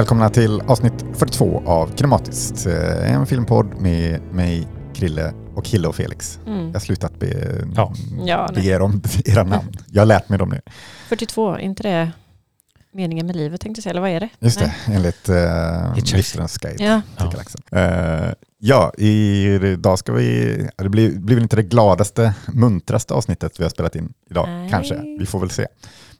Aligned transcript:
välkomna 0.00 0.30
till 0.30 0.60
avsnitt 0.60 1.04
42 1.14 1.62
av 1.66 1.96
Kinematiskt. 1.96 2.66
Eh, 2.66 3.14
En 3.14 3.26
filmpodd 3.26 3.80
med 3.80 4.20
mig, 4.32 4.68
Krille 4.94 5.34
och 5.54 5.64
Kille 5.64 5.88
och 5.88 5.94
Felix. 5.94 6.38
Mm. 6.46 6.66
Jag 6.66 6.72
har 6.72 6.80
slutat 6.80 7.18
be, 7.18 7.62
Ja. 7.76 7.92
Ja, 8.26 8.50
be 8.54 8.64
er 8.64 8.82
om 8.82 9.02
era 9.24 9.42
namn. 9.44 9.72
Jag 9.90 10.00
har 10.00 10.06
lärt 10.06 10.28
mig 10.28 10.38
dem 10.38 10.48
nu. 10.48 10.60
42, 11.08 11.50
är 11.50 11.58
inte 11.58 11.82
det 11.82 12.12
meningen 12.92 13.26
med 13.26 13.36
livet 13.36 13.60
tänkte 13.60 13.78
jag 13.78 13.82
säga, 13.82 13.90
eller 13.90 14.00
vad 14.00 14.10
är 14.10 14.20
det? 14.20 14.28
Just 14.38 14.58
det, 14.58 14.74
Nej. 14.88 14.96
enligt 14.96 15.28
uh. 15.28 16.14
Livsens 16.16 16.58
guide. 16.58 16.80
Ja, 16.80 17.02
Axel. 17.16 17.60
Eh, 17.70 18.32
ja, 18.58 18.92
idag 18.98 19.98
ska 19.98 20.12
vi... 20.12 20.68
Det 20.76 20.88
blir, 20.88 21.18
blir 21.18 21.34
väl 21.34 21.42
inte 21.42 21.56
det 21.56 21.62
gladaste, 21.62 22.34
muntraste 22.52 23.14
avsnittet 23.14 23.60
vi 23.60 23.62
har 23.64 23.70
spelat 23.70 23.96
in 23.96 24.12
idag, 24.30 24.48
Nej. 24.48 24.70
kanske. 24.70 24.94
Vi 25.18 25.26
får 25.26 25.40
väl 25.40 25.50
se. 25.50 25.66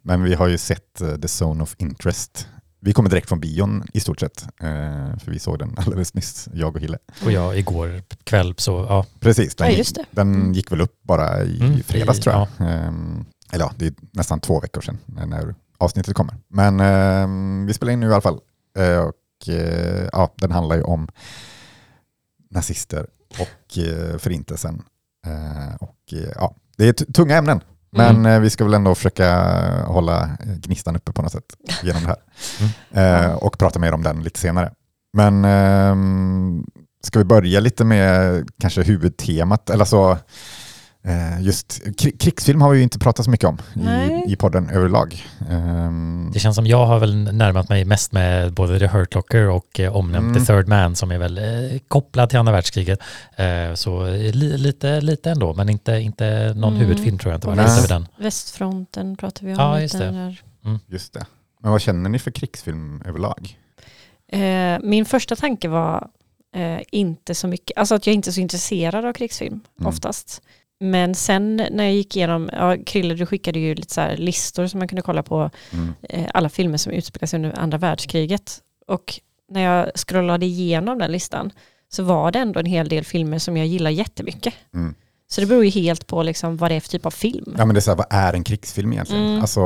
Men 0.02 0.22
vi 0.22 0.34
har 0.34 0.48
ju 0.48 0.58
sett 0.58 1.00
eh, 1.00 1.14
The 1.16 1.44
Zone 1.44 1.62
of 1.62 1.74
Interest. 1.78 2.48
Vi 2.83 2.93
kommer 2.93 3.11
direkt 3.11 3.29
från 3.29 3.41
bion 3.41 3.84
i 3.93 4.01
stort 4.01 4.20
sett, 4.20 4.43
eh, 4.43 5.19
för 5.19 5.30
vi 5.30 5.39
såg 5.39 5.59
den 5.59 5.75
alldeles 5.79 6.15
nyss, 6.15 6.48
jag 6.55 6.77
och 6.77 6.83
Hille. 6.83 6.98
Och 7.25 7.33
jag 7.33 7.59
igår 7.59 8.03
kväll 8.25 8.55
så, 8.59 8.87
ja. 8.89 9.06
Precis, 9.20 9.55
den, 9.55 9.64
Ja, 9.67 9.70
gick, 9.70 9.78
just 9.78 9.95
det. 9.95 10.05
den 10.11 10.34
Mm. 10.34 10.53
gick 10.53 10.72
väl 10.72 10.81
upp 10.81 11.03
bara 11.03 11.42
i 11.42 11.61
Mm, 11.61 11.83
fredags 11.83 12.19
i- 12.19 12.22
tror 12.22 12.34
jag. 12.34 12.48
Ehm, 12.70 13.25
eller 13.53 13.64
ja, 13.64 13.72
det 13.77 13.87
är 13.87 13.95
nästan 14.12 14.41
två 14.41 14.61
veckor 14.61 14.81
sedan 14.81 14.98
när 15.06 15.55
avsnittet 15.78 16.14
kommer. 16.14 16.34
Men 16.48 16.81
ehm, 16.81 17.67
vi 17.67 17.75
spelar 17.75 17.92
in 17.92 18.00
nu 18.00 18.06
i 18.09 18.12
alla 18.12 18.20
fall. 18.20 18.39
Eh, 18.78 18.98
och 18.98 19.48
eh, 19.48 20.09
ja, 20.12 20.34
den 20.37 20.50
handlar 20.50 20.77
ju 20.77 20.83
om 20.83 21.09
nazister 22.50 23.06
och 23.39 23.78
eh, 23.78 24.19
förintelsen. 24.19 24.83
Eh, 25.27 25.75
och 25.81 26.12
eh, 26.12 26.33
ja, 26.34 26.55
det 26.77 26.89
är 26.89 26.92
tunga 26.92 27.37
ämnen. 27.37 27.61
Men 27.92 28.16
Mm. 28.16 28.33
eh, 28.33 28.41
vi 28.41 28.50
ska 28.50 28.64
väl 28.64 28.74
ändå 28.74 28.94
försöka 28.94 29.34
hålla 29.86 30.22
eh, 30.22 30.55
gnistan 30.56 30.96
uppe 30.96 31.12
på 31.12 31.22
något 31.22 31.33
sätt 31.33 31.44
genom 31.83 32.02
det 32.02 32.08
här. 32.08 32.19
Eh, 33.24 33.32
och 33.32 33.58
prata 33.58 33.78
mer 33.78 33.94
om 33.94 34.02
den 34.02 34.22
lite 34.22 34.41
senare. 34.41 34.72
Men 35.16 35.44
ehm, 35.44 36.64
ska 37.06 37.19
vi 37.19 37.24
börja 37.24 37.60
lite 37.60 37.84
med 37.84 38.48
kanske 38.60 38.82
huvudtemat? 38.82 39.70
Eller 39.70 39.84
så, 39.84 40.10
eh, 40.10 40.19
just 41.41 41.83
kri- 41.98 42.19
krigsfilm 42.19 42.61
har 42.61 42.70
vi 42.70 42.77
ju 42.77 42.83
inte 42.83 42.98
pratat 42.98 43.25
så 43.25 43.31
mycket 43.31 43.48
om 43.48 43.59
i, 44.27 44.33
i 44.33 44.37
podden 44.37 44.70
överlag. 44.70 45.25
Ehm, 45.51 46.31
Det 46.34 46.39
känns 46.41 46.56
som 46.56 46.67
jag 46.67 46.87
har 46.87 46.98
väl 46.98 47.17
närmat 47.34 47.69
mig 47.69 47.84
mest 47.84 48.12
med 48.12 48.53
både 48.53 48.79
The 48.79 48.87
Hurt 48.87 49.15
Locker 49.15 49.48
och 49.48 49.81
eh, 49.81 49.97
omnämnt 49.97 50.37
Mm. 50.37 50.47
The 50.47 50.53
Third 50.53 50.69
Man 50.69 50.97
som 50.97 51.11
är 51.11 51.19
väl 51.19 51.39
eh, 51.39 51.78
kopplad 51.89 52.31
till 52.31 52.39
andra 52.39 52.53
världskriget. 52.53 52.98
Eh, 53.37 53.75
så 53.75 54.06
eh, 54.06 54.33
li, 54.34 54.59
lite, 54.59 55.01
lite 55.01 55.31
ändå, 55.31 55.55
men 55.55 55.69
inte, 55.69 55.93
inte 55.93 56.55
någon 56.56 56.75
Mm. 56.75 56.87
huvudfilm 56.87 57.19
tror 57.19 57.33
jag 57.33 57.37
inte 57.37 57.47
var 57.47 57.89
den. 57.89 58.06
västfronten 58.17 59.17
pratar 59.17 59.47
vi 59.47 59.53
om. 59.53 59.59
Ja, 59.59 59.81
just 59.81 59.98
det. 59.98 60.11
där. 60.11 60.43
just 60.87 61.12
det. 61.12 61.27
Men 61.62 61.71
vad 61.73 61.81
känner 61.81 62.11
ni 62.11 62.19
för 62.19 62.31
krigsfilm 62.31 63.03
överlag? 63.06 63.56
Eh, 64.33 64.78
min 64.83 65.05
första 65.05 65.37
tanke 65.37 65.69
var 65.69 66.09
eh, 66.55 66.81
inte 66.93 67.34
så 67.34 67.48
mycket, 67.48 67.78
alltså 67.78 67.95
att 67.95 68.06
jag 68.06 68.15
inte 68.15 68.31
är 68.31 68.33
så 68.33 68.41
intresserad 68.41 69.05
av 69.05 69.12
krigsfilm 69.12 69.61
Mm. 69.81 69.89
oftast. 69.89 70.43
Men 70.81 71.14
sen 71.14 71.56
när 71.56 71.84
jag 71.84 71.92
gick 71.95 72.17
igenom, 72.17 72.50
ja, 72.53 72.77
Krille 72.87 73.15
du 73.15 73.27
skickade 73.27 73.59
ju 73.59 73.75
lite 73.75 73.94
så 73.94 74.09
listor 74.16 74.66
som 74.66 74.78
man 74.78 74.88
kunde 74.88 75.03
kolla 75.03 75.22
på 75.22 75.50
Mm. 75.72 75.94
eh, 76.03 76.27
alla 76.34 76.49
filmer 76.49 76.78
som 76.78 76.93
utspelar 76.93 77.27
sig 77.27 77.37
under 77.37 77.59
andra 77.59 77.78
världskriget. 77.78 78.59
Och 78.87 79.21
när 79.50 79.60
jag 79.60 79.91
scrollade 79.94 80.47
igenom 80.47 80.99
den 80.99 81.12
listan 81.12 81.50
så 81.88 82.03
var 82.03 82.31
det 82.32 82.38
ändå 82.38 82.60
en 82.60 82.66
hel 82.66 82.88
del 82.88 83.04
filmer 83.04 83.38
som 83.38 83.56
jag 83.56 83.66
gillar 83.66 83.91
jättemycket. 83.91 84.54
Mm. 84.75 84.94
Så 85.31 85.41
det 85.41 85.47
beror 85.47 85.65
ju 85.65 85.71
helt 85.71 86.06
på 86.06 86.22
liksom 86.22 86.56
vad 86.56 86.71
det 86.71 86.75
är 86.75 86.81
för 86.81 86.88
typ 86.88 87.06
av 87.06 87.10
film. 87.10 87.54
Ja, 87.59 87.65
men 87.66 87.75
det 87.75 87.78
är 87.78 87.81
så 87.81 87.91
här, 87.91 87.97
vad 87.97 88.06
är 88.10 88.33
en 88.33 88.44
krigsfilm 88.44 88.93
egentligen? 88.93 89.27
Mm. 89.27 89.41
Alltså, 89.41 89.60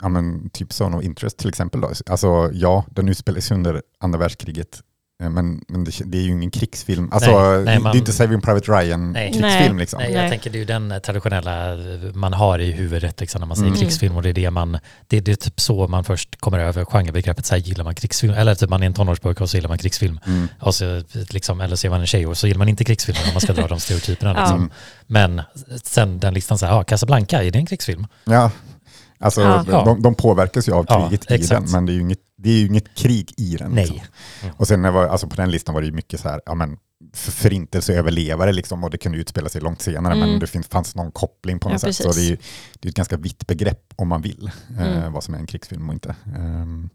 ja, 0.00 0.08
men, 0.08 0.50
typ 0.50 0.68
Zone 0.80 0.96
of 0.96 1.04
Interest 1.04 1.36
till 1.38 1.48
exempel. 1.48 1.80
Då. 1.80 1.90
Alltså, 2.06 2.50
ja, 2.52 2.84
den 2.90 3.08
utspelar 3.08 3.40
sig 3.40 3.54
under 3.56 3.82
andra 4.00 4.18
världskriget. 4.18 4.82
Eh, 5.22 5.30
Men, 5.30 5.60
men 5.68 5.84
det, 5.84 5.90
det 6.04 6.18
är 6.18 6.22
ju 6.22 6.30
ingen 6.30 6.50
krigsfilm. 6.50 7.08
Alltså, 7.12 7.30
Nej, 7.30 7.64
nej, 7.64 7.76
det 7.76 7.82
man- 7.82 7.92
är 7.92 7.98
inte 7.98 8.12
Saving 8.12 8.40
Private 8.40 8.72
Ryan 8.72 9.12
Nej. 9.12 9.32
krigsfilm. 9.32 9.76
Nej. 9.76 9.80
Liksom. 9.80 9.98
Nej, 10.02 10.12
jag 10.12 10.20
Nej. 10.20 10.30
tänker 10.30 10.50
det 10.50 10.56
är 10.56 10.60
ju 10.60 10.64
den 10.64 10.94
traditionella 11.04 11.72
eh, 11.72 11.78
man 12.14 12.32
har 12.32 12.58
i 12.58 12.72
huvudet 12.72 13.20
liksom, 13.20 13.40
när 13.40 13.46
man 13.46 13.56
säger 13.56 13.68
Mm. 13.68 13.80
krigsfilm 13.80 14.16
och 14.16 14.22
det 14.22 14.28
är 14.28 14.32
det 14.32 14.50
man, 14.50 14.78
det, 15.08 15.20
det 15.20 15.32
är 15.32 15.36
typ 15.36 15.60
så 15.60 15.88
man 15.88 16.04
först 16.04 16.40
kommer 16.40 16.58
över 16.58 16.84
genrebegreppet, 16.84 17.46
så 17.46 17.54
här 17.54 17.62
gillar 17.62 17.84
man 17.84 17.94
krigsfilm, 17.94 18.34
eller 18.34 18.54
typ 18.54 18.70
man 18.70 18.82
är 18.82 18.86
en 18.86 18.94
tonårspojke 18.94 19.42
och 19.42 19.50
så 19.50 19.56
gillar 19.56 19.68
man 19.68 19.78
krigsfilm. 19.78 20.20
Mm. 20.26 20.48
Och 20.60 20.74
så, 20.74 21.02
liksom, 21.30 21.60
eller 21.60 21.76
så 21.76 21.86
är 21.86 21.90
man 21.90 22.00
en 22.00 22.06
tjej 22.06 22.26
och 22.26 22.36
så 22.38 22.46
gillar 22.46 22.58
man 22.58 22.68
inte 22.68 22.84
krigsfilm 22.84 23.16
om 23.26 23.32
man 23.34 23.40
ska 23.40 23.52
dra 23.52 23.66
de 23.66 23.80
stereotyperna. 23.80 24.34
Ja. 24.36 24.40
Liksom. 24.40 24.56
Mm. 24.58 24.70
Men 25.06 25.42
sen 25.84 26.18
den 26.20 26.34
listan 26.34 26.58
så 26.58 26.66
här, 26.66 26.72
ja, 26.72 26.84
Casablanca, 26.84 27.42
är 27.42 27.50
det 27.50 27.58
en 27.58 27.66
krigsfilm? 27.66 28.06
Ja, 28.24 28.50
alltså 29.20 29.40
Ja. 29.40 29.64
De, 29.84 30.02
de 30.02 30.14
påverkas 30.14 30.68
ju 30.68 30.72
av 30.72 30.86
Ja, 30.88 31.08
kriget 31.08 31.30
i 31.30 31.34
exakt. 31.34 31.60
den, 31.62 31.70
men 31.72 31.86
det 31.86 31.92
är 31.92 31.94
ju 31.94 32.00
inget, 32.00 32.18
det 32.44 32.50
är 32.50 32.58
ju 32.58 32.66
inget 32.66 32.94
krig 32.94 33.34
i 33.36 33.56
den. 33.56 33.70
Nej. 33.72 33.84
Liksom. 33.86 34.50
Och 34.56 34.68
sen 34.68 34.82
var, 34.92 35.06
alltså 35.06 35.26
på 35.28 35.36
den 35.36 35.50
listan 35.50 35.74
var 35.74 35.80
det 35.82 35.86
ju 35.86 35.92
mycket 35.92 36.20
så 36.20 36.28
här, 36.28 36.40
ja 36.46 36.54
men 36.54 36.76
för- 37.14 37.32
förintelseöverlevare 37.32 38.52
liksom, 38.52 38.84
och 38.84 38.90
det 38.90 38.98
kunde 38.98 39.18
utspela 39.18 39.48
sig 39.48 39.60
långt 39.60 39.82
senare, 39.82 40.14
Mm. 40.14 40.30
men 40.30 40.38
det 40.40 40.46
finns, 40.46 40.66
fanns 40.68 40.94
någon 40.94 41.12
koppling 41.12 41.58
på 41.58 41.68
något 41.68 41.82
Ja, 41.82 41.88
sätt. 41.92 41.96
Så 41.96 42.04
precis. 42.04 42.28
det 42.28 42.34
är 42.34 42.38
det 42.80 42.88
är 42.88 42.90
ett 42.90 42.96
ganska 42.96 43.16
vitt 43.16 43.46
begrepp 43.46 43.92
om 43.96 44.08
man 44.08 44.22
vill, 44.22 44.50
eh, 44.78 44.96
Mm. 44.96 45.12
vad 45.12 45.24
som 45.24 45.34
är 45.34 45.38
en 45.38 45.46
krigsfilm 45.46 45.88
och 45.88 45.94
inte. 45.94 46.14
Ehm, 46.36 46.90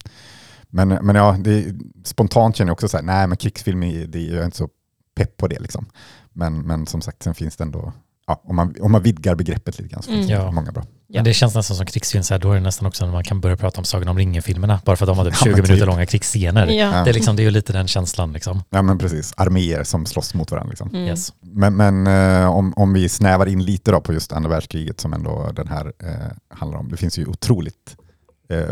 men, 0.69 0.87
men 0.87 1.15
ja, 1.15 1.37
det, 1.39 1.75
spontant 2.03 2.55
känner 2.55 2.69
jag 2.69 2.73
också 2.73 2.87
så 2.87 2.97
här, 2.97 3.03
nej 3.03 3.27
men 3.27 3.37
krigsfilm, 3.37 3.83
är, 3.83 4.07
det, 4.07 4.19
jag 4.21 4.41
är 4.41 4.45
inte 4.45 4.57
så 4.57 4.69
pepp 5.15 5.37
på 5.37 5.47
det 5.47 5.59
liksom. 5.59 5.85
Men, 6.33 6.59
men 6.61 6.87
som 6.87 7.01
sagt, 7.01 7.23
sen 7.23 7.35
finns 7.35 7.57
det 7.57 7.63
ändå, 7.63 7.93
ja, 8.27 8.41
om, 8.43 8.55
man, 8.55 8.75
om 8.81 8.91
man 8.91 9.03
vidgar 9.03 9.35
begreppet 9.35 9.79
lite 9.79 9.89
grann 9.93 10.03
så 10.03 10.11
finns 10.11 10.29
Mm. 10.29 10.39
det 10.39 10.45
Ja. 10.45 10.51
många 10.51 10.71
bra. 10.71 10.83
Ja. 11.11 11.17
Men 11.17 11.23
det 11.23 11.33
känns 11.33 11.55
nästan 11.55 11.77
som 11.77 11.85
krigsfilm, 11.85 12.23
så 12.23 12.33
här, 12.33 12.39
då 12.39 12.51
är 12.51 12.55
det 12.55 12.61
nästan 12.61 12.87
också 12.87 13.05
när 13.05 13.13
man 13.13 13.23
kan 13.23 13.39
börja 13.39 13.57
prata 13.57 13.81
om 13.81 13.85
Sagan 13.85 14.07
om 14.07 14.17
ringen-filmerna, 14.17 14.81
bara 14.85 14.95
för 14.95 15.05
att 15.05 15.07
de 15.07 15.17
har 15.17 15.25
typ 15.25 15.33
Ja, 15.39 15.43
20 15.43 15.49
men 15.49 15.55
minuter 15.55 15.75
typ. 15.75 15.85
långa 15.85 16.05
krigsscener. 16.05 16.67
Ja. 16.67 17.03
Det, 17.03 17.09
är 17.09 17.13
liksom, 17.13 17.35
det 17.35 17.41
är 17.41 17.43
ju 17.45 17.51
lite 17.51 17.73
den 17.73 17.87
känslan 17.87 18.33
liksom. 18.33 18.63
Ja 18.69 18.81
men 18.81 18.97
precis, 18.97 19.33
arméer 19.37 19.83
som 19.83 20.05
slåss 20.05 20.33
mot 20.33 20.51
varandra. 20.51 20.69
Liksom. 20.69 20.89
Mm. 20.89 21.05
Yes. 21.07 21.33
Men, 21.41 21.75
men 21.75 22.07
eh, 22.07 22.49
om, 22.49 22.73
om 22.75 22.93
vi 22.93 23.09
snävar 23.09 23.45
in 23.45 23.63
lite 23.65 23.91
då 23.91 24.01
på 24.01 24.13
just 24.13 24.31
andra 24.31 24.49
världskriget 24.49 24.99
som 24.99 25.13
ändå 25.13 25.51
den 25.55 25.67
här 25.67 25.93
eh, 26.03 26.57
handlar 26.57 26.79
om. 26.79 26.89
Det 26.89 26.97
finns 26.97 27.17
ju 27.19 27.25
otroligt 27.25 27.95
eh, 27.97 28.03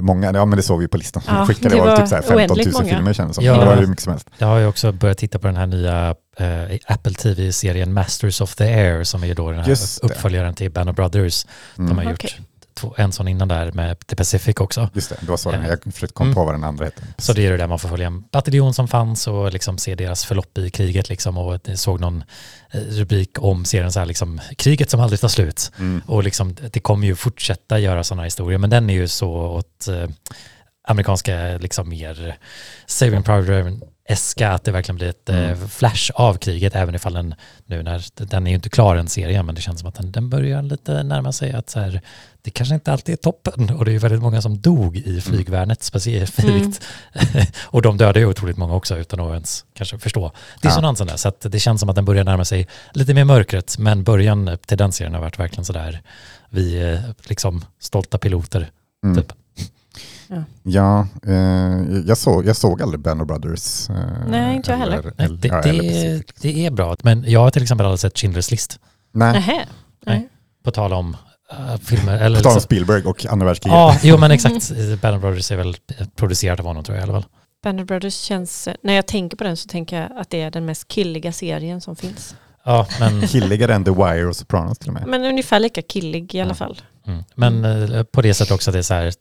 många, 0.02 0.32
ja 0.34 0.46
men 0.46 0.58
det 0.58 0.64
såg 0.64 0.80
vi 0.80 0.88
på 0.88 0.98
listan 0.98 1.22
som 1.24 1.36
Ja, 1.36 1.46
skickade, 1.48 1.76
det 1.76 1.82
var 1.82 1.88
var 1.88 1.98
typ 1.98 2.08
så 2.08 2.16
här 2.16 2.22
15 2.22 2.38
000 2.38 2.50
oändligt 2.58 2.74
många. 2.74 2.86
filmer 2.96 3.14
kändes 3.14 3.36
som. 3.36 3.46
Ja. 3.46 3.60
Det 3.60 3.66
var 3.66 3.82
ju 3.82 3.88
mycket 3.88 4.04
som 4.04 4.12
helst. 4.14 4.30
Jag 4.38 4.48
har 4.48 4.58
ju 4.58 4.66
också 4.68 4.92
börjat 4.92 5.18
titta 5.18 5.40
på 5.40 5.48
den 5.48 5.56
här 5.56 5.66
nya 5.68 6.16
eh, 6.38 6.78
Apple 6.88 7.14
TV-serien 7.14 7.94
Masters 7.94 8.42
of 8.42 8.56
the 8.56 8.64
Air 8.64 9.04
som 9.04 9.24
är 9.24 9.28
ju 9.28 9.34
då 9.34 9.52
den 9.52 9.60
här 9.60 9.70
Just 9.70 10.02
det. 10.02 10.08
uppföljaren 10.08 10.54
till 10.54 10.72
Band 10.72 10.90
of 10.90 10.96
Brothers. 10.96 11.46
De 11.76 11.88
har 11.88 11.92
Mm. 11.94 12.10
gjort 12.10 12.20
två, 12.22 12.44
en 12.98 13.12
sån 13.12 13.28
innan 13.28 13.48
där 13.48 13.72
med 13.72 14.08
The 14.08 14.16
Pacific 14.16 14.56
också. 14.58 14.90
Just 14.94 15.10
det, 15.10 15.16
det 15.22 15.30
var 15.30 15.38
så 15.38 15.52
den, 15.52 15.68
Eh, 15.68 15.70
jag 15.70 15.94
försökte 15.94 16.14
komma 16.14 16.26
mm. 16.26 16.36
på 16.36 16.46
vad 16.46 16.54
den 16.54 16.64
andra 16.64 16.86
hette. 16.86 17.02
Så 17.18 17.34
det 17.34 17.46
är 17.46 17.52
det 17.52 17.58
där 17.58 17.68
man 17.68 17.80
får 17.80 17.90
följa 17.90 18.08
en 18.08 18.22
bataljon 18.22 18.74
som 18.74 18.88
fanns 18.88 19.28
och 19.28 19.54
liksom 19.54 19.78
se 19.78 19.96
deras 19.96 20.26
förlopp 20.26 20.58
i 20.58 20.70
kriget 20.70 21.10
liksom 21.10 21.38
och 21.38 21.60
såg 21.76 22.00
någon 22.00 22.24
eh, 22.72 22.80
rubrik 22.80 23.42
om 23.42 23.66
serien 23.66 23.92
så 23.92 24.00
här 24.00 24.06
liksom 24.06 24.42
kriget 24.58 24.90
som 24.90 25.00
aldrig 25.00 25.20
tar 25.20 25.28
slut. 25.28 25.72
Mm. 25.80 26.02
Och 26.06 26.24
liksom, 26.24 26.56
det 26.72 26.80
kommer 26.80 27.08
ju 27.08 27.16
fortsätta 27.16 27.80
göra 27.80 28.04
sådana 28.04 28.24
historier, 28.24 28.58
men 28.58 28.70
den 28.70 28.90
är 28.90 28.94
ju 28.94 29.08
så 29.08 29.32
åt 29.32 29.88
eh, 29.88 30.10
amerikanska, 30.88 31.58
liksom 31.58 31.90
mer 31.90 32.38
Saving 32.86 33.24
Private 33.24 33.80
Eska 34.10 34.52
att 34.52 34.64
det 34.64 34.72
verkligen 34.72 34.96
blir 34.96 35.08
ett 35.10 35.30
eh, 35.30 35.38
Mm. 35.38 35.70
flash 35.70 36.12
av 36.16 36.38
kriget, 36.38 36.76
även 36.76 36.96
ifall 36.96 37.14
den 37.14 37.36
nu 37.66 37.84
när, 37.84 38.26
den 38.26 38.48
är 38.48 38.52
ju 38.52 38.56
inte 38.56 38.70
klar 38.70 38.96
en 38.96 39.08
serie, 39.08 39.44
men 39.44 39.56
det 39.56 39.62
känns 39.62 39.80
som 39.80 39.90
att 39.90 39.96
den, 39.96 40.12
den 40.12 40.30
börjar 40.30 40.62
lite 40.62 41.04
närma 41.04 41.32
sig 41.32 41.52
att 41.54 41.70
så 41.70 41.80
här, 41.80 42.02
det 42.42 42.52
kanske 42.52 42.76
inte 42.76 42.92
alltid 42.92 43.14
är 43.14 43.18
toppen 43.18 43.70
och 43.70 43.86
det 43.86 43.92
är 43.92 43.94
ju 43.94 44.00
väldigt 44.00 44.22
många 44.22 44.42
som 44.42 44.62
dog 44.62 44.98
i 44.98 45.22
flygvärnet 45.22 45.84
specifikt. 45.84 46.82
och 47.64 47.82
de 47.82 47.98
dödade 47.98 48.20
ju 48.20 48.26
otroligt 48.26 48.58
många 48.58 48.74
också 48.74 48.98
utan 48.98 49.20
att 49.20 49.32
ens 49.32 49.66
kanske 49.74 50.00
förstå 50.00 50.32
dissonansen 50.62 51.08
där. 51.08 51.16
Så 51.18 51.28
att 51.28 51.42
det 51.42 51.60
känns 51.60 51.80
som 51.80 51.90
att 51.90 51.96
den 51.96 52.06
börjar 52.06 52.24
närma 52.24 52.46
sig 52.46 52.68
lite 52.94 53.14
mer 53.14 53.26
mörkret, 53.26 53.78
men 53.78 54.04
början 54.04 54.58
till 54.66 54.78
den 54.78 54.92
serien 54.92 55.14
har 55.14 55.22
varit 55.22 55.40
verkligen 55.40 55.66
sådär, 55.66 56.02
vi 56.50 56.80
är 56.82 57.14
liksom 57.28 57.66
stolta 57.80 58.18
piloter. 58.18 58.70
Mm. 59.06 59.16
Typ. 59.18 59.34
Ja, 60.64 61.08
eh, 61.28 61.34
jag, 62.06 62.18
såg, 62.18 62.46
jag 62.46 62.56
såg 62.56 62.82
aldrig 62.82 63.00
Band 63.00 63.22
of 63.22 63.28
Brothers. 63.28 63.90
Eh, 63.90 63.96
Nej, 64.28 64.56
inte 64.56 64.72
jag 64.72 64.78
heller. 64.78 65.14
Eller- 65.18 65.38
det, 65.38 65.48
ja, 65.48 65.62
det, 65.62 65.70
är, 65.70 66.18
Pacific. 66.18 66.42
det 66.42 66.66
är 66.66 66.72
bra, 66.72 66.96
men 67.04 67.24
jag 67.28 67.40
har 67.40 67.50
till 67.52 67.62
exempel 67.64 67.86
aldrig 67.86 68.00
sett 68.00 68.14
Schindler's 68.16 68.52
list, 68.52 68.80
Nej, 69.12 69.34
Nähä. 69.34 69.66
Nej. 70.06 70.30
på 70.64 70.72
tal 70.72 70.94
om 70.94 71.18
äh, 71.52 71.78
filmer. 71.78 72.18
Eller 72.22 72.38
på 72.38 72.44
tal 72.44 72.54
om 72.56 72.62
Spielberg 72.62 73.04
och 73.06 73.26
andra 73.26 73.46
världskriget. 73.48 73.76
Ja, 73.78 73.98
jo 74.04 74.18
men 74.18 74.32
exakt. 74.38 74.72
Band 75.02 75.16
of 75.16 75.22
Brothers 75.22 75.52
är 75.52 75.56
väl 75.58 75.76
producerat 76.16 76.60
av 76.60 76.66
honom 76.66 76.84
tror 76.84 76.98
jag 76.98 77.08
i 77.08 77.10
alla 77.10 77.22
fall. 77.22 77.30
Band 77.64 77.82
of 77.82 77.88
Brothers 77.88 78.16
känns, 78.16 78.68
när 78.84 78.94
jag 78.94 79.08
tänker 79.08 79.38
på 79.38 79.44
den 79.44 79.58
så 79.58 79.68
tänker 79.68 80.02
jag 80.02 80.10
att 80.22 80.30
det 80.30 80.42
är 80.42 80.52
den 80.52 80.66
mest 80.66 80.88
killiga 80.88 81.32
serien 81.32 81.82
som 81.82 81.96
finns. 81.96 82.36
Ja, 82.66 82.88
men, 83.00 83.22
Killigare 83.28 83.76
än 83.76 83.84
The 83.84 83.92
Wire 83.92 84.26
och 84.28 84.36
Sopranos 84.36 84.78
till 84.78 84.88
och 84.88 84.94
med. 84.94 85.08
Men 85.08 85.24
ungefär 85.26 85.60
lika 85.60 85.82
killig 85.82 86.36
i 86.36 86.42
alla 86.42 86.50
Ja. 86.52 86.56
fall. 86.56 86.82
mm. 87.08 87.24
men 87.36 87.66
eh, 87.94 88.04
på 88.04 88.22
det 88.22 88.34
sättet 88.34 88.54
också 88.54 88.70
att 88.70 88.74
det 88.74 88.80
är 88.80 88.84
så 88.84 88.94
här, 88.94 89.14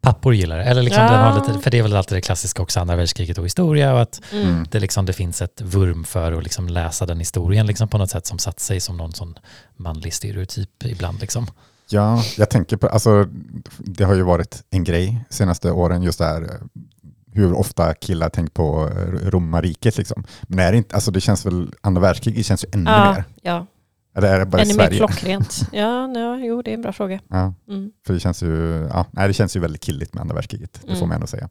pappor 0.00 0.34
gillar 0.34 0.58
det. 0.58 0.64
Eller 0.64 0.82
liksom 0.82 1.02
Ja. 1.04 1.10
den 1.12 1.20
har 1.20 1.46
lite, 1.46 1.58
för 1.60 1.70
det 1.70 1.78
är 1.78 1.82
väl 1.82 1.96
alltid 1.96 2.16
det 2.18 2.22
klassiska 2.22 2.62
också, 2.62 2.80
andra 2.80 2.96
världskriget 2.96 3.38
och 3.38 3.44
historia 3.44 3.94
och 3.94 4.00
att 4.00 4.20
Mm. 4.32 4.48
Mm. 4.48 4.66
det, 4.70 4.80
liksom, 4.80 5.06
det 5.06 5.12
finns 5.12 5.42
ett 5.42 5.60
vurm 5.60 6.04
för 6.04 6.32
att 6.32 6.42
liksom 6.42 6.68
läsa 6.68 7.06
den 7.06 7.18
historien 7.18 7.66
liksom 7.66 7.88
på 7.88 7.98
något 7.98 8.10
sätt 8.10 8.26
som 8.26 8.38
satt 8.38 8.60
sig 8.60 8.80
som 8.80 8.96
någon 8.96 9.12
sån 9.12 9.38
manlig 9.76 10.14
stereotyp 10.14 10.84
ibland. 10.84 11.20
Liksom. 11.20 11.46
Ja, 11.90 12.22
jag 12.36 12.50
tänker 12.50 12.76
på, 12.76 12.86
alltså 12.88 13.26
det 13.78 14.04
har 14.04 14.14
ju 14.14 14.22
varit 14.22 14.62
en 14.70 14.84
grej 14.84 15.24
senaste 15.30 15.70
åren 15.70 16.02
just 16.02 16.18
där 16.18 16.60
hur 17.32 17.52
ofta 17.52 17.94
killar 17.94 18.28
tänker 18.28 18.52
på 18.52 18.88
eh, 18.88 19.28
romarriket. 19.30 19.98
Liksom. 19.98 20.24
Men 20.42 20.58
är 20.58 20.72
det, 20.72 20.78
inte, 20.78 20.94
alltså 20.94 21.10
det 21.10 21.20
känns 21.20 21.46
väl, 21.46 21.72
andra 21.80 22.00
världskriget 22.02 22.46
känns 22.46 22.64
ju 22.64 22.68
ännu 22.72 22.90
Ja, 22.90 23.12
mer. 23.12 23.24
ja. 23.42 23.66
Eller 24.18 24.34
är 24.34 24.38
det 24.38 24.46
bara 24.46 24.62
i 24.62 24.64
ännu 24.64 24.74
mer 24.74 24.84
Sverige? 24.84 24.98
klockrent. 24.98 25.60
Ja, 25.72 26.06
nej, 26.06 26.46
jo 26.46 26.62
det 26.62 26.70
är 26.70 26.74
en 26.74 26.82
bra 26.82 26.92
fråga. 26.92 27.20
Ja, 27.28 27.54
Mm. 27.68 27.90
för 28.06 28.14
det 28.14 28.20
känns 28.20 28.42
ju, 28.42 28.86
ja, 28.92 29.06
nej, 29.10 29.28
det 29.28 29.34
känns 29.34 29.56
ju 29.56 29.60
väldigt 29.60 29.82
killigt 29.84 30.14
med 30.14 30.20
andra 30.20 30.34
världskriget, 30.34 30.72
det 30.72 30.80
får 30.80 30.88
Mm. 30.96 31.08
man 31.08 31.14
ändå 31.14 31.26
säga. 31.26 31.48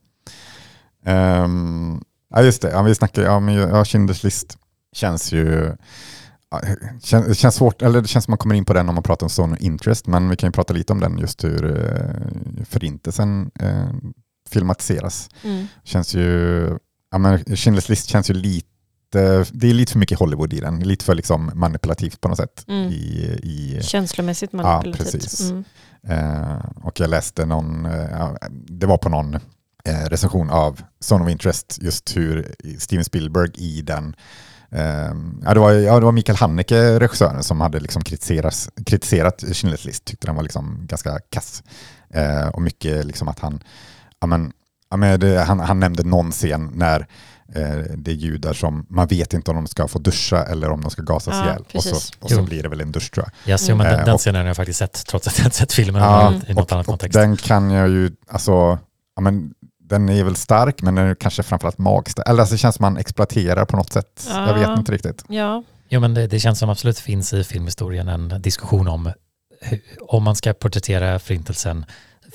Ehm, 1.06 2.02
ja 2.30 2.42
just 2.42 2.62
det, 2.62 2.70
ja, 2.72 2.82
vi 2.82 2.96
snackar, 2.96 3.22
ja, 3.22 3.40
men, 3.40 3.56
ja, 3.56 3.84
Schindler's 3.84 4.24
list 4.26 4.58
känns 4.96 5.32
ju, 5.32 5.76
det 7.28 7.36
känns 7.38 7.56
svårt, 7.56 7.82
eller 7.82 8.02
det 8.02 8.08
känns 8.08 8.26
som 8.26 8.32
man 8.32 8.38
kommer 8.38 8.56
in 8.56 8.66
på 8.66 8.74
den 8.74 8.90
om 8.90 8.96
man 8.96 9.04
pratar 9.04 9.40
om 9.44 9.54
of 9.54 9.60
Interest, 9.62 10.08
men 10.08 10.30
vi 10.30 10.36
kan 10.36 10.48
ju 10.48 10.52
prata 10.52 10.74
lite 10.74 10.94
om 10.94 11.00
den 11.00 11.18
just 11.18 11.44
hur 11.44 11.66
eh, 11.66 12.66
förintelsen 12.66 13.52
eh, 13.60 13.88
filmatiseras. 14.50 15.30
Mm. 15.44 15.68
Känns 15.84 16.16
ju, 16.16 16.78
ja, 17.12 17.18
men 17.18 17.38
Schindler's 17.40 17.90
list 17.90 18.08
känns 18.10 18.30
ju 18.30 18.34
lite, 18.34 18.68
det 19.12 19.70
är 19.70 19.74
lite 19.74 19.92
för 19.92 20.00
mycket 20.00 20.20
Hollywood 20.20 20.54
i 20.54 20.60
den, 20.60 20.80
lite 20.80 21.06
för 21.06 21.16
liksom 21.16 21.52
manipulativt 21.56 22.22
på 22.22 22.28
något 22.28 22.38
sätt. 22.38 22.66
Mm. 22.68 22.92
I, 22.92 23.40
i, 23.44 23.80
Känslomässigt 23.82 24.54
manipulativt. 24.54 25.14
precis. 25.14 25.52
Mm. 25.52 25.64
Eh, 26.08 26.66
och 26.84 27.00
jag 27.00 27.10
läste 27.10 27.46
någon, 27.46 27.86
eh, 27.86 28.08
ja, 28.12 28.38
det 28.52 28.88
var 28.88 28.98
på 28.98 29.10
någon 29.10 29.36
eh, 29.86 30.06
recension 30.10 30.50
av 30.50 30.82
Son 31.00 31.22
of 31.22 31.30
Interest, 31.30 31.78
just 31.82 32.18
hur 32.18 32.56
Steven 32.80 33.06
Spielberg 33.06 33.52
i 33.56 33.82
den, 33.82 34.16
eh, 34.72 35.14
ja, 35.44 35.54
det 35.54 35.60
var, 35.60 35.72
ja 35.72 36.00
det 36.00 36.06
var 36.06 36.12
Mikael 36.12 36.38
Haneke, 36.38 37.00
regissören, 37.00 37.44
som 37.44 37.62
hade 37.62 37.80
liksom 37.80 38.04
kritiserat, 38.04 38.70
kritiserat 38.86 39.44
Schindler's 39.44 39.86
list, 39.86 40.06
tyckte 40.06 40.28
den 40.28 40.36
var 40.36 40.44
liksom 40.44 40.80
ganska 40.82 41.20
kass. 41.30 41.64
Eh, 42.10 42.48
och 42.48 42.62
mycket 42.62 43.06
liksom 43.06 43.28
att 43.28 43.40
han, 43.40 43.64
ja 44.20 44.28
men, 44.28 44.52
ja 44.90 44.98
men 44.98 45.20
det, 45.20 45.40
han, 45.40 45.60
han 45.60 45.80
nämnde 45.80 46.04
någon 46.04 46.32
scen 46.32 46.72
när 46.74 47.00
eh, 47.00 47.06
det 47.98 48.12
är 48.12 48.16
judar 48.16 48.54
som, 48.54 48.86
man 48.90 49.08
vet 49.08 49.34
inte 49.34 49.52
om 49.52 49.58
de 49.58 49.68
ska 49.68 49.88
få 49.88 50.00
duscha 50.00 50.44
eller 50.44 50.70
om 50.70 50.82
de 50.82 50.92
ska 50.92 51.02
gasas 51.02 51.34
Ja, 51.36 51.44
ihjäl. 51.46 51.62
Och 51.74 51.84
så, 51.84 51.90
precis. 51.92 52.12
och 52.20 52.30
så 52.30 52.42
blir 52.42 52.64
det 52.64 52.70
väl 52.70 52.82
en 52.82 52.92
dusch 52.92 53.12
tror 53.12 53.26
jag. 53.46 53.52
Yes, 53.52 53.70
jo, 53.70 53.76
men 53.76 53.86
den, 53.86 54.06
den 54.06 54.14
Och- 54.14 54.20
scenen 54.20 54.42
har 54.42 54.48
jag 54.48 54.56
faktiskt 54.56 54.80
sett, 54.80 55.06
trots 55.08 55.28
att 55.28 55.38
jag 55.38 55.48
inte 55.48 55.58
sett 55.58 55.74
filmen 55.74 56.02
Ja, 56.02 56.34
i 56.48 56.54
något 56.54 56.66
och, 56.66 56.72
annat 56.74 56.86
kontext. 56.86 57.14
den 57.14 57.38
kan 57.38 57.72
jag 57.72 57.90
ju, 57.90 58.12
alltså, 58.28 58.52
ja, 59.16 59.22
men, 59.22 59.54
den 59.80 60.10
är 60.10 60.24
väl 60.24 60.36
stark 60.36 60.82
men 60.82 60.96
den 60.96 61.08
är 61.08 61.16
kanske 61.16 61.44
framförallt 61.44 61.78
magstark. 61.78 62.28
Eller 62.30 62.40
alltså, 62.40 62.54
det 62.56 62.60
känns 62.60 62.76
som 62.76 62.84
man 62.84 62.98
exploaterar 62.98 63.66
på 63.66 63.78
något 63.78 63.94
sätt. 63.94 64.28
Jag 64.30 64.50
Ja. 64.50 64.54
vet 64.70 64.80
inte 64.80 64.92
riktigt. 64.92 65.24
Ja, 65.30 65.64
Jo, 65.90 66.00
men 66.00 66.14
det, 66.14 66.28
det 66.28 66.40
känns 66.40 66.60
som 66.60 66.70
absolut 66.70 67.00
finns 67.00 67.34
i 67.34 67.44
filmhistorien 67.44 68.08
en 68.08 68.42
diskussion 68.42 68.88
om 68.88 69.12
hur, 69.62 69.82
om 70.08 70.24
man 70.24 70.36
ska 70.36 70.54
porträttera 70.54 71.20
förintelsen, 71.20 71.86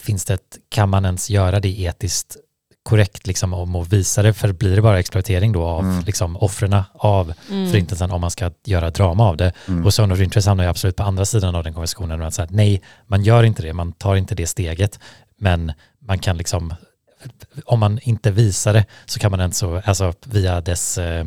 finns 0.02 0.24
det 0.24 0.34
ett, 0.34 0.58
kan 0.68 0.88
man 0.88 1.04
ens 1.04 1.30
göra 1.30 1.60
det 1.60 1.80
etiskt 1.80 2.36
korrekt 2.82 3.26
liksom, 3.26 3.54
om 3.54 3.76
att 3.76 3.92
visa 3.92 4.22
det, 4.22 4.32
för 4.32 4.52
blir 4.52 4.76
det 4.76 4.82
bara 4.82 4.98
exploatering 4.98 5.52
då 5.52 5.64
av 5.64 5.84
Mm. 5.84 6.04
liksom, 6.04 6.36
offren 6.36 6.82
av 6.92 7.32
mm. 7.50 7.70
förintelsen 7.70 8.10
om 8.10 8.20
man 8.20 8.30
ska 8.30 8.50
göra 8.64 8.90
drama 8.90 9.28
av 9.28 9.36
det. 9.36 9.52
Mm. 9.68 9.86
Och 9.86 9.92
Zone 10.00 10.14
of 10.14 10.20
Interest 10.20 10.48
hamnar 10.48 10.64
ju 10.64 10.70
absolut 10.70 10.96
på 10.96 11.02
andra 11.02 11.24
sidan 11.24 11.54
av 11.54 11.64
den 11.64 11.72
konversationen. 11.72 12.20
och 12.20 12.26
Att 12.26 12.34
säga, 12.34 12.44
att 12.44 12.50
nej, 12.50 12.82
man 13.06 13.22
gör 13.22 13.42
inte 13.42 13.62
det, 13.62 13.72
man 13.72 13.92
tar 13.92 14.16
inte 14.16 14.34
det 14.34 14.46
steget, 14.46 14.98
men 15.38 15.72
man 16.06 16.18
kan 16.18 16.36
liksom, 16.36 16.74
om 17.64 17.80
man 17.80 17.98
inte 18.02 18.30
visar 18.30 18.72
det 18.72 18.84
så 19.06 19.18
kan 19.20 19.30
man 19.30 19.40
ändå, 19.40 19.54
så, 19.54 19.82
alltså 19.84 20.12
via 20.26 20.60
dess, 20.60 20.98
eh, 20.98 21.26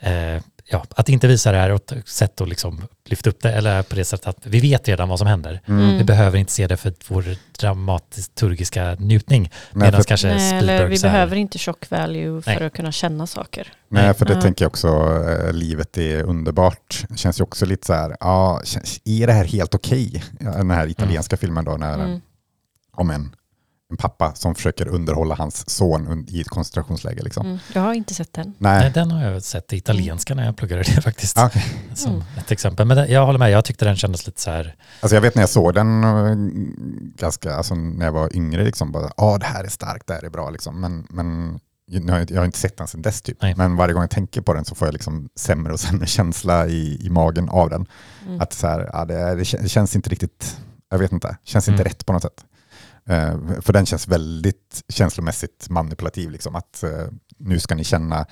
eh, 0.00 0.42
ja, 0.70 0.84
att 0.96 1.08
inte 1.08 1.26
visa 1.28 1.52
det 1.52 1.58
är 1.58 1.70
ett 1.70 1.92
sätt 2.08 2.40
att 2.40 2.48
liksom 2.48 2.82
lyfta 3.04 3.30
upp 3.30 3.42
det, 3.42 3.52
eller 3.52 3.82
på 3.82 3.94
det 3.96 4.04
sättet 4.04 4.26
att 4.26 4.46
vi 4.46 4.60
vet 4.60 4.88
redan 4.88 5.08
vad 5.08 5.18
som 5.18 5.28
händer. 5.28 5.60
Mm. 5.66 5.98
Vi 5.98 6.04
behöver 6.04 6.38
inte 6.38 6.52
se 6.52 6.66
det 6.66 6.76
för 6.76 6.92
vår 7.08 7.24
dramaturgiska 7.58 8.94
njutning. 8.98 9.42
Nej, 9.42 9.50
Medan 9.86 10.00
för, 10.02 10.08
kanske 10.08 10.28
Nej, 10.28 10.58
eller 10.58 10.86
vi 10.86 10.96
här- 10.96 11.02
behöver 11.02 11.36
inte 11.36 11.58
shock 11.58 11.90
value 11.90 12.42
för 12.42 12.50
Nej. 12.54 12.64
att 12.66 12.72
kunna 12.72 12.92
känna 12.92 13.26
saker. 13.26 13.72
nej, 13.88 14.14
för 14.14 14.24
det 14.26 14.32
Ja. 14.34 14.40
tänker 14.42 14.64
jag 14.64 14.70
också, 14.70 14.88
eh, 15.28 15.52
livet 15.52 15.98
är 15.98 16.22
underbart. 16.22 17.04
Det 17.08 17.16
känns 17.18 17.40
ju 17.40 17.44
också 17.44 17.66
lite 17.66 17.86
så 17.86 17.92
här, 17.94 18.16
ja, 18.20 18.60
är 19.04 19.26
det 19.26 19.32
här 19.32 19.44
helt 19.44 19.74
okej? 19.74 20.24
Ja, 20.40 20.50
Den 20.50 20.70
här 20.70 20.86
italienska 20.86 21.36
filmen 21.36 21.64
då, 21.64 21.76
när, 21.76 21.94
Mm. 21.94 22.20
om 22.92 23.10
en, 23.10 23.34
en 23.90 23.96
pappa 23.96 24.34
som 24.34 24.54
försöker 24.54 24.88
underhålla 24.88 25.34
hans 25.34 25.70
son 25.70 26.24
i 26.28 26.40
ett 26.40 26.48
koncentrationsläger. 26.48 27.22
Liksom. 27.24 27.46
Mm. 27.46 27.58
Jag 27.72 27.82
har 27.82 27.94
inte 27.94 28.14
sett 28.14 28.32
den. 28.32 28.54
Nej, 28.58 28.80
Nej. 28.80 28.90
den 28.94 29.10
har 29.10 29.24
jag 29.24 29.42
sett 29.42 29.72
i 29.72 29.76
italienska 29.76 30.34
när 30.34 30.44
jag 30.46 30.56
pluggade 30.56 30.82
det 30.82 31.00
faktiskt. 31.02 31.36
Ja, 31.36 31.46
okej. 31.46 31.64
Som 31.94 32.10
Mm. 32.12 32.22
ett 32.38 32.50
exempel. 32.50 32.86
Men 32.86 33.10
jag 33.10 33.26
håller 33.26 33.38
med, 33.38 33.50
jag 33.50 33.64
tyckte 33.64 33.84
den 33.84 33.96
kändes 33.96 34.26
lite 34.26 34.40
så 34.40 34.50
här, 34.50 34.74
Alltså 35.00 35.14
jag 35.16 35.22
vet 35.22 35.34
när 35.34 35.42
jag 35.42 35.50
såg 35.50 35.74
den, 35.74 36.04
eh, 36.04 36.34
ganska, 37.20 37.54
alltså 37.54 37.74
när 37.74 38.04
jag 38.04 38.12
var 38.12 38.36
yngre, 38.36 38.64
liksom, 38.64 38.92
bara, 38.92 39.10
ah, 39.16 39.38
det 39.38 39.46
här 39.46 39.64
är 39.64 39.68
starkt, 39.68 40.06
det 40.06 40.14
här 40.14 40.24
är 40.24 40.30
bra. 40.30 40.50
Liksom. 40.50 40.80
Men, 40.80 41.06
men 41.10 41.58
jag 41.90 42.36
har, 42.36 42.44
inte- 42.44 42.58
sett 42.58 42.76
den 42.76 42.86
sedan 42.86 43.02
dess. 43.02 43.22
Typ. 43.22 43.42
Nej. 43.42 43.54
Men 43.56 43.76
varje 43.76 43.94
gång 43.94 44.02
jag 44.02 44.10
tänker 44.10 44.40
på 44.40 44.54
den 44.54 44.64
så 44.64 44.74
får 44.74 44.88
jag 44.88 44.92
liksom 44.92 45.28
sämre 45.36 45.72
och 45.72 45.80
sämre 45.80 46.06
känsla 46.16 46.66
i, 46.66 47.06
i 47.06 47.10
magen 47.10 47.48
av 47.48 47.70
den. 47.70 47.86
Mm. 48.26 48.40
Att 48.40 48.52
så 48.52 48.66
här, 48.66 48.90
ja, 48.92 49.04
det, 49.04 49.14
är- 49.14 49.36
det 49.36 49.62
det 49.62 49.68
känns 49.68 49.96
inte 49.96 50.10
riktigt, 50.10 50.56
jag 50.90 50.98
vet 50.98 51.12
inte, 51.12 51.36
känns 51.44 51.68
inte 51.68 51.82
Mm. 51.82 51.88
rätt 51.88 52.06
på 52.06 52.12
något 52.12 52.22
sätt. 52.22 52.44
Eh, 53.08 53.60
för 53.60 53.72
den 53.72 53.86
känns 53.86 54.08
väldigt 54.08 54.84
känslomässigt 54.88 55.66
manipulativ. 55.70 56.30
Liksom, 56.30 56.54
att 56.54 56.82
eh, 56.82 56.90
nu 57.38 57.60
ska 57.60 57.74
ni 57.74 57.84
känna 57.84 58.26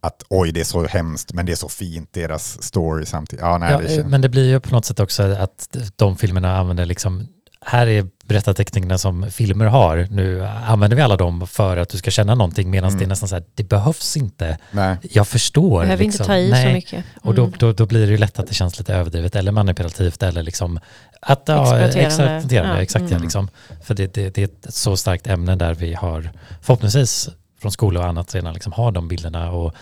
att 0.00 0.22
oj, 0.28 0.52
det 0.52 0.60
är 0.60 0.64
så 0.64 0.86
hemskt, 0.86 1.32
men 1.32 1.46
det 1.46 1.52
är 1.52 1.56
så 1.56 1.68
fint, 1.68 2.12
deras 2.12 2.62
story 2.62 3.06
samtidigt. 3.06 3.42
Ja, 3.42 3.58
nej, 3.58 3.72
Ja, 3.72 3.78
det 3.78 3.84
eh, 3.84 3.96
känns, 3.96 4.06
men 4.06 4.20
det 4.20 4.28
blir 4.28 4.48
ju 4.48 4.60
på 4.60 4.74
något 4.74 4.84
sätt 4.84 5.00
också 5.00 5.22
att 5.22 5.76
de 5.96 6.16
filmerna 6.16 6.58
använder 6.58 6.86
liksom, 6.86 7.28
här 7.64 7.86
är 7.86 8.06
berättarteknikerna 8.24 8.98
som 8.98 9.30
filmer 9.30 9.64
har, 9.64 10.06
nu 10.10 10.46
använder 10.46 10.96
vi 10.96 11.02
alla 11.02 11.16
dem 11.16 11.46
för 11.46 11.76
att 11.76 11.88
du 11.88 11.98
ska 11.98 12.10
känna 12.10 12.34
någonting, 12.34 12.70
medan 12.70 12.88
Mm. 12.90 12.98
det 12.98 13.04
är 13.04 13.08
nästan 13.08 13.28
så 13.28 13.34
här, 13.34 13.44
det 13.54 13.64
behövs 13.64 14.16
inte, 14.16 14.58
nej. 14.70 14.96
jag 15.02 15.28
förstår. 15.28 15.80
Behöver 15.82 16.04
liksom, 16.04 16.22
inte 16.22 16.24
ta 16.24 16.36
i 16.36 16.50
nej. 16.50 16.66
så 16.68 16.74
mycket. 16.74 17.04
Och 17.22 17.34
då, 17.34 17.42
Mm. 17.44 17.54
då, 17.58 17.72
då 17.72 17.86
blir 17.86 18.06
det 18.06 18.12
ju 18.12 18.18
lätt 18.18 18.38
att 18.38 18.46
det 18.48 18.54
känns 18.54 18.78
lite 18.78 18.94
överdrivet 18.94 19.36
eller 19.36 19.52
manipulativt 19.52 20.22
eller 20.22 20.42
liksom 20.42 20.80
att 21.20 21.42
ja, 21.46 21.62
Exploaterande. 21.62 22.06
exploaterande. 22.06 22.74
Ja, 22.76 22.82
Exakt, 22.82 23.02
ja, 23.02 23.08
mm. 23.10 23.22
liksom. 23.22 23.48
För 23.82 23.94
det, 23.94 24.14
det, 24.14 24.34
det 24.34 24.40
är 24.42 24.44
ett 24.44 24.74
så 24.74 24.96
starkt 24.96 25.26
ämne 25.26 25.56
där 25.56 25.74
vi 25.74 25.94
har 25.94 26.30
förhoppningsvis 26.60 27.28
från 27.60 27.72
skola 27.72 28.00
och 28.00 28.06
annat 28.06 28.34
redan 28.34 28.54
liksom 28.54 28.72
har 28.72 28.92
de 28.92 29.08
bilderna 29.08 29.50
och 29.52 29.74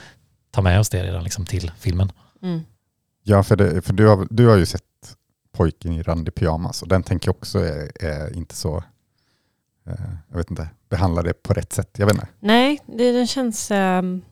tar 0.50 0.62
med 0.62 0.80
oss 0.80 0.88
det 0.88 1.02
redan 1.04 1.25
liksom 1.25 1.46
till 1.46 1.70
filmen. 1.78 2.12
Mm. 2.42 2.60
Ja, 3.25 3.42
för, 3.42 3.56
det, 3.56 3.82
för 3.82 3.92
du, 3.92 4.06
har, 4.08 4.26
du 4.30 4.46
har 4.49 4.56
ju 4.56 4.66
sett 4.66 4.82
Pojken 5.61 5.93
i 5.93 6.02
randig 6.02 6.35
pyjamas 6.35 6.83
och 6.83 6.88
den 6.88 7.02
tänker 7.02 7.29
jag 7.29 7.37
också 7.37 7.59
är, 7.59 8.05
är 8.05 8.37
inte 8.37 8.55
så, 8.55 8.76
eh, 9.87 9.95
jag 10.31 10.37
vet 10.37 10.50
inte, 10.50 10.69
behandlar 10.88 11.23
det 11.23 11.43
på 11.43 11.52
rätt 11.55 11.73
sätt. 11.73 11.90
Jag 11.99 12.07
vet 12.07 12.14
inte. 12.14 12.29
Nej, 12.40 12.81
det, 12.87 13.12
den 13.12 13.26
känns... 13.26 13.71
ehm, 13.71 14.23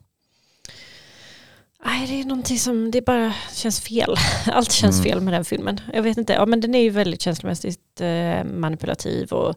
Nej, 1.85 2.07
det 2.07 2.13
är 2.21 2.25
någonting 2.25 2.59
som, 2.59 2.91
det 2.91 3.01
bara 3.01 3.33
känns 3.53 3.79
fel. 3.81 4.15
Allt 4.45 4.71
känns 4.71 4.95
Mm. 4.99 5.03
fel 5.03 5.21
med 5.21 5.33
den 5.33 5.45
filmen. 5.45 5.81
Jag 5.93 6.03
vet 6.03 6.17
inte, 6.17 6.33
ja 6.33 6.45
men 6.45 6.61
den 6.61 6.75
är 6.75 6.81
ju 6.83 6.89
väldigt 6.89 7.21
känslomässigt 7.21 8.01
eh, 8.01 8.43
manipulativ 8.43 9.31
och 9.31 9.55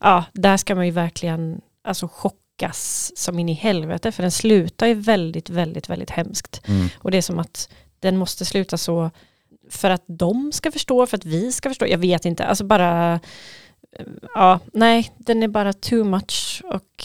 ja, 0.00 0.24
där 0.32 0.56
ska 0.56 0.74
man 0.74 0.86
ju 0.86 0.92
verkligen 0.92 1.60
alltså 1.84 2.08
chockas 2.12 3.12
som 3.16 3.38
in 3.38 3.48
i 3.48 3.52
helvete 3.52 4.12
för 4.12 4.22
den 4.22 4.32
slutar 4.32 4.86
ju 4.86 4.94
väldigt, 4.94 5.50
väldigt, 5.50 5.88
väldigt 5.88 6.10
hemskt. 6.10 6.62
Mm. 6.66 6.88
Och 6.98 7.10
det 7.10 7.16
är 7.18 7.22
som 7.22 7.38
att 7.38 7.68
den 8.00 8.16
måste 8.16 8.44
sluta 8.44 8.78
så 8.78 9.10
för 9.70 9.90
att 9.90 10.04
de 10.06 10.52
ska 10.52 10.72
förstå, 10.72 11.06
för 11.06 11.16
att 11.16 11.24
vi 11.24 11.52
ska 11.52 11.68
förstå. 11.70 11.86
Jag 11.86 11.98
vet 11.98 12.24
inte, 12.24 12.46
alltså 12.46 12.64
bara... 12.64 13.14
eh, 13.14 13.20
Ja, 14.34 14.60
nej, 14.72 15.12
den 15.18 15.42
är 15.42 15.48
bara 15.48 15.72
too 15.72 16.04
much 16.04 16.62
och 16.64 17.04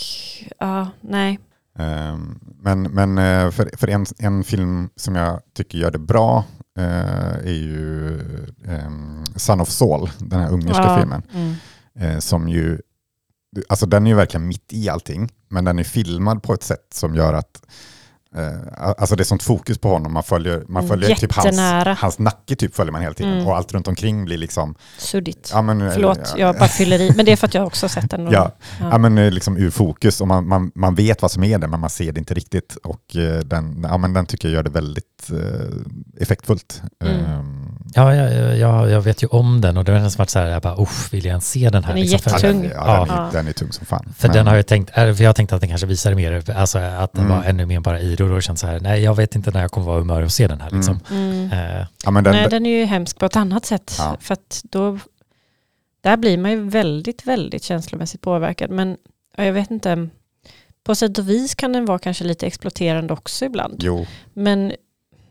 ja, 0.60 0.88
nej. 1.02 1.40
Ehm, 1.80 2.40
Men, 2.62 2.82
men 2.82 3.18
eh, 3.18 3.52
för, 3.52 3.78
för 3.78 3.88
en, 3.88 4.06
en 4.20 4.44
film 4.44 4.90
som 4.96 5.16
jag 5.16 5.42
tycker 5.54 5.78
gör 5.78 5.92
det 5.92 6.00
bra 6.00 6.44
eh, 6.78 7.36
är 7.46 7.54
ju 7.54 8.20
ehm, 8.68 9.24
Son 9.36 9.62
of 9.62 9.70
Saul, 9.70 10.10
den 10.18 10.40
här 10.40 10.52
ungerska 10.52 10.84
ja. 10.84 10.98
filmen. 11.00 11.22
Mm. 11.34 12.22
som 12.22 12.50
ju, 12.50 12.82
alltså 13.70 13.86
den 13.86 14.06
är 14.08 14.12
ju 14.12 14.16
verkligen 14.16 14.48
mitt 14.48 14.74
i 14.74 14.90
allting, 14.90 15.32
men 15.48 15.66
den 15.66 15.80
är 15.80 15.84
filmad 15.84 16.44
på 16.44 16.54
ett 16.54 16.64
sätt 16.64 16.88
som 16.94 17.16
gör 17.16 17.34
att 17.34 17.66
Alltså 18.78 19.16
det 19.16 19.24
är 19.24 19.26
sånt 19.26 19.44
fokus 19.44 19.78
på 19.78 19.90
honom, 19.90 20.14
man 20.14 20.24
följer, 20.24 20.64
man 20.68 20.88
följer 20.88 21.16
typ 21.16 21.34
hans, 21.34 21.60
hans 22.00 22.20
nacke 22.20 22.56
typ 22.56 22.76
följer 22.76 22.92
man 22.92 23.02
hela 23.02 23.14
tiden 23.14 23.34
Mm. 23.34 23.48
och 23.48 23.58
allt 23.58 23.74
runt 23.74 23.88
omkring 23.88 24.26
blir 24.26 24.38
liksom 24.38 24.76
Suddigt. 24.98 25.50
ja, 25.54 25.62
men, 25.62 25.92
Förlåt, 25.92 26.20
ja, 26.24 26.38
jag 26.38 26.56
bara 26.56 26.68
fyller 26.70 27.02
i. 27.02 27.14
Men 27.16 27.26
det 27.26 27.32
är 27.32 27.36
för 27.36 27.48
att 27.48 27.54
jag 27.54 27.66
också 27.68 27.84
har 27.84 27.90
sett 27.90 28.12
den. 28.12 28.28
Ja. 28.32 28.52
ja. 28.80 28.90
Ja, 28.92 28.98
men 28.98 29.18
eh, 29.18 29.32
liksom 29.32 29.58
ur 29.58 29.70
fokus 29.70 30.22
och 30.22 30.28
man, 30.28 30.48
man, 30.48 30.72
man 30.76 30.96
vet 30.96 31.22
vad 31.22 31.32
som 31.32 31.44
är 31.44 31.58
det 31.58 31.68
men 31.68 31.80
man 31.80 31.90
ser 31.90 32.12
det 32.12 32.20
inte 32.20 32.34
riktigt 32.34 32.76
och 32.84 33.16
eh, 33.16 33.40
den, 33.40 33.86
ja, 33.90 33.98
men 33.98 34.14
den 34.14 34.26
tycker 34.26 34.48
jag 34.48 34.56
gör 34.56 34.64
det 34.64 34.70
väldigt 34.70 35.30
eh, 35.32 36.22
effektfullt. 36.22 36.82
Mm. 37.04 37.59
Ja, 37.96 38.16
jag, 38.16 38.58
jag, 38.58 38.90
jag 38.90 39.02
vet 39.02 39.24
ju 39.24 39.28
om 39.28 39.62
den 39.62 39.78
och 39.78 39.84
det 39.84 39.92
har 39.92 40.00
nästan 40.00 40.18
varit 40.22 40.30
så 40.30 40.40
här, 40.40 40.48
jag 40.48 40.62
bara, 40.62 40.82
usch, 40.82 41.14
vill 41.14 41.26
jag 41.26 41.30
ens 41.30 41.50
se 41.52 41.70
den 41.70 41.84
här? 41.84 41.94
Den 41.94 41.98
är 42.04 42.08
liksom, 42.08 42.20
för- 42.20 42.48
ja, 42.48 42.54
den, 42.54 42.64
ja, 42.76 43.06
den, 43.10 43.18
är, 43.18 43.32
den 43.32 43.48
är 43.48 43.52
tung 43.54 43.72
som 43.72 43.86
fan. 43.86 44.14
För 44.18 44.28
Men- 44.28 44.38
den 44.38 44.48
har 44.48 44.56
jag 44.56 44.68
tänkt, 44.68 44.94
för 44.94 45.22
jag 45.22 45.30
har 45.30 45.34
tänkt 45.34 45.54
att 45.54 45.60
den 45.62 45.70
kanske 45.70 45.88
visar 45.88 46.14
mer, 46.16 46.50
alltså 46.52 46.78
att 46.80 47.14
den 47.14 47.26
Mm. 47.26 47.38
var 47.38 47.44
ännu 47.44 47.66
mer 47.66 47.80
bara 47.80 48.00
idol 48.00 48.32
och 48.32 48.44
känt 48.44 48.60
så 48.60 48.68
här, 48.68 48.80
nej 48.80 49.02
jag 49.04 49.16
vet 49.16 49.36
inte 49.36 49.52
när 49.52 49.62
jag 49.62 49.72
kommer 49.72 49.88
vara 49.88 49.98
i 49.98 50.02
humör 50.02 50.22
att 50.22 50.32
se 50.34 50.48
den 50.48 50.62
här 50.62 50.72
liksom. 50.72 51.00
Mm. 51.12 51.52
Eh, 51.52 51.86
ja, 52.06 52.12
men 52.12 52.24
den, 52.24 52.34
Nej, 52.34 52.50
den 52.50 52.66
är 52.66 52.80
ju 52.80 52.86
hemsk 52.86 53.20
på 53.20 53.26
ett 53.26 53.36
annat 53.36 53.66
sätt. 53.66 53.96
Ja. 53.98 54.18
För 54.20 54.34
att 54.34 54.62
då, 54.64 55.00
där 56.02 56.18
blir 56.18 56.38
man 56.38 56.52
ju 56.52 56.70
väldigt, 56.70 57.26
väldigt 57.28 57.64
känslomässigt 57.64 58.22
påverkad. 58.22 58.70
Men 58.70 58.98
ja, 59.38 59.44
jag 59.46 59.54
vet 59.54 59.72
inte, 59.72 60.10
på 60.84 60.96
sätt 60.96 61.18
och 61.18 61.30
vis 61.30 61.56
kan 61.56 61.74
den 61.74 61.86
vara 61.86 62.00
kanske 62.00 62.24
lite 62.24 62.48
exploaterande 62.48 63.14
också 63.14 63.46
ibland. 63.46 63.76
Jo, 63.84 64.06
Men 64.34 64.72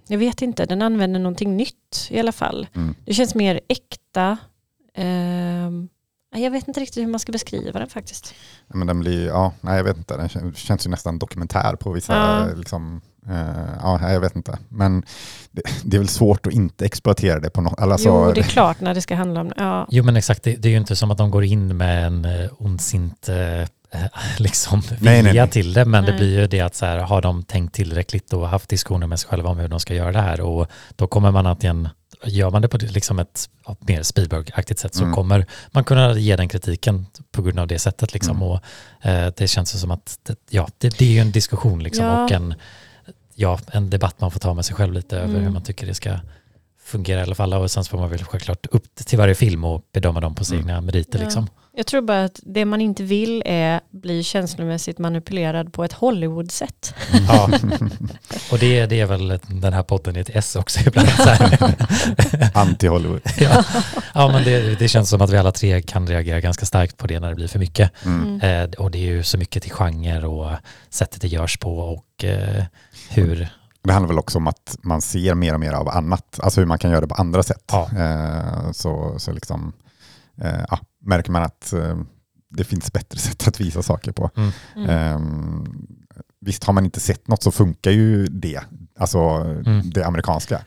jag 0.09 0.19
vet 0.19 0.43
inte, 0.43 0.65
den 0.67 0.83
använder 0.83 1.21
någonting 1.21 1.57
nytt 1.57 2.07
i 2.11 2.21
alla 2.21 2.33
fall. 2.33 2.67
Mm. 2.75 2.95
Det 3.05 3.15
känns 3.15 3.35
mer 3.35 3.61
äkta. 3.69 4.37
Ehm, 4.95 5.89
jag 6.37 6.51
vet 6.51 6.69
inte 6.69 6.81
riktigt 6.81 7.03
hur 7.03 7.09
man 7.11 7.21
ska 7.21 7.33
beskriva 7.33 7.79
den 7.79 7.89
faktiskt. 7.89 8.35
men 8.67 8.87
den 8.87 9.01
blir, 9.01 9.27
ja, 9.27 9.53
nej 9.61 9.77
jag 9.77 9.85
vet 9.85 9.97
inte, 9.97 10.17
den 10.17 10.29
kän- 10.29 10.55
känns 10.55 10.87
ju 10.87 10.91
nästan 10.91 11.19
dokumentär 11.19 11.77
på 11.77 11.93
vissa, 11.93 12.15
Ja. 12.17 12.55
liksom, 12.57 13.01
eh, 13.29 13.69
ja, 13.83 14.13
jag 14.13 14.21
vet 14.21 14.37
inte. 14.37 14.59
Men 14.69 15.03
det, 15.51 15.63
det 15.85 15.97
är 15.97 15.99
väl 15.99 16.09
svårt 16.09 16.47
att 16.47 16.53
inte 16.53 16.85
exploatera 16.85 17.41
det 17.41 17.51
på 17.51 17.61
något, 17.61 17.81
alltså, 17.81 18.09
jo, 18.09 18.33
det 18.33 18.41
är 18.41 18.45
klart 18.45 18.81
när 18.81 18.95
det 18.95 19.03
ska 19.03 19.15
handla 19.15 19.41
om... 19.41 19.53
Ja. 19.57 19.87
Jo 19.91 20.05
men 20.05 20.17
exakt, 20.17 20.43
det, 20.43 20.57
det 20.57 20.69
är 20.69 20.71
ju 20.71 20.77
inte 20.79 20.97
som 20.97 21.11
att 21.11 21.19
de 21.19 21.31
går 21.31 21.45
in 21.45 21.77
med 21.77 22.07
en 22.07 22.25
eh, 22.25 22.51
ondsint 22.59 23.29
eh, 23.29 23.69
liksom 24.39 24.83
Nej, 24.89 24.99
vilja 25.17 25.23
nej, 25.23 25.35
nej. 25.35 25.49
till 25.51 25.73
det, 25.73 25.85
men 25.85 26.05
det 26.05 26.11
Nej. 26.11 26.19
blir 26.21 26.41
ju 26.41 26.47
det 26.47 26.61
att 26.61 26.75
så 26.75 26.87
här, 26.87 26.99
har 26.99 27.23
de 27.23 27.43
tänkt 27.43 27.75
tillräckligt 27.75 28.33
och 28.33 28.49
haft 28.49 28.69
diskussioner 28.69 29.07
med 29.07 29.21
sig 29.21 29.29
själva 29.31 29.51
om 29.51 29.59
hur 29.59 29.69
de 29.69 29.81
ska 29.81 29.95
göra 29.95 30.13
det 30.13 30.21
här 30.21 30.41
och 30.41 30.67
då 30.97 31.07
kommer 31.07 31.31
man 31.31 31.47
antingen, 31.47 31.89
gör 32.25 32.51
man 32.51 32.63
det 32.63 32.69
på 32.69 32.77
liksom 32.77 33.19
ett 33.19 33.49
mer 33.81 34.03
Spielberg-aktigt 34.03 34.79
sätt 34.81 34.95
så 34.95 35.03
Mm. 35.03 35.15
kommer 35.15 35.47
man 35.71 35.85
kunna 35.85 36.15
ge 36.19 36.37
den 36.37 36.49
kritiken 36.49 37.07
på 37.33 37.43
grund 37.43 37.59
av 37.59 37.67
det 37.67 37.79
sättet 37.79 38.13
liksom 38.15 38.37
Mm. 38.37 38.49
och 38.49 38.61
eh, 39.07 39.33
det 39.37 39.49
känns 39.49 39.81
som 39.81 39.91
att, 39.91 40.19
det, 40.23 40.37
ja, 40.51 40.69
det, 40.79 40.99
det 40.99 41.05
är 41.05 41.13
ju 41.13 41.19
en 41.21 41.31
diskussion 41.33 41.83
liksom 41.83 42.05
Ja. 42.05 42.25
och 42.25 42.33
en, 42.33 42.55
ja, 43.35 43.59
en 43.73 43.91
debatt 43.91 44.21
man 44.21 44.31
får 44.31 44.41
ta 44.41 44.55
med 44.55 44.65
sig 44.65 44.77
själv 44.77 44.93
lite 44.93 45.17
över 45.17 45.29
Mm. 45.29 45.43
hur 45.43 45.51
man 45.51 45.63
tycker 45.63 45.87
det 45.87 45.95
ska 45.95 46.19
fungera 46.85 47.21
i 47.21 47.23
alla 47.23 47.35
fall 47.35 47.55
och 47.55 47.71
sen 47.71 47.85
så 47.85 47.91
får 47.91 47.99
man 47.99 48.11
väl 48.11 48.25
självklart 48.25 48.67
upp 48.71 48.95
till 48.95 49.19
varje 49.19 49.35
film 49.35 49.65
och 49.65 49.83
bedöma 49.93 50.21
dem 50.21 50.35
på 50.35 50.45
sina 50.45 50.73
Mm. 50.73 50.85
meriter 50.85 51.19
Ja. 51.35 51.47
Jag 51.79 51.87
tror 51.87 52.01
bara 52.01 52.25
att 52.25 52.41
det 52.43 52.65
man 52.65 52.81
inte 52.81 53.03
vill 53.03 53.43
är 53.47 53.81
bli 53.91 54.23
känslomässigt 54.23 54.99
manipulerad 54.99 55.73
på 55.73 55.85
ett 55.85 55.93
Hollywood-sätt. 55.93 56.95
Ja. 57.29 57.51
Och 58.53 58.59
det, 58.59 58.87
det 58.87 59.01
är 59.01 59.07
väl 59.07 59.41
den 59.47 59.73
här 59.73 59.83
podden 59.83 60.17
i 60.17 60.21
ett 60.21 60.31
S 60.33 60.57
också 60.57 60.81
ibland. 60.87 61.09
Anti-Hollywood. 62.55 63.21
ja. 63.41 63.65
ja, 64.15 64.29
men 64.29 64.45
det, 64.45 64.79
det 64.79 64.89
känns 64.89 65.11
som 65.11 65.23
att 65.23 65.31
vi 65.31 65.37
alla 65.37 65.53
tre 65.53 65.83
kan 65.83 66.07
reagera 66.07 66.41
ganska 66.41 66.67
starkt 66.67 66.97
på 66.97 67.07
det 67.07 67.21
när 67.21 67.29
det 67.29 67.35
blir 67.35 67.49
för 67.49 67.59
mycket. 67.59 67.93
Mm. 68.05 68.41
Eh, 68.41 68.71
och 68.79 68.91
det 68.91 68.99
är 68.99 69.13
ju 69.13 69.23
så 69.23 69.39
mycket 69.39 69.63
till 69.63 69.73
genre 69.73 70.27
och 70.27 70.51
sättet 70.91 71.21
det 71.21 71.29
görs 71.29 71.59
på 71.59 71.79
och 71.79 72.25
eh, 72.25 72.65
hur, 73.11 73.49
Det 73.83 73.93
handlar 73.93 74.09
väl 74.09 74.19
också 74.19 74.39
om 74.39 74.47
att 74.47 74.77
man 74.83 75.01
ser 75.03 75.35
mer 75.35 75.55
och 75.55 75.61
mer 75.61 75.73
av 75.73 75.89
annat, 75.89 76.41
alltså 76.43 76.61
hur 76.61 76.67
man 76.67 76.79
kan 76.79 76.91
göra 76.91 77.01
det 77.01 77.09
på 77.09 77.15
andra 77.15 77.43
sätt. 77.43 77.65
Ja. 77.73 77.91
Eh, 77.99 78.73
så, 78.73 79.15
så 79.19 79.33
liksom, 79.33 79.73
eh, 79.85 79.88
ja, 80.71 80.79
märker 81.05 81.31
man 81.31 81.43
att 81.43 81.73
eh, 81.73 81.99
det 82.51 82.65
finns 82.65 82.93
bättre 82.93 83.19
sätt 83.27 83.49
att 83.49 83.61
visa 83.61 83.83
saker 83.83 84.13
på. 84.13 84.31
mm, 84.37 84.51
Mm. 84.77 84.89
Eh, 84.91 85.21
visst, 86.41 86.65
har 86.65 86.73
man 86.73 86.85
inte 86.85 87.01
sett 87.01 87.29
något 87.29 87.43
så 87.43 87.51
funkar 87.51 87.91
ju 87.91 88.27
det, 88.27 88.61
alltså 88.99 89.19
Mm. 89.19 89.91
det 89.91 90.05
amerikanska. 90.07 90.61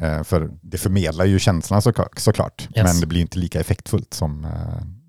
Eh, 0.00 0.22
för 0.22 0.50
det 0.62 0.78
förmedlar 0.78 1.24
ju 1.24 1.38
känslan 1.38 1.82
såklart, 1.82 2.18
såklart 2.18 2.68
Yes. 2.76 2.84
men 2.84 3.00
det 3.00 3.06
blir 3.06 3.20
inte 3.20 3.38
lika 3.38 3.60
effektfullt 3.60 4.14
som... 4.14 4.44
Eh, 4.44 4.50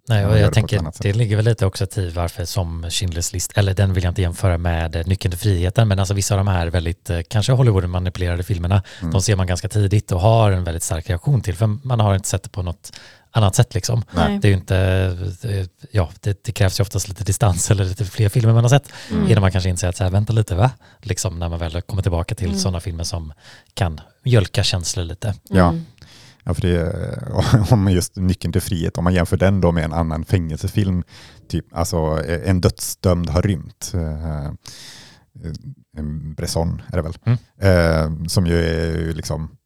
Nej, 0.09 0.25
och 0.25 0.37
jag 0.37 0.47
ett 0.47 0.53
tänker 0.53 0.79
sätt. 0.79 0.97
det 1.01 1.13
ligger 1.13 1.35
väl 1.35 1.45
lite 1.45 1.65
också 1.65 1.85
till 1.85 2.11
varför 2.11 2.45
som 2.45 2.85
Schindler's 2.85 3.33
list, 3.33 3.51
eller 3.55 3.73
den 3.73 3.93
vill 3.93 4.03
jag 4.03 4.11
inte 4.11 4.21
jämföra 4.21 4.57
med 4.57 4.95
eh, 4.95 5.05
Nyckeln 5.07 5.31
till 5.31 5.39
friheten, 5.39 5.87
men 5.87 5.99
alltså 5.99 6.13
vissa 6.13 6.33
av 6.33 6.37
de 6.37 6.47
här 6.47 6.67
väldigt, 6.67 7.09
eh, 7.09 7.19
kanske 7.29 7.51
Hollywood-manipulerade 7.53 8.43
filmerna, 8.43 8.83
Mm. 9.01 9.11
de 9.13 9.21
ser 9.21 9.35
man 9.35 9.47
ganska 9.47 9.69
tidigt 9.69 10.11
och 10.11 10.19
har 10.21 10.51
en 10.51 10.63
väldigt 10.63 10.83
stark 10.83 11.09
reaktion 11.09 11.41
till, 11.41 11.55
för 11.55 11.67
man 11.87 11.99
har 11.99 12.15
inte 12.15 12.27
sett 12.27 12.43
det 12.43 12.49
på 12.49 12.63
något 12.63 12.91
annat 13.31 13.55
sätt 13.55 13.73
liksom. 13.73 14.03
Nej. 14.15 14.39
Det 14.39 14.47
är 14.47 14.49
ju 14.49 14.55
inte, 14.57 15.09
det- 15.41 15.69
ja, 15.91 16.09
det, 16.21 16.43
det 16.43 16.51
krävs 16.51 16.79
ju 16.79 16.81
oftast 16.81 17.07
lite 17.09 17.23
distans 17.23 17.71
eller 17.71 17.85
lite 17.85 18.05
fler 18.05 18.29
filmer 18.29 18.53
man 18.53 18.63
har 18.63 18.69
sett 18.69 18.89
Mm. 19.11 19.27
innan 19.29 19.41
man 19.41 19.51
kanske 19.51 19.69
inser 19.69 19.87
att 19.89 19.95
så 19.97 20.03
här, 20.03 20.11
vänta 20.11 20.33
lite 20.33 20.55
va? 20.55 20.71
Liksom 21.01 21.39
när 21.39 21.49
man 21.49 21.59
väl 21.59 21.81
kommer 21.81 22.01
tillbaka 22.03 22.35
till 22.35 22.47
Mm. 22.47 22.59
sådana 22.59 22.79
filmer 22.79 23.03
som 23.03 23.33
kan 23.73 24.01
mjölka 24.23 24.63
känslor 24.63 25.03
lite. 25.03 25.33
Ja. 25.49 25.69
Mm. 25.69 25.85
Ja, 26.43 26.53
för 26.53 26.61
det, 26.61 27.71
om 27.71 27.87
just 27.91 28.15
Nyckeln 28.15 28.51
till 28.51 28.61
frihet, 28.61 28.97
om 28.97 29.03
man 29.03 29.13
jämför 29.13 29.37
den 29.37 29.61
då 29.61 29.71
med 29.71 29.83
en 29.83 29.93
annan 29.93 30.25
fängelsefilm, 30.25 31.03
typ 31.49 31.65
alltså 31.75 32.23
eh, 32.25 32.49
en 32.49 32.61
dödsdömd 32.61 33.29
har 33.29 33.41
rymt, 33.41 33.91
eh, 33.93 34.51
en 35.97 36.33
Bresson 36.33 36.81
är 36.87 36.95
det 36.97 37.01
väl, 37.01 37.13
Mm. 37.25 37.37
eh, 37.61 38.27
som 38.27 38.47
ju 38.47 38.59
är 38.59 38.97
ju 38.97 39.13
liksom, 39.13 39.56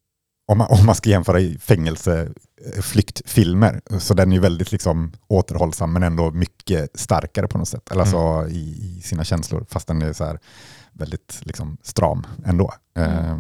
om 0.51 0.58
man, 0.58 0.67
om 0.70 0.86
man 0.86 0.96
ska 0.96 1.10
jämföra 1.10 1.39
i 1.39 1.58
fängelseflyktfilmer, 1.58 3.81
så 4.00 4.13
den 4.13 4.31
är 4.31 4.36
ju 4.36 4.41
väldigt 4.41 4.72
liksom 4.72 5.12
återhållsam 5.27 5.93
men 5.93 6.03
ändå 6.03 6.31
mycket 6.31 7.00
starkare 7.00 7.48
på 7.48 7.58
något 7.58 7.67
sätt, 7.67 7.91
eller 7.91 8.01
alltså 8.01 8.48
i, 8.50 8.96
i 8.98 9.01
sina 9.01 9.24
känslor, 9.24 9.65
fast 9.70 9.88
den 9.88 10.01
är 10.01 10.13
så 10.13 10.25
här 10.25 10.39
väldigt 10.91 11.39
liksom 11.43 11.77
stram 11.84 12.25
ändå. 12.46 12.74
Mm. 12.98 13.12
Eh, 13.12 13.38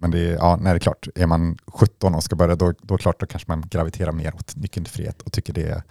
men 0.00 0.10
det 0.10 0.18
är, 0.18 0.32
ja, 0.34 0.56
nej, 0.56 0.72
det 0.72 0.76
är 0.76 0.80
klart, 0.80 1.08
är 1.14 1.26
man 1.26 1.58
17 1.66 2.14
och 2.14 2.24
ska 2.24 2.36
börja, 2.36 2.56
då, 2.56 2.72
då, 2.82 2.94
är 2.94 2.98
det 2.98 3.02
klart, 3.02 3.20
då 3.20 3.26
kanske 3.26 3.50
man 3.50 3.64
graviterar 3.70 4.12
mer 4.12 4.34
åt 4.34 4.56
Nyckeln 4.56 4.84
till 4.84 4.94
frihet 4.94 5.22
och 5.22 5.32
tycker 5.32 5.52
det 5.52 5.68
är, 5.68 5.82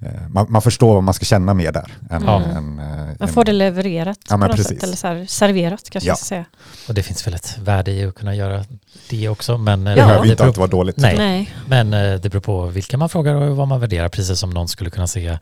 eh, 0.00 0.28
man, 0.28 0.46
man 0.48 0.62
förstår 0.62 0.94
vad 0.94 1.02
man 1.02 1.14
ska 1.14 1.24
känna 1.24 1.54
mer 1.54 1.72
där. 1.72 1.92
Än, 2.10 2.22
Ja. 2.22 2.42
än, 2.42 2.78
eh, 2.78 3.06
Man 3.20 3.28
får 3.28 3.44
det 3.44 3.52
levererat 3.52 4.18
Ja, 4.28 4.34
på 4.34 4.38
något 4.46 4.50
precis. 4.56 4.66
sätt. 4.68 4.82
Eller 4.82 4.96
så 4.96 5.06
här, 5.06 5.26
serverat 5.26 5.90
kanske 5.90 6.08
Ja. 6.08 6.10
jag 6.10 6.18
ska 6.18 6.24
säga. 6.26 6.44
Och 6.88 6.94
det 6.94 7.02
finns 7.02 7.26
väl 7.26 7.34
ett 7.34 7.58
värde 7.58 7.90
i 7.92 8.04
att 8.04 8.14
kunna 8.14 8.34
göra 8.34 8.64
det 9.08 9.28
också, 9.28 9.58
men, 9.58 9.86
eh, 9.86 9.94
Det 9.94 10.00
Ja. 10.00 10.06
behöver 10.06 10.26
inte 10.30 10.44
alltid 10.44 10.58
vara 10.58 10.70
dåligt. 10.70 10.96
Nej. 10.96 11.16
Nej. 11.18 11.54
men 11.68 11.94
eh, 11.94 12.20
det 12.20 12.28
beror 12.30 12.40
på 12.40 12.66
vilka 12.66 12.98
man 12.98 13.08
frågar 13.08 13.34
och 13.34 13.56
vad 13.56 13.68
man 13.68 13.80
värderar, 13.80 14.08
precis 14.08 14.38
som 14.38 14.50
någon 14.50 14.68
skulle 14.68 14.90
kunna 14.90 15.06
se 15.06 15.38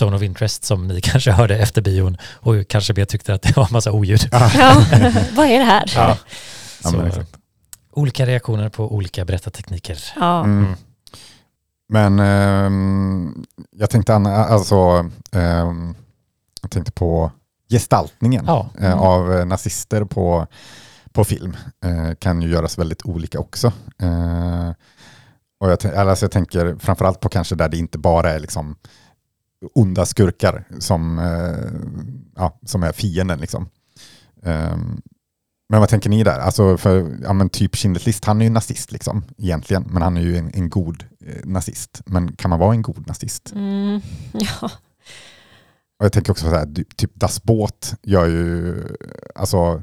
Zone 0.00 0.16
of 0.16 0.22
Interest 0.22 0.64
som 0.64 0.88
ni 0.88 1.00
kanske 1.02 1.30
hörde 1.32 1.58
efter 1.58 1.82
bion 1.82 2.16
och 2.22 2.54
kanske 2.68 2.92
mer 2.96 3.04
tyckte 3.04 3.34
att 3.34 3.42
det 3.42 3.56
var 3.56 3.64
en 3.64 3.72
massa 3.72 3.92
oljud. 3.92 4.28
Ja. 4.32 4.38
Vad 5.32 5.46
är 5.46 5.58
det 5.58 5.64
här? 5.64 5.92
Ja. 5.96 6.16
Ja, 6.84 6.90
Så, 6.90 7.00
exakt. 7.02 7.36
olika 7.92 8.26
reaktioner 8.26 8.68
på 8.68 8.94
olika 8.94 9.24
berättartekniker. 9.24 9.98
Ja. 10.16 10.44
Mm. 10.44 10.74
Men 11.88 12.18
ehm, 12.18 13.44
jag 13.76 13.90
tänkte 13.90 14.14
alltså, 14.14 15.10
ehm, 15.32 15.94
jag 16.62 16.70
tänkte 16.70 16.92
på 16.92 17.32
gestaltningen 17.70 18.44
Ja. 18.46 18.68
eh, 18.80 18.86
Mm. 18.86 18.98
av 18.98 19.46
nazister 19.46 20.04
på, 20.04 20.46
på 21.16 21.24
film 21.24 21.56
eh, 21.84 22.14
kan 22.14 22.42
ju 22.42 22.48
göras 22.48 22.78
väldigt 22.78 23.06
olika 23.06 23.40
också. 23.40 23.72
Eh, 23.98 24.70
och 25.60 25.70
jag, 25.70 25.86
alltså 25.86 26.24
jag 26.24 26.32
tänker 26.32 26.76
framförallt 26.78 27.20
på 27.20 27.28
kanske 27.28 27.54
där 27.54 27.68
det 27.68 27.76
inte 27.76 27.98
bara 27.98 28.30
är 28.30 28.40
liksom 28.40 28.76
onda 29.74 30.06
skurkar 30.06 30.64
som, 30.78 31.18
eh, 31.18 31.80
ja, 32.36 32.58
som 32.66 32.82
är 32.82 32.92
fienden. 32.92 33.38
Liksom. 33.40 33.68
Ehm, 34.42 35.00
men 35.68 35.80
vad 35.80 35.88
tänker 35.88 36.10
ni 36.10 36.24
där? 36.24 36.38
Alltså 36.38 36.76
för, 36.76 37.18
ja, 37.22 37.32
men 37.32 37.48
typ 37.50 37.74
Schindler's 37.74 38.06
list, 38.06 38.24
han 38.24 38.40
är 38.40 38.44
ju 38.44 38.50
nazist 38.50 38.92
liksom, 38.92 39.24
egentligen, 39.38 39.84
men 39.90 40.02
han 40.02 40.16
är 40.16 40.20
ju 40.20 40.36
en, 40.36 40.50
en 40.54 40.70
god 40.70 41.04
eh, 41.20 41.44
nazist. 41.44 42.02
Men 42.06 42.36
kan 42.36 42.50
man 42.50 42.58
vara 42.58 42.74
en 42.74 42.82
god 42.82 43.06
nazist? 43.06 43.52
Mm. 43.54 44.00
ja. 44.32 44.70
Och 45.98 46.04
jag 46.04 46.12
tänker 46.12 46.30
också 46.30 46.44
så 46.44 46.56
här, 46.56 46.84
typ 46.96 47.10
Das 47.14 47.42
Båt 47.42 47.94
gör 48.02 48.26
ju, 48.26 48.74
alltså, 49.34 49.82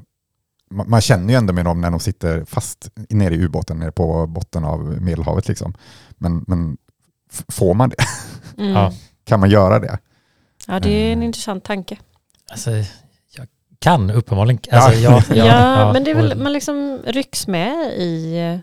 man, 0.73 0.89
man 0.89 1.01
känner 1.01 1.33
ju 1.33 1.37
ändå 1.37 1.53
med 1.53 1.65
dem 1.65 1.81
när 1.81 1.91
de 1.91 1.99
sitter 1.99 2.45
fast 2.45 2.89
nere 3.09 3.33
i 3.35 3.37
ubåten, 3.45 3.79
nere 3.79 3.91
på 3.91 4.27
botten 4.27 4.63
av 4.65 4.79
Medelhavet 5.01 5.47
liksom. 5.47 5.73
Men, 6.17 6.43
men 6.47 6.77
får 7.51 7.73
man 7.73 7.89
det? 7.89 7.95
Mm. 8.57 8.71
Ja. 8.73 8.79
Ja. 8.83 8.91
Kan 9.25 9.39
man 9.39 9.49
göra 9.49 9.79
det? 9.79 9.97
det 10.67 10.73
är 10.89 11.05
en 11.07 11.13
Mm. 11.13 11.23
intressant 11.23 11.63
tanke. 11.63 11.97
Alltså, 12.51 12.71
jag 13.35 13.47
kan 13.79 14.11
uppenbarligen, 14.11 14.59
alltså, 14.71 14.99
Ja. 14.99 15.23
ja, 15.29 15.35
Ja, 15.35 15.45
ja, 15.79 15.93
men 15.93 16.03
det 16.03 16.11
är 16.11 16.15
väl, 16.15 16.37
man 16.43 16.53
liksom 16.53 16.99
rycks 17.05 17.47
med 17.47 17.93
i, 17.97 18.35
eh, 18.37 18.59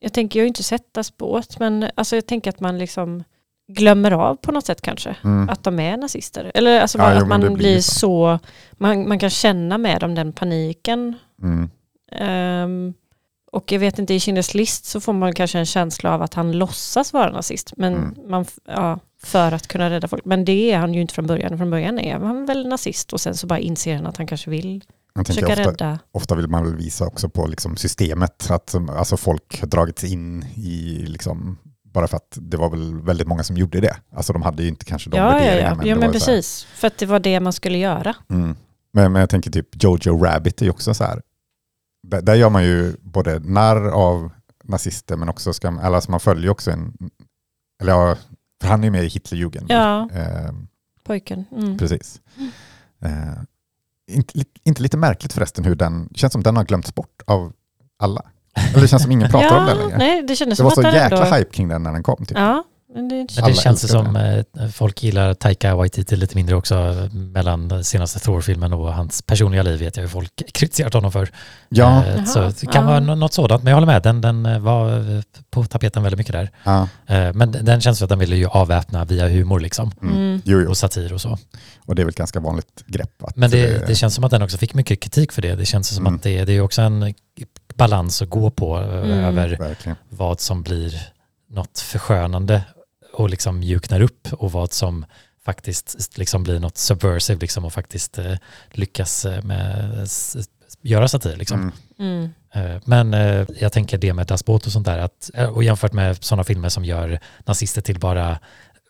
jag 0.00 0.12
tänker, 0.12 0.38
jag 0.38 0.42
har 0.42 0.46
ju 0.46 0.48
inte 0.48 0.62
sett 0.62 0.94
Das 0.94 1.16
båt, 1.16 1.58
men 1.58 1.90
alltså 1.94 2.16
jag 2.16 2.26
tänker 2.26 2.50
att 2.50 2.60
man 2.60 2.78
liksom 2.78 3.24
glömmer 3.72 4.10
av 4.12 4.34
på 4.36 4.52
något 4.52 4.66
sätt 4.66 4.80
kanske. 4.82 5.16
Mm. 5.24 5.48
Att 5.48 5.64
de 5.64 5.80
är 5.80 5.96
nazister. 5.96 6.52
Eller 6.54 6.80
alltså 6.80 6.98
Ja, 6.98 7.10
jo, 7.10 7.16
att 7.16 7.22
det 7.24 7.28
man 7.28 7.54
blir 7.54 7.80
så. 7.80 7.90
så, 7.92 8.38
man, 8.72 9.08
man 9.08 9.18
kan 9.18 9.30
känna 9.30 9.78
med 9.78 10.00
dem 10.00 10.14
den 10.14 10.32
paniken. 10.32 11.14
Mm. 11.42 11.70
Ehm, 12.12 12.94
och 13.52 13.72
jag 13.72 13.78
vet 13.78 13.98
inte, 13.98 14.14
i 14.14 14.18
Schindler's 14.18 14.56
list 14.56 14.84
så 14.84 15.00
får 15.00 15.12
man 15.12 15.32
kanske 15.34 15.58
en 15.58 15.66
känsla 15.66 16.14
av 16.14 16.22
att 16.22 16.34
han 16.34 16.52
låtsas 16.52 17.12
vara 17.12 17.30
nazist. 17.32 17.72
Men 17.76 17.94
Mm. 17.94 18.14
man, 18.28 18.44
ja, 18.66 18.98
för 19.22 19.52
att 19.52 19.66
kunna 19.68 19.90
rädda 19.90 20.08
folk. 20.08 20.24
Men 20.24 20.44
det 20.44 20.72
är 20.72 20.78
han 20.78 20.94
ju 20.94 21.00
inte 21.00 21.14
från 21.14 21.26
början. 21.26 21.58
Från 21.58 21.70
början 21.70 21.98
är 21.98 22.18
han 22.18 22.46
väl 22.46 22.68
nazist 22.68 23.12
och 23.12 23.20
sen 23.20 23.34
så 23.36 23.46
bara 23.46 23.58
inser 23.58 23.96
han 23.96 24.06
att 24.06 24.16
han 24.16 24.26
kanske 24.26 24.50
vill 24.50 24.84
Jag 25.14 25.26
försöka 25.26 25.46
ofta, 25.52 25.62
rädda. 25.70 25.98
ofta 26.12 26.34
vill 26.34 26.48
man 26.48 26.64
väl 26.64 26.76
visa 26.76 27.06
också 27.06 27.28
på 27.28 27.46
liksom 27.46 27.76
systemet, 27.76 28.50
att 28.50 28.74
alltså 28.90 29.16
folk 29.16 29.60
har 29.60 29.68
dragits 29.68 30.04
in 30.04 30.42
i 30.42 31.04
liksom, 31.06 31.58
bara 31.84 32.08
för 32.08 32.16
att 32.16 32.38
det 32.40 32.56
var 32.56 32.70
väl 32.70 33.00
väldigt 33.02 33.28
många 33.28 33.42
som 33.42 33.56
gjorde 33.56 33.80
det. 33.80 33.96
Alltså 34.16 34.32
de 34.32 34.42
hade 34.42 34.62
ju 34.62 34.68
inte 34.68 34.84
kanske 34.84 35.10
de 35.10 35.16
Ja, 35.16 35.24
ja, 35.32 35.32
värderingarna. 35.38 35.82
ja. 35.82 35.88
ja 35.88 35.94
men 35.94 36.00
så 36.02 36.06
här- 36.06 36.12
precis. 36.36 36.64
För 36.64 36.86
att 36.86 36.98
det 36.98 37.06
var 37.06 37.20
det 37.20 37.40
man 37.40 37.52
skulle 37.52 37.78
göra. 37.78 38.14
Mm. 38.30 38.56
Men, 38.92 39.12
men 39.12 39.20
jag 39.20 39.30
tänker 39.30 39.50
typ 39.50 39.82
Jojo 39.82 40.24
Rabbit 40.24 40.60
är 40.60 40.64
ju 40.64 40.70
också 40.70 40.94
så 40.94 41.04
här. 41.04 41.22
Där, 42.06 42.22
där 42.22 42.34
gör 42.34 42.50
man 42.50 42.64
ju 42.64 42.96
både 43.02 43.38
narr 43.38 43.88
av 43.88 44.30
nazister 44.64 45.16
men 45.16 45.28
också 45.28 45.52
ska, 45.52 45.68
eller 45.68 45.82
alltså 45.82 46.10
man 46.10 46.20
följer 46.20 46.50
också 46.50 46.70
en, 46.70 46.96
eller 47.80 47.92
ja, 47.92 48.16
för 48.60 48.68
han 48.68 48.80
är 48.80 48.84
ju 48.84 48.90
med 48.90 49.04
i 49.04 49.08
Hitlerjugend. 49.08 49.66
Ja, 49.70 50.08
Eh, 50.14 50.52
pojken. 51.04 51.44
Mm. 51.52 51.78
precis. 51.78 52.20
Eh, 53.02 53.10
inte, 54.10 54.44
inte 54.64 54.82
lite 54.82 54.96
märkligt 54.96 55.32
förresten 55.32 55.64
hur 55.64 55.74
den, 55.74 56.08
känns 56.14 56.32
som 56.32 56.42
den 56.42 56.56
har 56.56 56.64
glömts 56.64 56.94
bort 56.94 57.22
av 57.26 57.52
alla. 57.98 58.22
Eller 58.70 58.80
det 58.80 58.88
känns 58.88 59.02
som 59.02 59.12
ingen 59.12 59.30
pratar 59.30 59.46
ja, 59.56 59.60
om 59.60 59.66
den 59.66 59.78
längre. 59.78 59.98
Nej, 59.98 60.22
det 60.22 60.34
det 60.44 60.62
var 60.62 60.70
som 60.70 60.70
så 60.70 60.82
jäkla 60.82 61.24
ändå... 61.26 61.36
hype 61.36 61.50
kring 61.50 61.68
den 61.68 61.82
när 61.82 61.92
den 61.92 62.02
kom. 62.02 62.26
Typ. 62.26 62.38
Ja, 62.38 62.64
men 62.96 63.08
det, 63.08 63.14
Men 63.16 63.44
Alla 63.44 63.46
det 63.46 63.54
känns 63.60 63.82
det 63.82 63.88
som 63.88 64.16
eh, 64.16 64.68
folk 64.72 65.02
gillar 65.02 65.34
Taika 65.34 65.74
Waititi 65.76 66.16
lite 66.16 66.36
mindre 66.36 66.56
också 66.56 67.08
mellan 67.12 67.84
senaste 67.84 68.18
Thor-filmen 68.18 68.72
och 68.72 68.94
hans 68.94 69.22
personliga 69.22 69.62
liv 69.62 69.78
vet 69.80 69.96
jag 69.96 70.02
hur 70.02 70.08
folk 70.10 70.42
kritiserat 70.54 70.94
honom 70.94 71.12
för. 71.12 71.28
Ja, 71.68 72.04
Eh, 72.04 72.14
Jaha, 72.16 72.26
så 72.26 72.40
det 72.40 72.66
kan 72.66 72.82
ja. 72.82 72.88
vara 72.90 73.00
nå- 73.00 73.14
något 73.14 73.32
sådant, 73.32 73.62
men 73.62 73.70
jag 73.70 73.76
håller 73.76 73.86
med, 73.92 74.02
den, 74.02 74.20
den 74.20 74.46
eh, 74.46 74.58
var 74.58 75.16
eh, 75.16 75.22
på 75.50 75.64
tapeten 75.64 76.02
väldigt 76.02 76.18
mycket 76.18 76.32
där. 76.32 76.50
ja. 76.64 76.88
Eh, 77.06 77.32
Men 77.34 77.52
den 77.52 77.80
känns 77.80 78.02
att 78.02 78.08
den 78.08 78.18
ville 78.18 78.36
ju 78.36 78.46
avväpna 78.46 79.04
via 79.04 79.28
humor 79.28 79.60
liksom, 79.60 79.92
Mm. 80.02 80.14
Mm. 80.16 80.42
Jo, 80.44 80.60
jo. 80.60 80.68
och 80.70 80.76
satir 80.76 81.12
och 81.12 81.20
så. 81.20 81.38
Och 81.86 81.94
det 81.94 82.02
är 82.02 82.04
väl 82.04 82.10
ett 82.10 82.16
ganska 82.16 82.40
vanligt 82.40 82.84
grepp. 82.86 83.22
Att, 83.22 83.36
Men 83.36 83.50
det, 83.50 83.74
eh, 83.74 83.86
det 83.86 83.94
känns 83.94 84.14
som 84.14 84.24
att 84.24 84.30
den 84.30 84.42
också 84.42 84.58
fick 84.58 84.74
mycket 84.74 85.00
kritik 85.00 85.32
för 85.32 85.42
det. 85.42 85.54
Det 85.54 85.66
känns 85.66 85.88
som 85.94 86.06
Mm. 86.06 86.14
att 86.16 86.22
det, 86.22 86.44
det 86.44 86.52
är 86.52 86.60
också 86.60 86.82
en 86.82 87.14
balans 87.74 88.22
att 88.22 88.30
gå 88.30 88.50
på 88.50 88.76
Mm. 88.76 89.10
över 89.10 89.56
Verkligen. 89.58 89.96
vad 90.08 90.40
som 90.40 90.62
blir 90.62 91.02
något 91.50 91.78
förskönande 91.78 92.62
och 93.16 93.30
liksom 93.30 93.58
mjuknar 93.58 94.00
upp 94.00 94.28
och 94.32 94.52
vad 94.52 94.72
som 94.72 95.04
faktiskt 95.44 96.18
liksom 96.18 96.42
blir 96.42 96.60
något 96.60 96.76
subversive 96.78 97.40
liksom 97.40 97.64
och 97.64 97.72
faktiskt 97.72 98.18
eh, 98.18 98.34
lyckas 98.72 99.24
eh, 99.24 99.42
med 99.42 99.98
s- 100.02 100.36
göra 100.82 101.08
satir 101.08 101.36
liksom. 101.36 101.72
Mm. 101.98 102.30
Mm. 102.54 102.74
Eh, 102.74 102.82
Men 102.84 103.14
eh, 103.14 103.46
jag 103.58 103.72
tänker 103.72 103.98
det 103.98 104.12
med 104.12 104.26
Das 104.26 104.44
Boot 104.44 104.66
och 104.66 104.72
sånt 104.72 104.86
där 104.86 104.98
att, 104.98 105.30
eh, 105.34 105.48
och 105.48 105.64
jämfört 105.64 105.92
med 105.92 106.24
sådana 106.24 106.44
filmer 106.44 106.68
som 106.68 106.84
gör 106.84 107.20
nazister 107.44 107.80
till 107.82 107.98
bara 107.98 108.38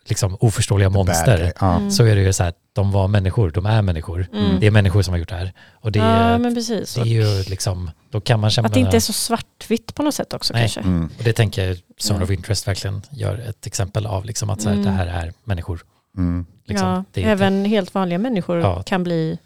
liksom 0.05 0.37
oförståeliga 0.39 0.89
monster 0.89 1.37
Bad, 1.43 1.53
ja. 1.59 1.77
Mm. 1.77 1.91
så 1.91 2.03
är 2.05 2.15
det 2.15 2.21
ju 2.21 2.33
så 2.33 2.43
här, 2.43 2.53
de 2.77 2.91
var 2.91 3.07
människor, 3.07 3.51
de 3.51 3.65
är 3.65 3.81
människor. 3.81 4.27
Mm. 4.33 4.59
Det 4.59 4.67
är 4.67 4.71
människor 4.71 5.01
som 5.01 5.11
har 5.13 5.19
gjort 5.19 5.29
det 5.29 5.35
här. 5.35 5.53
Och 5.73 5.91
det, 5.91 5.99
ja, 5.99 6.05
är- 6.05 6.37
men 6.37 6.55
precis. 6.55 6.93
det 6.93 7.01
är 7.01 7.05
ju 7.05 7.43
liksom, 7.43 7.91
då 8.11 8.21
kan 8.21 8.39
man 8.39 8.49
känna... 8.49 8.65
Att 8.67 8.73
det 8.73 8.79
inte 8.79 8.95
är 8.95 8.99
så 8.99 9.13
svartvitt 9.13 9.95
på 9.95 10.03
något 10.03 10.15
sätt 10.15 10.33
också 10.33 10.53
Nej. 10.53 10.61
kanske. 10.61 10.79
Mm. 10.79 11.09
Och 11.17 11.23
det 11.23 11.33
tänker 11.33 11.67
jag 11.67 11.77
Zone 11.99 12.15
Mm. 12.15 12.23
of 12.23 12.31
Interest 12.31 12.67
verkligen 12.67 13.01
gör 13.11 13.37
ett 13.49 13.67
exempel 13.67 14.05
av, 14.05 14.25
liksom 14.25 14.49
att 14.49 14.61
så 14.61 14.69
här, 14.69 14.75
Mm. 14.75 14.85
det 14.85 14.91
här 14.91 15.07
är 15.07 15.33
människor. 15.43 15.81
Mm. 16.17 16.45
Liksom. 16.65 16.87
ja, 16.87 17.03
det 17.13 17.21
är 17.21 17.31
inte, 17.31 17.31
även 17.45 17.65
helt 17.65 17.93
vanliga 17.93 18.19
människor 18.19 18.59
Ja. 18.59 18.83
kan 18.83 19.03
bli... 19.03 19.37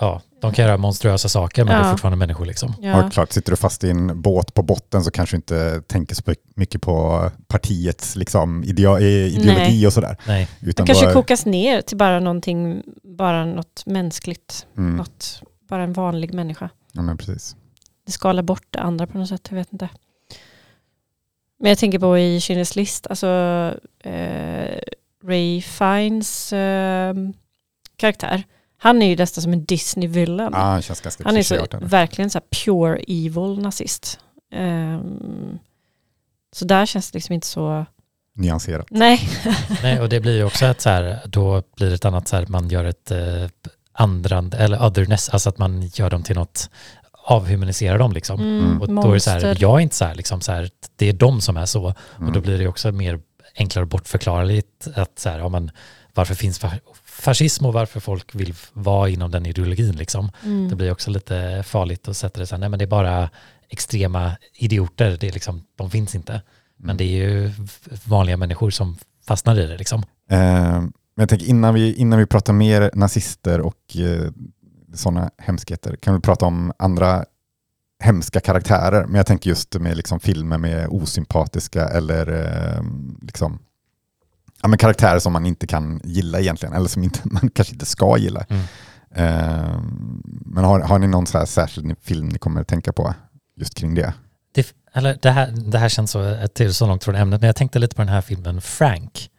ja, 0.00 0.22
de 0.40 0.52
kan 0.52 0.64
göra 0.64 0.76
monstruösa 0.76 1.28
saker 1.28 1.64
men 1.64 1.74
det 1.74 1.80
är 1.80 1.84
Ja. 1.84 1.90
fortfarande 1.90 2.16
människor. 2.16 2.46
Liksom. 2.46 2.74
Ja. 2.80 3.04
Och 3.04 3.12
klart, 3.12 3.32
sitter 3.32 3.50
du 3.52 3.56
fast 3.56 3.84
i 3.84 3.90
en 3.90 4.22
båt 4.22 4.54
på 4.54 4.62
botten 4.62 5.04
så 5.04 5.10
kanske 5.10 5.36
du 5.36 5.38
inte 5.38 5.82
tänker 5.86 6.14
så 6.14 6.22
mycket 6.56 6.82
på 6.82 7.30
partiets 7.48 8.16
liksom, 8.16 8.62
eh, 8.62 8.68
ideologi 8.68 9.34
Nej. 9.44 9.86
och 9.86 9.92
sådär. 9.92 10.16
Nej, 10.26 10.48
Utan 10.60 10.86
Det 10.86 10.92
kanske 10.92 11.08
är- 11.08 11.12
kokas 11.12 11.46
ner 11.46 11.80
till 11.80 11.96
bara 11.96 12.20
någonting, 12.20 12.82
bara 13.18 13.44
något 13.44 13.82
mänskligt. 13.86 14.66
mm. 14.76 14.96
Något, 14.96 15.42
bara 15.68 15.82
en 15.82 15.92
vanlig 15.92 16.34
människa. 16.34 16.70
Ja, 16.92 17.02
men 17.02 17.16
precis. 17.18 17.56
Det 18.06 18.12
skalar 18.12 18.42
bort 18.42 18.66
det 18.70 18.80
andra 18.80 19.06
på 19.06 19.18
något 19.18 19.28
sätt, 19.28 19.46
jag 19.50 19.56
vet 19.56 19.72
inte. 19.72 19.88
Men 21.60 21.68
jag 21.68 21.78
tänker 21.78 21.98
på 21.98 22.18
i 22.18 22.38
Schindler's 22.38 22.76
list, 22.76 23.06
alltså 23.06 23.26
eh, 24.04 24.78
Ray 25.24 25.62
Fiennes 25.62 26.52
eh, 26.52 27.14
karaktär. 27.96 28.42
Han 28.78 29.02
är 29.02 29.06
ju 29.06 29.16
nästan 29.16 29.42
som 29.42 29.52
en 29.52 29.64
Disney-villain. 29.64 30.50
Ja, 30.52 30.58
han 30.58 30.82
känns 30.82 31.00
ganska 31.00 31.24
Han 31.24 31.36
är 31.36 31.42
så, 31.42 31.66
verkligen 31.80 32.30
så 32.30 32.38
här 32.38 32.46
pure 32.64 32.98
evil 33.08 33.62
nazist. 33.62 34.20
Ehm, 34.52 35.58
så 36.52 36.64
där 36.64 36.86
känns 36.86 37.10
det 37.10 37.16
liksom 37.16 37.32
inte 37.32 37.46
så... 37.46 37.86
Nyanserat. 38.34 38.86
Nej. 38.90 39.28
Nej, 39.82 40.00
och 40.00 40.08
det 40.08 40.20
blir 40.20 40.36
ju 40.36 40.44
också 40.44 40.66
ett 40.66 40.80
så 40.80 40.88
här, 40.88 41.20
då 41.26 41.62
blir 41.76 41.88
det 41.88 41.94
ett 41.94 42.04
annat 42.04 42.28
så 42.28 42.36
här, 42.36 42.46
man 42.46 42.68
gör 42.68 42.84
ett 42.84 43.10
eh, 43.10 43.48
andrand, 43.92 44.54
eller 44.54 44.86
otherness, 44.86 45.28
alltså 45.28 45.48
att 45.48 45.58
man 45.58 45.82
gör 45.82 46.10
dem 46.10 46.22
till 46.22 46.36
något, 46.36 46.70
avhumaniserar 47.12 47.98
dem 47.98 48.12
liksom. 48.12 48.40
Mm. 48.40 48.82
Och 48.82 48.88
då 48.88 49.10
är 49.10 49.14
det 49.14 49.20
så 49.20 49.30
här, 49.30 49.56
jag 49.60 49.76
är 49.76 49.80
inte 49.80 49.96
så 49.96 50.04
här, 50.04 50.14
liksom 50.14 50.40
så 50.40 50.52
här, 50.52 50.70
det 50.96 51.08
är 51.08 51.12
de 51.12 51.40
som 51.40 51.56
är 51.56 51.66
så. 51.66 51.94
Mm. 52.16 52.28
Och 52.28 52.32
då 52.32 52.40
blir 52.40 52.58
det 52.58 52.68
också 52.68 52.92
mer 52.92 53.20
enklare 53.56 53.82
och 53.82 53.88
bortförklarligt 53.88 54.88
att 54.94 55.18
så 55.18 55.28
här, 55.28 55.38
ja, 55.38 55.48
men, 55.48 55.70
varför 56.14 56.34
finns 56.34 56.60
fascism 57.18 57.66
och 57.66 57.72
varför 57.72 58.00
folk 58.00 58.34
vill 58.34 58.54
vara 58.72 59.08
inom 59.08 59.30
den 59.30 59.46
ideologin 59.46 59.96
liksom. 59.96 60.30
Mm. 60.44 60.68
Det 60.68 60.76
blir 60.76 60.92
också 60.92 61.10
lite 61.10 61.62
farligt 61.66 62.08
att 62.08 62.16
sätta 62.16 62.40
det 62.40 62.46
så 62.46 62.54
här, 62.54 62.60
nej 62.60 62.68
men 62.68 62.78
det 62.78 62.84
är 62.84 62.86
bara 62.86 63.30
extrema 63.68 64.36
idioter, 64.54 65.16
det 65.20 65.28
är 65.28 65.32
liksom, 65.32 65.64
de 65.76 65.90
finns 65.90 66.14
inte. 66.14 66.42
Men 66.76 66.96
det 66.96 67.04
är 67.04 67.28
ju 67.28 67.52
vanliga 68.04 68.36
människor 68.36 68.70
som 68.70 68.96
fastnar 69.26 69.58
i 69.58 69.66
det 69.66 69.76
liksom. 69.76 70.02
Eh, 70.30 70.80
men 71.18 71.22
jag 71.22 71.28
tänker 71.28 71.46
innan 71.46 71.74
vi, 71.74 71.94
innan 71.94 72.18
vi 72.18 72.26
pratar 72.26 72.52
mer 72.52 72.90
nazister 72.94 73.60
och 73.60 73.96
eh, 73.96 74.30
sådana 74.94 75.30
hemskheter 75.38 75.96
kan 75.96 76.14
vi 76.14 76.20
prata 76.20 76.46
om 76.46 76.72
andra 76.78 77.24
hemska 78.00 78.40
karaktärer. 78.40 79.06
Men 79.06 79.14
jag 79.14 79.26
tänker 79.26 79.50
just 79.50 79.74
med 79.74 79.96
liksom 79.96 80.20
filmer 80.20 80.58
med 80.58 80.88
osympatiska 80.88 81.88
eller 81.88 82.32
eh, 82.32 82.82
liksom, 83.22 83.58
ja, 84.62 84.68
men 84.68 84.78
karaktärer 84.78 85.18
som 85.18 85.32
man 85.32 85.46
inte 85.46 85.66
kan 85.66 86.00
gilla 86.04 86.40
egentligen 86.40 86.74
eller 86.74 86.88
som 86.88 87.02
inte, 87.02 87.20
man 87.24 87.50
kanske 87.50 87.72
inte 87.74 87.86
ska 87.86 88.16
gilla. 88.18 88.44
Mm. 88.48 88.62
Eh, 89.14 89.80
men 90.46 90.64
har, 90.64 90.80
har 90.80 90.98
ni 90.98 91.06
någon 91.06 91.26
så 91.26 91.38
här 91.38 91.46
särskild 91.46 91.96
film 92.02 92.28
ni 92.28 92.38
kommer 92.38 92.60
att 92.60 92.68
tänka 92.68 92.92
på 92.92 93.14
just 93.56 93.74
kring 93.74 93.94
det? 93.94 94.14
Det, 94.54 94.74
eller 94.92 95.18
det, 95.22 95.30
här, 95.30 95.50
det 95.50 95.78
här 95.78 95.88
känns 95.88 96.10
så, 96.10 96.46
till 96.54 96.74
så 96.74 96.86
långt 96.86 97.04
från 97.04 97.14
ämnet, 97.14 97.40
men 97.40 97.46
jag 97.46 97.56
tänkte 97.56 97.78
lite 97.78 97.96
på 97.96 98.02
den 98.02 98.08
här 98.08 98.20
filmen 98.20 98.60
Frank. 98.60 99.30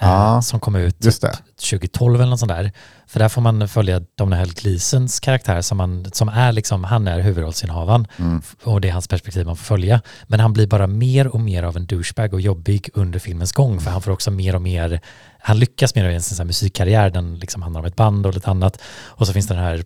Eh, 0.00 0.08
Ja, 0.08 0.42
som 0.42 0.60
kom 0.60 0.76
ut 0.76 1.04
Just 1.04 1.22
det. 1.22 1.38
2012 1.70 2.14
eller 2.20 2.30
något 2.30 2.38
sånt 2.40 2.52
där. 2.52 2.72
För 3.06 3.18
där 3.20 3.28
får 3.28 3.40
man 3.42 3.68
följa 3.68 4.00
Domhnall 4.18 4.52
Gleesons 4.52 5.20
karaktär 5.20 5.60
som, 5.60 5.76
man, 5.78 6.06
som 6.12 6.28
är 6.28 6.52
liksom, 6.52 6.84
han 6.84 7.08
är 7.08 7.20
huvudrollsinnehavaren 7.20 8.06
Mm. 8.18 8.42
och 8.64 8.80
det 8.80 8.88
är 8.88 8.92
hans 8.92 9.08
perspektiv 9.08 9.46
man 9.46 9.56
får 9.56 9.64
följa. 9.64 10.00
Men 10.26 10.40
han 10.40 10.52
blir 10.52 10.66
bara 10.66 10.86
mer 10.86 11.26
och 11.26 11.40
mer 11.40 11.62
av 11.62 11.76
en 11.76 11.86
douchebag 11.86 12.34
och 12.34 12.40
jobbig 12.40 12.90
under 12.94 13.18
filmens 13.18 13.52
gång 13.52 13.80
för 13.80 13.90
han 13.90 14.02
får 14.02 14.10
också 14.10 14.30
mer 14.30 14.54
och 14.54 14.62
mer, 14.62 15.00
han 15.38 15.58
lyckas 15.58 15.94
mer 15.94 16.04
och 16.04 16.10
mer 16.10 16.16
i 16.16 16.20
sin 16.20 16.46
musikkarriär, 16.46 17.10
den 17.10 17.38
liksom 17.38 17.62
handlar 17.62 17.80
om 17.80 17.86
ett 17.86 17.96
band 17.96 18.26
och 18.26 18.34
lite 18.34 18.50
annat. 18.50 18.80
Och 19.06 19.26
så 19.26 19.32
finns 19.32 19.46
den 19.48 19.58
här 19.58 19.84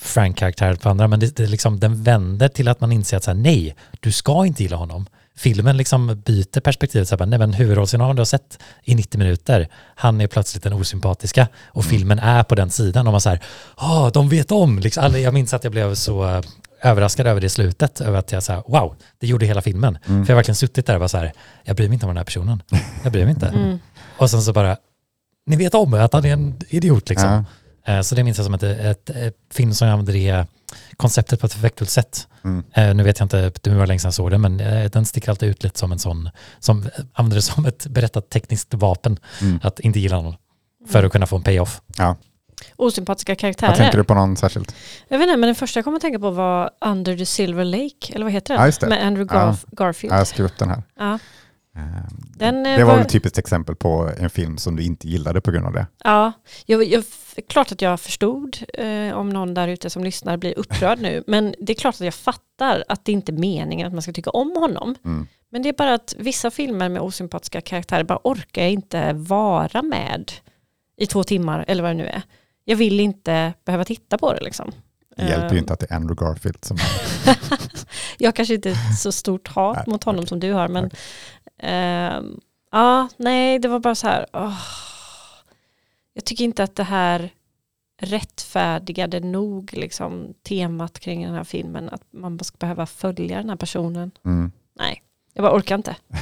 Frank-karaktären 0.00 0.76
på 0.76 0.88
andra, 0.88 1.08
men 1.08 1.20
det, 1.20 1.36
det 1.36 1.46
liksom, 1.46 1.80
den 1.80 2.02
vänder 2.02 2.48
till 2.48 2.68
att 2.68 2.80
man 2.80 2.92
inser 2.92 3.16
att 3.16 3.24
så 3.24 3.30
här, 3.30 3.38
nej, 3.38 3.76
du 4.00 4.12
ska 4.12 4.46
inte 4.46 4.62
gilla 4.62 4.76
honom. 4.76 5.06
Filmen 5.36 5.76
liksom 5.76 6.22
byter 6.26 6.60
perspektivet, 6.60 7.08
så 7.08 7.12
här, 7.12 7.18
bara, 7.18 7.26
nej 7.26 7.38
men 7.38 7.52
huvudrollsinnehavaren 7.52 8.16
du 8.16 8.20
har 8.20 8.24
sett 8.24 8.58
i 8.84 8.94
90 8.94 9.18
minuter, 9.18 9.68
han 9.94 10.20
är 10.20 10.26
plötsligt 10.26 10.62
den 10.62 10.72
osympatiska 10.72 11.48
och 11.66 11.84
filmen 11.84 12.18
är 12.18 12.42
på 12.42 12.54
den 12.54 12.70
sidan 12.70 13.06
och 13.06 13.12
man 13.12 13.20
så 13.20 13.28
här, 13.28 13.40
ah, 13.74 14.10
de 14.10 14.28
vet 14.28 14.52
om, 14.52 14.78
liksom, 14.78 15.04
alla, 15.04 15.18
jag 15.18 15.34
minns 15.34 15.54
att 15.54 15.64
jag 15.64 15.70
blev 15.72 15.94
så 15.94 16.24
eh, 16.28 16.40
överraskad 16.82 17.26
över 17.26 17.40
det 17.40 17.48
slutet, 17.48 18.00
över 18.00 18.18
att 18.18 18.32
jag 18.32 18.42
så 18.42 18.52
här, 18.52 18.62
wow, 18.66 18.96
det 19.18 19.26
gjorde 19.26 19.46
hela 19.46 19.62
filmen. 19.62 19.98
Mm. 20.06 20.26
För 20.26 20.30
jag 20.30 20.34
har 20.34 20.38
verkligen 20.38 20.56
suttit 20.56 20.86
där 20.86 20.94
och 20.94 21.00
var 21.00 21.08
så 21.08 21.18
här, 21.18 21.32
jag 21.64 21.76
bryr 21.76 21.88
mig 21.88 21.94
inte 21.94 22.06
om 22.06 22.10
den 22.10 22.16
här 22.16 22.24
personen, 22.24 22.62
jag 23.02 23.12
bryr 23.12 23.24
mig 23.24 23.34
inte. 23.34 23.46
Mm. 23.58 23.78
Och 24.18 24.30
sen 24.30 24.42
så 24.42 24.52
bara, 24.52 24.76
ni 25.46 25.56
vet 25.56 25.74
om 25.74 25.94
att 25.94 26.12
han 26.12 26.24
är 26.24 26.32
en 26.32 26.56
idiot 26.68 27.08
liksom. 27.08 27.30
Ja. 27.30 27.44
Eh, 27.88 28.00
Så 28.00 28.14
det 28.14 28.24
minns 28.24 28.38
jag 28.38 28.44
som 28.44 28.54
ett, 28.54 28.62
ett, 28.62 29.10
ett 29.10 29.36
film 29.52 29.74
som 29.74 29.88
använder 29.88 30.12
det 30.12 30.46
konceptet 30.96 31.40
på 31.40 31.46
ett 31.46 31.54
effektfullt 31.54 31.90
sätt. 31.90 32.28
Mm. 32.44 32.64
Eh, 32.72 32.94
Nu 32.94 33.02
vet 33.02 33.18
jag 33.18 33.24
inte 33.24 33.52
hur 33.64 33.74
var 33.78 33.86
länge 33.86 33.98
sedan 34.00 34.06
jag 34.08 34.14
såg 34.14 34.30
det, 34.30 34.38
men 34.38 34.60
eh, 34.60 34.90
den 34.90 35.06
sticker 35.06 35.30
alltid 35.30 35.48
ut 35.48 35.62
lite 35.64 35.78
som 35.78 35.92
en 35.92 35.98
sån, 35.98 36.30
som 36.58 36.88
använder 37.12 37.36
det 37.36 37.42
som 37.42 37.66
ett 37.66 37.86
berättat 37.86 38.30
tekniskt 38.30 38.74
vapen, 38.74 39.18
Mm. 39.40 39.60
att 39.62 39.80
inte 39.80 39.98
gilla 40.00 40.20
någon, 40.20 40.34
för 40.88 41.04
att 41.04 41.12
kunna 41.12 41.26
få 41.26 41.36
en 41.36 41.42
payoff. 41.42 41.80
Ja. 41.96 42.16
Osympatiska 42.76 43.32
Vad 43.32 43.38
tänker 43.38 43.58
karaktärer. 43.66 43.92
du 43.96 44.04
på 44.04 44.14
någon 44.14 44.36
särskilt? 44.36 44.74
Jag 45.08 45.18
vet 45.18 45.26
inte, 45.28 45.36
men 45.36 45.48
den 45.48 45.54
första 45.54 45.78
jag 45.78 45.84
kommer 45.84 45.96
att 45.96 46.02
tänka 46.02 46.18
på 46.18 46.30
var 46.30 46.70
Under 46.80 47.16
the 47.16 47.26
Silver 47.26 47.64
Lake, 47.64 48.12
eller 48.14 48.24
vad 48.24 48.32
heter 48.32 48.54
den? 48.54 48.60
Ja, 48.60 48.66
just 48.66 48.80
det. 48.80 48.86
Med 48.86 49.06
Andrew 49.06 49.36
Ja. 49.38 49.40
Garf- 49.50 49.64
Garfield. 49.76 50.12
Ja, 50.14 50.18
jag 50.18 50.26
skrev 50.26 50.46
upp 50.46 50.58
den 50.58 50.68
här. 50.68 50.82
Ja. 50.98 51.18
Eh, 51.78 51.84
Den, 52.36 52.66
eh, 52.66 52.76
det 52.78 52.84
var 52.84 52.94
var- 52.94 53.00
ett 53.02 53.08
typiskt 53.08 53.38
exempel 53.38 53.76
på 53.76 54.10
en 54.18 54.30
film 54.30 54.58
som 54.58 54.76
du 54.76 54.82
inte 54.82 55.08
gillade 55.08 55.40
på 55.40 55.50
grund 55.50 55.66
av 55.66 55.72
det. 55.72 55.86
Ja, 56.04 56.32
jag, 56.66 56.84
jag, 56.84 57.04
klart 57.48 57.72
att 57.72 57.82
jag 57.82 58.00
förstod 58.00 58.58
eh, 58.74 59.12
om 59.12 59.30
någon 59.30 59.54
där 59.54 59.68
ute 59.68 59.90
som 59.90 60.04
lyssnar 60.04 60.36
blir 60.36 60.58
upprörd 60.58 60.98
nu. 61.00 61.24
Men 61.26 61.54
det 61.58 61.72
är 61.72 61.74
klart 61.74 61.94
att 61.94 62.00
jag 62.00 62.14
fattar 62.14 62.84
att 62.88 63.04
det 63.04 63.12
inte 63.12 63.32
är 63.32 63.36
meningen 63.36 63.86
att 63.86 63.92
man 63.92 64.02
ska 64.02 64.12
tycka 64.12 64.30
om 64.30 64.52
honom. 64.56 64.94
Mm. 65.04 65.26
Men 65.50 65.62
det 65.62 65.68
är 65.68 65.72
bara 65.72 65.94
att 65.94 66.14
vissa 66.18 66.50
filmer 66.50 66.88
med 66.88 67.02
osympatiska 67.02 67.60
karaktärer 67.60 68.04
bara 68.04 68.18
orkar 68.24 68.62
jag 68.62 68.70
inte 68.70 69.12
vara 69.12 69.82
med 69.82 70.32
i 70.96 71.06
två 71.06 71.24
timmar 71.24 71.64
eller 71.68 71.82
vad 71.82 71.90
det 71.90 71.94
nu 71.96 72.06
är. 72.06 72.22
Jag 72.64 72.76
vill 72.76 73.00
inte 73.00 73.54
behöva 73.64 73.84
titta 73.84 74.18
på 74.18 74.32
det 74.32 74.40
liksom. 74.40 74.72
Det 75.16 75.28
hjälper 75.28 75.48
ju 75.50 75.56
Eh, 75.56 75.58
inte 75.58 75.72
att 75.72 75.80
det 75.80 75.90
är 75.90 75.96
Andrew 75.96 76.24
Garfield 76.26 76.64
som... 76.64 76.76
jag 78.18 78.34
kanske 78.34 78.54
inte 78.54 78.70
är 78.70 78.92
så 78.96 79.12
stort 79.12 79.48
hat 79.48 79.86
mot 79.86 80.04
honom 80.04 80.26
som 80.26 80.40
du 80.40 80.52
har, 80.52 80.68
men 80.68 80.90
ehm, 81.58 82.40
ja, 82.72 83.08
nej, 83.16 83.58
det 83.58 83.68
var 83.68 83.78
bara 83.78 83.94
så 83.94 84.06
här. 84.06 84.26
åh. 84.32 84.58
jag 86.14 86.24
tycker 86.24 86.44
inte 86.44 86.62
att 86.62 86.76
det 86.76 86.82
här 86.84 87.30
rättfärdigade 88.02 89.20
nog 89.20 89.72
liksom, 89.72 90.34
temat 90.48 91.00
kring 91.00 91.24
den 91.24 91.34
här 91.34 91.44
filmen, 91.44 91.88
att 91.88 92.02
man 92.10 92.38
ska 92.38 92.56
behöva 92.58 92.86
följa 92.86 93.36
den 93.36 93.48
här 93.48 93.56
personen. 93.56 94.10
Mm. 94.24 94.52
Nej, 94.78 95.02
jag 95.34 95.42
bara 95.42 95.56
orkar 95.56 95.74
inte. 95.74 95.96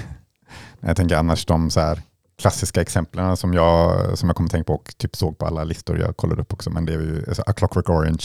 Jag 0.80 0.96
tänker 0.96 1.16
annars 1.16 1.46
de 1.46 1.70
så 1.70 1.80
här 1.80 2.02
klassiska 2.38 2.80
exemplen 2.80 3.36
som 3.36 3.54
jag, 3.54 4.18
som 4.18 4.28
jag 4.28 4.36
kommer 4.36 4.50
tänka 4.50 4.64
på 4.64 4.74
och 4.74 4.98
typ 4.98 5.16
såg 5.16 5.38
på 5.38 5.46
alla 5.46 5.64
listor 5.64 5.98
jag 5.98 6.16
kollade 6.16 6.42
upp 6.42 6.52
också, 6.52 6.70
men 6.70 6.86
det 6.86 6.92
är 6.92 6.98
ju 6.98 7.24
alltså, 7.28 7.42
A 7.46 7.52
Clockwork 7.52 7.88
Orange. 7.88 8.24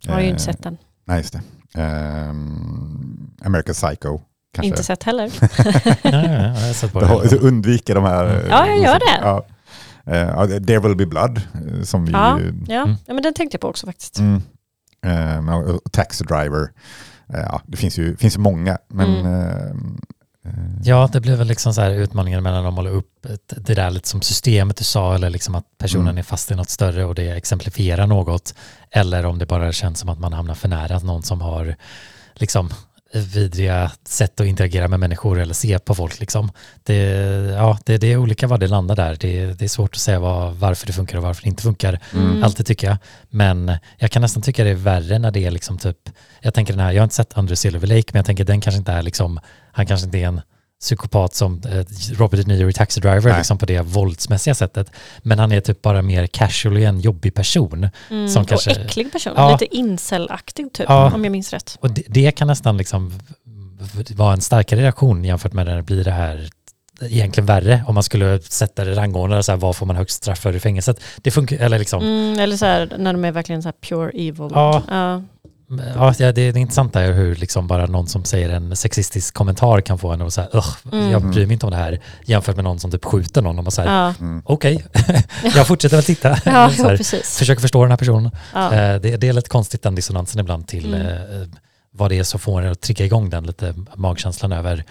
Jag 0.00 0.12
har 0.12 0.20
ju 0.20 0.26
inte 0.28 0.42
Eh, 0.42 0.44
sett 0.44 0.62
den. 0.62 0.78
Nej, 1.04 1.18
just 1.18 1.32
det. 1.32 1.42
Ehm, 1.80 3.30
American 3.44 3.74
Psycho. 3.74 4.20
Kanske. 4.54 4.66
Inte 4.68 4.84
sett 4.84 5.02
heller. 5.02 5.30
Ja, 6.02 6.22
jag 6.32 6.48
har 6.48 6.72
sett 6.72 6.92
på 6.92 7.00
Det 7.00 7.06
de 7.94 8.04
här... 8.04 8.46
Ja, 8.50 8.66
jag 8.66 8.78
gör 8.78 8.94
det. 8.98 9.18
Ja. 9.22 9.46
Ja, 10.06 10.46
There 10.46 10.78
will 10.78 10.96
be 10.96 11.06
blood, 11.06 11.40
eh, 11.54 11.82
som 11.82 12.04
vi... 12.04 12.12
Ja, 12.12 12.38
ju- 12.40 12.64
ja. 12.68 12.82
Mm. 12.82 12.96
ja, 13.06 13.14
men 13.14 13.22
den 13.22 13.34
tänkte 13.34 13.54
jag 13.54 13.60
på 13.60 13.68
också 13.68 13.86
faktiskt. 13.86 14.18
Mm. 14.18 15.48
Och 15.48 15.92
Taxi 15.92 16.24
Driver. 16.24 16.70
Eh, 17.34 17.40
ja, 17.40 17.60
det 17.66 17.76
finns 17.76 17.98
ju, 17.98 18.16
finns 18.16 18.36
ju 18.36 18.40
många, 18.40 18.78
men... 18.88 19.08
Mm. 19.26 19.98
Ja, 20.84 21.08
det 21.12 21.20
blev 21.20 21.38
väl 21.38 21.46
liksom 21.46 21.74
så 21.74 21.80
här 21.80 21.90
utmaningen 21.90 22.42
mellan 22.42 22.66
att 22.66 22.74
måla 22.74 22.90
upp 22.90 23.24
ett, 23.26 23.52
det 23.66 23.74
där 23.74 23.90
lite 23.90 24.08
som 24.08 24.22
systemet 24.22 24.76
du 24.76 24.84
sa 24.84 25.14
eller 25.14 25.30
liksom 25.30 25.54
att 25.54 25.64
personen 25.78 26.06
Mm. 26.08 26.18
är 26.18 26.22
fast 26.22 26.50
i 26.50 26.54
något 26.54 26.70
större 26.70 27.04
och 27.04 27.14
det 27.14 27.30
exemplifierar 27.30 28.06
något 28.06 28.54
eller 28.90 29.26
om 29.26 29.38
det 29.38 29.46
bara 29.46 29.72
känns 29.72 29.98
som 29.98 30.08
att 30.08 30.18
man 30.18 30.32
hamnar 30.32 30.54
för 30.54 30.68
nära 30.68 30.98
någon 30.98 31.22
som 31.22 31.40
har 31.40 31.76
liksom 32.34 32.70
vidriga 33.18 33.90
sätt 34.04 34.40
att 34.40 34.46
interagera 34.46 34.88
med 34.88 35.00
människor 35.00 35.40
eller 35.40 35.54
se 35.54 35.78
på 35.78 35.94
folk 35.94 36.20
liksom. 36.20 36.50
Det, 36.82 36.94
ja, 37.56 37.78
det, 37.84 37.98
det 37.98 38.12
är 38.12 38.16
olika 38.16 38.46
vad 38.46 38.60
det 38.60 38.66
landar 38.66 38.96
där. 38.96 39.16
Det, 39.20 39.46
det 39.58 39.64
är 39.64 39.68
svårt 39.68 39.94
att 39.94 40.00
säga 40.00 40.18
vad, 40.20 40.54
varför 40.54 40.86
det 40.86 40.92
funkar 40.92 41.16
och 41.16 41.22
varför 41.22 41.42
det 41.42 41.48
inte 41.48 41.62
funkar. 41.62 42.00
Mm. 42.14 42.44
Alltid 42.44 42.66
tycker 42.66 42.86
jag. 42.86 42.96
Men 43.30 43.72
jag 43.98 44.10
kan 44.10 44.22
nästan 44.22 44.42
tycka 44.42 44.64
det 44.64 44.70
är 44.70 44.74
värre 44.74 45.18
när 45.18 45.30
det 45.30 45.46
är 45.46 45.50
liksom 45.50 45.78
typ, 45.78 45.98
jag 46.40 46.54
tänker 46.54 46.72
den 46.72 46.80
här, 46.80 46.92
jag 46.92 47.00
har 47.00 47.04
inte 47.04 47.14
sett 47.14 47.38
Under 47.38 47.54
Silver 47.54 47.86
Lake, 47.86 48.10
men 48.12 48.18
jag 48.18 48.26
tänker 48.26 48.44
den 48.44 48.60
kanske 48.60 48.78
inte 48.78 48.92
är 48.92 49.02
liksom, 49.02 49.40
han 49.72 49.86
kanske 49.86 50.06
inte 50.06 50.18
är 50.18 50.26
en 50.26 50.40
psykopat 50.80 51.34
som 51.34 51.62
eh, 51.66 51.84
Robert 52.18 52.40
De 52.46 52.54
Niro 52.54 52.68
i 52.68 52.72
Taxi 52.72 53.00
Driver 53.00 53.28
Nej. 53.30 53.38
liksom 53.38 53.58
på 53.58 53.66
det 53.66 53.80
våldsmässiga 53.80 54.54
sättet. 54.54 54.90
Men 55.22 55.38
han 55.38 55.52
är 55.52 55.60
typ 55.60 55.82
bara 55.82 56.02
mer 56.02 56.26
casually 56.26 56.84
en 56.84 57.00
jobbig 57.00 57.34
person. 57.34 57.88
Mm. 58.10 58.28
Som 58.28 58.44
kanske- 58.44 58.70
Och 58.70 58.76
äcklig 58.76 59.12
person. 59.12 59.32
Ja. 59.36 59.52
Lite 59.52 59.76
incel-aktig 59.76 60.72
typ, 60.72 60.86
Ja. 60.88 61.12
om 61.14 61.24
jag 61.24 61.32
minns 61.32 61.52
rätt. 61.52 61.76
Och 61.80 61.90
det, 61.90 62.02
det 62.08 62.30
kan 62.32 62.48
nästan 62.48 62.76
liksom 62.76 63.12
vara 64.16 64.32
en 64.32 64.40
starkare 64.40 64.80
reaktion 64.80 65.24
jämfört 65.24 65.52
med 65.52 65.66
när 65.66 65.76
det 65.76 65.82
blir 65.82 66.04
det 66.04 66.10
här 66.10 66.48
egentligen 67.00 67.46
värre 67.46 67.84
om 67.86 67.94
man 67.94 68.02
skulle 68.02 68.40
sätta 68.42 68.84
det 68.84 68.94
rangordna 68.94 69.42
så 69.42 69.52
här, 69.52 69.56
vad 69.56 69.76
får 69.76 69.86
man 69.86 69.96
högst 69.96 70.16
straff 70.16 70.38
för 70.38 70.56
i 70.56 70.60
fängelset. 70.60 71.00
Det 71.16 71.30
funkar, 71.30 71.56
eller 71.56 71.78
liksom, 71.78 72.02
Mm, 72.02 72.38
eller 72.38 72.56
så 72.56 72.66
här, 72.66 72.92
när 72.98 73.12
de 73.12 73.24
är 73.24 73.32
verkligen 73.32 73.62
så 73.62 73.68
här 73.68 73.74
pure 73.80 74.10
evil. 74.10 74.50
Ja. 74.54 74.82
Ja. 74.88 75.22
Ja, 75.96 76.14
det 76.32 76.38
är 76.42 76.56
intressant 76.56 76.96
är 76.96 77.12
hur 77.12 77.34
liksom 77.34 77.66
bara 77.66 77.86
någon 77.86 78.06
som 78.06 78.24
säger 78.24 78.48
en 78.50 78.76
sexistisk 78.76 79.34
kommentar 79.34 79.80
kan 79.80 79.98
få 79.98 80.12
en 80.12 80.22
att 80.22 80.32
säga 80.34 80.48
"Ugh, 80.52 80.76
Mm. 80.92 81.10
jag 81.10 81.22
bryr 81.30 81.46
mig 81.46 81.52
inte 81.54 81.66
om 81.66 81.70
det 81.72 81.78
här 81.78 82.00
jämfört 82.24 82.56
med 82.56 82.64
någon 82.64 82.80
som 82.80 82.90
typ 82.90 83.04
skjuter 83.04 83.42
någon 83.42 83.58
och 83.58 83.64
man 83.64 83.70
säger 83.70 83.92
Ja, 83.92 84.14
mm. 84.20 84.42
okej, 84.44 84.84
jag 85.54 85.66
fortsätter 85.66 85.96
väl 85.96 86.04
titta. 86.04 86.28
ja 86.44 86.50
här, 86.50 86.96
precis. 86.96 87.38
försöker 87.38 87.60
förstå 87.60 87.82
den 87.82 87.90
här 87.90 87.96
personen. 87.98 88.30
Ja. 88.54 88.72
Eh, 88.74 89.00
det, 89.00 89.16
det 89.16 89.28
är 89.28 89.32
lite 89.32 89.48
konstigt 89.48 89.82
den 89.82 89.94
dissonansen 89.94 90.40
ibland 90.40 90.66
till 90.68 90.94
Mm. 90.94 91.06
eh, 91.06 91.48
vad 91.90 92.10
det 92.10 92.18
är 92.18 92.22
som 92.24 92.40
får 92.40 92.62
en 92.62 92.72
att 92.72 92.80
trigga 92.80 93.04
igång 93.04 93.30
den 93.30 93.46
lite 93.46 93.74
magkänslan 93.96 94.52
över 94.52 94.84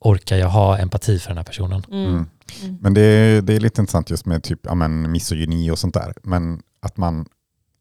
orkar 0.00 0.36
jag 0.36 0.48
ha 0.48 0.78
empati 0.78 1.18
för 1.18 1.28
den 1.28 1.36
här 1.36 1.44
personen? 1.44 1.84
Mm. 1.90 2.04
Mm. 2.06 2.26
Mm. 2.62 2.78
Men 2.80 2.94
det 2.94 3.00
är, 3.00 3.42
det 3.42 3.54
är 3.56 3.60
lite 3.60 3.80
intressant 3.80 4.10
just 4.10 4.26
med 4.26 4.42
typ, 4.42 4.58
ja, 4.62 4.74
men, 4.74 5.12
misogyni 5.12 5.70
och 5.70 5.78
sånt 5.78 5.94
där. 5.94 6.14
Men 6.22 6.60
att 6.82 6.96
man, 6.96 7.26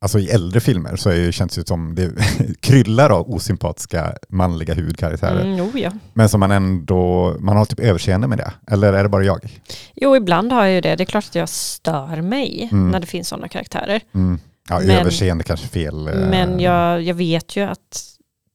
alltså 0.02 0.20
i 0.20 0.30
äldre 0.30 0.60
filmer 0.60 0.96
så 0.96 1.10
är 1.10 1.20
det, 1.26 1.32
känns 1.32 1.56
det 1.56 1.68
som 1.68 1.96
det 1.96 2.12
kryllar 2.60 3.10
av 3.10 3.30
osympatiska 3.32 4.14
manliga 4.30 4.74
huvudkaraktärer. 4.74 5.42
Mm, 5.42 5.58
jo, 5.58 5.72
ja. 5.80 5.92
Men 6.14 6.30
som 6.30 6.40
man 6.40 6.52
ändå, 6.52 7.36
man 7.40 7.58
har 7.58 7.66
typ 7.66 7.80
överseende 7.80 8.28
med 8.28 8.38
det. 8.38 8.54
Eller 8.72 8.94
är 8.94 9.04
det 9.04 9.10
bara 9.10 9.24
jag? 9.24 9.62
jo, 9.96 10.16
ibland 10.16 10.52
har 10.52 10.66
jag 10.66 10.74
ju 10.74 10.82
det. 10.82 10.96
Det 10.96 11.04
är 11.04 11.06
klart 11.06 11.26
att 11.28 11.36
jag 11.36 11.50
stör 11.50 12.22
mig 12.22 12.70
Mm. 12.72 12.92
när 12.92 13.00
det 13.00 13.08
finns 13.08 13.28
sådana 13.28 13.48
karaktärer. 13.48 14.02
Mm. 14.14 14.40
Ja, 14.70 14.80
Men- 14.80 14.90
överseende 14.90 15.44
kanske 15.44 15.68
fel. 15.68 16.08
eh, 16.08 16.14
Men 16.16 16.60
jag, 16.60 17.02
jag 17.02 17.16
vet 17.16 17.56
ju 17.56 17.62
att 17.64 18.06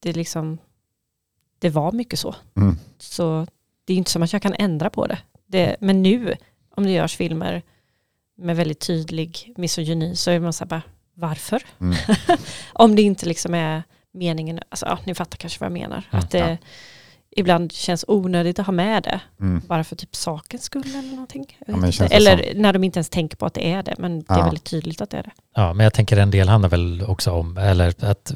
det 0.00 0.12
liksom, 0.12 0.58
det 1.58 1.68
var 1.70 1.92
mycket 1.92 2.18
så. 2.18 2.34
Mm. 2.56 2.76
Så 2.98 3.46
det 3.84 3.92
är 3.92 3.96
inte 3.96 4.10
som 4.10 4.22
att 4.22 4.32
jag 4.32 4.42
kan 4.42 4.54
ändra 4.58 4.90
på 4.90 5.06
det. 5.06 5.18
det 5.46 5.76
men 5.80 6.02
nu, 6.02 6.34
om 6.76 6.84
det 6.84 6.90
görs 6.90 7.16
filmer 7.16 7.62
med 8.38 8.56
väldigt 8.56 8.80
tydlig 8.80 9.52
misogyni 9.56 10.16
så 10.16 10.30
är 10.30 10.40
man 10.40 10.52
så 10.52 10.64
här 10.64 10.68
bara, 10.68 10.82
varför? 11.14 11.62
Mm. 11.80 11.96
om 12.72 12.96
det 12.96 13.02
inte 13.02 13.26
liksom 13.26 13.54
är 13.54 13.82
meningen, 14.12 14.60
alltså 14.68 14.86
ja, 14.86 14.98
ni 15.04 15.14
fattar 15.14 15.36
kanske 15.36 15.60
vad 15.60 15.66
jag 15.66 15.72
menar. 15.72 16.02
Mm, 16.10 16.24
att 16.24 16.30
det 16.30 16.38
ja. 16.38 16.56
ibland 17.30 17.72
känns 17.72 18.04
onödigt 18.08 18.58
att 18.58 18.66
ha 18.66 18.72
med 18.72 19.02
det, 19.02 19.20
Mm. 19.40 19.62
bara 19.66 19.84
för 19.84 19.96
typ 19.96 20.16
sakens 20.16 20.64
skull 20.64 20.86
eller 20.86 21.10
någonting. 21.10 21.58
Ja, 21.66 22.06
eller 22.10 22.52
när 22.54 22.72
de 22.72 22.84
inte 22.84 22.98
ens 22.98 23.08
tänker 23.08 23.36
på 23.36 23.46
att 23.46 23.54
det 23.54 23.72
är 23.72 23.82
det, 23.82 23.94
men 23.98 24.22
det 24.22 24.34
är 24.34 24.44
väldigt 24.44 24.64
tydligt 24.64 25.00
att 25.00 25.10
det 25.10 25.16
är 25.16 25.22
det. 25.22 25.32
Ja, 25.54 25.72
men 25.72 25.84
jag 25.84 25.94
tänker 25.94 26.16
en 26.16 26.30
del 26.30 26.48
handlar 26.48 26.68
väl 26.68 27.02
också 27.08 27.30
om, 27.30 27.58
eller 27.58 28.04
att 28.04 28.32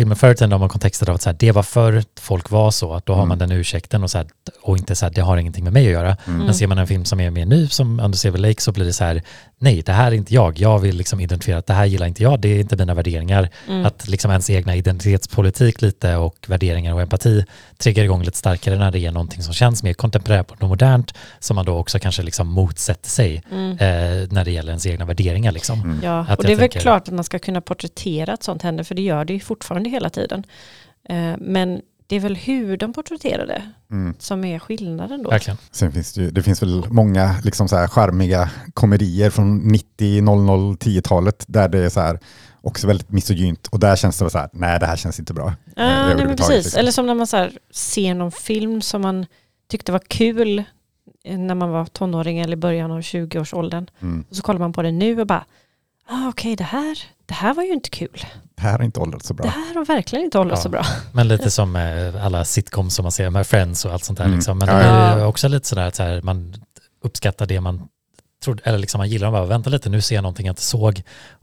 filmen 0.00 0.16
förr 0.16 0.30
i 0.30 0.34
tiden 0.34 0.52
har 0.52 0.58
man 0.58 0.68
kontexten 0.68 1.08
av 1.08 1.14
att 1.14 1.22
så 1.22 1.28
här, 1.30 1.36
det 1.40 1.52
var 1.52 1.62
förr 1.62 2.02
folk 2.20 2.50
var 2.50 2.70
så, 2.70 2.94
att 2.94 3.06
då 3.06 3.12
har 3.12 3.20
Mm. 3.22 3.28
man 3.28 3.38
den 3.38 3.52
ursäkten 3.52 4.02
och, 4.02 4.10
så 4.10 4.18
här, 4.18 4.26
och 4.62 4.78
inte 4.78 4.94
så 4.96 5.06
här, 5.06 5.12
det 5.12 5.20
har 5.20 5.36
ingenting 5.36 5.64
med 5.64 5.72
mig 5.72 5.86
att 5.86 5.92
göra. 5.92 6.16
Mm. 6.26 6.44
Men 6.44 6.54
ser 6.54 6.66
man 6.66 6.78
en 6.78 6.86
film 6.86 7.04
som 7.04 7.20
är 7.20 7.30
mer 7.30 7.46
ny, 7.46 7.68
som 7.68 8.00
Under 8.00 8.18
Silver 8.18 8.38
Lake, 8.38 8.60
så 8.62 8.72
blir 8.72 8.84
det 8.84 8.92
så 8.92 9.04
här, 9.04 9.22
nej, 9.58 9.82
det 9.82 9.92
här 9.92 10.06
är 10.06 10.16
inte 10.16 10.34
jag. 10.34 10.58
Jag 10.58 10.78
vill 10.78 10.96
liksom 10.96 11.20
identifiera 11.20 11.58
att 11.58 11.66
det 11.66 11.74
här 11.74 11.84
gillar 11.84 12.06
inte 12.06 12.22
jag, 12.22 12.40
det 12.40 12.48
är 12.48 12.60
inte 12.60 12.76
mina 12.76 12.94
värderingar. 12.94 13.48
Mm. 13.68 13.86
Att 13.86 14.08
liksom 14.08 14.30
ens 14.30 14.50
egna 14.50 14.74
identitetspolitik 14.76 15.82
lite 15.82 16.16
och 16.16 16.36
värderingar 16.48 16.94
och 16.94 17.00
empati 17.02 17.44
triggar 17.78 18.04
igång 18.04 18.22
lite 18.22 18.38
starkare 18.38 18.78
när 18.78 18.90
det 18.90 18.98
är 18.98 19.12
någonting 19.12 19.42
som 19.42 19.54
känns 19.54 19.82
mer 19.82 19.92
kontemporärt 19.94 20.50
och 20.50 20.68
modernt, 20.68 21.14
som 21.38 21.54
man 21.56 21.64
då 21.64 21.76
också 21.76 21.98
kanske 21.98 22.22
liksom 22.22 22.48
motsätter 22.48 23.10
sig 23.10 23.42
Mm. 23.52 23.70
eh, 23.72 24.28
när 24.30 24.44
det 24.44 24.50
gäller 24.50 24.68
ens 24.70 24.86
egna 24.86 25.04
värderingar. 25.04 25.52
Liksom. 25.52 26.00
Ja, 26.02 26.26
Att 26.28 26.38
och 26.38 26.44
det 26.44 26.52
är 26.52 26.56
väl 26.56 26.58
tänker- 26.68 26.80
klart 26.80 27.08
att 27.08 27.14
man 27.14 27.24
ska 27.24 27.38
kunna 27.38 27.60
porträttera 27.60 28.32
att 28.32 28.42
sånt 28.42 28.62
händer, 28.62 28.84
för 28.84 28.94
det 28.94 29.02
gör 29.02 29.24
det 29.24 29.32
ju 29.32 29.40
fortfarande 29.40 29.89
hela 29.90 30.10
tiden. 30.10 30.44
Eh, 31.08 31.34
Men 31.38 31.80
det 32.06 32.16
är 32.16 32.20
väl 32.20 32.36
hur 32.36 32.76
de 32.76 32.92
porträtterar 32.92 33.46
det 33.46 33.62
Mm. 33.90 34.14
som 34.18 34.44
är 34.44 34.58
skillnaden 34.58 35.22
då. 35.22 35.30
Verkligen. 35.30 35.58
Sen 35.70 35.92
finns 35.92 36.12
det, 36.12 36.22
ju, 36.22 36.30
det 36.30 36.42
finns 36.42 36.62
väl 36.62 36.84
många 36.90 37.34
liksom 37.44 37.68
så 37.68 37.76
här 37.76 37.88
charmiga 37.88 38.50
komedier 38.74 39.30
från 39.30 39.58
90, 39.58 40.22
00, 40.22 40.74
10-talet 40.76 41.44
där 41.48 41.68
det 41.68 41.78
är 41.84 41.88
så 41.88 42.00
här 42.00 42.18
också 42.62 42.86
väldigt 42.86 43.10
misogynt 43.10 43.66
och 43.66 43.80
där 43.80 43.96
känns 43.96 44.18
det 44.18 44.30
så 44.30 44.38
här, 44.38 44.48
nej 44.52 44.80
det 44.80 44.86
här 44.86 44.96
känns 44.96 45.18
inte 45.18 45.34
bra. 45.34 45.54
Ja, 45.76 46.06
nej, 46.06 46.16
men 46.26 46.36
precis. 46.36 46.64
liksom. 46.64 46.80
Eller 46.80 46.92
som 46.92 47.06
när 47.06 47.14
man 47.14 47.26
så 47.26 47.36
här, 47.36 47.58
ser 47.70 48.14
någon 48.14 48.32
film 48.32 48.82
som 48.82 49.02
man 49.02 49.26
tyckte 49.70 49.92
var 49.92 49.98
kul 50.08 50.64
eh, 51.24 51.38
när 51.38 51.54
man 51.54 51.70
var 51.70 51.84
tonåring 51.86 52.38
eller 52.38 52.52
i 52.52 52.56
början 52.56 52.90
av 52.90 53.00
20-årsåldern. 53.00 53.86
Mm. 54.00 54.24
Och 54.30 54.36
så 54.36 54.42
kollar 54.42 54.60
man 54.60 54.72
på 54.72 54.82
det 54.82 54.92
nu 54.92 55.20
och 55.20 55.26
bara, 55.26 55.44
ah, 56.06 56.28
okej 56.28 56.56
det, 56.56 56.64
här, 56.64 56.98
det 57.26 57.34
här 57.34 57.54
var 57.54 57.62
ju 57.62 57.72
inte 57.72 57.90
kul. 57.90 58.24
Det 58.60 58.66
här 58.68 58.78
har 58.78 58.84
inte 58.84 59.00
åldrats 59.00 59.26
så 59.26 59.34
bra. 59.34 59.44
Det 59.46 59.50
här 59.50 59.74
har 59.74 59.84
verkligen 59.84 60.24
inte 60.24 60.38
hållit 60.38 60.50
Ja. 60.52 60.56
så 60.62 60.68
bra. 60.68 60.86
Men 61.12 61.28
lite 61.28 61.50
som 61.50 61.76
eh, 61.76 62.24
alla 62.24 62.44
sitcoms 62.44 62.94
som 62.94 63.02
man 63.02 63.12
ser 63.12 63.30
med 63.30 63.46
Friends 63.46 63.84
och 63.84 63.92
allt 63.92 64.04
sånt 64.04 64.18
där. 64.18 64.24
Mm. 64.24 64.36
Liksom. 64.36 64.58
Men 64.58 64.68
Ja, 64.68 64.74
det 64.74 64.80
är 64.84 65.18
ja. 65.18 65.26
också 65.26 65.48
lite 65.48 65.68
sådär 65.68 65.86
att 65.86 65.94
så 65.94 66.02
här, 66.02 66.22
man 66.22 66.54
uppskattar 67.04 67.46
det 67.46 67.60
man 67.60 67.88
trodde, 68.44 68.62
eller 68.64 68.78
liksom 68.78 68.98
man 68.98 69.08
gillar 69.08 69.26
dem 69.26 69.32
bara, 69.32 69.44
vänta 69.46 69.70
lite, 69.70 69.88
nu 69.90 70.00
ser 70.00 70.14
jag 70.14 70.22
någonting 70.22 70.46
jag 70.46 70.52
inte 70.52 70.62
såg. 70.62 71.02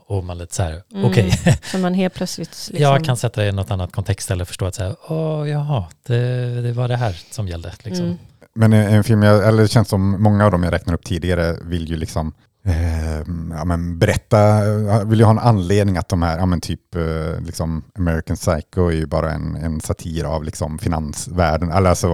Och 0.09 0.23
man 0.23 0.37
lite 0.37 0.55
så 0.55 0.63
här, 0.63 0.83
Mm. 0.93 1.05
okej, 1.05 1.31
Så 1.71 1.77
man 1.77 1.93
helt 1.93 2.13
plötsligt 2.13 2.49
liksom, 2.71 2.77
jag 2.81 3.05
kan 3.05 3.17
sätta 3.17 3.41
det 3.41 3.47
i 3.47 3.51
något 3.51 3.71
annat 3.71 3.91
kontext 3.91 4.31
eller 4.31 4.45
förstå 4.45 4.65
att 4.65 4.75
så 4.75 4.83
här, 4.83 4.95
åh 5.07 5.49
jaha, 5.49 5.85
det, 6.07 6.61
det 6.61 6.71
var 6.71 6.87
det 6.87 6.95
här 6.97 7.21
som 7.31 7.47
gällde. 7.47 7.71
Liksom. 7.83 8.05
Mm. 8.05 8.17
Men 8.55 8.73
en, 8.73 8.87
en 8.93 9.03
film, 9.03 9.23
jag, 9.23 9.47
eller 9.47 9.61
det 9.61 9.67
känns 9.67 9.89
som 9.89 10.23
många 10.23 10.45
av 10.45 10.51
dem 10.51 10.63
jag 10.63 10.73
räknar 10.73 10.93
upp 10.93 11.05
tidigare 11.05 11.55
vill 11.63 11.89
ju 11.89 11.97
liksom 11.97 12.33
eh, 12.67 13.17
ja, 13.51 13.65
men 13.65 13.99
berätta, 13.99 14.61
vill 15.05 15.19
ju 15.19 15.25
ha 15.25 15.31
en 15.31 15.39
anledning 15.39 15.97
att 15.97 16.09
de 16.09 16.21
här, 16.21 16.37
ja 16.37 16.45
men 16.45 16.61
typ 16.61 16.95
eh, 16.95 17.41
liksom 17.41 17.83
American 17.95 18.35
Psycho 18.37 18.87
är 18.87 18.95
ju 18.95 19.05
bara 19.05 19.31
en, 19.31 19.55
en 19.55 19.81
satir 19.81 20.23
av 20.23 20.43
liksom 20.43 20.79
finansvärlden, 20.79 21.71
alltså, 21.71 22.09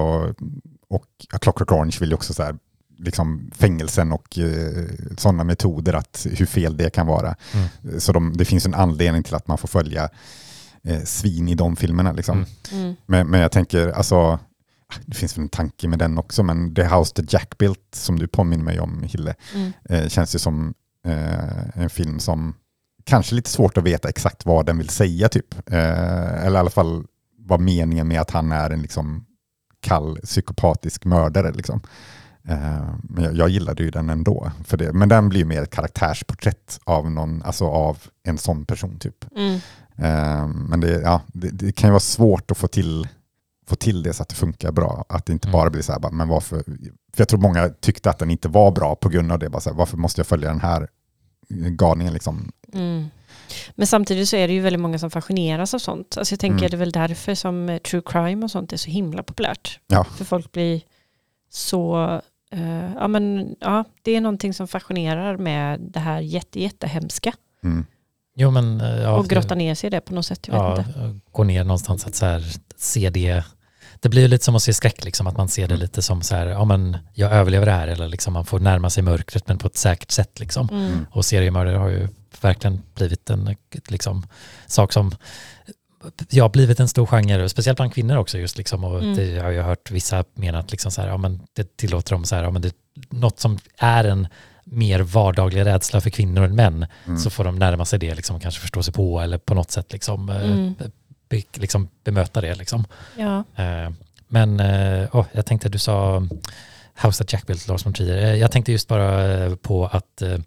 och 0.89 1.05
A 1.33 1.37
Clockwork 1.41 1.71
Orange 1.71 1.97
vill 1.99 2.09
ju 2.09 2.15
också 2.15 2.33
så 2.33 2.43
här, 2.43 2.55
liksom 2.97 3.51
fängelsen 3.55 4.11
och 4.11 4.37
eh, 4.39 4.85
sådana 5.17 5.43
metoder, 5.43 5.93
att 5.93 6.27
hur 6.29 6.45
fel 6.45 6.77
det 6.77 6.89
kan 6.89 7.07
vara. 7.07 7.35
Mm. 7.53 7.99
Så 7.99 8.11
de, 8.11 8.33
det 8.37 8.45
finns 8.45 8.65
en 8.65 8.73
anledning 8.73 9.23
till 9.23 9.35
att 9.35 9.47
man 9.47 9.57
får 9.57 9.67
följa 9.67 10.09
eh, 10.83 11.03
svin 11.03 11.49
i 11.49 11.55
de 11.55 11.75
filmerna. 11.75 12.11
Liksom. 12.11 12.45
Mm. 12.71 12.83
Mm. 12.83 12.95
Men, 13.05 13.27
men 13.27 13.39
jag 13.39 13.51
tänker, 13.51 13.89
alltså, 13.89 14.39
det 15.05 15.15
finns 15.15 15.37
väl 15.37 15.43
en 15.43 15.49
tanke 15.49 15.87
med 15.87 15.99
den 15.99 16.17
också, 16.17 16.43
men 16.43 16.75
The 16.75 16.83
House 16.83 17.13
the 17.15 17.23
Jack 17.29 17.57
Built, 17.57 17.79
som 17.91 18.19
du 18.19 18.27
påminner 18.27 18.63
mig 18.63 18.79
om, 18.79 19.03
Hille, 19.03 19.35
Mm. 19.55 19.71
eh, 19.89 20.07
känns 20.09 20.35
ju 20.35 20.39
som 20.39 20.73
eh, 21.05 21.77
en 21.83 21.89
film 21.89 22.19
som 22.19 22.55
kanske 23.03 23.35
lite 23.35 23.49
svårt 23.49 23.77
att 23.77 23.83
veta 23.83 24.09
exakt 24.09 24.45
vad 24.45 24.65
den 24.65 24.77
vill 24.77 24.89
säga, 24.89 25.29
typ. 25.29 25.53
Eh, 25.71 26.45
eller 26.45 26.57
i 26.57 26.59
alla 26.59 26.69
fall 26.69 27.05
vad 27.37 27.59
meningen 27.59 28.07
med 28.07 28.21
att 28.21 28.31
han 28.31 28.51
är 28.51 28.69
en 28.69 28.81
liksom, 28.81 29.25
kall 29.81 30.17
psykopatisk 30.23 31.05
mördare. 31.05 31.51
Liksom. 31.51 31.81
Eh, 32.47 32.95
men 33.03 33.23
jag, 33.23 33.35
jag 33.35 33.49
gillade 33.49 33.83
ju 33.83 33.91
den 33.91 34.09
ändå, 34.09 34.51
för 34.65 34.77
det, 34.77 34.93
men 34.93 35.09
den 35.09 35.29
blir 35.29 35.39
ju 35.39 35.45
mer 35.45 35.61
ett 35.61 35.75
karaktärsporträtt 35.75 36.79
av, 36.83 37.11
någon, 37.11 37.41
alltså 37.43 37.65
av 37.67 37.97
en 38.23 38.37
sån 38.37 38.65
person. 38.65 38.99
typ. 38.99 39.25
Mm. 39.35 39.53
Eh, 39.97 40.47
men 40.47 40.79
det, 40.79 41.01
ja, 41.01 41.21
det, 41.27 41.49
det 41.49 41.71
kan 41.71 41.87
ju 41.87 41.91
vara 41.91 41.99
svårt 41.99 42.51
att 42.51 42.57
få 42.57 42.67
till, 42.67 43.07
få 43.67 43.75
till 43.75 44.03
det 44.03 44.13
så 44.13 44.23
att 44.23 44.29
det 44.29 44.35
funkar 44.35 44.71
bra. 44.71 45.05
Att 45.09 45.25
det 45.25 45.33
inte 45.33 45.47
Mm. 45.47 45.53
bara 45.59 45.69
blir 45.69 45.81
så 45.81 45.91
här, 45.91 46.11
men 46.11 46.27
varför? 46.27 46.63
För 47.13 47.21
jag 47.21 47.27
tror 47.27 47.39
många 47.39 47.69
tyckte 47.69 48.09
att 48.09 48.19
den 48.19 48.31
inte 48.31 48.47
var 48.47 48.71
bra 48.71 48.95
på 48.95 49.09
grund 49.09 49.31
av 49.31 49.39
det. 49.39 49.49
Bara 49.49 49.61
så 49.61 49.69
här, 49.69 49.77
varför 49.77 49.97
måste 49.97 50.19
jag 50.19 50.27
följa 50.27 50.49
den 50.49 50.59
här 50.61 50.87
galningen 51.69 52.13
liksom? 52.13 52.51
Mm. 52.73 53.05
Men 53.75 53.87
samtidigt 53.87 54.29
så 54.29 54.35
är 54.35 54.47
det 54.47 54.53
ju 54.53 54.59
väldigt 54.61 54.79
många 54.81 54.99
som 54.99 55.11
fascineras 55.11 55.73
av 55.73 55.79
sånt. 55.79 56.17
Alltså 56.17 56.33
jag 56.33 56.39
tänker 56.39 56.57
Mm. 56.57 56.69
det 56.69 56.75
är 56.75 56.79
väl 56.79 56.91
därför 56.91 57.35
som 57.35 57.69
eh, 57.69 57.77
true 57.77 58.01
crime 58.05 58.43
och 58.45 58.51
sånt 58.51 58.73
är 58.73 58.77
så 58.77 58.89
himla 58.89 59.23
populärt. 59.23 59.79
Ja. 59.87 60.03
För 60.03 60.25
folk 60.25 60.51
blir 60.51 60.81
så, 61.49 62.03
eh, 62.51 62.93
ja 62.93 63.07
men 63.07 63.55
ja, 63.59 63.83
det 64.01 64.15
är 64.15 64.21
någonting 64.21 64.53
som 64.53 64.67
fascinerar 64.67 65.37
med 65.37 65.79
det 65.79 65.99
här 65.99 66.19
jätte, 66.21 66.61
jättehemska. 66.61 67.33
Mm. 67.63 67.85
Jo 68.35 68.51
men... 68.51 68.81
eh, 68.81 68.87
Ja, 69.01 69.17
och 69.17 69.27
grotta 69.27 69.55
ner 69.55 69.75
sig 69.75 69.87
i 69.87 69.91
det 69.91 70.01
på 70.01 70.13
något 70.13 70.25
sätt, 70.25 70.47
jag 70.47 70.53
vet 70.75 70.85
ja, 70.95 71.05
inte. 71.07 71.19
gå 71.31 71.43
ner 71.43 71.63
någonstans 71.63 72.05
att 72.07 72.15
så 72.15 72.25
här, 72.25 72.43
se 72.77 73.09
det. 73.09 73.45
Det 74.03 74.09
blir 74.09 74.21
ju 74.21 74.27
lite 74.27 74.45
som 74.45 74.55
att 74.55 74.63
se 74.63 74.73
skräck, 74.73 75.05
liksom, 75.05 75.27
att 75.27 75.37
man 75.37 75.47
ser 75.47 75.67
det 75.67 75.73
Mm. 75.73 75.81
lite 75.81 76.01
som 76.01 76.21
så 76.21 76.35
här, 76.35 76.47
ja 76.47 76.65
men 76.65 76.97
jag 77.13 77.31
överlever 77.31 77.65
det 77.65 77.71
här, 77.71 77.87
eller 77.87 78.07
liksom 78.07 78.33
man 78.33 78.45
får 78.45 78.59
närma 78.59 78.89
sig 78.89 79.03
mörkret 79.03 79.47
men 79.47 79.57
på 79.57 79.67
ett 79.67 79.77
säkert 79.77 80.11
sätt 80.11 80.39
liksom. 80.39 80.69
Mm. 80.69 81.05
Och 81.11 81.25
seriemördare 81.25 81.77
har 81.77 81.89
ju 81.89 82.07
verkligen 82.41 82.81
blivit 82.95 83.29
en 83.29 83.55
liksom, 83.87 84.25
sak 84.67 84.93
som 84.93 85.11
ja, 86.29 86.49
blivit 86.49 86.79
en 86.79 86.87
stor 86.87 87.05
genre, 87.05 87.49
speciellt 87.49 87.77
bland 87.77 87.93
kvinnor 87.93 88.17
också 88.17 88.37
just 88.37 88.57
liksom, 88.57 88.83
och 88.83 88.99
Mm. 89.03 89.15
det 89.15 89.39
har 89.39 89.51
jag 89.51 89.63
hört 89.63 89.91
vissa 89.91 90.23
mena 90.33 90.59
att 90.59 90.71
liksom 90.71 90.91
så 90.91 91.01
här, 91.01 91.07
ja, 91.07 91.17
men 91.17 91.41
det 91.53 91.77
tillåter 91.77 92.11
dem 92.15 92.25
så 92.25 92.35
här, 92.35 92.43
ja, 92.43 92.51
men 92.51 92.61
det, 92.61 92.73
något 93.09 93.39
som 93.39 93.57
är 93.77 94.03
en 94.03 94.27
mer 94.65 94.99
vardaglig 94.99 95.65
rädsla 95.65 96.01
för 96.01 96.09
kvinnor 96.09 96.43
än 96.43 96.55
män, 96.55 96.85
Mm. 97.05 97.19
så 97.19 97.29
får 97.29 97.43
de 97.43 97.55
närma 97.59 97.85
sig 97.85 97.99
det, 97.99 98.15
liksom, 98.15 98.39
kanske 98.39 98.61
förstå 98.61 98.83
sig 98.83 98.93
på 98.93 99.19
eller 99.21 99.37
på 99.37 99.53
något 99.53 99.71
sätt 99.71 99.93
liksom, 99.93 100.29
eh, 100.29 100.41
Mm. 100.51 100.75
Be, 101.37 101.43
liksom 101.61 101.89
bemöta 102.03 102.41
det. 102.41 102.55
Liksom. 102.55 102.85
Ja. 103.17 103.43
Eh, 103.55 103.89
Men 104.27 104.59
eh, 104.59 105.07
åh, 105.11 105.25
jag 105.31 105.45
tänkte 105.45 105.69
du 105.69 105.77
sa 105.77 106.27
House 107.03 107.23
that 107.23 107.33
Jack 107.33 107.47
built, 107.47 107.67
Lars 107.67 107.85
von 107.85 107.93
Trier. 107.93 108.17
Eh, 108.17 108.35
Jag 108.35 108.51
tänkte 108.51 108.71
just 108.71 108.87
bara 108.87 109.33
eh, 109.33 109.55
på 109.55 109.85
att 109.85 110.21
eh, 110.21 110.37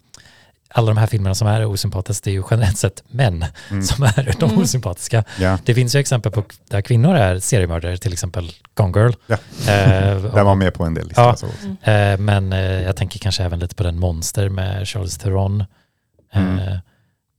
alla 0.69 0.87
de 0.87 0.97
här 0.97 1.07
filmerna 1.07 1.35
som 1.35 1.47
är 1.47 1.65
osympatiska, 1.65 2.21
det 2.23 2.29
är 2.31 2.33
ju 2.33 2.43
generellt 2.51 2.77
sett 2.77 3.03
män 3.07 3.45
Mm. 3.71 3.83
som 3.83 4.03
är 4.03 4.35
de 4.39 4.45
Mm. 4.49 4.61
osympatiska. 4.61 5.23
Ja, 5.39 5.57
Det 5.65 5.73
finns 5.75 5.95
ju 5.95 5.99
exempel 5.99 6.31
på 6.31 6.43
där 6.69 6.81
kvinnor 6.81 7.15
är 7.15 7.39
seriemördare, 7.39 7.97
till 7.97 8.13
exempel 8.13 8.51
Gone 8.73 8.99
Girl. 8.99 9.11
Ja. 9.27 9.37
Eh, 9.73 10.21
den 10.33 10.45
var 10.45 10.55
med 10.55 10.73
på 10.73 10.83
en 10.83 10.93
del 10.93 11.07
listor. 11.07 11.23
Ja. 11.23 11.29
Alltså. 11.29 11.45
eh, 11.91 12.17
men 12.17 12.53
eh, 12.53 12.59
jag 12.81 12.95
tänker 12.95 13.19
kanske 13.19 13.43
även 13.43 13.59
lite 13.59 13.75
på 13.75 13.83
den 13.83 13.99
Monster 13.99 14.49
med 14.49 14.87
Charles 14.87 15.17
Theron. 15.17 15.61
Eh, 15.61 16.41
Mm. 16.41 16.79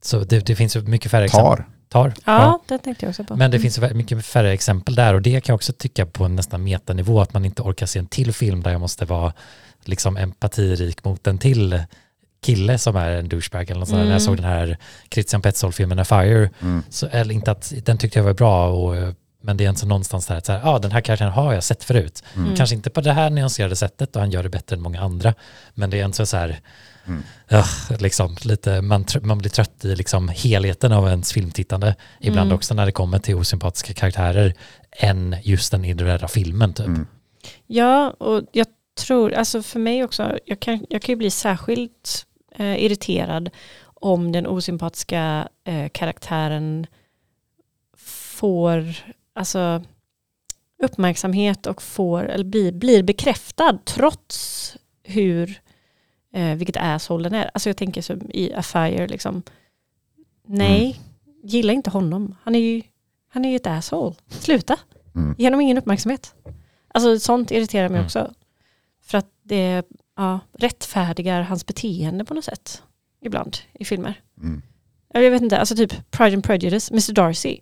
Så 0.05 0.19
det, 0.19 0.47
det 0.47 0.57
finns 0.57 0.77
ju 0.77 0.81
mycket 0.83 1.11
färre 1.11 1.25
exempel. 1.25 1.57
Tar. 1.57 1.67
Tar. 1.89 2.15
Ja, 2.25 2.61
det 2.69 2.79
tänkte 2.79 3.05
jag 3.07 3.11
också 3.11 3.25
på. 3.25 3.37
Men 3.37 3.51
det 3.51 3.57
Mm. 3.57 3.71
finns 3.71 3.93
mycket 3.95 4.27
färre 4.27 4.53
exempel 4.53 4.95
där 4.95 5.15
och 5.15 5.23
det 5.23 5.31
kan 5.41 5.53
jag 5.53 5.55
också 5.55 5.73
tycka 5.73 6.07
på 6.07 6.25
en 6.25 6.37
nästan 6.37 6.65
metanivå 6.65 7.21
att 7.21 7.33
man 7.35 7.45
inte 7.45 7.63
orkar 7.63 7.87
se 7.87 7.99
en 7.99 8.07
till 8.07 8.33
film 8.33 8.63
där 8.63 8.71
jag 8.71 8.81
måste 8.81 9.05
vara 9.05 9.33
liksom 9.85 10.17
empatirik 10.17 11.05
mot 11.05 11.27
en 11.27 11.39
till 11.39 11.83
kille 12.45 12.79
som 12.79 12.97
är 12.97 13.11
en 13.11 13.29
douchebag 13.29 13.71
eller 13.71 13.81
något 13.81 13.89
där. 13.89 13.95
När 13.97 14.03
jag 14.03 14.09
Mm. 14.11 14.21
såg 14.21 14.37
den 14.37 14.45
här 14.45 14.77
Christian 15.11 15.43
Petzold-filmen 15.43 15.99
A 15.99 16.05
Fire, 16.05 16.51
Mm. 16.61 16.83
så, 16.91 17.07
eller 17.07 17.35
inte 17.35 17.51
att 17.51 17.73
den 17.85 17.99
tyckte 17.99 18.19
jag 18.19 18.25
var 18.25 18.35
bra 18.35 18.69
och 18.69 19.15
men 19.43 19.57
det 19.57 19.65
är 19.65 19.69
inte 19.69 19.81
så 19.81 19.87
någonstans 19.87 20.27
där 20.27 20.37
att 20.37 20.47
så 20.47 20.53
här, 20.53 20.61
ah, 20.75 20.79
den 20.79 20.93
här 20.93 21.01
karaktären 21.01 21.33
har 21.33 21.53
jag 21.55 21.65
sett 21.65 21.85
förut. 21.85 22.23
Mm. 22.37 22.57
Kanske 22.57 22.77
inte 22.77 22.91
på 22.91 23.01
det 23.01 23.13
här 23.13 23.31
nyanserade 23.31 23.77
sättet 23.77 24.17
och 24.17 24.23
han 24.23 24.31
gör 24.31 24.43
det 24.43 24.49
bättre 24.49 24.77
än 24.77 24.83
många 24.83 25.01
andra. 25.01 25.35
Men 25.75 25.91
det 25.91 26.01
är 26.01 26.05
inte 26.05 26.27
så 26.27 26.37
här, 26.37 26.61
Mm. 27.09 27.23
ah, 27.51 27.95
liksom, 27.99 28.37
lite, 28.43 28.83
man, 28.83 29.05
man 29.23 29.39
blir 29.39 29.51
trött 29.51 29.85
i 29.85 29.97
liksom 29.97 30.29
helheten 30.29 30.93
av 30.93 31.09
ens 31.09 31.33
filmtittande. 31.33 31.97
Ibland 32.21 32.47
Mm. 32.47 32.57
också 32.57 32.75
när 32.75 32.87
det 32.87 32.93
kommer 32.93 33.19
till 33.19 33.35
osympatiska 33.35 33.95
karaktärer 33.95 34.55
än 34.93 35.37
just 35.43 35.73
den 35.73 35.85
individuella 35.85 36.29
filmen 36.29 36.75
typ. 36.75 36.87
Mm. 36.87 37.07
Ja, 37.67 38.11
och 38.11 38.43
jag 38.53 38.67
tror, 39.07 39.33
alltså 39.33 39.63
för 39.63 39.79
mig 39.81 40.05
också, 40.05 40.39
jag 40.45 40.61
kan, 40.61 40.87
jag 40.89 41.03
kan 41.03 41.13
ju 41.13 41.17
bli 41.17 41.31
särskilt 41.31 42.27
eh, 42.57 42.85
irriterad 42.85 43.51
om 43.85 44.33
den 44.33 44.47
osympatiska 44.47 45.49
eh, 45.65 45.89
karaktären 45.89 46.87
får, 47.97 48.95
alltså 49.35 49.83
uppmärksamhet 50.83 51.67
och 51.67 51.83
får, 51.83 52.29
eller 52.29 52.45
blir, 52.45 52.73
blir 52.73 53.03
bekräftad 53.03 53.79
trots 53.85 54.77
hur, 55.03 55.61
eh, 56.35 56.55
vilket 56.55 56.77
asshole 56.77 57.29
den 57.29 57.35
är. 57.41 57.51
Alltså 57.55 57.69
jag 57.69 57.77
tänker 57.77 58.03
som 58.03 58.21
i 58.31 58.53
A 58.55 58.63
Fire 58.63 59.07
liksom, 59.09 59.43
nej, 60.47 61.01
gilla 61.43 61.73
inte 61.73 61.91
honom. 61.91 62.35
Han 62.43 62.55
är 62.55 62.59
ju, 62.59 62.83
han 63.29 63.45
är 63.45 63.51
ju 63.51 63.57
ett 63.57 63.67
asshole. 63.67 64.15
Sluta. 64.29 64.77
Mm. 65.15 65.35
Ge 65.39 65.47
honom 65.47 65.61
ingen 65.61 65.79
uppmärksamhet. 65.79 66.35
Alltså 66.95 67.19
sånt 67.19 67.51
irriterar 67.51 67.89
mig 67.89 67.97
Mm. 67.99 68.05
också. 68.07 68.33
För 69.03 69.19
att 69.19 69.31
det 69.43 69.83
ja, 70.17 70.41
rättfärdigar 70.53 71.43
hans 71.43 71.67
beteende 71.67 72.25
på 72.25 72.35
något 72.35 72.45
sätt. 72.45 72.83
Ibland 73.21 73.57
i 73.73 73.85
filmer. 73.85 74.21
Mm. 74.43 74.63
Jag 75.13 75.31
vet 75.31 75.43
inte, 75.43 75.59
alltså 75.59 75.77
typ 75.77 76.11
Pride 76.11 76.35
and 76.35 76.45
Prejudice, 76.45 76.91
Mr 76.91 77.13
Darcy. 77.13 77.61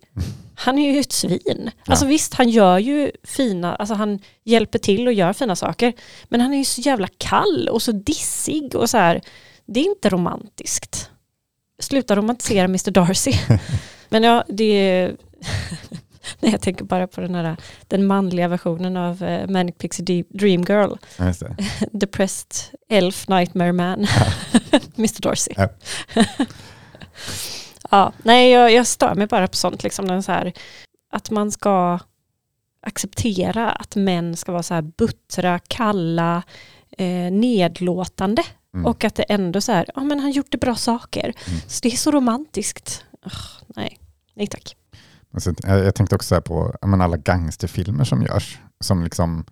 Han 0.58 0.78
är 0.78 0.92
ju 0.92 1.00
ett 1.00 1.12
svin. 1.12 1.70
Alltså 1.86 2.04
Ja. 2.04 2.08
visst, 2.08 2.34
han 2.34 2.48
gör 2.50 2.78
ju 2.78 3.10
fina, 3.24 3.76
alltså 3.76 3.94
han 3.94 4.18
hjälper 4.44 4.78
till 4.78 5.06
och 5.06 5.12
gör 5.12 5.32
fina 5.32 5.56
saker. 5.56 5.92
Men 6.28 6.40
han 6.40 6.52
är 6.52 6.58
ju 6.58 6.64
så 6.64 6.80
jävla 6.80 7.08
kall 7.18 7.68
och 7.72 7.82
så 7.82 7.92
dissig 7.92 8.74
och 8.74 8.90
så 8.90 8.96
här. 8.96 9.20
Det 9.66 9.80
är 9.80 9.84
inte 9.84 10.08
romantiskt. 10.08 11.10
Sluta 11.78 12.16
romantisera 12.16 12.64
Mr 12.64 12.90
Darcy. 12.90 13.32
Men 14.08 14.22
ja, 14.22 14.44
det 14.48 14.64
är... 14.64 15.16
Nej, 16.40 16.52
jag 16.52 16.60
tänker 16.60 16.84
bara 16.84 17.06
på 17.06 17.20
den 17.20 17.34
här 17.34 17.56
den 17.88 18.06
manliga 18.06 18.48
versionen 18.48 18.96
av 18.96 19.22
uh, 19.22 19.46
Manic 19.48 19.74
Pixie 19.78 20.24
Dream 20.28 20.62
Girl. 20.62 20.92
Depressed 21.92 22.52
Elf 22.88 23.28
Nightmare 23.28 23.72
Man. 23.72 24.06
Mr 24.98 25.20
Darcy. 25.22 25.50
Ja. 25.56 25.68
Ja, 27.90 28.12
nej, 28.22 28.50
jag, 28.50 28.72
jag 28.72 28.86
stör 28.86 29.14
mig 29.14 29.26
bara 29.26 29.48
på 29.48 29.56
sånt. 29.56 29.82
Liksom, 29.82 30.08
den 30.08 30.22
så 30.22 30.32
här, 30.32 30.52
att 31.10 31.30
man 31.30 31.50
ska 31.50 31.98
acceptera 32.86 33.70
att 33.70 33.96
män 33.96 34.36
ska 34.36 34.52
vara 34.52 34.62
så 34.62 34.74
här 34.74 34.82
buttra, 34.82 35.58
kalla, 35.58 36.42
eh, 36.98 37.32
nedlåtande. 37.32 38.42
Mm. 38.74 38.86
Och 38.86 39.04
att 39.04 39.14
det 39.14 39.22
ändå 39.22 39.60
så 39.60 39.72
här, 39.72 39.86
ja 39.94 40.04
men 40.04 40.20
han 40.20 40.30
gjorde 40.30 40.58
bra 40.58 40.74
saker. 40.74 41.24
Mm. 41.24 41.60
Så 41.66 41.80
det 41.82 41.88
är 41.88 41.96
så 41.96 42.10
romantiskt. 42.10 43.04
Ugh, 43.26 43.72
nej, 43.76 43.98
nej 44.34 44.46
tack. 44.46 44.76
Men 45.30 45.40
så, 45.40 45.54
jag, 45.62 45.84
jag 45.84 45.94
tänkte 45.94 46.14
också 46.14 46.28
så 46.28 46.34
här 46.34 46.42
på 46.42 46.74
men 46.86 47.00
alla 47.00 47.16
gangsterfilmer 47.16 48.04
som 48.04 48.22
görs. 48.22 48.58
Som 48.80 49.04
liksom, 49.04 49.44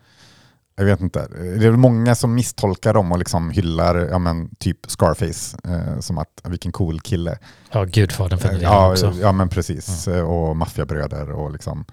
jag 0.76 0.84
vet 0.84 1.00
inte, 1.00 1.26
det 1.28 1.66
är 1.66 1.70
väl 1.70 1.76
många 1.76 2.14
som 2.14 2.34
misstolkar 2.34 2.94
dem 2.94 3.12
och 3.12 3.18
liksom 3.18 3.50
hyllar 3.50 3.94
ja, 3.96 4.18
men, 4.18 4.50
typ 4.58 4.78
Scarface 4.86 5.56
eh, 5.64 6.00
som 6.00 6.18
att 6.18 6.40
vilken 6.44 6.72
cool 6.72 7.00
kille. 7.00 7.38
Ja, 7.72 7.84
Gudfadern 7.84 8.38
för 8.38 8.48
den 8.48 8.56
delen 8.58 8.72
Ja, 8.72 8.90
också. 8.92 9.12
ja 9.20 9.32
men 9.32 9.48
precis. 9.48 10.08
Eh, 10.08 10.24
Och 10.24 10.56
maffiabröder 10.56 11.30
och 11.30 11.52
liksom. 11.52 11.84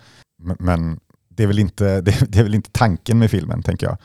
Men- 0.59 0.99
det 1.35 1.43
är, 1.43 1.47
väl 1.47 1.59
inte, 1.59 2.01
det, 2.01 2.31
det 2.31 2.39
är 2.39 2.43
väl 2.43 2.55
inte 2.55 2.71
tanken 2.71 3.19
med 3.19 3.31
filmen 3.31 3.63
tänker 3.63 3.87
jag. 3.87 3.97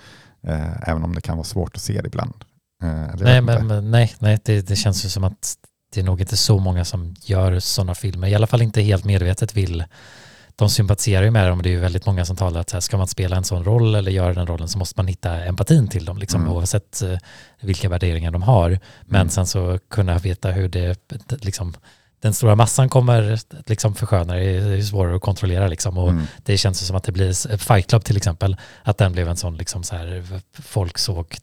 Eh, 0.55 0.89
även 0.89 1.05
om 1.05 1.15
det 1.15 1.21
kan 1.21 1.37
vara 1.37 1.45
svårt 1.45 1.77
att 1.77 1.83
se 1.83 2.01
det 2.01 2.07
ibland. 2.07 2.35
Eh, 2.83 3.15
Nej, 3.21 3.41
men, 3.41 3.67
men 3.67 3.91
nej, 3.91 4.15
nej 4.19 4.39
det, 4.45 4.69
det 4.69 4.77
känns 4.77 5.05
ju 5.05 5.09
som 5.09 5.25
att 5.25 5.55
det 5.95 6.01
är 6.01 6.05
nog 6.05 6.21
inte 6.21 6.37
så 6.37 6.59
många 6.59 6.85
som 6.85 7.15
gör 7.21 7.59
sådana 7.61 7.95
filmer. 7.95 8.29
I 8.29 8.35
alla 8.35 8.47
fall 8.47 8.63
inte 8.63 8.83
helt 8.83 9.05
medvetet 9.05 9.57
vill. 9.57 9.85
De 10.59 10.71
sympatiserar 10.71 11.23
ju 11.25 11.31
med 11.31 11.49
dem. 11.49 11.63
Det 11.63 11.69
är 11.69 11.71
ju 11.71 11.81
väldigt 11.81 12.07
många 12.07 12.25
som 12.25 12.37
talar 12.37 12.61
att 12.61 12.71
så 12.71 12.77
här, 12.77 12.81
ska 12.81 12.97
man 12.97 13.07
spela 13.07 13.37
en 13.37 13.45
sån 13.45 13.65
roll 13.65 13.95
eller 13.95 14.11
göra 14.13 14.35
den 14.35 14.47
rollen 14.47 14.69
så 14.69 14.79
måste 14.79 14.95
man 14.99 15.07
hitta 15.07 15.45
empatin 15.45 15.89
till 15.89 16.05
dem, 16.05 16.19
liksom, 16.19 16.41
Mm. 16.41 16.53
oavsett 16.53 17.03
eh, 17.03 17.19
vilka 17.61 17.89
värderingar 17.89 18.31
de 18.31 18.43
har. 18.43 18.79
Men 19.07 19.21
Mm. 19.21 19.31
sen 19.31 19.47
så 19.47 19.79
kunna 19.91 20.19
veta 20.19 20.51
hur 20.51 20.69
det, 20.69 20.99
liksom, 21.43 21.75
den 22.21 22.35
stora 22.35 22.55
massan 22.57 22.89
kommer 22.89 23.39
liksom 23.67 23.95
försköna 23.95 24.35
det 24.35 24.43
är 24.45 24.83
svårare 24.83 25.17
att 25.17 25.23
kontrollera 25.23 25.67
liksom. 25.67 25.99
Och 25.99 26.11
Mm. 26.11 26.27
det 26.45 26.57
känns 26.59 26.87
som 26.87 26.97
att 26.97 27.05
det 27.05 27.13
blir 27.13 27.57
Fight 27.59 27.87
Club 27.89 28.05
till 28.05 28.17
exempel, 28.17 28.57
att 28.83 28.99
den 28.99 29.13
blev 29.13 29.29
en 29.29 29.37
sån 29.37 29.57
liksom 29.57 29.83
så 29.83 29.97
här, 29.97 30.25
folk 30.63 30.99
såg, 30.99 31.37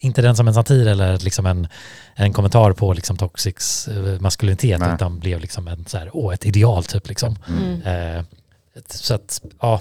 inte 0.00 0.22
den 0.22 0.36
som 0.36 0.48
en 0.48 0.54
satir 0.54 0.86
eller 0.88 1.18
liksom 1.18 1.46
en, 1.46 1.68
en 2.14 2.32
kommentar 2.32 2.72
på 2.72 2.92
liksom 2.92 3.16
toxics 3.16 3.88
eh, 3.88 4.20
maskulinitet, 4.20 4.80
Nej. 4.80 4.94
utan 4.94 5.18
blev 5.18 5.40
liksom 5.40 5.68
en 5.68 5.84
så 5.86 5.98
här, 5.98 6.10
åh, 6.12 6.34
ett 6.34 6.46
ideal 6.46 6.84
typ 6.84 7.08
liksom. 7.08 7.38
Mm. 7.48 7.62
Mm. 7.84 8.16
Eh, 8.18 8.24
så 8.86 9.14
att, 9.14 9.42
ja, 9.60 9.80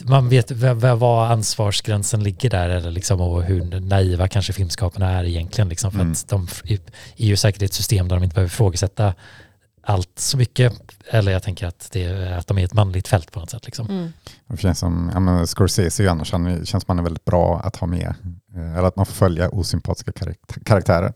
man 0.00 0.28
vet 0.28 0.50
var 0.50 1.26
ansvarsgränsen 1.26 2.22
ligger 2.22 2.50
där 2.50 2.68
eller 2.68 2.90
liksom, 2.90 3.20
och 3.20 3.42
hur 3.42 3.80
naiva 3.80 4.28
kanske 4.28 4.52
filmskaparna 4.52 5.10
är 5.10 5.24
egentligen. 5.24 5.68
Liksom, 5.68 5.90
för 5.92 5.98
Mm. 6.00 6.12
att 6.12 6.28
de 6.28 6.48
är 7.16 7.26
ju 7.26 7.36
säkert 7.36 7.62
i 7.62 7.64
ett 7.64 7.72
system 7.72 8.08
där 8.08 8.16
de 8.16 8.24
inte 8.24 8.34
behöver 8.34 8.48
ifrågasätta 8.52 9.14
allt 9.82 10.18
så 10.18 10.36
mycket. 10.38 10.72
Eller 11.10 11.32
jag 11.32 11.42
tänker 11.42 11.66
att, 11.66 11.88
det 11.92 12.04
är, 12.04 12.32
att 12.38 12.46
de 12.46 12.58
är 12.58 12.64
ett 12.64 12.74
manligt 12.74 13.08
fält 13.08 13.32
på 13.32 13.40
något 13.40 13.50
sätt. 13.50 13.64
Liksom. 13.66 13.86
Mm. 13.90 14.12
Det 14.46 14.56
känns 14.56 14.78
som, 14.78 15.10
ja, 15.14 15.20
men 15.20 15.46
Scorsese 15.46 16.02
ju 16.02 16.08
annars, 16.08 16.32
han 16.32 16.66
känns 16.66 16.84
som 16.84 16.88
han 16.88 16.98
är 16.98 17.02
väldigt 17.02 17.24
bra 17.24 17.60
att 17.64 17.76
ha 17.76 17.86
med, 17.86 18.14
eh, 18.56 18.72
eller 18.76 18.88
att 18.88 18.96
man 18.96 19.06
får 19.06 19.14
följa 19.14 19.48
osympatiska 19.48 20.12
karak- 20.12 20.64
karaktärer. 20.64 21.12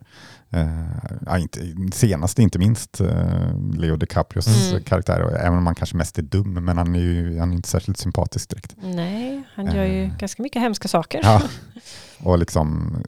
Eh, 0.53 1.41
inte, 1.41 1.61
senast 1.93 2.39
inte 2.39 2.59
minst 2.59 3.01
eh, 3.01 3.57
Leo 3.75 3.97
DiCaprios 3.97 4.71
Mm. 4.71 4.83
karaktär, 4.85 5.21
och 5.23 5.33
även 5.33 5.59
om 5.59 5.67
han 5.67 5.75
kanske 5.75 5.97
mest 5.97 6.19
är 6.19 6.23
dum, 6.23 6.53
men 6.65 6.79
han 6.79 6.95
är 6.95 7.01
ju 7.01 7.39
han 7.39 7.51
är 7.51 7.55
inte 7.57 7.69
särskilt 7.69 7.99
sympatisk 7.99 8.51
direkt. 8.51 8.75
Nej, 8.83 9.43
han 9.55 9.67
gör 9.67 9.85
ju 9.85 10.05
Eh. 10.05 10.17
ganska 10.19 10.43
mycket 10.43 10.63
hemska 10.63 10.89
saker. 10.89 11.21
Ja. 11.23 11.43
Och 12.23 12.39
liksom, 12.39 12.95
eh, 12.97 13.01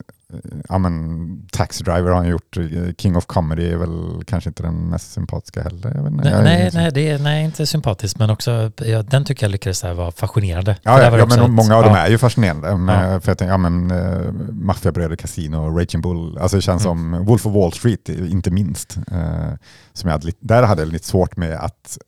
ja 0.68 0.78
men 0.78 1.46
Taxi 1.52 1.84
Driver 1.84 2.08
har 2.10 2.16
han 2.16 2.28
gjort, 2.28 2.56
King 2.98 3.16
of 3.16 3.26
Comedy 3.26 3.66
är 3.72 3.76
väl 3.76 4.24
kanske 4.26 4.50
inte 4.50 4.62
den 4.62 4.74
mest 4.90 5.12
sympatiska 5.12 5.62
heller. 5.62 5.92
Jag 5.94 6.02
vet 6.02 6.12
inte. 6.12 6.24
Nej, 6.30 6.42
nej, 6.42 6.70
nej, 6.74 6.90
det 6.92 7.08
är 7.08 7.18
nej, 7.18 7.44
inte 7.44 7.66
sympatiskt, 7.66 8.18
men 8.18 8.30
också, 8.30 8.70
ja, 8.76 9.02
den 9.02 9.24
tycker 9.24 9.44
jag 9.46 9.50
lyckades 9.50 9.82
här 9.82 9.94
vara 9.94 10.12
fascinerande. 10.12 10.76
Ja, 10.82 11.02
ja, 11.02 11.18
ja 11.18 11.26
men 11.26 11.40
ett- 11.44 11.50
många 11.50 11.76
av 11.76 11.82
dem 11.84 11.94
ja, 11.94 11.98
är 12.00 12.10
ju 12.10 12.18
fascinerande. 12.18 12.76
Med, 12.76 13.22
För 13.22 13.30
jag 13.30 13.38
tänker, 13.38 13.52
ja 13.52 13.58
men 13.58 13.90
uh, 13.90 14.32
Maffiabröder 14.52 15.16
Casino, 15.16 15.78
Raging 15.78 16.02
Bull, 16.02 16.38
alltså 16.38 16.56
det 16.56 16.62
känns 16.62 16.86
Mm. 16.86 17.12
som 17.12 17.24
Wolf 17.26 17.46
of 17.46 17.54
Wall 17.54 17.72
Street, 17.72 18.08
inte 18.08 18.50
minst. 18.50 18.96
eh, 18.96 19.52
som 19.92 20.08
jag 20.10 20.12
hade, 20.18 20.32
där 20.40 20.62
hade 20.62 20.82
jag 20.82 20.92
lite 20.92 21.06
svårt 21.08 21.36
med 21.36 21.52
att 21.56 21.98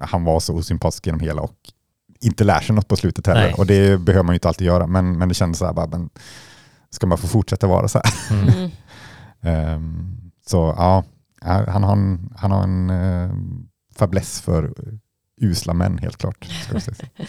han 0.00 0.24
var 0.24 0.40
så 0.40 0.54
osympatisk 0.54 1.06
genom 1.06 1.20
hela 1.20 1.42
och 1.42 1.52
inte 2.20 2.44
lär 2.44 2.60
sig 2.60 2.74
något 2.74 2.88
på 2.88 2.96
slutet 2.96 3.26
heller. 3.26 3.40
Nej. 3.42 3.54
Och 3.54 3.66
det 3.66 4.00
behöver 4.00 4.24
man 4.24 4.32
ju 4.32 4.36
inte 4.36 4.48
alltid 4.48 4.66
göra, 4.66 4.86
men, 4.86 5.18
men 5.18 5.28
det 5.28 5.34
kändes 5.34 5.58
så 5.58 5.66
här, 5.66 5.72
bara, 5.72 5.86
men, 5.86 6.10
ska 6.90 7.06
man 7.06 7.18
få 7.18 7.26
fortsätta 7.28 7.66
vara 7.66 7.88
så 7.88 8.00
här? 8.04 8.36
Mm. 8.42 8.70
Ehm, 9.42 10.16
så 10.46 10.74
ja, 10.76 11.04
han 11.68 11.82
har 11.84 11.92
en, 11.92 12.32
han 12.36 12.50
har 12.50 12.62
en 12.62 12.90
uh, 12.90 13.32
fäbless 13.98 14.40
för 14.40 14.72
usla 15.40 15.74
män 15.74 15.98
helt 15.98 16.16
klart. 16.16 16.44
Ska 16.44 16.72
jag 16.72 16.82
säga. 16.82 16.96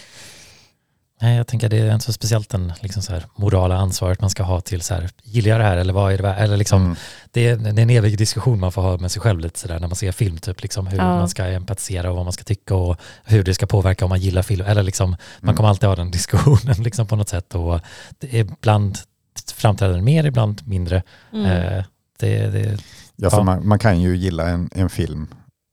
Nej, 1.22 1.38
jag 1.38 1.48
tänker 1.48 1.69
det 1.69 1.78
är 1.78 1.93
inte 1.93 2.06
så 2.06 2.13
speciellt 2.13 2.50
den 2.50 2.74
liksom 2.82 3.02
så 3.04 3.13
här, 3.13 3.26
morala 3.36 3.78
ansvaret 3.78 4.22
man 4.22 4.30
ska 4.30 4.43
ha 4.43 4.62
till 4.62 4.82
så 4.82 4.93
här, 4.93 5.10
gillar 5.24 5.50
jag 5.50 5.60
det 5.60 5.63
här 5.63 5.78
eller 5.78 5.93
vad 5.93 6.13
är 6.13 6.17
det? 6.17 6.34
Eller 6.34 6.58
liksom, 6.58 6.82
Mm. 6.82 6.95
det, 7.32 7.48
är, 7.48 7.58
det 7.58 7.69
är 7.69 7.84
en 7.84 7.89
evig 7.89 8.17
diskussion 8.17 8.60
man 8.60 8.72
får 8.72 8.82
ha 8.82 8.98
med 8.98 9.12
sig 9.12 9.22
själv 9.22 9.39
lite 9.39 9.60
sådär 9.60 9.80
när 9.80 9.88
man 9.88 9.95
ser 9.95 10.12
film, 10.12 10.38
typ 10.38 10.62
liksom 10.62 10.88
hur 10.88 10.98
Ja. 10.98 11.04
man 11.04 11.30
ska 11.30 11.45
empatisera 11.45 12.10
och 12.10 12.15
vad 12.15 12.26
man 12.26 12.34
ska 12.34 12.43
tycka 12.43 12.76
och 12.76 12.98
hur 13.24 13.43
det 13.43 13.54
ska 13.54 13.65
påverka 13.67 14.06
om 14.06 14.10
man 14.10 14.19
gillar 14.19 14.41
film. 14.41 14.65
Eller 14.65 14.84
liksom, 14.84 15.10
man 15.10 15.17
Mm. 15.43 15.56
kommer 15.56 15.69
alltid 15.69 15.89
ha 15.89 15.95
den 15.95 16.12
diskussionen 16.17 16.84
liksom 16.84 17.08
på 17.08 17.15
något 17.15 17.30
sätt 17.30 17.56
och 17.56 17.80
det 18.19 18.36
är 18.36 18.39
ibland 18.41 18.98
framträder 19.47 20.02
mer, 20.02 20.23
ibland 20.25 20.67
mindre. 20.67 21.04
Mm. 21.34 21.45
Eh, 21.45 21.84
det, 22.19 22.47
det, 22.47 22.78
Ja, 23.15 23.30
Ja. 23.32 23.43
Man, 23.43 23.67
man 23.67 23.80
kan 23.80 24.02
ju 24.02 24.17
gilla 24.17 24.47
en, 24.49 24.69
en 24.71 24.89
film 24.89 25.28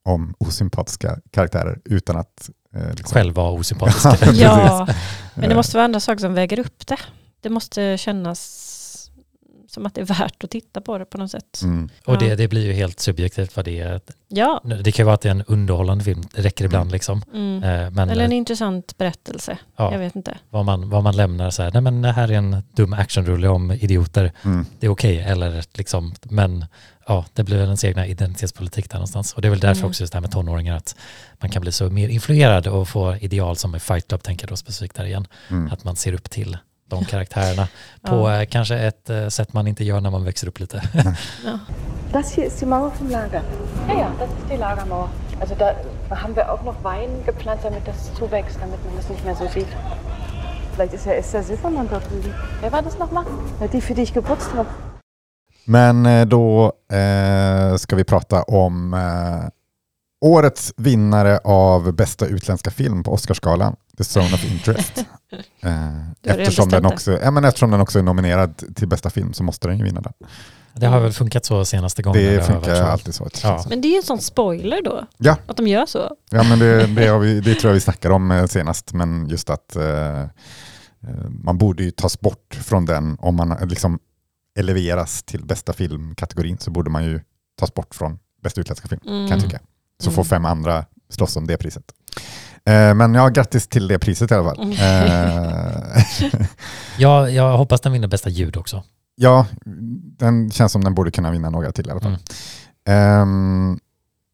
om 0.05 0.35
osympatiska 0.39 1.19
karaktärer 1.31 1.79
utan 1.85 2.17
att 2.17 2.51
eh, 2.77 2.91
liksom, 2.91 3.15
själv 3.15 3.35
vara 3.35 3.51
osympatisk. 3.51 4.07
Ja, 4.35 4.87
men 5.35 5.49
det 5.49 5.51
Eh, 5.55 5.57
måste 5.57 5.77
vara 5.77 5.85
andra 5.85 6.01
saker 6.01 6.21
som 6.21 6.35
väger 6.35 6.59
upp 6.59 6.87
det. 6.87 6.99
Det 7.41 7.49
måste 7.51 7.99
kännas 7.99 8.66
som 9.77 9.87
att 9.87 9.95
det 9.95 10.01
är 10.01 10.05
värt 10.05 10.45
att 10.45 10.51
titta 10.51 10.81
på 10.81 10.99
det 10.99 11.05
på 11.05 11.19
något 11.19 11.31
sätt. 11.31 11.61
Mm. 11.63 11.89
och 12.05 12.19
det, 12.19 12.27
Ja. 12.27 12.37
det 12.37 12.49
blir 12.49 12.65
ju 12.67 12.73
helt 12.73 13.01
subjektivt 13.01 13.57
vad 13.57 13.65
det 13.65 13.81
är. 13.81 14.01
Ja, 14.29 14.61
Det 14.85 14.93
kan 14.93 15.03
ju 15.03 15.05
vara 15.05 15.15
att 15.15 15.21
det 15.21 15.29
är 15.29 15.31
en 15.31 15.43
underhållande 15.47 16.05
film, 16.05 16.23
det 16.35 16.43
räcker 16.43 16.65
ibland 16.65 16.83
Mm. 16.83 16.93
liksom. 16.93 17.23
mm. 17.35 17.63
Eh, 17.65 17.91
Men 17.91 18.11
eller 18.11 18.25
en 18.25 18.33
intressant 18.33 18.97
berättelse. 18.99 19.59
ja, 19.77 19.93
Jag 19.93 19.99
vet 19.99 20.17
inte. 20.17 20.39
vad, 20.51 20.65
man, 20.65 20.91
vad 20.91 21.03
man 21.03 21.17
lämnar 21.17 21.51
så 21.51 21.63
här, 21.63 21.71
nej 21.73 21.83
men 21.83 22.03
det 22.03 22.13
här 22.13 22.29
är 22.29 22.33
en 22.39 22.63
dum 22.77 22.93
actionrulle 22.93 23.49
om 23.49 23.71
idioter, 23.73 24.33
Mm. 24.45 24.67
det 24.81 24.87
är 24.87 24.91
okej, 24.91 25.21
eller 25.21 25.65
liksom, 25.75 26.15
men 26.23 26.65
ja, 27.07 27.25
det 27.33 27.43
blir 27.45 27.57
väl 27.57 27.65
ens 27.65 27.85
egna 27.85 28.07
identitetspolitik 28.07 28.91
där 28.91 28.97
någonstans. 28.97 29.33
Och 29.35 29.43
det 29.43 29.49
är 29.49 29.51
väl 29.51 29.61
därför 29.61 29.81
Mm. 29.81 29.89
också 29.91 30.03
just 30.03 30.13
det 30.13 30.17
här 30.17 30.21
med 30.21 30.31
tonåringar, 30.31 30.77
att 30.77 30.97
man 31.39 31.51
kan 31.51 31.63
bli 31.63 31.73
så 31.73 31.91
mer 31.91 32.09
influerad 32.09 32.67
och 32.67 32.89
få 32.89 33.17
ideal 33.17 33.57
som 33.57 33.75
i 33.77 33.79
Fight 33.81 34.09
Club, 34.09 34.23
tänker 34.23 34.45
jag 34.45 34.51
då 34.53 34.57
specifikt 34.57 34.97
där 34.97 35.05
igen, 35.05 35.27
Mm. 35.51 35.73
att 35.73 35.85
man 35.85 35.97
ser 35.97 36.13
upp 36.13 36.31
till 36.31 36.59
de 36.89 37.05
karaktärerna 37.05 37.69
på 38.03 38.15
Ja. 38.31 38.41
eh, 38.41 38.47
kanske 38.47 38.77
ett 38.79 39.11
eh, 39.11 39.29
sätt 39.29 39.53
man 39.53 39.67
inte 39.67 39.85
gör 39.85 40.01
när 40.01 40.11
man 40.11 40.25
växer 40.25 40.49
upp 40.49 40.59
lite. 40.61 40.83
Ja. 41.45 41.59
Das 42.13 42.33
hier 42.33 42.47
ist 42.47 42.61
die 42.61 42.67
Mauer 42.67 42.91
vom 42.99 43.11
Lager. 43.11 43.43
Ja, 43.89 43.95
ja, 43.95 44.11
das 44.19 44.29
ist 44.29 44.51
die 44.51 44.57
Lagermauer. 44.57 45.09
Also 45.41 45.55
da 45.55 45.75
haben 46.11 46.37
wir 46.37 46.53
auch 46.53 46.63
noch 46.63 46.85
Wein 46.85 47.09
gepflanzt, 47.27 47.65
damit 47.65 47.87
das 47.87 48.15
zuwächst, 48.15 48.57
damit 48.61 48.85
man 48.85 48.97
das 48.97 49.09
nicht 49.09 49.25
mehr 49.25 49.35
so 49.35 49.47
sieht. 49.49 49.67
Vielleicht 50.75 50.95
ist 50.95 51.07
ja 51.07 51.13
Esther 51.13 51.43
Silbermann 51.43 51.89
dort 51.91 52.11
drüben. 52.11 52.33
Wer 52.61 52.73
war 52.73 52.83
das 52.83 52.99
nochmal? 52.99 53.25
Ja, 53.61 53.67
die, 53.67 53.81
für 53.81 53.95
die 53.95 54.03
ich 54.03 54.13
geputzt 54.15 54.51
habe. 54.55 54.69
Men 55.65 56.07
eh, 56.07 56.25
då 56.27 56.73
eh, 56.93 57.77
ska 57.77 57.97
vi 57.97 58.05
prata 58.05 58.43
om 58.43 58.95
eh, 58.95 59.49
årets 60.27 60.75
vinnare 60.77 61.39
av 61.45 61.93
bästa 61.93 62.27
utländska 62.27 62.71
film 62.71 63.03
på 63.03 63.13
Oscarsgalan, 63.13 63.77
The 63.99 64.05
Zone 64.19 64.35
of 64.35 64.45
Interest. 64.45 64.93
Eh, 65.63 66.11
eftersom, 66.23 66.69
den 66.69 66.87
också, 66.87 67.19
ja, 67.23 67.31
men 67.31 67.45
eftersom 67.45 67.71
den 67.71 67.81
också 67.81 67.99
är 67.99 68.03
nominerad 68.03 68.75
till 68.77 68.89
bästa 68.89 69.11
film 69.11 69.33
så 69.33 69.43
måste 69.43 69.69
den 69.69 69.79
ju 69.79 69.85
vinna 69.85 70.01
den. 70.01 70.13
Det 70.75 70.87
har 70.87 71.01
väl 71.01 71.13
funkat 71.13 71.45
så 71.45 71.65
senaste 71.65 72.03
gången. 72.03 72.23
Det 72.23 72.47
funkar 72.47 72.75
så. 72.75 72.83
alltid 72.83 73.15
så. 73.15 73.29
Ja. 73.43 73.65
Men 73.69 73.81
det 73.81 73.89
är 73.89 73.91
ju 73.91 73.97
en 73.97 74.03
sån 74.03 74.21
spoiler 74.21 74.83
då. 74.85 75.07
Ja. 75.17 75.37
Att 75.47 75.57
de 75.57 75.67
gör 75.67 75.87
så. 75.87 76.17
Ja, 76.31 76.43
men 76.43 76.59
det, 76.59 76.87
det, 76.87 77.07
har 77.07 77.19
vi, 77.19 77.41
det 77.41 77.55
tror 77.61 77.69
jag 77.71 77.75
vi 77.75 77.81
snackade 77.81 78.15
om 78.15 78.31
eh, 78.31 78.47
senast, 78.47 78.93
men 78.93 79.29
just 79.29 79.51
att 79.51 79.77
eh, 79.77 80.21
eh, 80.21 80.29
man 81.29 81.59
borde 81.59 81.85
ju 81.85 81.91
tas 81.91 82.21
bort 82.21 82.59
från 82.63 82.85
den 82.85 83.17
om 83.21 83.35
man 83.37 83.57
liksom 83.63 83.99
eleveras 84.59 85.23
till 85.23 85.45
bästa 85.45 85.73
filmkategorin 85.73 86.59
så 86.59 86.71
borde 86.71 86.91
man 86.91 87.05
ju 87.05 87.21
tas 87.61 87.75
bort 87.75 87.95
från 87.95 88.19
bästa 88.43 88.61
utländska 88.61 88.89
film, 88.89 89.01
Mm. 89.07 89.29
kan 89.29 89.39
jag 89.39 89.45
tycka. 89.51 89.61
Så 90.03 90.11
får 90.11 90.23
Mm. 90.23 90.29
fem 90.29 90.45
andra 90.45 90.85
slåss 91.11 91.37
om 91.37 91.47
det 91.47 91.57
priset. 91.57 91.83
Eh, 92.67 92.95
men 92.95 93.15
ja, 93.15 93.29
grattis 93.29 93.69
till 93.69 93.89
det 93.89 93.99
priset 93.99 94.31
i 94.31 94.35
alla 94.35 94.55
fall. 94.55 94.63
Mm. 94.63 94.73
Eh, 94.73 96.05
Ja, 96.99 97.29
jag 97.31 97.57
hoppas 97.59 97.81
den 97.81 97.93
vinner 97.93 98.09
bästa 98.09 98.29
ljud 98.31 98.57
också. 98.57 98.83
ja, 99.17 99.47
den 100.19 100.51
känns 100.51 100.73
som 100.73 100.85
den 100.85 100.95
borde 100.95 101.11
kunna 101.11 101.31
vinna 101.31 101.51
några 101.51 101.73
till 101.73 101.87
i 101.89 101.91
alla 101.91 102.01
fall. 102.01 102.17
Mm. 102.85 103.23
Ehm, 103.23 103.79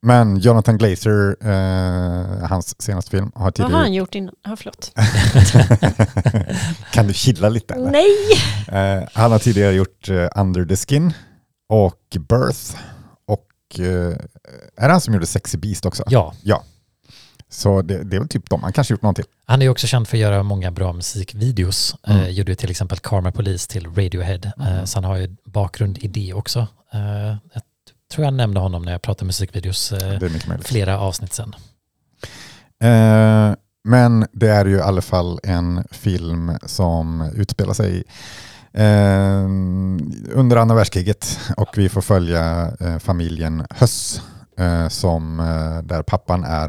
men 0.07 0.37
Jonathan 0.37 0.79
Glazer, 0.79 1.37
eh, 1.40 2.48
hans 2.48 2.83
senaste 2.83 3.11
film, 3.11 3.33
har 3.35 3.40
Vad 3.40 3.44
har 3.44 3.51
tidigare... 3.51 3.77
han 3.83 3.92
gjort 3.94 4.14
innan? 4.14 4.35
Ja, 4.44 4.57
förlåt. 4.57 4.92
kan 6.92 7.07
du 7.07 7.12
chilla 7.14 7.48
lite? 7.48 7.75
Eller? 7.75 7.90
Nej! 7.90 8.16
Eh, 8.68 9.09
han 9.12 9.33
har 9.33 9.38
tidigare 9.38 9.72
gjort 9.72 10.09
eh, 10.09 10.29
Under 10.37 10.64
the 10.64 10.77
Skin 10.77 11.12
och 11.68 12.16
Birth. 12.29 12.77
Och 13.72 13.80
eh, 13.80 14.16
är 14.76 14.87
det 14.87 14.92
han 14.92 15.00
som 15.00 15.14
gjorde 15.14 15.26
Sexy 15.26 15.58
Beast 15.58 15.87
också? 15.87 16.04
Ja, 16.06 16.35
Så 17.50 17.82
det, 17.82 18.04
det 18.04 18.16
är 18.16 18.20
väl 18.20 18.28
typ 18.28 18.50
de. 18.50 18.62
Han 18.62 18.72
kanske 18.72 18.94
gjort 18.94 19.02
någon 19.02 19.14
till. 19.14 19.24
han 19.44 19.62
är 19.62 19.66
ju 19.66 19.70
också 19.70 19.87
känd 19.87 20.08
för 20.08 20.16
att 20.16 20.20
göra 20.20 20.42
många 20.42 20.70
bra 20.70 20.92
musikvideos. 20.92 21.96
Mm. 22.02 22.22
Eh, 22.22 22.28
gjorde 22.28 22.54
till 22.54 22.70
exempel 22.70 22.98
Karma 22.98 23.32
Police 23.32 23.68
till 23.70 23.87
Radiohead. 23.87 24.40
Eh, 24.61 24.85
så 24.85 24.96
han 24.96 25.04
har 25.04 25.16
ju 25.16 25.37
bakgrund 25.44 25.98
i 25.98 26.08
det 26.08 26.35
också. 26.35 26.66
Eh, 26.92 27.00
jag 27.52 27.62
tror 28.12 28.24
jag 28.24 28.35
nämnde 28.35 28.61
honom 28.61 28.82
när 28.82 28.92
jag 28.92 29.02
pratade 29.02 29.26
musikvideos 29.26 29.92
eh, 29.92 30.20
flera 30.61 31.00
avsnitt. 31.00 31.38
Eh, 31.38 31.46
men 33.85 34.26
det 34.32 34.48
är 34.48 34.66
ju 34.66 34.76
i 34.76 34.80
alla 34.80 35.02
fall 35.02 35.40
en 35.42 35.85
film 35.90 36.52
som 36.66 37.30
utspelar 37.35 37.74
sig 37.74 38.04
eh, 38.74 39.44
under 40.38 40.56
andra 40.56 40.74
världskriget 40.76 41.38
och 41.56 41.68
vi 41.78 41.88
får 41.88 42.00
följa 42.00 42.72
eh, 42.80 42.98
familjen 42.98 43.66
Höss 43.70 44.22
eh, 44.58 44.88
som 44.88 45.40
eh, 45.40 45.82
där 45.82 46.02
pappan 46.02 46.44
är 46.44 46.66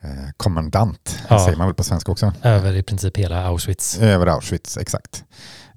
eh, 0.00 0.30
kommandant, 0.36 1.18
Ja. 1.28 1.38
säger 1.44 1.56
man 1.58 1.66
väl 1.66 1.74
på 1.74 1.84
svenska 1.84 2.12
också. 2.12 2.32
Över 2.42 2.72
i 2.76 2.82
princip 2.82 3.16
hela 3.16 3.44
Auschwitz. 3.46 3.98
Över 3.98 4.26
Auschwitz, 4.26 4.76
exakt. 4.76 5.24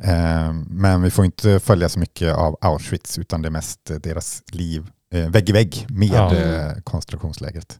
Eh, 0.04 0.54
Men 0.54 1.02
vi 1.02 1.12
får 1.12 1.26
inte 1.26 1.60
följa 1.60 1.90
så 1.90 2.00
mycket 2.00 2.34
av 2.36 2.58
Auschwitz 2.62 3.18
utan 3.20 3.42
det 3.42 3.48
är 3.48 3.52
mest 3.52 3.80
deras 4.04 4.44
liv 4.52 4.88
vägg 5.30 5.50
i 5.50 5.52
vägg 5.54 5.86
med 5.90 6.08
Ja. 6.10 6.82
koncentrationslägret. 6.84 7.80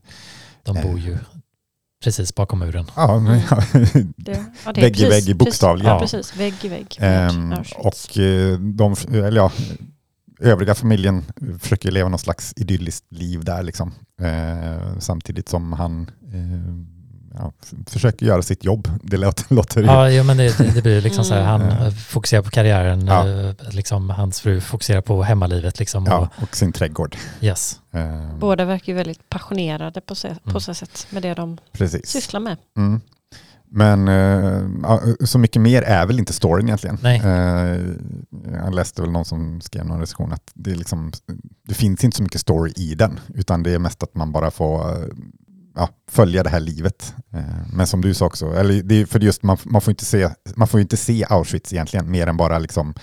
De 0.64 0.82
bor 0.82 0.98
ju 0.98 1.18
precis 2.02 2.34
bakom 2.34 2.58
muren. 2.58 2.86
Ja, 2.96 3.20
men, 3.20 3.40
Det, 4.16 4.44
ja, 4.64 4.72
det 4.72 4.80
Vägg 4.80 5.00
i 5.00 5.08
vägg 5.08 5.28
i 5.28 5.34
bokstavligen. 5.34 5.92
Ja, 5.92 6.00
precis. 6.00 6.36
Vägg 6.36 6.54
i 6.62 6.68
vägg. 6.68 6.96
Ehm, 7.00 7.54
och 7.76 8.18
eh, 8.18 8.58
de, 8.58 8.94
eller 9.12 9.36
ja, 9.36 9.52
övriga 10.40 10.74
familjen 10.74 11.24
försöker 11.60 11.90
leva 11.90 12.08
någon 12.08 12.18
slags 12.18 12.52
idylliskt 12.56 13.06
liv 13.12 13.44
där 13.44 13.62
liksom. 13.62 13.92
Eh, 14.22 14.98
samtidigt 14.98 15.48
som 15.48 15.72
han 15.72 16.10
eh, 16.32 16.91
ja, 17.34 17.52
försöker 17.86 18.26
göra 18.26 18.42
sitt 18.42 18.64
jobb. 18.64 18.88
Det 19.02 19.16
låter, 19.16 19.44
låter 19.54 19.80
ju- 19.80 19.86
Ja, 20.16 20.22
men 20.24 20.36
det, 20.36 20.74
det 20.74 20.82
blir 20.82 21.00
liksom 21.00 21.24
så 21.24 21.34
här, 21.34 21.42
han 21.42 21.62
Mm. 21.62 21.82
eh, 21.86 21.90
fokuserar 21.94 22.42
på 22.42 22.50
karriären, 22.50 23.06
Ja. 23.06 23.28
eh, 23.28 23.54
liksom, 23.70 24.10
hans 24.10 24.40
fru 24.40 24.60
fokuserar 24.60 25.00
på 25.00 25.22
hemmalivet. 25.22 25.78
Liksom, 25.78 26.06
ja, 26.06 26.18
och, 26.36 26.42
och 26.42 26.56
sin 26.56 26.72
trädgård. 26.72 27.16
yes. 27.40 27.80
Eh, 27.92 28.36
Båda 28.38 28.64
verkar 28.64 28.92
ju 28.92 28.96
väldigt 28.96 29.28
passionerade 29.28 30.00
på, 30.00 30.14
se, 30.14 30.28
på 30.44 30.50
Mm. 30.50 30.60
så 30.60 30.74
sätt 30.74 31.06
med 31.10 31.22
det 31.22 31.34
de 31.34 31.58
precis. 31.72 32.06
sysslar 32.06 32.40
med. 32.40 32.56
Mm. 32.76 33.00
Men 33.74 34.06
ja, 34.82 35.00
så 35.24 35.38
mycket 35.38 35.62
mer 35.62 35.82
är 35.82 36.06
väl 36.06 36.18
inte 36.18 36.32
storyn 36.32 36.66
egentligen. 36.66 36.98
Nej. 37.02 37.20
Eh, 37.24 37.80
jag 38.64 38.74
läste 38.74 39.02
väl 39.02 39.10
någon 39.10 39.24
som 39.24 39.60
skrev 39.60 39.86
någon 39.86 40.00
recension 40.00 40.32
att 40.32 40.50
det, 40.54 40.70
är 40.70 40.74
liksom, 40.74 41.12
det 41.68 41.74
finns 41.74 42.04
inte 42.04 42.16
så 42.16 42.22
mycket 42.22 42.40
story 42.40 42.72
i 42.76 42.94
den, 42.94 43.20
utan 43.34 43.62
det 43.62 43.70
är 43.74 43.78
mest 43.78 44.02
att 44.02 44.14
man 44.14 44.32
bara 44.32 44.50
får 44.50 45.10
ja, 45.74 45.88
följa 46.10 46.42
det 46.42 46.50
här 46.50 46.60
livet. 46.60 47.14
Eh, 47.32 47.40
men 47.72 47.86
som 47.86 48.00
du 48.00 48.14
sa 48.14 48.26
också, 48.26 48.54
eller 48.54 48.82
det 48.82 48.94
är 48.94 49.06
för 49.06 49.20
just 49.20 49.42
man, 49.42 49.56
man 49.64 49.80
får 49.80 49.90
inte 49.90 50.04
se 50.04 50.28
man 50.56 50.68
får 50.68 50.80
inte 50.80 50.96
se 50.96 51.24
Auschwitz 51.28 51.72
egentligen, 51.72 52.10
mer 52.10 52.26
än 52.26 52.36
bara 52.36 52.58
liksom 52.58 52.88
eh, 52.88 52.94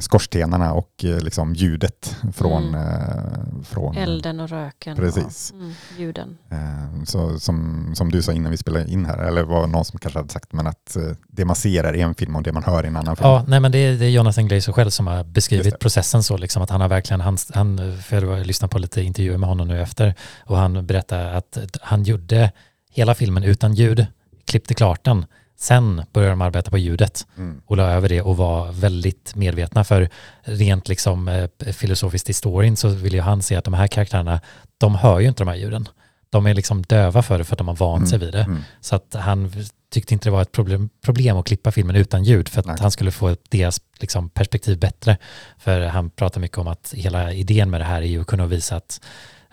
skorstenarna 0.00 0.72
och 0.72 1.04
eh, 1.04 1.20
liksom 1.20 1.54
ljudet 1.54 2.16
från... 2.32 2.68
Mm. 2.68 2.80
Eh, 2.80 3.62
från 3.64 3.96
Elden 3.96 4.40
och 4.40 4.48
röken 4.48 4.96
Precis. 4.96 5.50
och 5.50 5.60
mm, 5.60 5.72
ljuden. 5.98 6.38
Eh, 6.50 7.04
Så 7.04 7.38
som, 7.38 7.90
som 7.94 8.10
du 8.10 8.22
sa 8.22 8.32
innan 8.32 8.50
vi 8.50 8.56
spelade 8.56 8.90
in 8.90 9.06
här, 9.06 9.18
eller 9.18 9.42
var 9.42 9.66
någon 9.66 9.84
som 9.84 9.98
kanske 9.98 10.18
hade 10.18 10.32
sagt, 10.32 10.52
men 10.52 10.66
att 10.66 10.96
eh, 10.96 11.02
det 11.28 11.44
man 11.44 11.56
ser 11.56 11.84
är 11.84 11.94
en 11.94 12.14
film 12.14 12.36
och 12.36 12.42
det 12.42 12.52
man 12.52 12.64
hör 12.64 12.84
är 12.84 12.88
en 12.88 12.96
annan 12.96 13.16
film. 13.16 13.28
Ja, 13.28 13.44
nej 13.48 13.60
men 13.60 13.72
det 13.72 13.78
är, 13.78 13.96
det 13.98 14.04
är 14.04 14.10
Jonathan 14.10 14.48
Glazer 14.48 14.72
själv 14.72 14.90
som 14.90 15.06
har 15.06 15.24
beskrivit 15.24 15.78
processen 15.78 16.22
så, 16.22 16.36
liksom 16.36 16.62
att 16.62 16.70
han 16.70 16.80
har 16.80 16.88
verkligen, 16.88 17.20
han, 17.20 17.36
han, 17.54 17.98
för 18.02 18.22
jag 18.22 18.36
har 18.36 18.44
lyssnat 18.44 18.70
på 18.70 18.78
lite 18.78 19.02
intervjuer 19.02 19.38
med 19.38 19.48
honom 19.48 19.68
nu 19.68 19.82
efter, 19.82 20.14
och 20.46 20.56
han 20.56 20.86
berättar 20.86 21.34
att 21.34 21.58
han 21.80 22.02
gjorde 22.02 22.52
hela 22.90 23.14
filmen 23.14 23.44
utan 23.44 23.74
ljud, 23.74 24.06
klippte 24.44 24.74
klart 24.74 25.04
den, 25.04 25.26
sen 25.56 26.02
började 26.12 26.32
de 26.32 26.40
arbeta 26.42 26.70
på 26.70 26.78
ljudet 26.78 27.26
Mm. 27.36 27.60
och 27.66 27.76
la 27.76 27.90
över 27.90 28.08
det 28.08 28.22
och 28.22 28.36
var 28.36 28.72
väldigt 28.72 29.34
medvetna 29.34 29.84
för 29.84 30.08
rent 30.42 30.88
liksom 30.88 31.28
eh, 31.28 31.72
filosofiskt 31.72 32.30
i 32.30 32.32
storyn 32.32 32.76
så 32.76 32.88
vill 32.88 33.14
ju 33.14 33.20
han 33.20 33.42
se 33.42 33.56
att 33.56 33.64
de 33.64 33.74
här 33.74 33.86
karaktärerna, 33.86 34.40
de 34.78 34.94
hör 34.94 35.20
ju 35.20 35.28
inte 35.28 35.44
de 35.44 35.48
här 35.48 35.56
ljuden. 35.56 35.88
De 36.30 36.46
är 36.46 36.54
liksom 36.54 36.82
döva 36.82 37.22
för 37.22 37.38
det 37.38 37.44
för 37.44 37.54
att 37.54 37.58
de 37.58 37.68
har 37.68 37.76
vant 37.76 38.08
sig 38.08 38.18
vid 38.18 38.32
det. 38.32 38.42
Mm. 38.42 38.62
Så 38.80 38.96
att 38.96 39.14
han 39.14 39.52
tyckte 39.90 40.14
inte 40.14 40.26
det 40.28 40.32
var 40.32 40.42
ett 40.42 40.52
problem, 40.52 40.88
problem 41.04 41.36
att 41.36 41.46
klippa 41.46 41.72
filmen 41.72 41.96
utan 41.96 42.24
ljud 42.24 42.48
för 42.48 42.60
att 42.60 42.66
Nej. 42.66 42.76
han 42.80 42.90
skulle 42.90 43.10
få 43.10 43.36
deras 43.48 43.80
liksom, 44.00 44.28
perspektiv 44.28 44.78
bättre. 44.78 45.16
För 45.58 45.80
han 45.80 46.10
pratar 46.10 46.40
mycket 46.40 46.58
om 46.58 46.68
att 46.68 46.94
hela 46.96 47.32
idén 47.32 47.70
med 47.70 47.80
det 47.80 47.84
här 47.84 48.02
är 48.02 48.06
ju 48.06 48.20
att 48.20 48.26
kunna 48.26 48.46
visa 48.46 48.76
att 48.76 49.00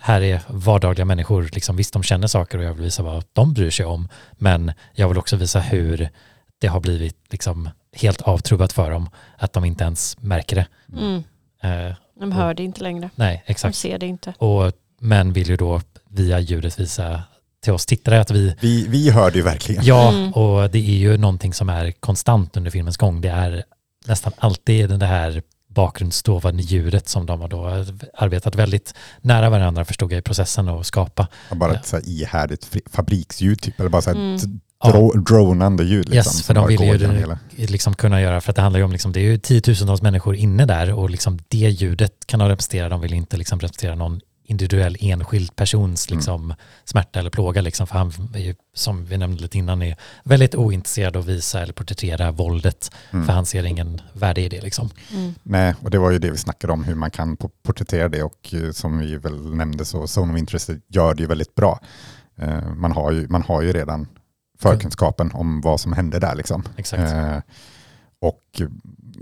här 0.01 0.21
är 0.21 0.41
vardagliga 0.47 1.05
människor, 1.05 1.49
liksom, 1.53 1.75
visst 1.75 1.93
de 1.93 2.03
känner 2.03 2.27
saker 2.27 2.57
och 2.57 2.63
jag 2.63 2.73
vill 2.73 2.83
visa 2.83 3.03
vad 3.03 3.23
de 3.33 3.53
bryr 3.53 3.71
sig 3.71 3.85
om, 3.85 4.07
men 4.31 4.71
jag 4.93 5.07
vill 5.07 5.17
också 5.17 5.35
visa 5.35 5.59
hur 5.59 6.09
det 6.61 6.67
har 6.67 6.79
blivit 6.79 7.17
liksom, 7.31 7.69
helt 7.95 8.21
avtrubbat 8.21 8.73
för 8.73 8.91
dem, 8.91 9.09
att 9.37 9.53
de 9.53 9.65
inte 9.65 9.83
ens 9.83 10.17
märker 10.21 10.55
det. 10.55 10.67
Mm. 10.97 11.23
Eh, 11.63 11.95
De 12.19 12.31
hör 12.31 12.53
det 12.53 12.63
inte 12.63 12.83
längre. 12.83 13.09
nej, 13.15 13.43
De 13.45 13.51
exakt. 13.51 13.75
ser 13.75 13.97
det 13.99 14.05
inte. 14.05 14.33
Och, 14.37 14.71
men 14.99 15.33
vill 15.33 15.49
ju 15.49 15.57
då 15.57 15.81
via 16.09 16.39
ljudet 16.39 16.79
visa 16.79 17.23
till 17.63 17.73
oss 17.73 17.85
tittare 17.85 18.19
att 18.21 18.31
vi 18.31 18.55
Vi, 18.61 18.87
vi 18.87 19.09
hörde 19.09 19.37
ju 19.37 19.43
verkligen. 19.43 19.85
Ja, 19.85 20.09
Mm. 20.13 20.31
och 20.33 20.69
det 20.69 20.77
är 20.77 20.97
ju 20.97 21.17
någonting 21.17 21.53
som 21.53 21.69
är 21.69 21.91
konstant 21.91 22.57
under 22.57 22.71
filmens 22.71 22.97
gång. 22.97 23.21
Det 23.21 23.29
är 23.29 23.63
nästan 24.05 24.33
alltid 24.37 24.89
det 24.99 25.05
här 25.05 25.41
bakgrundsståvande 25.73 26.63
ljudet 26.63 27.09
som 27.09 27.25
de 27.25 27.41
har 27.41 27.47
då 27.47 27.65
arbetat 28.17 28.55
väldigt 28.55 28.93
nära 29.21 29.49
varandra 29.49 29.85
förstod 29.85 30.11
jag 30.11 30.19
i 30.19 30.21
processen 30.21 30.67
att 30.69 30.85
skapa. 30.85 31.27
Bara 31.51 31.73
ett 31.73 31.85
så 31.85 31.95
här 31.95 32.09
ihärdigt 32.09 32.77
fabriksljud 32.91 33.61
typ, 33.61 33.79
eller 33.79 33.89
bara 33.89 34.01
så 34.01 34.09
här 34.09 34.17
Mm. 34.17 34.37
dro- 34.83 35.23
dronande 35.25 35.83
ljud. 35.83 36.09
Liksom, 36.09 36.15
Yes, 36.15 36.41
för 36.43 36.53
de 36.53 36.67
vill 36.67 36.81
ju 36.81 37.67
liksom 37.67 37.93
kunna 37.93 38.21
göra, 38.21 38.41
för 38.41 38.49
att 38.51 38.55
det 38.55 38.61
handlar 38.61 38.79
ju 38.79 38.83
om, 38.83 38.91
liksom, 38.91 39.11
det 39.11 39.19
är 39.19 39.23
ju 39.23 39.37
tiotusentals 39.37 40.01
människor 40.01 40.35
inne 40.35 40.65
där 40.65 40.93
och 40.93 41.09
liksom 41.09 41.39
det 41.47 41.57
ljudet 41.57 42.13
kan 42.25 42.39
de 42.39 42.49
representera, 42.49 42.89
de 42.89 43.01
vill 43.01 43.13
inte 43.13 43.37
liksom 43.37 43.59
representera 43.59 43.95
någon 43.95 44.21
individuell 44.51 44.97
enskild 44.99 45.55
persons 45.55 46.07
Mm. 46.09 46.17
liksom, 46.17 46.53
smärta 46.85 47.19
eller 47.19 47.29
plåga, 47.29 47.61
liksom, 47.61 47.87
för 47.87 47.97
han 47.97 48.11
är 48.35 48.39
ju, 48.39 48.55
som 48.73 49.05
vi 49.05 49.17
nämnde 49.17 49.41
lite 49.41 49.57
innan, 49.57 49.81
är 49.81 49.95
väldigt 50.23 50.55
ointresserad 50.55 51.15
av 51.17 51.21
att 51.21 51.27
visa 51.29 51.61
eller 51.61 51.73
porträttera 51.73 52.31
våldet, 52.31 52.91
Mm. 53.11 53.25
för 53.25 53.33
han 53.33 53.45
ser 53.45 53.63
ingen 53.63 54.01
värde 54.13 54.41
i 54.41 54.49
det. 54.49 54.61
Liksom. 54.61 54.89
Mm. 55.13 55.33
Nej, 55.43 55.75
och 55.81 55.91
det 55.91 55.97
var 55.99 56.11
ju 56.11 56.19
det 56.19 56.31
vi 56.31 56.37
snackade 56.37 56.73
om, 56.73 56.83
hur 56.83 56.95
man 56.95 57.11
kan 57.11 57.37
po- 57.37 57.51
porträttera 57.63 58.09
det 58.09 58.23
och 58.23 58.53
eh, 58.53 58.71
som 58.71 58.99
vi 58.99 59.15
väl 59.17 59.55
nämnde 59.55 59.85
så 59.85 60.03
Zone 60.19 60.33
of 60.33 60.39
Interest 60.39 60.69
gör 60.87 61.13
det 61.13 61.21
ju 61.23 61.27
väldigt 61.27 61.55
bra. 61.55 61.79
Eh, 62.37 62.65
Man 62.75 62.91
har 62.91 63.11
ju, 63.11 63.27
man 63.27 63.41
har 63.41 63.61
ju 63.61 63.73
redan 63.73 64.07
förkunskapen 64.59 65.31
om 65.31 65.61
vad 65.61 65.79
som 65.79 65.93
hände 65.93 66.19
där 66.19 66.35
liksom. 66.35 66.63
Exakt. 66.77 67.13
Eh, 67.13 67.37
och 68.21 68.61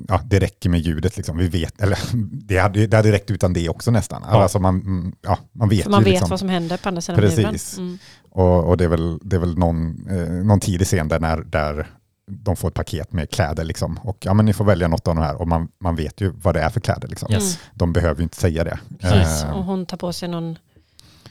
ja, 0.08 0.22
det 0.26 0.40
räcker 0.40 0.70
med 0.70 0.80
ljudet 0.80 1.18
liksom. 1.18 1.38
Vi 1.38 1.48
vet, 1.48 1.82
eller 1.82 2.00
det 2.48 2.58
hade, 2.58 2.88
det 2.88 2.98
hade 2.98 3.12
räckt 3.12 3.32
utan 3.32 3.54
det 3.54 3.70
också 3.70 3.92
nästan. 3.92 4.24
Ja. 4.32 4.44
Alltså 4.44 4.60
man, 4.60 4.76
mm, 4.76 5.16
ja, 5.22 5.38
man 5.52 5.70
vet 5.70 5.84
För 5.84 5.92
man 5.92 6.00
ju 6.00 6.04
vet 6.04 6.12
liksom. 6.12 6.30
vad 6.30 6.40
som 6.40 6.50
händer 6.50 6.78
på 6.78 6.90
andra 6.90 7.02
sidan 7.02 7.20
Precis. 7.20 7.78
Mm. 7.78 7.98
Och, 8.30 8.68
och 8.68 8.78
det 8.78 8.84
är 8.84 8.88
väl, 8.90 9.20
det 9.22 9.36
är 9.36 9.40
väl 9.40 9.58
någon, 9.58 10.08
eh, 10.10 10.30
någon 10.30 10.60
tidig 10.60 10.88
scen 10.88 11.08
där, 11.08 11.20
när, 11.20 11.38
där 11.38 11.88
de 12.32 12.56
får 12.56 12.68
ett 12.68 12.74
paket 12.74 13.14
med 13.14 13.30
kläder 13.30 13.64
liksom. 13.64 13.98
Och 13.98 14.18
ja, 14.26 14.34
men 14.34 14.46
ni 14.46 14.54
får 14.54 14.66
välja 14.66 14.88
något 14.88 15.08
av 15.08 15.16
de 15.16 15.22
här 15.22 15.36
och 15.42 15.48
man, 15.48 15.68
man 15.80 15.96
vet 15.96 16.22
ju 16.22 16.30
vad 16.30 16.56
det 16.56 16.62
är 16.62 16.70
för 16.70 16.80
kläder 16.80 17.08
liksom. 17.08 17.32
Yes. 17.32 17.60
De 17.74 17.94
behöver 17.94 18.18
ju 18.20 18.24
inte 18.24 18.38
säga 18.38 18.64
det. 18.64 18.80
Precis. 19.00 19.44
Eh, 19.44 19.58
Och 19.58 19.64
hon 19.64 19.86
tar 19.86 19.98
på 19.98 20.14
sig 20.14 20.30
någon 20.30 20.58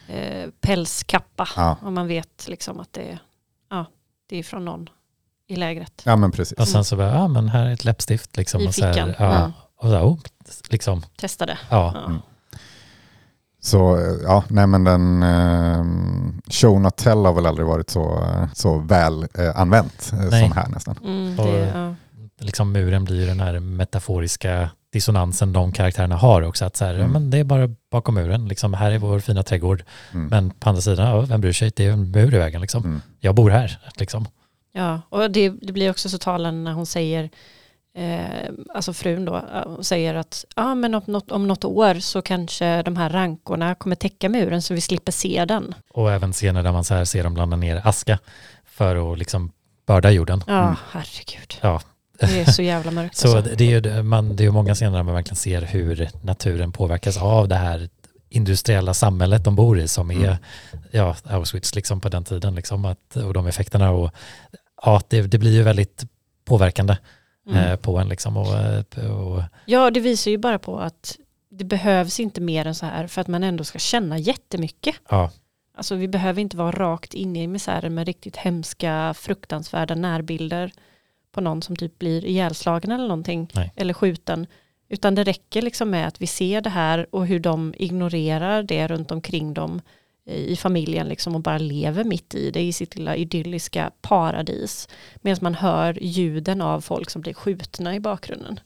eh, 0.08 0.50
pälskappa. 0.60 1.48
Ja. 1.56 1.76
Och 1.82 1.92
man 1.92 2.06
vet 2.06 2.48
liksom 2.48 2.80
att 2.80 2.92
det 2.92 3.18
ja, 3.70 3.86
det 4.28 4.36
är 4.36 4.42
från 4.42 4.64
någon 4.64 4.88
i 5.48 5.56
lägret. 5.56 6.02
ja 6.04 6.16
men 6.16 6.32
precis. 6.32 6.58
Och 6.58 6.68
sen 6.68 6.84
så 6.84 6.96
bara, 6.96 7.14
ja 7.14 7.28
men 7.28 7.48
här 7.48 7.66
är 7.66 7.72
ett 7.72 7.84
läppstift 7.84 8.36
liksom. 8.36 8.60
I 8.60 8.68
och 8.68 8.74
så 8.74 8.84
här, 8.84 8.92
fickan. 8.92 9.14
ja, 9.18 9.36
Mm. 9.38 9.52
Och 9.80 9.88
så, 9.88 9.94
här, 9.94 10.02
oh, 10.04 10.18
liksom, 10.70 11.02
Testa 11.16 11.46
det. 11.46 11.58
ja. 11.70 11.92
Ja. 11.94 12.04
Mm. 12.06 12.18
Så 13.60 13.96
eh, 13.96 14.02
ja, 14.24 14.44
nej 14.48 14.66
men 14.66 14.84
den 14.84 15.22
eh, 15.22 15.84
show 16.50 16.80
not 16.80 16.96
tell 16.96 17.24
har 17.24 17.32
väl 17.32 17.46
aldrig 17.46 17.66
varit 17.66 17.90
så, 17.90 18.22
eh, 18.24 18.44
så 18.54 18.78
väl 18.78 19.22
eh, 19.22 19.56
använt 19.60 20.10
eh, 20.12 20.18
Nej. 20.18 20.42
som 20.42 20.52
här 20.52 20.68
nästan. 20.68 20.98
Mm, 21.04 21.38
Och- 21.38 21.46
det, 21.46 21.72
ja. 21.74 21.94
liksom 22.40 22.72
muren 22.72 23.04
blir 23.04 23.26
den 23.26 23.40
här 23.40 23.60
metaforiska 23.60 24.70
dissonansen 24.92 25.52
de 25.52 25.72
karaktärerna 25.72 26.16
har 26.16 26.42
också. 26.42 26.64
Att 26.64 26.76
så 26.76 26.84
här, 26.84 26.94
Mm. 26.94 27.06
ja, 27.06 27.12
men 27.12 27.30
det 27.30 27.38
är 27.38 27.44
bara 27.44 27.68
bakom 27.90 28.14
muren, 28.14 28.48
liksom, 28.48 28.74
här 28.74 28.90
är 28.90 28.98
vår 28.98 29.18
fina 29.20 29.42
trädgård. 29.42 29.84
Mm. 30.12 30.26
Men 30.26 30.50
på 30.50 30.68
andra 30.68 30.82
sidan, 30.82 31.06
ja, 31.08 31.20
vem 31.20 31.40
bryr 31.40 31.52
sig? 31.52 31.72
Det 31.76 31.86
är 31.86 31.92
en 31.92 32.10
mur 32.10 32.34
i 32.34 32.38
vägen. 32.38 32.60
Liksom. 32.60 32.84
Mm. 32.84 33.00
Jag 33.20 33.34
bor 33.34 33.50
här. 33.50 33.78
Liksom. 33.96 34.26
Ja. 34.78 35.00
Och 35.08 35.30
det, 35.30 35.48
det 35.62 35.72
blir 35.72 35.90
också 35.90 36.08
så 36.08 36.18
talande 36.18 36.60
när 36.60 36.72
hon 36.72 36.86
säger 36.86 37.30
Eh, 37.94 38.50
alltså 38.74 38.92
frun 38.92 39.24
då, 39.24 39.44
hon 39.66 39.84
säger 39.84 40.14
att 40.14 40.44
ah, 40.56 40.74
men 40.74 40.94
om, 40.94 41.02
något, 41.06 41.30
om 41.32 41.48
något 41.48 41.64
år 41.64 41.94
så 41.94 42.22
kanske 42.22 42.82
de 42.82 42.96
här 42.96 43.10
rankorna 43.10 43.74
kommer 43.74 43.96
täcka 43.96 44.28
muren 44.28 44.62
så 44.62 44.74
vi 44.74 44.80
slipper 44.80 45.12
se 45.12 45.44
den. 45.44 45.74
Och 45.90 46.12
även 46.12 46.32
scener 46.32 46.62
där 46.62 46.72
man 46.72 46.84
så 46.84 46.94
här 46.94 47.04
ser 47.04 47.24
dem 47.24 47.34
blanda 47.34 47.56
ner 47.56 47.82
aska 47.84 48.18
för 48.64 49.12
att 49.12 49.18
liksom 49.18 49.52
börda 49.86 50.10
jorden. 50.10 50.44
Ja, 50.46 50.62
Mm. 50.62 50.76
herregud. 50.90 51.54
Ja. 51.60 51.80
Det 52.20 52.40
är 52.40 52.44
så 52.44 52.62
jävla 52.62 52.90
mörkt. 52.90 53.16
Så 53.16 53.36
alltså. 53.36 53.50
det 53.50 53.56
det 53.56 53.72
är 53.72 53.96
ju 53.96 54.02
man, 54.02 54.36
det 54.36 54.42
är 54.42 54.44
ju 54.44 54.52
många 54.52 54.74
scener 54.74 54.96
där 54.96 55.02
man 55.02 55.14
verkligen 55.14 55.36
ser 55.36 55.62
hur 55.62 56.08
naturen 56.22 56.72
påverkas 56.72 57.16
av 57.16 57.48
det 57.48 57.56
här 57.56 57.88
industriella 58.28 58.94
samhället 58.94 59.44
de 59.44 59.56
bor 59.56 59.78
i 59.78 59.88
som 59.88 60.10
är 60.10 60.14
Mm. 60.14 60.36
ja, 60.90 61.16
Auschwitz 61.24 61.74
liksom 61.74 62.00
på 62.00 62.08
den 62.08 62.24
tiden 62.24 62.54
liksom, 62.54 62.84
att, 62.84 63.16
och 63.16 63.32
de 63.34 63.46
effekterna 63.46 63.90
och 63.90 64.10
ja, 64.82 65.00
det, 65.08 65.22
det 65.22 65.38
blir 65.38 65.52
ju 65.52 65.62
väldigt 65.62 66.04
påverkande 66.44 66.96
Mm. 67.48 67.64
eh, 67.64 67.76
på 67.76 67.98
en 67.98 68.08
liksom 68.08 68.36
och, 68.36 68.54
eh, 68.56 69.10
och 69.10 69.42
Ja, 69.66 69.90
det 69.90 70.00
visar 70.00 70.30
ju 70.30 70.38
bara 70.38 70.58
på 70.58 70.78
att 70.78 71.16
det 71.50 71.64
behövs 71.64 72.20
inte 72.20 72.40
mer 72.40 72.66
än 72.66 72.74
så 72.74 72.86
här 72.86 73.06
för 73.06 73.20
att 73.20 73.28
man 73.28 73.44
ändå 73.44 73.64
ska 73.64 73.78
känna 73.78 74.18
jättemycket. 74.18 74.96
ja, 75.10 75.30
Alltså 75.76 75.94
vi 75.94 76.08
behöver 76.08 76.40
inte 76.42 76.56
vara 76.56 76.70
rakt 76.72 77.14
inne 77.14 77.42
i 77.42 77.46
misären 77.46 77.94
med 77.94 78.06
riktigt 78.06 78.36
hemska, 78.36 79.14
fruktansvärda 79.16 79.94
närbilder 79.94 80.72
på 81.32 81.40
någon 81.40 81.62
som 81.62 81.76
typ 81.76 81.98
blir 81.98 82.24
ihjälslagen 82.24 82.90
eller 82.92 83.08
någonting. 83.08 83.48
Nej. 83.54 83.72
Eller 83.76 83.94
skjuten. 83.94 84.46
Utan 84.88 85.14
det 85.14 85.24
räcker 85.24 85.62
liksom 85.62 85.90
med 85.90 86.08
att 86.08 86.20
vi 86.22 86.26
ser 86.26 86.60
det 86.60 86.70
här 86.70 87.06
och 87.14 87.26
hur 87.26 87.40
de 87.40 87.74
ignorerar 87.76 88.62
det 88.62 88.86
runt 88.88 89.10
omkring 89.10 89.54
dem 89.54 89.80
i 90.28 90.56
familjen 90.56 91.08
liksom 91.08 91.34
och 91.34 91.40
bara 91.42 91.58
lever 91.58 92.04
mitt 92.04 92.34
i 92.34 92.50
det 92.50 92.60
i 92.62 92.72
sitt 92.72 92.96
lilla 92.96 93.16
idylliska 93.16 93.90
paradis. 94.00 94.88
Medan 95.22 95.38
man 95.42 95.54
hör 95.54 95.98
ljuden 96.02 96.60
av 96.60 96.80
folk 96.80 97.10
som 97.10 97.22
blir 97.22 97.34
skjutna 97.34 97.94
i 97.94 98.00
bakgrunden. 98.00 98.60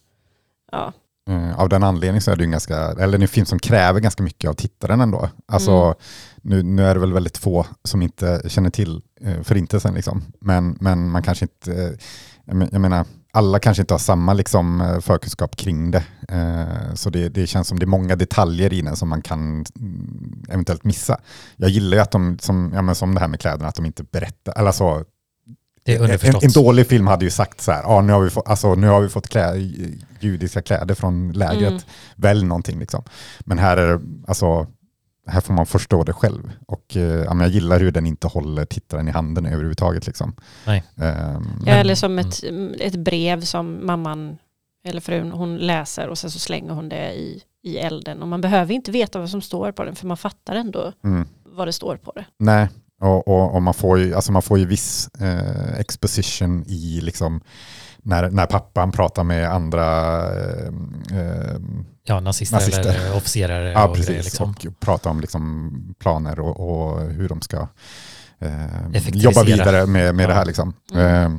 Ja, 0.73 0.93
Eh, 1.31 1.61
Av 1.61 1.69
den 1.69 1.83
anledningen 1.83 2.23
så 2.23 2.31
är 2.31 2.37
det 2.37 2.43
ju 2.43 2.45
en 2.45 2.51
ganska, 2.51 2.77
eller 2.77 3.19
en 3.23 3.29
film 3.29 3.47
som 3.47 3.59
kräver 3.59 4.01
ganska 4.01 4.23
mycket 4.23 4.51
av 4.51 4.55
tittaren 4.55 5.01
ändå. 5.01 5.29
Alltså, 5.47 5.71
Mm. 5.73 5.95
nu, 6.43 6.63
nu 6.63 6.85
är 6.85 6.95
det 6.95 7.01
väl 7.01 7.13
väldigt 7.13 7.39
få 7.39 7.67
som 7.85 8.03
inte 8.03 8.43
känner 8.49 8.71
till 8.71 9.03
eh, 9.21 9.43
förintelsen 9.43 9.95
liksom. 9.95 10.25
Men, 10.41 10.77
men 10.81 11.11
man 11.11 11.23
kanske 11.23 11.45
inte, 11.45 11.73
eh, 11.83 11.91
jag 12.73 12.81
menar, 12.81 13.05
alla 13.35 13.59
kanske 13.59 13.81
inte 13.83 13.95
har 13.95 13.99
samma 13.99 14.33
liksom, 14.33 14.81
eh, 14.81 15.01
förkunskap 15.01 15.57
kring 15.57 15.91
det. 15.91 16.05
Eh, 16.29 16.95
så 16.95 17.11
det, 17.11 17.29
det 17.29 17.47
känns 17.47 17.69
som 17.69 17.79
det 17.79 17.85
är 17.85 17.87
många 17.89 18.17
detaljer 18.17 18.73
i 18.73 18.83
den 18.83 18.97
som 18.97 19.09
man 19.09 19.23
kan 19.23 19.65
mm, 19.81 20.45
eventuellt 20.49 20.85
missa. 20.85 21.21
Jag 21.57 21.71
gillar 21.71 21.97
ju 21.97 22.03
att 22.03 22.11
de, 22.11 22.39
som, 22.41 22.73
ja, 22.75 22.83
men 22.83 22.95
som 22.95 23.15
det 23.15 23.21
här 23.21 23.29
med 23.29 23.41
kläderna, 23.41 23.69
att 23.69 23.75
de 23.75 23.87
inte 23.87 24.05
berättar, 24.05 24.53
eller 24.57 24.67
alltså, 24.67 25.05
det 25.85 25.95
är 25.95 26.25
en, 26.27 26.35
en 26.43 26.51
dålig 26.53 26.87
film 26.87 27.07
hade 27.07 27.25
ju 27.25 27.31
sagt 27.31 27.61
så 27.61 27.73
här, 27.73 27.83
ah, 27.87 28.01
nu, 28.01 28.13
har 28.13 28.21
vi 28.21 28.31
fått, 28.31 28.49
alltså, 28.49 28.75
nu 28.75 28.87
har 28.87 29.01
vi 29.01 29.09
fått 29.09 29.29
klä, 29.29 29.55
judiska 30.21 30.63
kläder 30.63 30.95
från 30.95 31.33
lägret, 31.33 31.71
Mm. 31.71 31.83
välj 32.17 32.45
någonting 32.45 32.79
liksom. 32.79 33.05
Men 33.41 33.59
här 33.59 33.77
är 33.77 33.93
det, 33.99 34.01
alltså, 34.29 34.67
här 35.27 35.41
får 35.41 35.55
man 35.55 35.67
förstå 35.67 36.05
det 36.05 36.13
själv. 36.13 36.51
Och 36.67 36.97
eh, 36.97 37.25
jag 37.41 37.49
gillar 37.49 37.81
hur 37.81 37.91
den 37.91 38.07
inte 38.07 38.27
håller 38.27 38.65
tittaren 38.65 39.09
i 39.09 39.11
handen 39.11 39.47
överhuvudtaget. 39.47 40.07
Liksom. 40.07 40.35
Nej. 40.67 40.85
Ehm, 40.97 41.47
Ja, 41.67 41.73
eller 41.73 41.95
som 41.95 42.19
ett, 42.19 42.43
ett 42.81 42.97
brev 42.97 43.41
som 43.41 43.87
mamman 43.87 44.39
eller 44.85 45.01
frun 45.01 45.31
hon 45.33 45.57
läser 45.59 46.09
och 46.09 46.19
sen 46.19 46.31
så 46.31 46.39
slänger 46.39 46.73
hon 46.73 46.89
det 46.89 47.13
i, 47.13 47.43
i 47.63 47.77
elden. 47.79 48.23
Och 48.23 48.29
man 48.29 48.41
behöver 48.41 48.75
inte 48.75 48.91
veta 48.91 49.19
vad 49.19 49.31
som 49.31 49.41
står 49.43 49.73
på 49.73 49.85
den 49.85 49.95
för 49.95 50.07
man 50.07 50.17
fattar 50.17 50.55
ändå 50.57 50.93
mm, 51.05 51.27
vad 51.45 51.69
det 51.69 51.73
står 51.73 51.97
på 51.97 52.13
det. 52.13 52.25
nej, 52.39 52.69
Och, 53.03 53.29
och, 53.29 53.55
och 53.55 53.63
man, 53.63 53.75
får 53.75 53.99
ju, 53.99 54.15
alltså 54.15 54.33
man 54.33 54.43
får 54.43 54.59
ju 54.59 54.67
viss 54.67 55.09
eh, 55.21 55.79
exposition 55.79 56.65
i 56.67 57.01
liksom 57.01 57.41
när, 58.03 58.31
när 58.31 58.47
pappan 58.47 58.93
pratar 58.93 59.25
med 59.25 59.53
andra 59.53 60.19
eh, 60.41 60.67
eh, 61.21 61.57
Ja, 62.05 62.21
nazister, 62.21 62.57
Nazister. 62.57 62.81
eller 62.81 63.17
officerare 63.17 63.73
Ja, 63.73 63.89
och 63.89 63.97
precis. 63.97 64.25
liksom. 64.25 64.51
Och 64.51 64.81
prata 64.81 65.11
om 65.11 65.21
liksom 65.21 65.95
planer 65.99 66.41
och, 66.41 66.61
och 66.61 67.01
hur 67.01 67.29
de 67.29 67.41
ska 67.41 67.69
eh, 68.39 69.09
jobba 69.13 69.43
vidare 69.43 69.87
med, 69.87 70.15
med 70.15 70.25
Ja. 70.25 70.29
det 70.29 70.35
här. 70.35 70.45
Liksom. 70.45 70.75
Mm. 70.95 71.33
Eh, 71.33 71.39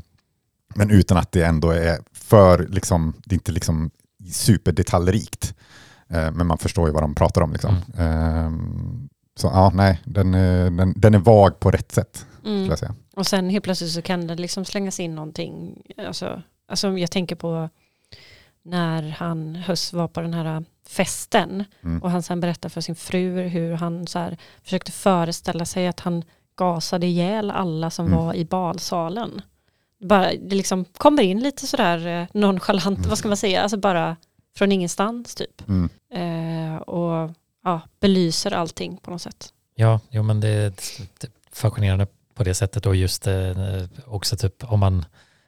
men 0.75 0.89
utan 0.91 1.17
att 1.17 1.31
det 1.31 1.43
ändå 1.43 1.71
är 1.71 1.97
för, 2.13 2.67
liksom, 2.67 3.13
det 3.25 3.33
är 3.33 3.37
inte 3.37 3.51
liksom 3.51 3.91
superdetaljrikt. 4.31 5.53
Eh, 6.09 6.31
men 6.31 6.47
man 6.47 6.57
förstår 6.57 6.87
ju 6.87 6.93
vad 6.93 7.03
de 7.03 7.15
pratar 7.15 7.41
om. 7.41 7.51
Liksom. 7.51 7.77
Mm. 7.97 9.02
Så 9.35 9.47
ja, 9.47 9.71
nej, 9.75 9.99
den, 10.05 10.31
den, 10.77 10.93
den 10.97 11.13
är 11.13 11.19
vag 11.19 11.59
på 11.59 11.71
rätt 11.71 11.91
sätt, 11.91 12.25
Mm. 12.45 12.65
jag 12.65 12.79
säga. 12.79 12.95
Och 13.15 13.27
sen 13.27 13.49
helt 13.49 13.63
plötsligt 13.63 13.91
så 13.91 14.01
kan 14.01 14.27
det 14.27 14.35
liksom 14.35 14.65
slängas 14.65 14.99
in 14.99 15.15
någonting. 15.15 15.81
Alltså, 16.07 16.41
alltså 16.67 16.97
jag 16.97 17.11
tänker 17.11 17.35
på 17.35 17.69
när 18.63 19.09
han 19.09 19.55
höst 19.55 19.93
var 19.93 20.07
på 20.07 20.21
den 20.21 20.33
här 20.33 20.63
festen 20.87 21.63
Mm. 21.83 22.01
och 22.03 22.11
han 22.11 22.23
sen 22.23 22.39
berättar 22.39 22.69
för 22.69 22.81
sin 22.81 22.95
fru 22.95 23.41
hur 23.41 23.73
han 23.73 24.07
så 24.07 24.19
här 24.19 24.37
försökte 24.63 24.91
föreställa 24.91 25.65
sig 25.65 25.87
att 25.87 25.99
han 25.99 26.23
gasade 26.55 27.05
ihjäl 27.07 27.51
alla 27.51 27.89
som 27.89 28.05
Mm. 28.07 28.17
var 28.19 28.33
i 28.33 28.45
balsalen. 28.45 29.41
Bara, 29.99 30.31
det 30.31 30.55
liksom 30.55 30.85
kommer 30.85 31.23
in 31.23 31.39
lite 31.39 31.67
sådär 31.67 32.07
eh, 32.07 32.27
nonchalant, 32.33 32.97
Mm. 32.97 33.09
vad 33.09 33.17
ska 33.17 33.27
man 33.27 33.37
säga, 33.37 33.61
alltså 33.61 33.77
bara 33.77 34.15
från 34.55 34.71
ingenstans 34.71 35.35
typ. 35.35 35.63
Mm. 35.67 35.89
Eh, 36.13 36.77
och 36.81 37.31
ja, 37.63 37.81
belyser 37.99 38.53
allting 38.53 38.97
på 38.97 39.11
något 39.11 39.21
sätt. 39.21 39.53
Ja, 39.75 39.99
jo, 40.09 40.23
men 40.23 40.39
det 40.39 40.49
är 40.49 40.69
typ 41.19 41.31
fascinerande 41.51 42.07
på 42.33 42.43
det 42.43 42.53
sättet 42.53 42.85
och 42.85 42.95
just 42.95 43.27
eh, 43.27 43.83
också 44.05 44.37
typ 44.37 44.63
om 44.63 44.79
man, 44.79 45.05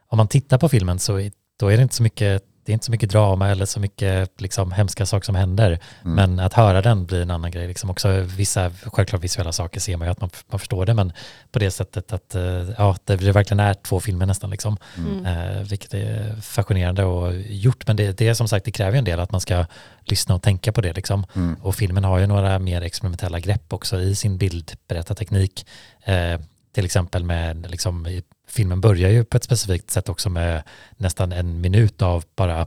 om 0.07 0.18
man 0.18 0.28
tittar 0.28 0.57
på 0.57 0.70
filmen 0.70 0.99
så 0.99 1.30
då 1.59 1.68
är 1.68 1.78
det 1.78 1.84
inte 1.84 1.95
så 1.95 2.03
mycket 2.03 2.43
det 2.66 2.72
är 2.72 2.74
inte 2.74 2.86
så 2.86 2.91
mycket 2.91 3.09
drama 3.09 3.49
eller 3.49 3.66
så 3.66 3.80
mycket 3.80 4.41
liksom, 4.41 4.72
hemska 4.72 5.05
saker 5.05 5.26
som 5.26 5.36
händer. 5.36 5.80
Mm. 6.05 6.16
Men 6.16 6.39
att 6.39 6.53
höra 6.53 6.82
den 6.82 7.05
blir 7.05 7.22
en 7.22 7.32
annan 7.32 7.51
grej. 7.51 7.68
Liksom 7.68 7.89
också 7.89 8.20
vissa, 8.20 8.72
självklart 8.86 9.24
visuella 9.24 9.51
saker 9.51 9.80
ser 9.80 9.97
man 9.97 10.07
ju 10.07 10.11
att 10.11 10.22
man, 10.22 10.30
man 10.47 10.59
förstår 10.59 10.86
det, 10.86 10.93
men 10.93 11.13
på 11.51 11.59
det 11.59 11.72
sättet 11.72 12.13
att 12.13 12.36
eh, 12.36 12.70
ja, 12.78 12.95
det, 13.03 13.16
det 13.16 13.32
verkligen 13.32 13.59
är 13.59 13.74
två 13.74 13.99
filmer 13.99 14.26
nästan. 14.26 14.49
Liksom. 14.49 14.78
Mm. 14.97 15.26
Eh, 15.26 15.61
vilket 15.61 15.93
är 15.93 16.36
fascinerande 16.41 17.03
och 17.03 17.34
gjort. 17.36 17.88
Men 17.88 17.95
det, 17.95 18.18
det 18.18 18.28
är 18.28 18.34
som 18.34 18.47
sagt, 18.47 18.66
det 18.66 18.72
kräver 18.72 18.91
ju 18.91 18.99
en 18.99 19.05
del 19.05 19.20
att 19.20 19.32
man 19.32 19.41
ska 19.41 19.66
lyssna 20.03 20.36
och 20.36 20.41
tänka 20.41 20.72
på 20.72 20.82
det. 20.82 20.93
Liksom. 20.93 21.26
Mm. 21.36 21.55
Och 21.61 21.76
filmen 21.76 22.03
har 22.03 22.20
ju 22.20 22.28
några 22.28 22.59
mer 22.59 22.82
experimentella 22.82 23.39
grepp 23.39 23.74
också 23.74 24.01
i 24.01 24.16
sin 24.16 24.38
bildberättarteknik. 24.38 25.66
Eh, 26.03 26.39
till 26.74 26.86
exempel 26.86 27.24
med, 27.24 27.72
liksom, 27.72 28.22
filmen 28.48 28.82
börjar 28.82 29.10
ju 29.10 29.24
på 29.24 29.38
ett 29.38 29.43
specifikt 29.43 29.91
sätt 29.91 30.10
också 30.10 30.30
med 30.30 30.64
nästan 30.98 31.32
en 31.32 31.62
minut 31.62 32.02
av 32.02 32.24
bara 32.36 32.66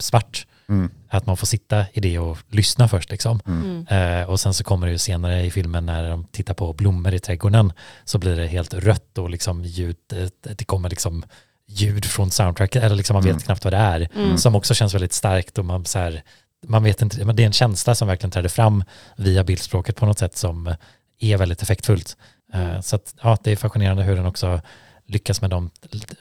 svart. 0.00 0.46
Mm. 0.68 0.90
Att 1.08 1.26
man 1.26 1.36
får 1.36 1.46
sitta 1.46 1.84
i 1.92 2.00
det 2.00 2.18
och 2.18 2.38
lyssna 2.50 2.88
först 2.88 3.10
liksom. 3.10 3.40
Mm. 3.46 3.86
Eh, 3.86 4.30
och 4.30 4.40
sen 4.40 4.54
så 4.54 4.64
kommer 4.64 4.86
det 4.86 4.92
ju 4.92 4.98
senare 4.98 5.42
i 5.42 5.50
filmen 5.50 5.86
när 5.86 6.10
de 6.10 6.24
tittar 6.24 6.54
på 6.54 6.72
blommor 6.72 7.14
i 7.14 7.18
trädgården 7.18 7.72
så 8.04 8.18
blir 8.18 8.36
det 8.36 8.46
helt 8.46 8.74
rött 8.74 9.18
och 9.18 9.30
liksom 9.30 9.64
ljud, 9.64 9.96
eh, 10.12 10.28
det 10.56 10.64
kommer 10.64 10.88
liksom 10.90 11.24
ljud 11.66 12.04
från 12.04 12.30
soundtracket, 12.30 12.82
eller 12.82 12.96
liksom 12.96 13.14
man 13.14 13.22
vet 13.22 13.30
Mm. 13.30 13.42
knappt 13.42 13.64
vad 13.64 13.72
det 13.72 13.76
är, 13.76 14.08
Mm. 14.14 14.38
som 14.38 14.54
också 14.54 14.74
känns 14.74 14.94
väldigt 14.94 15.12
starkt 15.12 15.58
och 15.58 15.64
man 15.64 15.84
så 15.84 15.98
här, 15.98 16.22
man 16.66 16.84
vet 16.84 17.02
inte, 17.02 17.24
men 17.24 17.36
det 17.36 17.42
är 17.42 17.46
en 17.46 17.52
känsla 17.52 17.94
som 17.94 18.08
verkligen 18.08 18.30
träder 18.30 18.48
fram 18.48 18.84
via 19.16 19.44
bildspråket 19.44 19.96
på 19.96 20.06
något 20.06 20.18
sätt 20.18 20.36
som 20.36 20.74
är 21.18 21.36
väldigt 21.36 21.62
effektfullt. 21.62 22.16
Eh, 22.54 22.80
så 22.80 22.96
att, 22.96 23.14
ja, 23.22 23.36
det 23.44 23.52
är 23.52 23.56
fascinerande 23.56 24.02
hur 24.02 24.16
den 24.16 24.26
också 24.26 24.60
lyckas 25.06 25.40
med 25.40 25.50
de 25.50 25.70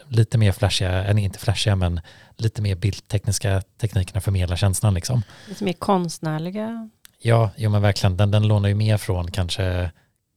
lite, 0.07 0.37
mer 0.37 0.51
flashiga, 0.51 0.91
eller 1.03 1.21
inte 1.21 1.39
flashiga, 1.39 1.75
men 1.75 2.01
lite 2.37 2.61
mer 2.61 2.75
bildtekniska 2.75 3.61
teknikerna 3.81 4.21
förmedla 4.21 4.57
känslan 4.57 4.93
liksom. 4.93 5.21
Lite 5.49 5.63
mer 5.63 5.73
konstnärliga. 5.73 6.89
Ja, 7.19 7.51
jo 7.57 7.69
men 7.69 7.81
verkligen. 7.81 8.17
Den, 8.17 8.31
den 8.31 8.47
lånar 8.47 8.69
ju 8.69 8.75
mer 8.75 8.97
från 8.97 9.31
kanske 9.31 9.91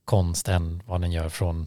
konst 0.04 0.48
än 0.48 0.82
vad 0.86 1.00
den 1.00 1.12
gör 1.12 1.28
från 1.28 1.66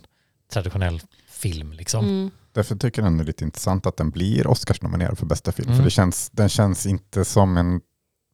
traditionell 0.54 1.02
film. 1.30 1.74
Liksom. 1.74 2.06
Mm. 2.06 2.32
Därför 2.54 2.76
tycker 2.76 3.02
jag 3.02 3.12
den 3.12 3.20
är 3.20 3.24
lite 3.24 3.44
intressant 3.44 3.86
att 3.86 3.98
den 3.98 4.10
blir 4.10 4.48
Oscars-nominerad 4.48 5.18
för 5.18 5.26
bästa 5.26 5.52
film. 5.52 5.68
Mm. 5.68 5.78
För 5.78 5.84
det 5.84 5.90
känns, 5.92 6.30
den 6.30 6.50
känns 6.50 6.86
inte 6.86 7.26
som 7.26 7.58
en 7.58 7.82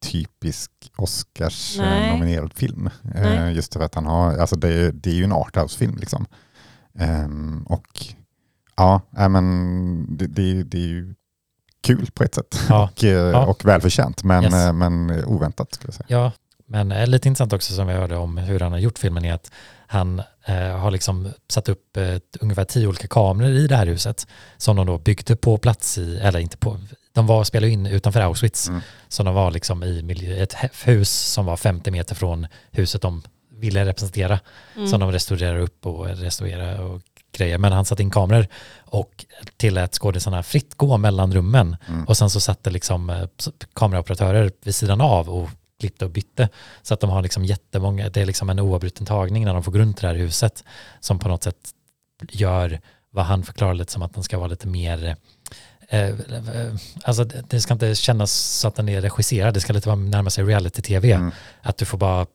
typisk 0.02 0.72
Oscars-nominerad 0.98 2.54
film. 2.54 2.88
Eh, 3.16 3.22
Nej. 3.22 3.54
just 3.56 3.74
för 3.74 3.80
att 3.82 3.96
han 3.96 4.06
har, 4.06 4.38
alltså 4.38 4.56
det, 4.56 4.70
är- 4.74 4.92
det 4.92 5.10
är 5.10 5.14
ju 5.16 5.24
en 5.24 5.32
arthouse-film 5.34 5.98
liksom. 5.98 6.26
Ehm, 7.00 7.64
och 7.70 7.88
ja, 8.78 9.02
men 9.30 10.18
det, 10.18 10.28
det, 10.28 10.64
det 10.64 10.78
är 10.78 10.88
ju 10.88 11.16
kul 11.82 12.10
på 12.14 12.24
ett 12.24 12.36
sätt. 12.36 12.60
Ja. 12.70 12.90
och, 12.96 13.04
eh, 13.04 13.50
och 13.50 13.66
välförtjänt, 13.66 14.24
men, 14.24 14.44
Yes. 14.44 14.54
eh, 14.54 14.74
men 14.74 15.26
oväntat 15.26 15.74
skulle 15.74 15.88
jag 15.88 15.94
säga. 15.96 16.06
Ja, 16.20 16.32
men 16.68 16.92
eh, 16.92 17.08
lite 17.08 17.28
intressant 17.28 17.54
också 17.54 17.74
som 17.74 17.88
vi 17.88 17.94
hörde 17.94 18.18
om 18.18 18.38
hur 18.38 18.60
han 18.60 18.72
har 18.72 18.80
gjort 18.80 19.00
filmen 19.00 19.26
är 19.26 19.34
att 19.34 19.52
han 19.88 20.22
eh, 20.46 20.78
har 20.78 20.92
liksom 20.92 21.32
satt 21.50 21.70
upp 21.70 21.98
eh, 21.98 22.16
ungefär 22.40 22.66
tio 22.66 22.88
olika 22.88 23.08
kameror 23.08 23.52
i 23.52 23.68
det 23.68 23.76
här 23.76 23.86
huset 23.86 24.28
som 24.58 24.76
de 24.76 24.88
då 24.88 24.98
byggde 24.98 25.36
på 25.36 25.58
plats 25.58 25.98
i, 25.98 26.18
eller 26.18 26.40
inte 26.40 26.58
på, 26.58 26.78
de 27.14 27.28
var 27.28 27.44
spelade 27.44 27.72
in 27.72 27.86
utanför 27.86 28.22
Auschwitz. 28.22 28.68
Mm. 28.68 28.82
Så 29.08 29.24
de 29.24 29.34
var 29.36 29.52
liksom 29.52 29.84
i 29.84 30.02
miljö, 30.04 30.44
ett 30.44 30.56
hus 30.84 31.10
som 31.12 31.46
var 31.46 31.58
50 31.58 31.92
meter 31.92 32.16
från 32.16 32.48
huset 32.72 33.02
de 33.02 33.22
ville 33.52 33.86
representera. 33.86 34.40
Mm. 34.76 34.88
som 34.88 35.00
de 35.00 35.12
restaurerar 35.12 35.60
upp 35.60 35.86
och 35.86 36.06
restaurerar 36.06 36.80
och 36.82 37.02
grejer. 37.38 37.58
Men 37.58 37.72
han 37.72 37.86
satte 37.86 38.04
in 38.04 38.12
kameror 38.12 38.48
och 38.86 39.26
tillät 39.58 39.94
skådisarna 39.94 40.44
fritt 40.44 40.76
gå 40.76 40.98
mellan 40.98 41.34
rummen. 41.34 41.78
Mm. 41.88 42.06
Och 42.06 42.18
sen 42.18 42.30
så 42.30 42.40
satte 42.40 42.70
liksom 42.70 43.10
eh, 43.10 43.28
kameraoperatörer 43.74 44.52
vid 44.64 44.76
sidan 44.76 45.02
av 45.02 45.30
och 45.30 45.50
klippte 45.80 46.06
och 46.06 46.12
bytte. 46.12 46.50
Så 46.82 46.94
att 46.94 47.00
de 47.00 47.10
har 47.10 47.22
liksom 47.22 47.46
jättemånga, 47.46 48.10
det 48.10 48.22
är 48.22 48.26
liksom 48.26 48.50
en 48.50 48.60
oavbruten 48.60 49.06
tagning 49.06 49.46
när 49.46 49.54
de 49.54 49.64
får 49.64 49.72
gå 49.72 49.80
runt 49.80 50.02
det 50.02 50.08
här 50.08 50.16
huset 50.16 50.64
som 51.00 51.20
på 51.20 51.28
något 51.28 51.44
sätt 51.44 51.70
gör 52.30 52.80
vad 53.12 53.26
han 53.26 53.44
förklarar 53.44 53.74
lite 53.74 53.92
som 53.92 54.02
att 54.02 54.14
den 54.14 54.24
ska 54.24 54.38
vara 54.38 54.48
lite 54.48 54.68
mer 54.68 55.16
eh, 55.90 56.02
eh, 56.02 56.16
alltså 57.04 57.24
det 57.24 57.62
ska 57.62 57.74
inte 57.74 57.96
kännas 57.96 58.32
så 58.32 58.68
att 58.68 58.76
den 58.76 58.90
är 58.90 59.02
regisserad, 59.02 59.54
det 59.54 59.60
ska 59.60 59.74
lite 59.74 59.90
vara 59.90 60.00
närma 60.00 60.30
sig 60.30 60.44
reality-tv. 60.44 61.12
Mm. 61.12 61.32
Att 61.62 61.78
du 61.78 61.86
får 61.86 61.98
bara 61.98 62.26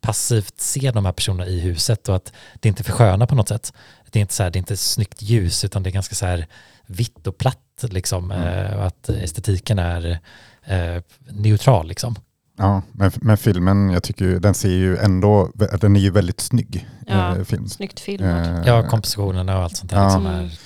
passivt 0.00 0.60
se 0.60 0.90
de 0.90 1.04
här 1.04 1.12
personerna 1.12 1.46
i 1.46 1.60
huset 1.60 2.08
och 2.08 2.16
att 2.16 2.32
det 2.54 2.68
inte 2.68 2.82
är 2.82 2.84
för 2.84 2.92
sköna 2.92 3.26
på 3.26 3.34
något 3.34 3.48
sätt. 3.48 3.72
Det 4.12 4.18
är 4.18 4.20
inte 4.20 4.34
så 4.34 4.42
här, 4.42 4.50
det 4.50 4.56
är 4.56 4.58
inte 4.60 4.76
snyggt 4.76 5.22
ljus 5.22 5.64
utan 5.64 5.82
det 5.82 5.90
är 5.90 5.92
ganska 5.92 6.14
så 6.14 6.26
här 6.26 6.46
vitt 6.86 7.26
och 7.26 7.38
platt 7.38 7.58
liksom. 7.90 8.30
Mm. 8.30 8.48
eh, 8.72 8.82
att 8.86 9.08
estetiken 9.08 9.78
är 9.78 10.18
eh, 10.64 11.02
neutral 11.30 11.88
liksom. 11.88 12.14
Ja, 12.58 12.82
men, 12.92 13.10
men 13.14 13.36
filmen, 13.36 13.90
jag 13.90 14.02
tycker 14.02 14.24
ju, 14.24 14.38
den 14.38 14.54
ser 14.54 14.68
ju 14.68 14.96
ändå, 14.96 15.50
den 15.80 15.96
är 15.96 16.00
ju 16.00 16.10
väldigt 16.10 16.40
snygg 16.40 16.88
Ja. 17.06 17.36
eh, 17.36 17.44
film. 17.44 17.68
Snyggt 17.68 18.00
filmad. 18.00 18.46
Eh, 18.46 18.62
Ja, 18.66 18.88
kompositionerna 18.88 19.56
och 19.58 19.62
allt 19.64 19.76
sånt 19.76 19.90
där 19.90 19.96
Ja. 19.98 20.04
liksom 20.04 20.26
är, 20.26 20.58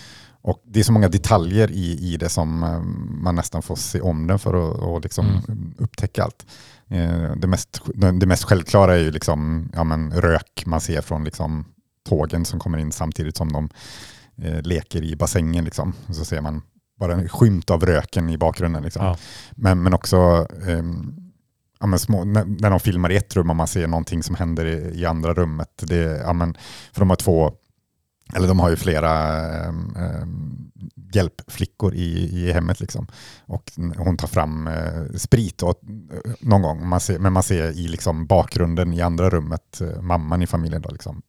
Och 0.43 0.63
det 0.67 0.81
är 0.81 0.85
så 0.85 0.93
många 0.93 1.09
detaljer 1.09 1.71
i, 1.71 2.13
i 2.13 2.17
det 2.17 2.29
som 2.29 2.63
eh, 2.63 2.81
man 3.23 3.35
nästan 3.35 3.63
får 3.63 3.77
se 3.77 4.01
om 4.01 4.27
den 4.27 4.39
för 4.39 4.55
att 4.71 4.79
och 4.79 5.01
liksom 5.01 5.27
Mm. 5.49 5.75
upptäcka 5.79 6.25
allt. 6.25 6.47
Eh, 6.91 7.33
Det 7.37 7.47
mest, 7.47 7.81
det 8.21 8.27
mest 8.27 8.45
självklara 8.45 8.95
är 8.95 8.99
ju 8.99 9.11
liksom, 9.11 9.71
ja, 9.75 9.85
men 9.85 10.13
rök 10.13 10.63
man 10.67 10.81
ser 10.81 11.01
från 11.01 11.25
liksom 11.25 11.65
tågen 12.07 12.45
som 12.45 12.61
kommer 12.61 12.79
in 12.79 12.93
samtidigt 12.93 13.37
som 13.37 13.53
de 13.53 13.69
eh, 14.43 14.63
leker 14.63 15.03
i 15.03 15.17
bassängen. 15.17 15.65
Liksom. 15.65 15.93
Så 16.09 16.25
ser 16.25 16.41
man 16.41 16.63
bara 16.99 17.13
en 17.13 17.29
skymt 17.29 17.71
av 17.71 17.87
röken 17.87 18.31
i 18.31 18.39
bakgrunden. 18.39 18.83
Liksom. 18.83 19.05
Ja. 19.05 19.17
Men, 19.51 19.83
men 19.83 19.95
också 19.95 20.47
ehm, 20.67 21.27
ja, 21.81 21.87
men 21.87 21.99
små, 21.99 22.25
när, 22.25 22.45
när 22.45 22.71
de 22.71 22.81
filmar 22.81 23.13
i 23.13 23.17
ett 23.17 23.37
rum 23.37 23.51
och 23.51 23.57
man 23.57 23.67
ser 23.67 23.87
någonting 23.87 24.23
som 24.23 24.35
händer 24.35 24.67
i, 24.67 25.01
i 25.01 25.07
andra 25.07 25.35
rummet. 25.35 25.83
Det, 25.83 26.21
ja, 26.25 26.33
men, 26.33 26.57
för 26.93 27.01
de 27.01 27.11
har 27.11 27.17
två, 27.17 27.53
eller 28.35 28.49
de 28.49 28.61
har 28.61 28.71
ju 28.71 28.77
flera 28.77 29.13
ehm, 29.65 29.97
hjälpflickor 31.13 31.95
i, 31.95 32.39
i 32.39 32.53
hemmet. 32.53 32.81
Liksom. 32.81 33.07
Och 33.47 33.73
hon 33.97 34.17
tar 34.17 34.29
fram 34.29 34.67
eh, 34.67 35.05
sprit 35.15 35.63
och, 35.63 35.81
eh, 36.13 36.33
någon 36.41 36.63
gång, 36.63 36.89
man 36.89 37.01
ser, 37.01 37.19
men 37.19 37.33
man 37.33 37.43
ser 37.43 37.71
i 37.71 37.89
liksom 37.89 38.27
bakgrunden 38.27 38.93
i 38.93 39.01
andra 39.01 39.31
rummet, 39.31 39.81
eh, 39.81 40.03
mamman 40.03 40.43
i 40.43 40.47
familjen 40.47 40.83
då, 40.83 40.91
liksom, 40.91 41.23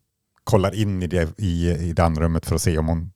kollar 0.48 0.76
in 0.76 1.04
i 1.04 1.08
det, 1.08 1.30
i, 1.40 1.70
i 1.70 1.94
det 1.94 2.04
andra 2.04 2.24
rummet 2.24 2.46
för 2.46 2.56
att 2.56 2.62
se 2.62 2.78
om 2.78 2.88
hon 2.88 3.12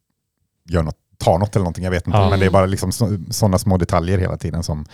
gör 0.70 0.84
något, 0.84 0.98
tar 1.18 1.40
något 1.40 1.56
eller 1.56 1.64
någonting, 1.64 1.84
jag 1.84 1.92
vet 1.92 2.08
inte. 2.08 2.18
Ja. 2.20 2.30
Men 2.30 2.40
det 2.40 2.46
är 2.46 2.50
bara 2.50 2.66
liksom 2.66 2.92
sådana 3.32 3.58
små 3.58 3.78
detaljer 3.78 4.18
hela 4.18 4.38
tiden 4.38 4.64
som, 4.64 4.86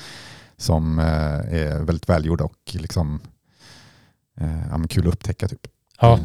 som 0.57 0.99
eh, 0.99 1.05
är 1.05 1.83
väldigt 1.83 2.09
välgjorda 2.09 2.43
och 2.43 2.55
liksom, 2.71 3.19
eh, 4.41 4.67
ja, 4.71 4.79
kul 4.89 5.07
att 5.07 5.13
upptäcka. 5.13 5.47
Typ. 5.47 5.67
ja, 6.01 6.19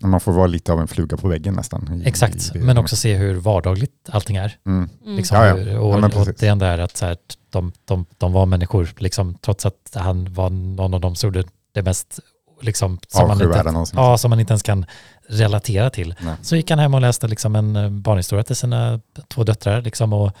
Mm. 0.00 0.10
Man 0.10 0.20
får 0.20 0.32
vara 0.32 0.46
lite 0.46 0.72
av 0.72 0.80
en 0.80 0.88
fluga 0.88 1.16
på 1.16 1.28
väggen 1.28 1.54
nästan. 1.54 2.02
i- 2.02 2.08
exakt. 2.08 2.56
i 2.56 2.58
Men 2.58 2.78
också 2.78 2.96
se 2.96 3.14
hur 3.16 3.34
vardagligt 3.34 4.08
allting 4.10 4.36
är. 4.36 4.56
Mm. 4.66 4.88
Mm. 5.04 5.16
Liksom, 5.16 5.36
Ja, 5.38 5.46
ja. 5.46 5.54
hur- 5.54 5.78
Och, 5.78 5.90
Ja, 5.98 6.20
och 6.20 6.26
det 6.38 6.54
där 6.54 6.78
att 6.78 6.96
så 6.96 7.06
här, 7.06 7.16
de, 7.50 7.72
de, 7.84 8.06
de 8.18 8.32
var 8.32 8.46
människor, 8.46 8.88
liksom, 8.98 9.34
trots 9.34 9.66
att 9.66 9.90
han 9.94 10.34
var 10.34 10.50
någon 10.50 10.94
av 10.94 11.00
dem 11.00 11.14
som 11.14 11.26
gjorde 11.26 11.44
det 11.74 11.82
mest 11.82 12.18
liksom, 12.60 12.98
som 13.08 13.28
man 13.28 13.42
inte, 13.42 13.84
ja, 13.94 14.18
som 14.18 14.30
man 14.30 14.40
inte 14.40 14.52
ens 14.52 14.62
kan 14.62 14.86
relatera 15.28 15.90
till. 15.90 16.14
Nej. 16.20 16.34
Så 16.42 16.56
gick 16.56 16.70
han 16.70 16.78
hem 16.78 16.94
och 16.94 17.00
läste 17.00 17.28
liksom 17.28 17.56
en 17.56 17.76
eh, 17.76 17.90
barnhistoria 17.90 18.42
till 18.44 18.56
sina 18.56 19.00
två 19.28 19.44
döttrar 19.44 19.82
liksom, 19.82 20.12
och 20.12 20.32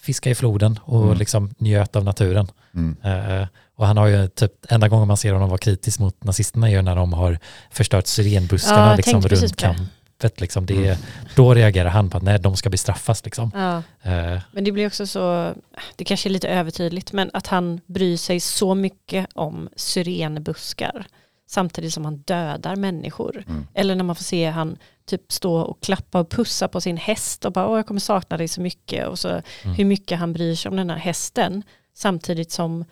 fiskade 0.00 0.32
i 0.32 0.34
floden 0.34 0.78
och 0.82 1.02
Mm. 1.04 1.18
liksom 1.18 1.54
njöt 1.58 1.96
av 1.96 2.04
naturen. 2.04 2.48
Mm. 2.74 2.96
Eh, 3.40 3.46
och 3.76 3.86
han 3.86 3.96
har 3.96 4.06
ju 4.06 4.28
typ, 4.28 4.52
enda 4.68 4.88
gången 4.88 5.08
man 5.08 5.16
ser 5.16 5.32
honom 5.32 5.48
vara 5.48 5.58
kritisk 5.58 5.98
mot 5.98 6.24
nazisterna 6.24 6.68
är 6.68 6.72
ju 6.72 6.82
när 6.82 6.96
de 6.96 7.12
har 7.12 7.38
förstört 7.70 8.04
Ja, 8.04 8.08
syrenbuskarna 8.08 8.86
jag 8.90 8.96
liksom, 8.96 9.22
runt 9.22 9.56
kampet. 9.56 10.40
Liksom. 10.40 10.66
Det, 10.66 10.74
är- 10.74 10.78
Mm. 10.92 10.96
Då 11.36 11.54
reagerar 11.54 11.88
han 11.90 12.10
på 12.10 12.16
att 12.16 12.22
nej, 12.22 12.38
de 12.38 12.56
ska 12.56 12.70
bestraffas. 12.70 13.24
Liksom. 13.24 13.50
Ja. 13.54 13.76
Eh, 14.12 14.40
Men 14.52 14.64
det 14.64 14.72
blir 14.72 14.86
också 14.86 15.06
så, 15.06 15.52
det 15.96 16.04
kanske 16.04 16.28
är 16.28 16.30
lite 16.30 16.48
övertydligt, 16.48 17.12
men 17.12 17.30
att 17.32 17.46
han 17.46 17.80
bryr 17.86 18.16
sig 18.16 18.40
så 18.40 18.74
mycket 18.74 19.26
om 19.34 19.68
syrenbuskar 19.76 21.06
samtidigt 21.52 21.94
som 21.94 22.04
han 22.04 22.16
dödar 22.16 22.76
människor. 22.76 23.44
Mm. 23.48 23.66
Eller 23.74 23.94
när 23.94 24.04
man 24.04 24.16
får 24.16 24.24
se 24.24 24.50
han 24.50 24.76
typ 25.06 25.32
stå 25.32 25.56
och 25.56 25.82
klappa 25.82 26.20
och 26.20 26.30
pussa 26.30 26.68
på 26.68 26.80
sin 26.80 26.96
häst 26.96 27.44
och 27.44 27.52
bara 27.52 27.68
åh 27.68 27.78
jag 27.78 27.86
kommer 27.86 28.00
sakna 28.00 28.36
dig 28.36 28.48
så 28.48 28.60
mycket 28.60 29.08
och 29.08 29.18
så 29.18 29.28
Mm. 29.28 29.42
hur 29.76 29.84
mycket 29.84 30.18
han 30.18 30.32
bryr 30.32 30.54
sig 30.54 30.68
om 30.70 30.76
den 30.76 30.90
här 30.90 30.96
hästen 30.96 31.62
samtidigt 31.94 32.52
som 32.52 32.84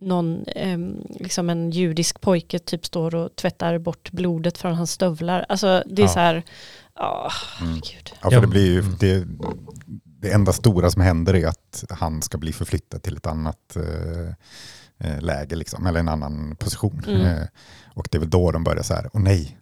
någon, 0.00 0.44
ehm, 0.56 0.96
liksom 1.20 1.50
en 1.50 1.70
judisk 1.70 2.20
pojke 2.20 2.58
typ 2.58 2.86
står 2.86 3.14
och 3.14 3.36
tvättar 3.36 3.78
bort 3.78 4.10
blodet 4.10 4.58
från 4.58 4.74
hans 4.74 4.90
stövlar. 4.92 5.46
Alltså 5.48 5.82
det 5.86 6.02
är 6.02 6.06
Ja. 6.06 6.12
så 6.12 6.18
här, 6.18 6.42
ja, 6.94 7.30
Mm. 7.60 7.68
herregud. 7.72 8.10
Ja, 8.22 8.30
för 8.30 8.40
det 8.40 8.46
blir 8.46 8.66
ju, 8.66 8.78
mm. 8.80 8.96
det, 9.00 9.24
det 10.20 10.32
enda 10.32 10.52
stora 10.52 10.90
som 10.90 11.02
händer 11.02 11.34
är 11.36 11.46
att 11.46 11.84
han 11.90 12.22
ska 12.22 12.38
bli 12.38 12.52
förflyttad 12.52 13.02
till 13.02 13.16
ett 13.16 13.26
annat 13.26 13.76
eh, 13.76 13.82
eh, 13.82 14.34
läge, 15.20 15.56
liksom, 15.56 15.86
eller 15.86 16.00
en 16.00 16.08
annan 16.08 16.56
position. 16.56 17.02
Mm. 17.06 17.20
Eh, 17.20 17.46
och 17.94 18.08
det 18.10 18.18
är 18.18 18.20
väl 18.20 18.30
då 18.30 18.50
de 18.50 18.64
börjar 18.64 18.82
så 18.82 18.94
här, 18.94 19.10
åh 19.12 19.20
nej, 19.20 19.58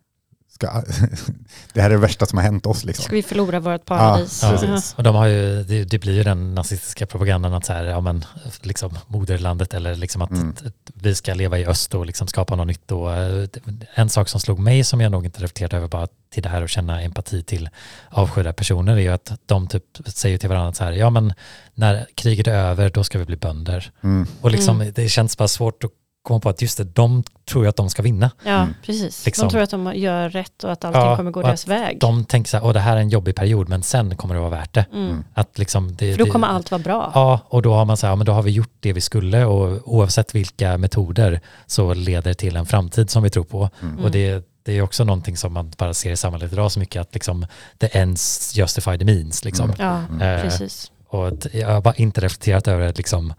ska, 0.55 0.83
det 1.73 1.81
här 1.81 1.91
är 1.91 1.95
det 1.95 2.01
värsta 2.01 2.27
som 2.27 2.39
har 2.39 2.43
hänt 2.45 2.67
oss. 2.67 2.85
Liksom. 2.85 3.05
Ska 3.05 3.15
vi 3.15 3.23
förlora 3.23 3.61
vårt 3.61 3.85
paradis? 3.85 4.41
Ja, 4.43 4.59
Ja, 4.63 4.81
och 4.97 5.03
de 5.03 5.15
har 5.15 5.27
ju, 5.27 5.63
det, 5.63 5.85
det 5.85 5.99
blir 5.99 6.13
ju 6.13 6.23
den 6.23 6.55
nazistiska 6.55 7.07
propagandan 7.07 7.55
att 7.55 7.65
så 7.67 7.73
här, 7.73 7.85
ja, 7.85 8.01
men, 8.01 8.25
liksom, 8.63 8.99
moderlandet 9.07 9.75
eller 9.75 9.95
liksom 9.95 10.23
att, 10.23 10.31
Mm. 10.31 10.51
att 10.67 10.75
vi 10.95 11.15
ska 11.15 11.35
leva 11.35 11.59
i 11.59 11.67
öst 11.67 11.95
och 11.95 12.07
liksom 12.07 12.27
skapa 12.29 12.57
något 12.57 12.67
nytt. 12.67 12.93
Och, 12.93 13.13
eh, 13.17 13.49
en 13.95 14.09
sak 14.09 14.29
som 14.29 14.41
slog 14.41 14.59
mig 14.59 14.85
som 14.85 15.01
jag 15.01 15.13
nog 15.13 15.25
inte 15.25 15.39
reflekterat 15.41 15.73
över 15.73 15.89
bara 15.89 16.09
till 16.31 16.43
det 16.43 16.49
här 16.49 16.63
och 16.63 16.69
känna 16.69 17.03
empati 17.03 17.43
till 17.43 17.69
avskydda 18.09 18.53
personer 18.53 18.93
är 18.93 19.01
ju 19.01 19.09
att 19.09 19.33
de 19.47 19.67
typ 19.69 19.85
säger 20.07 20.39
till 20.39 20.49
varandra 20.49 20.73
så 20.73 20.85
här, 20.85 20.93
ja 20.93 21.11
men 21.11 21.33
när 21.75 22.07
kriget 22.15 22.47
är 22.47 22.53
över 22.55 22.91
då 22.91 23.05
ska 23.05 23.19
vi 23.19 23.25
bli 23.25 23.37
bönder. 23.37 23.91
Mm. 24.03 24.27
Och 24.41 24.51
liksom, 24.51 24.81
Mm. 24.81 24.93
det 24.97 25.09
känns 25.09 25.39
bara 25.39 25.49
svårt 25.49 25.85
att 25.85 25.91
komma 26.25 26.41
på 26.41 26.49
att 26.49 26.63
just 26.63 26.79
det, 26.79 26.85
de 26.85 27.23
tror 27.49 27.65
ju 27.65 27.69
att 27.69 27.77
de 27.77 27.91
ska 27.91 28.03
vinna. 28.03 28.31
Ja, 28.45 28.51
Mm. 28.51 28.75
precis. 28.87 29.27
Liksom. 29.27 29.49
De 29.49 29.53
tror 29.53 29.63
att 29.63 29.71
de 29.71 29.93
gör 29.95 30.29
rätt 30.29 30.65
och 30.65 30.73
att 30.73 30.85
allting 30.85 31.03
Ja, 31.03 31.17
kommer 31.17 31.31
gå 31.31 31.43
deras 31.43 31.67
väg. 31.69 32.01
De 32.01 32.25
tänker 32.25 32.49
så 32.51 32.57
här, 32.57 32.65
åh 32.67 32.73
det 32.73 32.81
här 32.81 32.97
är 32.97 33.01
en 33.01 33.09
jobbig 33.09 33.37
period 33.37 33.69
men 33.69 33.83
sen 33.83 34.17
kommer 34.17 34.35
det 34.35 34.41
vara 34.41 34.51
värt 34.51 34.73
det. 34.75 34.85
Mm. 34.93 35.05
Mm. 35.11 35.25
Att 35.35 35.59
liksom 35.59 35.95
det, 35.97 36.13
För 36.13 36.19
då 36.19 36.25
det- 36.25 36.31
kommer 36.31 36.49
allt 36.49 36.71
vara 36.71 36.83
bra. 36.83 37.11
Ja, 37.15 37.41
och 37.49 37.63
då 37.63 37.75
har 37.75 37.85
man 37.85 37.97
så 37.97 38.07
här, 38.07 38.13
ja, 38.13 38.17
men 38.17 38.27
då 38.27 38.33
har 38.33 38.43
vi 38.43 38.51
gjort 38.51 38.73
det 38.81 38.93
vi 38.93 39.01
skulle 39.01 39.45
och 39.45 39.95
oavsett 39.95 40.35
vilka 40.35 40.79
metoder 40.79 41.41
så 41.67 41.95
leder 41.95 42.31
det 42.31 42.35
till 42.35 42.57
en 42.57 42.67
framtid 42.67 43.11
som 43.11 43.23
vi 43.23 43.31
tror 43.31 43.45
på. 43.45 43.71
Mm. 43.83 44.05
Och 44.05 44.11
det, 44.11 44.47
det 44.63 44.73
är 44.79 44.83
också 44.83 45.05
någonting 45.05 45.37
som 45.37 45.53
man 45.53 45.73
bara 45.79 45.95
ser 45.95 46.13
i 46.13 46.17
samhället 46.17 46.53
idag 46.53 46.73
så 46.73 46.81
mycket 46.81 47.01
att 47.03 47.15
liksom 47.15 47.47
the 47.79 47.99
ends 47.99 48.53
justify 48.57 48.99
the 48.99 49.05
means. 49.05 49.45
Liksom. 49.45 49.71
Mm. 49.71 49.77
Ja, 49.87 49.99
Mm. 50.15 50.23
Eh, 50.37 50.43
precis. 50.43 50.91
Och 51.09 51.33
jag 51.53 51.69
har 51.69 51.81
bara 51.81 51.95
inte 51.95 52.21
reflekterat 52.21 52.69
över 52.69 52.89
att, 52.89 52.99
liksom, 52.99 53.35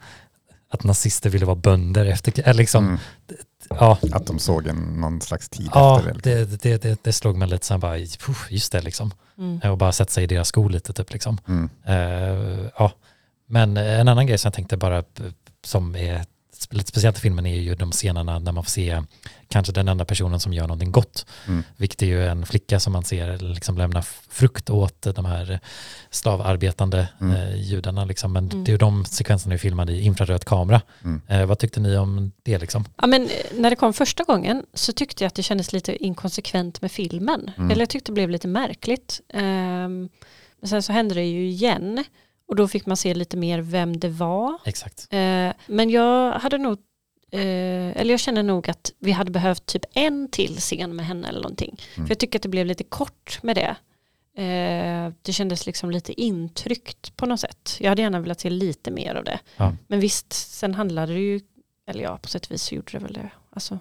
att 0.78 0.84
nazister 0.84 1.30
ville 1.30 1.46
vara 1.46 1.56
bönder 1.56 2.06
efter 2.06 2.42
eller 2.44 2.54
liksom, 2.54 2.84
Mm. 2.86 2.98
ja, 3.68 3.98
Att 4.12 4.26
de 4.26 4.38
såg 4.38 4.66
en, 4.66 4.76
någon 5.00 5.20
slags 5.20 5.48
tid 5.48 5.70
ja 5.74 5.98
efter 5.98 6.12
det. 6.12 6.14
Liksom. 6.44 6.58
det, 6.62 6.62
det, 6.62 6.82
det, 6.82 7.04
det 7.04 7.12
slog 7.12 7.36
mig 7.36 7.48
lite 7.48 7.66
så 7.66 7.74
här 7.74 7.78
bara, 7.78 7.96
"Puh, 8.26 8.36
just 8.50 8.72
det 8.72 8.80
liksom. 8.80 9.14
Mm. 9.38 9.70
Och 9.72 9.78
bara 9.78 9.92
sätta 9.92 10.10
sig 10.12 10.24
i 10.24 10.26
deras 10.26 10.48
skor 10.48 10.70
lite 10.70 10.92
typ 10.92 11.12
liksom. 11.12 11.38
Mm. 11.48 11.68
Eh, 11.86 12.68
ja, 12.78 12.92
men 13.48 13.76
en 13.76 14.08
annan 14.08 14.26
grej 14.26 14.38
som 14.38 14.48
jag 14.48 14.54
tänkte 14.54 14.76
bara 14.76 15.04
som 15.64 15.96
är 15.96 16.24
lite 16.70 16.88
speciellt 16.88 17.16
i 17.18 17.20
filmen 17.20 17.46
är 17.46 17.56
ju 17.56 17.74
de 17.74 17.92
scenerna 17.92 18.38
när 18.38 18.52
man 18.52 18.64
får 18.64 18.70
se 18.70 19.02
kanske 19.48 19.72
den 19.72 19.88
enda 19.88 20.04
personen 20.04 20.40
som 20.40 20.52
gör 20.52 20.62
någonting 20.62 20.92
gott. 20.92 21.26
Mm. 21.48 21.62
Vilket 21.76 22.02
är 22.02 22.06
ju 22.06 22.26
en 22.26 22.46
flicka 22.46 22.80
som 22.80 22.92
man 22.92 23.04
ser 23.04 23.38
liksom 23.38 23.78
lämna 23.78 24.02
frukt 24.30 24.70
åt 24.70 25.02
de 25.14 25.24
här 25.24 25.60
slavarbetande 26.10 27.08
Mm. 27.20 27.36
eh, 27.36 27.56
judarna. 27.62 28.04
Liksom. 28.04 28.32
Men 28.32 28.44
Mm. 28.50 28.64
det 28.64 28.70
är 28.70 28.72
ju 28.72 28.78
de 28.78 29.04
sekvenserna 29.04 29.54
är 29.54 29.58
filmade 29.58 29.92
i 29.92 30.00
infraröd 30.02 30.44
kamera. 30.44 30.80
Mm. 31.04 31.20
Eh, 31.28 31.46
vad 31.46 31.58
tyckte 31.58 31.80
ni 31.80 31.96
om 31.96 32.32
det 32.42 32.58
liksom? 32.58 32.84
Ja, 33.00 33.06
men 33.06 33.22
eh, 33.24 33.30
när 33.54 33.70
det 33.70 33.76
kom 33.76 33.92
första 33.92 34.24
gången 34.24 34.62
så 34.74 34.92
tyckte 34.92 35.24
jag 35.24 35.28
att 35.28 35.34
det 35.34 35.42
kändes 35.42 35.72
lite 35.72 36.04
inkonsekvent 36.04 36.82
med 36.82 36.92
filmen. 36.92 37.50
Mm. 37.56 37.70
Eller 37.70 37.82
jag 37.82 37.88
tyckte 37.88 38.10
det 38.12 38.14
blev 38.14 38.30
lite 38.30 38.48
märkligt. 38.48 39.20
Ehm, 39.34 40.08
men 40.60 40.68
sen 40.68 40.82
så 40.82 40.92
hände 40.92 41.14
det 41.14 41.24
ju 41.24 41.48
igen. 41.48 42.04
Och 42.48 42.56
då 42.56 42.68
fick 42.68 42.86
man 42.86 42.96
se 42.96 43.14
lite 43.14 43.36
mer 43.36 43.58
vem 43.58 44.00
det 44.00 44.08
var. 44.08 44.58
Exakt. 44.64 45.08
Eh, 45.10 45.52
men 45.66 45.90
jag 45.90 46.32
hade 46.32 46.58
nog, 46.58 46.78
eh, 47.30 47.40
eller 47.96 48.10
jag 48.10 48.20
känner 48.20 48.42
nog 48.42 48.70
att 48.70 48.92
vi 48.98 49.12
hade 49.12 49.30
behövt 49.30 49.66
typ 49.66 49.84
en 49.94 50.30
till 50.30 50.56
scen 50.56 50.96
med 50.96 51.06
henne 51.06 51.28
eller 51.28 51.40
någonting. 51.40 51.80
Mm. 51.94 52.06
För 52.06 52.10
jag 52.10 52.18
tycker 52.18 52.38
att 52.38 52.42
det 52.42 52.48
blev 52.48 52.66
lite 52.66 52.84
kort 52.84 53.42
med 53.42 53.56
det. 53.56 53.76
Eh, 54.42 55.12
det 55.22 55.32
kändes 55.32 55.66
liksom 55.66 55.90
lite 55.90 56.20
intryckt 56.20 57.16
på 57.16 57.26
något 57.26 57.40
sätt. 57.40 57.76
Jag 57.80 57.88
hade 57.88 58.02
gärna 58.02 58.20
velat 58.20 58.40
se 58.40 58.50
lite 58.50 58.90
mer 58.90 59.14
av 59.14 59.24
det. 59.24 59.38
Ja. 59.56 59.72
Men 59.86 60.00
visst, 60.00 60.32
sen 60.32 60.74
handlade 60.74 61.12
det 61.12 61.20
ju, 61.20 61.40
eller 61.86 62.02
ja, 62.02 62.18
på 62.22 62.28
sätt 62.28 62.46
och 62.46 62.52
vis 62.52 62.62
så 62.62 62.74
gjorde 62.74 62.92
det 62.92 62.98
väl 62.98 63.12
det. 63.12 63.30
Alltså, 63.50 63.78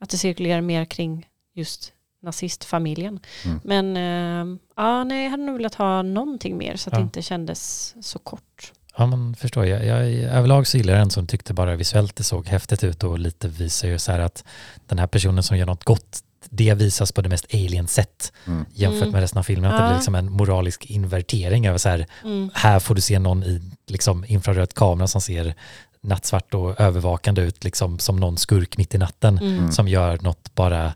att 0.00 0.10
det 0.10 0.18
cirkulerar 0.18 0.60
mer 0.60 0.84
kring 0.84 1.28
just 1.54 1.92
nazistfamiljen. 2.22 3.20
Mm. 3.44 3.60
Men 3.64 3.96
eh, 3.96 4.58
ja, 4.76 5.04
nej, 5.04 5.22
jag 5.24 5.30
hade 5.30 5.42
nog 5.42 5.56
velat 5.56 5.74
ha 5.74 6.02
någonting 6.02 6.56
mer 6.58 6.76
så 6.76 6.90
att 6.90 6.92
Ja. 6.92 6.98
det 6.98 7.02
inte 7.02 7.22
kändes 7.22 7.94
så 8.02 8.18
kort. 8.18 8.72
Ja 8.96 9.06
men 9.06 9.34
förstår 9.34 9.66
jag. 9.66 9.84
jag 9.86 10.08
överlag 10.14 10.66
så 10.66 10.76
gillar 10.76 10.92
jag 10.92 11.00
den 11.00 11.10
som 11.10 11.26
tyckte 11.26 11.54
bara 11.54 11.76
visuellt 11.76 12.16
det 12.16 12.24
såg 12.24 12.46
häftigt 12.46 12.84
ut 12.84 13.04
och 13.04 13.18
lite 13.18 13.48
visar 13.48 13.88
ju 13.88 13.98
så 13.98 14.12
här 14.12 14.18
att 14.20 14.44
den 14.86 14.98
här 14.98 15.06
personen 15.06 15.42
som 15.42 15.56
gör 15.58 15.66
något 15.66 15.84
gott 15.84 16.20
det 16.50 16.74
visas 16.74 17.12
på 17.12 17.20
det 17.22 17.28
mest 17.28 17.54
alien 17.54 17.86
sätt 17.88 18.32
Mm. 18.46 18.64
jämfört 18.74 19.00
Mm. 19.02 19.12
med 19.12 19.20
resten 19.20 19.38
av 19.38 19.42
filmen. 19.42 19.70
Att 19.70 19.76
det 19.78 19.82
Ja. 19.82 19.88
blir 19.88 19.96
liksom 19.96 20.14
en 20.14 20.32
moralisk 20.32 20.86
invertering 20.86 21.66
över 21.66 21.78
så 21.78 21.88
här, 21.88 22.06
Mm. 22.24 22.50
här 22.54 22.80
får 22.80 22.94
du 22.94 23.00
se 23.00 23.18
någon 23.18 23.42
i 23.42 23.62
liksom 23.86 24.24
infraröd 24.28 24.74
kamera 24.74 25.06
som 25.06 25.20
ser 25.20 25.54
nattsvart 26.00 26.54
och 26.54 26.80
övervakande 26.80 27.42
ut 27.42 27.64
liksom 27.64 27.98
som 27.98 28.16
någon 28.16 28.36
skurk 28.38 28.78
mitt 28.78 28.94
i 28.94 28.98
natten. 28.98 29.38
Mm. 29.38 29.72
som 29.72 29.88
gör 29.88 30.18
något 30.22 30.54
bara 30.54 30.92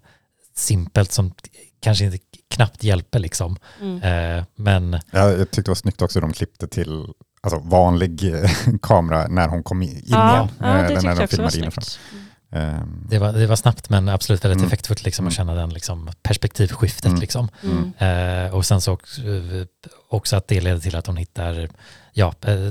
simpelt 0.57 1.13
som 1.13 1.35
kanske 1.81 2.05
inte 2.05 2.19
knappt 2.51 2.85
hjälper 2.85 3.19
liksom. 3.19 3.57
Mm. 3.81 4.03
Eh, 4.39 4.45
men 4.57 4.93
Ja, 5.11 5.31
jag 5.31 5.39
tyckte 5.51 5.63
det 5.63 5.69
var 5.71 5.75
snyggt 5.75 6.03
också 6.03 6.17
hur 6.19 6.27
de 6.27 6.33
klippte 6.33 6.69
till 6.69 7.05
alltså, 7.43 7.59
vanlig 7.59 8.35
eh, 8.35 8.51
kamera 8.83 9.27
när 9.29 9.49
hon 9.49 9.63
kom 9.63 9.83
in 9.83 10.03
Ja, 10.07 10.35
igen. 10.37 10.49
ja, 10.59 10.67
eh, 10.67 10.73
det 10.73 10.79
eller 10.79 10.89
tyckte 10.89 11.03
när 11.03 11.11
jag 11.11 11.19
de 11.19 11.25
också 11.25 11.43
var 11.43 11.51
filmade 11.51 11.59
inifrån. 11.59 11.85
Mm. 12.13 12.25
Ehm, 12.53 13.07
det 13.11 13.19
var, 13.19 13.33
det 13.33 13.47
var 13.47 13.57
snabbt 13.57 13.91
men 13.91 14.09
absolut 14.09 14.45
väldigt 14.45 14.57
Mm. 14.59 14.67
effektfullt 14.67 15.05
liksom, 15.05 15.27
att 15.27 15.33
Mm. 15.33 15.37
känna 15.37 15.55
den 15.61 15.71
liksom, 15.71 16.11
perspektivskiftet. 16.23 17.05
Mm. 17.09 17.21
Liksom. 17.21 17.49
Mm. 17.63 17.93
Eh, 18.47 18.55
och 18.55 18.67
sen 18.67 18.81
så 18.81 18.93
också, 18.93 19.21
eh, 19.23 19.67
också 20.09 20.37
att 20.37 20.49
det 20.49 20.61
leder 20.61 20.81
till 20.81 20.97
att 20.97 21.07
hon 21.07 21.17
hittar, 21.17 21.69
ja, 22.13 22.35
eh, 22.47 22.69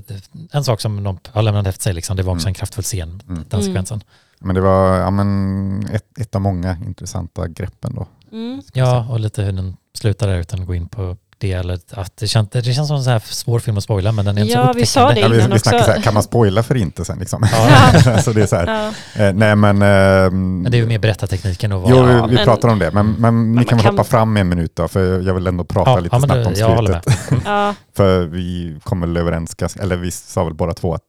en 0.52 0.64
sak 0.64 0.82
som 0.82 1.04
de 1.04 1.20
har 1.32 1.42
lämnat 1.42 1.68
efter 1.68 1.84
sig, 1.84 1.94
liksom, 1.94 2.18
det 2.18 2.24
var 2.24 2.34
också 2.34 2.46
Mm. 2.48 2.50
en 2.52 2.54
kraftfull 2.54 2.84
scen, 2.84 3.10
Mm. 3.28 3.46
den 3.50 3.60
Mm. 3.60 3.66
sekvensen. 3.66 4.04
Men 4.44 4.56
det 4.56 4.62
var 4.62 4.98
ja, 4.98 5.10
men 5.12 5.86
ett, 5.94 6.18
ett 6.20 6.36
av 6.36 6.42
många 6.42 6.78
intressanta 6.88 7.48
greppen 7.48 7.96
då. 7.96 8.08
Mm. 8.32 8.62
Ja, 8.74 9.08
och 9.10 9.20
lite 9.20 9.42
hur 9.44 9.52
den 9.52 9.78
slutar 9.98 10.28
där 10.28 10.38
utan 10.40 10.62
att 10.62 10.68
gå 10.68 10.76
in 10.76 10.88
på 10.88 11.18
det. 11.38 11.52
Eller 11.54 11.80
att 11.92 12.18
det, 12.18 12.28
känns, 12.28 12.50
det 12.50 12.64
känns 12.74 12.88
som 12.88 12.98
en 12.98 13.04
så 13.04 13.10
här 13.10 13.20
svår 13.20 13.60
film 13.60 13.78
att 13.78 13.84
spoila, 13.84 14.12
men 14.12 14.26
den 14.26 14.38
är 14.38 14.42
inte 14.42 14.54
Ja, 14.54 14.68
så 14.74 14.80
vi 14.80 14.86
sa 14.86 15.14
det 15.14 15.20
Ja, 15.20 15.28
vi, 15.28 15.38
innan 15.38 15.50
vi 15.50 15.56
också. 15.58 15.70
så 15.70 15.76
här, 15.78 16.02
kan 16.02 16.14
man 16.14 16.24
spoila 16.24 16.64
för 16.64 16.76
inte 16.76 17.06
sen 17.06 17.20
liksom? 17.20 17.48
Ja. 17.52 18.18
så 18.22 18.34
det 18.34 18.42
är 18.42 18.46
så 18.48 18.56
här, 18.56 18.68
Ja. 19.16 19.24
eh, 19.24 19.34
nej 19.34 19.56
men... 19.56 19.82
ehm, 19.82 20.62
Men 20.62 20.72
det 20.72 20.78
är 20.78 20.80
ju 20.82 20.88
mer 20.88 21.00
berättartekniken 21.00 21.72
och 21.72 21.82
vad... 21.82 21.92
Jo, 21.92 22.04
vi, 22.04 22.14
vi 22.14 22.36
men- 22.36 22.46
pratar 22.46 22.70
om 22.70 22.80
det, 22.80 22.92
men, 22.92 23.12
men 23.12 23.52
ni 23.52 23.66
kan 23.66 23.78
väl 23.78 23.86
kan- 23.86 23.94
hoppa 23.94 24.04
fram 24.04 24.38
en 24.38 24.50
minut 24.50 24.76
då, 24.76 24.88
för 24.88 25.22
jag 25.22 25.34
vill 25.34 25.48
ändå 25.48 25.64
prata 25.64 25.92
Ja, 25.92 26.00
lite 26.00 26.20
snabbt 26.20 26.34
det- 26.34 26.46
om 26.46 26.54
jag 26.56 26.76
håller 26.76 27.02
slutet. 27.02 27.42
Ja, 27.46 27.76
För 27.96 28.26
vi 28.26 28.78
kom 28.84 29.02
väl 29.02 29.18
överens, 29.18 29.56
eller 29.80 29.96
vi 29.98 30.12
sa 30.12 30.44
väl 30.44 30.54
båda 30.54 30.74
två 30.74 30.94
att 30.94 31.02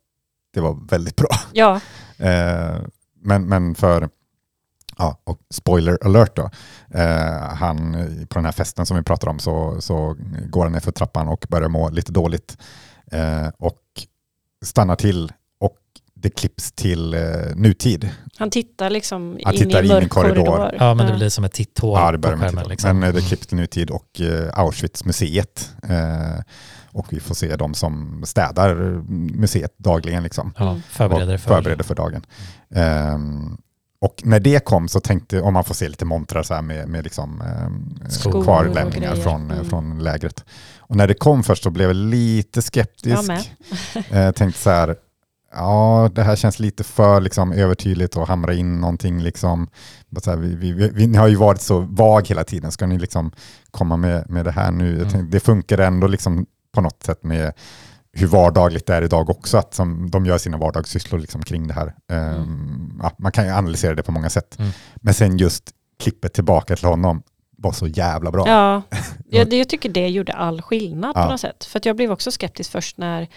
det 0.54 0.60
var 0.60 0.78
väldigt 0.90 1.16
bra. 1.16 1.28
ja. 1.52 1.80
Eh, 2.18 2.76
men, 3.24 3.48
men 3.48 3.74
för, 3.74 4.08
ja, 4.98 5.18
och 5.24 5.38
spoiler 5.50 5.98
alert 6.04 6.36
då, 6.36 6.50
eh, 6.98 7.54
han 7.54 7.92
på 8.28 8.38
den 8.38 8.44
här 8.44 8.52
festen 8.52 8.86
som 8.86 8.96
vi 8.96 9.02
pratar 9.02 9.28
om 9.28 9.38
så, 9.38 9.80
så 9.80 10.16
går 10.48 10.62
han 10.62 10.72
ner 10.72 10.80
för 10.80 10.92
trappan 10.92 11.28
och 11.28 11.46
börjar 11.48 11.68
må 11.68 11.90
lite 11.90 12.12
dåligt 12.12 12.58
eh, 13.12 13.48
och 13.58 13.80
stannar 14.64 14.96
till 14.96 15.32
det 16.24 16.30
klipps 16.30 16.72
till 16.72 17.14
eh, 17.14 17.20
nutid. 17.56 18.10
Han 18.38 18.50
tittar 18.50 18.90
liksom 18.90 19.38
Han 19.44 19.54
in 19.54 19.60
tittar 19.60 19.82
i 19.82 19.86
en 19.90 19.94
mörk 19.94 20.10
korridor. 20.10 20.34
korridor. 20.46 20.74
Ja, 20.78 20.94
men 20.94 21.06
det 21.06 21.16
blir 21.16 21.28
som 21.28 21.44
ett 21.44 21.52
titthål 21.52 21.98
Ja, 22.00 22.12
det 22.12 22.18
på 22.18 22.22
börjar 22.22 22.36
med 22.36 22.48
skärmen. 22.50 22.68
Liksom. 22.68 22.98
Men 22.98 23.08
eh, 23.08 23.14
det 23.14 23.18
Mm. 23.18 23.28
klipps 23.28 23.46
till 23.46 23.56
nutid 23.56 23.90
och 23.90 24.20
eh, 24.20 24.58
Auschwitz-museet. 24.58 25.70
Eh, 25.88 26.42
och 26.92 27.06
vi 27.12 27.20
får 27.20 27.34
se 27.34 27.56
de 27.56 27.74
som 27.74 28.22
städar 28.26 28.74
museet 29.36 29.74
dagligen. 29.78 30.22
Liksom. 30.22 30.54
Ja, 30.58 30.68
Mm. 30.70 30.82
förbereder 30.90 31.38
för... 31.38 31.54
förbereder 31.54 31.84
för 31.84 31.94
dagen. 31.94 32.26
Ehm, 32.74 33.56
Och 34.00 34.20
när 34.24 34.40
det 34.40 34.64
kom 34.64 34.88
så 34.88 35.00
tänkte, 35.00 35.40
om 35.40 35.54
man 35.54 35.64
får 35.64 35.74
se 35.74 35.88
lite 35.88 36.04
montrar 36.04 36.42
så 36.42 36.54
här 36.54 36.62
med, 36.62 36.88
med 36.88 37.04
liksom, 37.04 37.40
eh, 37.40 38.42
kvarlämningar 38.44 39.14
från, 39.14 39.50
eh, 39.50 39.56
Mm. 39.56 39.70
från 39.70 39.98
lägret. 40.02 40.44
Och 40.78 40.96
när 40.96 41.06
det 41.08 41.14
kom 41.14 41.42
först 41.44 41.62
så 41.62 41.70
blev 41.70 41.88
jag 41.88 41.96
lite 41.96 42.62
skeptisk. 42.62 43.30
Jag 44.10 44.26
eh, 44.26 44.32
tänkte 44.32 44.60
så 44.60 44.70
här, 44.70 44.96
ja 45.54 46.10
det 46.14 46.22
här 46.22 46.36
känns 46.36 46.58
lite 46.58 46.84
för 46.84 47.20
liksom, 47.20 47.52
övertydligt 47.52 48.16
och 48.16 48.28
hamra 48.28 48.54
in 48.54 48.80
någonting. 48.80 49.20
Liksom. 49.22 49.68
Här, 50.26 50.36
vi, 50.36 50.54
vi, 50.54 50.72
vi, 50.72 50.88
vi, 50.88 51.06
ni 51.06 51.18
har 51.18 51.28
ju 51.28 51.36
varit 51.36 51.60
så 51.60 51.80
vag 51.80 52.28
hela 52.28 52.44
tiden, 52.44 52.72
ska 52.72 52.86
ni 52.86 52.98
liksom 52.98 53.32
komma 53.70 53.96
med, 53.96 54.30
med 54.30 54.44
det 54.44 54.50
här 54.52 54.70
nu? 54.70 54.84
Jag 54.90 54.96
Mm. 54.98 55.10
tänkte, 55.10 55.36
det 55.36 55.40
funkar 55.40 55.78
ändå 55.78 56.06
liksom 56.06 56.46
på 56.74 56.80
något 56.80 57.02
sätt 57.02 57.24
med 57.24 57.52
hur 58.12 58.26
vardagligt 58.26 58.86
det 58.86 58.94
är 58.94 59.02
idag 59.02 59.30
också, 59.30 59.58
att 59.58 59.74
som 59.74 60.10
de 60.10 60.26
gör 60.26 60.38
sina 60.38 60.56
vardagssysslor 60.58 61.18
liksom 61.18 61.42
kring 61.42 61.66
det 61.68 61.74
här. 61.74 61.94
Ehm, 62.12 62.98
ja, 63.02 63.12
man 63.18 63.32
kan 63.32 63.44
ju 63.46 63.50
analysera 63.52 63.94
det 63.94 64.02
på 64.02 64.12
många 64.12 64.30
sätt. 64.30 64.58
Mm. 64.58 64.70
Men 64.96 65.14
sen 65.14 65.36
just 65.36 65.70
klippet 65.98 66.32
tillbaka 66.34 66.76
till 66.76 66.86
honom 66.88 67.22
var 67.58 67.72
så 67.72 67.86
jävla 67.86 68.30
bra. 68.30 68.48
Ja, 68.48 68.82
jag, 69.28 69.52
jag 69.52 69.68
tycker 69.68 69.88
det 69.88 70.08
gjorde 70.08 70.32
all 70.32 70.62
skillnad 70.62 71.12
Ja. 71.14 71.24
på 71.24 71.30
något 71.30 71.40
sätt. 71.40 71.64
För 71.64 71.78
att 71.78 71.86
jag 71.86 71.96
blev 71.96 72.12
också 72.12 72.30
skeptisk 72.30 72.70
först 72.72 72.98
när 72.98 73.28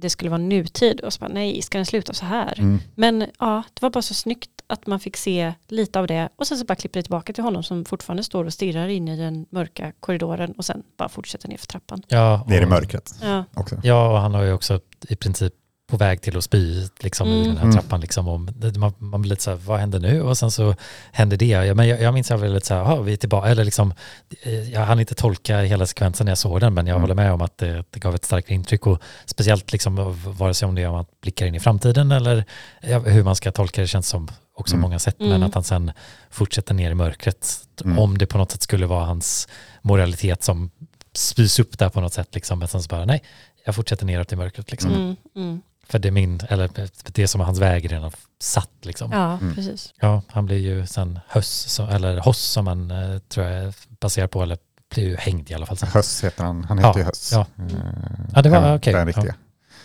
det 0.00 0.10
skulle 0.10 0.30
vara 0.30 0.38
nutid 0.42 1.00
och 1.00 1.12
så 1.12 1.18
bara, 1.20 1.30
nej, 1.32 1.62
ska 1.62 1.78
den 1.78 1.86
sluta 1.86 2.12
så 2.14 2.24
här? 2.24 2.54
Mm. 2.58 2.78
Men 2.94 3.26
ja, 3.38 3.62
det 3.74 3.82
var 3.82 3.90
bara 3.90 4.02
så 4.02 4.14
snyggt 4.14 4.50
att 4.66 4.86
man 4.86 5.00
fick 5.00 5.16
se 5.16 5.52
lite 5.68 5.98
av 6.00 6.06
det 6.06 6.28
och 6.36 6.46
sen 6.46 6.58
så 6.58 6.64
bara 6.64 6.74
klipper 6.74 6.98
det 6.98 7.02
tillbaka 7.02 7.32
till 7.32 7.44
honom 7.44 7.62
som 7.62 7.84
fortfarande 7.84 8.22
står 8.24 8.44
och 8.44 8.52
stirrar 8.52 8.88
in 8.88 9.08
i 9.08 9.16
den 9.16 9.46
mörka 9.50 9.92
korridoren 10.00 10.52
och 10.52 10.64
sen 10.64 10.82
bara 10.96 11.08
fortsätter 11.08 11.48
ner 11.48 11.56
för 11.56 11.66
trappan. 11.66 12.02
Ja, 12.08 12.44
Ner 12.48 12.60
i 12.62 12.64
och- 12.64 12.68
mörkret 12.68 13.14
Ja, 13.22 13.44
också. 13.54 13.80
Ja, 13.82 14.10
och 14.12 14.18
han 14.18 14.34
har 14.34 14.42
ju 14.42 14.52
också 14.52 14.80
i 15.08 15.16
princip 15.16 15.54
på 15.90 15.96
väg 15.96 16.20
till 16.22 16.36
att 16.36 16.44
spy 16.44 16.88
liksom, 17.00 17.28
i 17.28 17.32
Mm. 17.34 17.44
den 17.46 17.56
här 17.56 17.64
Mm. 17.64 17.76
trappan. 17.76 18.00
Liksom, 18.00 18.28
om, 18.28 18.48
det- 18.56 18.76
man, 18.78 18.92
man 18.98 19.22
blir 19.22 19.30
lite 19.30 19.42
så 19.42 19.50
här, 19.50 19.56
vad 19.58 19.80
händer 19.80 19.98
nu? 19.98 20.22
Och 20.22 20.38
sen 20.38 20.50
så 20.50 20.74
händer 21.12 21.36
det. 21.36 21.46
Ja, 21.46 21.74
men 21.74 21.88
jag, 21.88 22.00
jag 22.02 22.14
minns 22.14 22.26
att 22.26 22.30
jag 22.30 22.40
blev 22.40 22.52
lite 22.54 22.66
så 22.66 22.74
här, 22.74 22.80
"Jaha, 22.80 23.00
vi 23.00 23.12
är 23.12 23.16
tillbaka. 23.16 23.48
Eller 23.48 23.64
liksom, 23.64 23.92
eh, 24.42 24.70
jag 24.72 24.80
hann 24.80 25.00
inte 25.00 25.14
tolka 25.14 25.60
hela 25.60 25.86
sekvensen 25.86 26.24
när 26.24 26.30
jag 26.30 26.38
såg 26.38 26.60
den, 26.60 26.74
men 26.74 26.86
jag 26.86 26.94
Mm. 26.94 27.00
håller 27.02 27.14
med 27.14 27.32
om 27.32 27.40
att 27.42 27.58
det, 27.58 27.84
det 27.90 28.00
gav 28.00 28.14
ett 28.14 28.24
starkt 28.24 28.50
intryck. 28.50 28.86
Och 28.86 28.98
speciellt 29.26 29.72
liksom, 29.72 30.14
vare 30.38 30.54
sig 30.54 30.68
om 30.68 30.74
det 30.74 30.82
är 30.82 30.88
om 30.88 30.94
man 30.94 31.04
blickar 31.22 31.46
in 31.46 31.54
i 31.54 31.60
framtiden 31.60 32.12
eller 32.12 32.44
hur 33.04 33.22
man 33.24 33.36
ska 33.36 33.52
tolka 33.52 33.80
det 33.80 33.86
känns 33.86 34.08
som 34.08 34.28
också 34.54 34.74
Mm. 34.74 34.82
många 34.82 34.98
sätt. 34.98 35.16
Men 35.18 35.28
Mm. 35.28 35.42
att 35.42 35.54
han 35.54 35.64
sen 35.64 35.92
fortsätter 36.30 36.74
ner 36.74 36.90
i 36.90 36.94
mörkret. 36.94 37.66
Mm. 37.84 37.98
Om 37.98 38.18
det 38.18 38.26
på 38.26 38.38
något 38.38 38.50
sätt 38.50 38.62
skulle 38.62 38.86
vara 38.86 39.04
hans 39.04 39.48
moralitet 39.82 40.42
som 40.42 40.70
spys 41.14 41.58
upp 41.58 41.78
där 41.78 41.88
på 41.88 42.00
något 42.00 42.12
sätt. 42.12 42.34
Liksom. 42.34 42.58
Men 42.58 42.68
sen 42.68 42.82
så 42.82 42.88
bara, 42.88 43.04
nej, 43.04 43.22
jag 43.64 43.74
fortsätter 43.74 44.06
neråt 44.06 44.32
i 44.32 44.36
mörkret. 44.36 44.70
Liksom. 44.70 44.90
mm, 44.94 45.16
mm. 45.36 45.60
För 45.90 45.98
det 45.98 46.08
är 46.08 46.12
min, 46.12 46.40
eller 46.48 46.70
det 47.12 47.28
som 47.28 47.40
hans 47.40 47.58
väg 47.58 47.92
redan 47.92 48.10
satt 48.42 48.70
liksom. 48.82 49.10
Ja, 49.12 49.18
ja 49.18 49.38
Mm. 49.38 49.54
precis. 49.54 49.92
han 50.28 50.46
blir 50.46 50.56
ju 50.58 50.86
sen 50.86 51.18
Höss, 51.28 51.80
eller 51.80 52.18
Hoss 52.20 52.38
som 52.40 52.64
man 52.64 52.90
eh, 52.90 53.18
tror 53.18 53.46
jag 53.46 53.64
är 53.64 53.74
baserad 54.00 54.30
på, 54.30 54.42
eller 54.42 54.58
blir 54.94 55.04
ju 55.04 55.16
hängd 55.16 55.50
i 55.50 55.54
alla 55.54 55.66
fall. 55.66 55.76
Sen. 55.76 55.88
Höss 55.88 56.24
heter 56.24 56.44
han, 56.44 56.64
han 56.64 56.78
heter 56.78 56.90
Ja, 56.90 56.98
ju 56.98 57.04
Höss. 57.04 57.30
ja. 57.32 57.46
Eh, 57.58 57.64
Ja, 58.34 58.42
det 58.42 58.48
var- 58.50 58.76
okej, 58.76 58.92
Den 58.92 59.12
ja. 59.16 59.24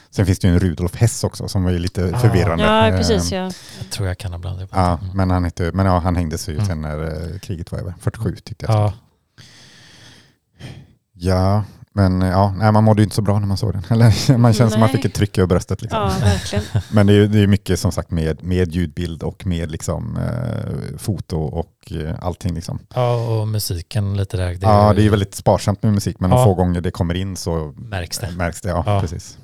Sen 0.09 0.25
finns 0.25 0.39
det 0.39 0.47
ju 0.47 0.53
en 0.53 0.59
Rudolf 0.59 0.95
Hess 0.95 1.23
också 1.23 1.47
som 1.47 1.63
var 1.63 1.71
ju 1.71 1.79
lite 1.79 2.11
Ah. 2.15 2.19
förvirrande. 2.19 2.63
Ja, 2.63 2.87
Eh, 2.87 2.97
precis. 2.97 3.31
Ja. 3.31 3.37
Jag 3.79 3.89
tror 3.91 4.07
jag 4.07 4.17
kan 4.17 4.31
ha 4.31 4.39
blandat 4.39 4.61
ihop 4.61 4.71
Ja. 4.73 4.97
Mm. 5.01 5.17
men 5.17 5.29
han, 5.31 5.45
heter, 5.45 5.71
men 5.71 5.85
ja, 5.85 5.99
han 5.99 6.15
hängdes 6.15 6.49
ju 6.49 6.53
Mm. 6.53 6.65
sen 6.65 6.81
när 6.81 7.39
kriget 7.39 7.71
var 7.71 7.79
över. 7.79 7.93
47 8.01 8.35
tyckte 8.35 8.65
jag. 8.65 8.75
Ja, 8.75 8.93
Ja, 11.17 11.63
men 11.95 12.21
ja, 12.21 12.53
nej, 12.57 12.71
man 12.71 12.83
mådde 12.83 13.01
ju 13.01 13.03
inte 13.03 13.15
så 13.15 13.21
bra 13.21 13.39
när 13.39 13.47
man 13.47 13.57
såg 13.57 13.73
den. 13.73 13.83
Eller, 13.89 14.37
man 14.37 14.53
känns 14.53 14.71
som 14.71 14.79
man 14.79 14.87
Nej. 14.89 14.95
fick 14.95 15.05
ett 15.05 15.13
tryck 15.13 15.37
över 15.37 15.47
bröstet. 15.47 15.81
Liksom. 15.81 15.99
ja, 15.99 16.11
verkligen. 16.25 16.63
Men 16.91 17.07
det 17.07 17.13
är 17.13 17.15
ju 17.15 17.27
det 17.27 17.39
är 17.39 17.47
mycket 17.47 17.79
som 17.79 17.91
sagt 17.91 18.11
med, 18.11 18.43
med 18.43 18.71
ljudbild 18.75 19.23
och 19.23 19.45
med 19.45 19.71
liksom, 19.71 20.17
eh, 20.17 20.97
foto 20.97 21.37
och 21.39 21.91
eh, 21.91 22.15
allting. 22.21 22.53
Liksom. 22.55 22.79
ja, 22.95 23.15
och 23.27 23.47
musiken 23.47 24.17
lite 24.17 24.37
där. 24.37 24.47
Det 24.47 24.57
ja, 24.61 24.93
det 24.93 25.01
är 25.01 25.03
ju 25.03 25.09
väldigt 25.09 25.35
sparsamt 25.35 25.83
med 25.83 25.93
musik, 25.93 26.19
men 26.19 26.29
de 26.29 26.39
Ja. 26.39 26.45
få 26.45 26.53
gånger 26.53 26.81
det 26.81 26.91
kommer 26.91 27.13
in 27.13 27.35
så 27.35 27.73
Märks 27.77 28.19
det. 28.19 28.31
Märks 28.31 28.61
det 28.61 28.69
ja, 28.69 28.83
Ja. 28.85 29.01
Precis. 29.01 29.37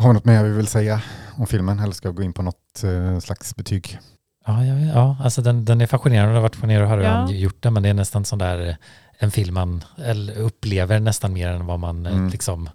Har 0.00 0.08
vi 0.08 0.14
något 0.14 0.24
mer 0.24 0.44
vi 0.44 0.50
vill 0.50 0.66
säga 0.66 1.00
om 1.36 1.46
filmen 1.46 1.78
eller 1.80 1.92
ska 1.92 2.08
vi 2.10 2.14
gå 2.14 2.22
in 2.22 2.32
på 2.32 2.42
något 2.42 2.84
eh, 2.84 3.18
slags 3.18 3.56
betyg? 3.56 3.98
Ja, 4.46 4.52
vet, 4.56 4.94
ja 4.94 5.16
alltså 5.20 5.42
den, 5.42 5.64
den 5.64 5.80
är 5.80 5.86
fascinerande. 5.86 6.30
Jag 6.30 6.36
har 6.36 6.42
varit 6.42 6.54
fascinerad 6.56 6.82
och 6.82 6.88
har 6.88 6.98
Ja. 6.98 7.02
redan 7.04 7.38
gjort 7.38 7.62
den, 7.62 7.72
men 7.74 7.82
det 7.82 7.88
är 7.88 7.94
nästan 7.94 8.24
sån 8.24 8.38
där 8.38 8.68
eh, 8.68 8.74
en 9.18 9.30
film 9.30 9.54
man 9.54 9.84
eller 10.04 10.36
upplever 10.36 11.00
nästan 11.00 11.32
mer 11.32 11.48
än 11.48 11.66
vad 11.66 11.78
man 11.80 12.06
eh, 12.06 12.12
Mm. 12.12 12.28
liksom, 12.28 12.68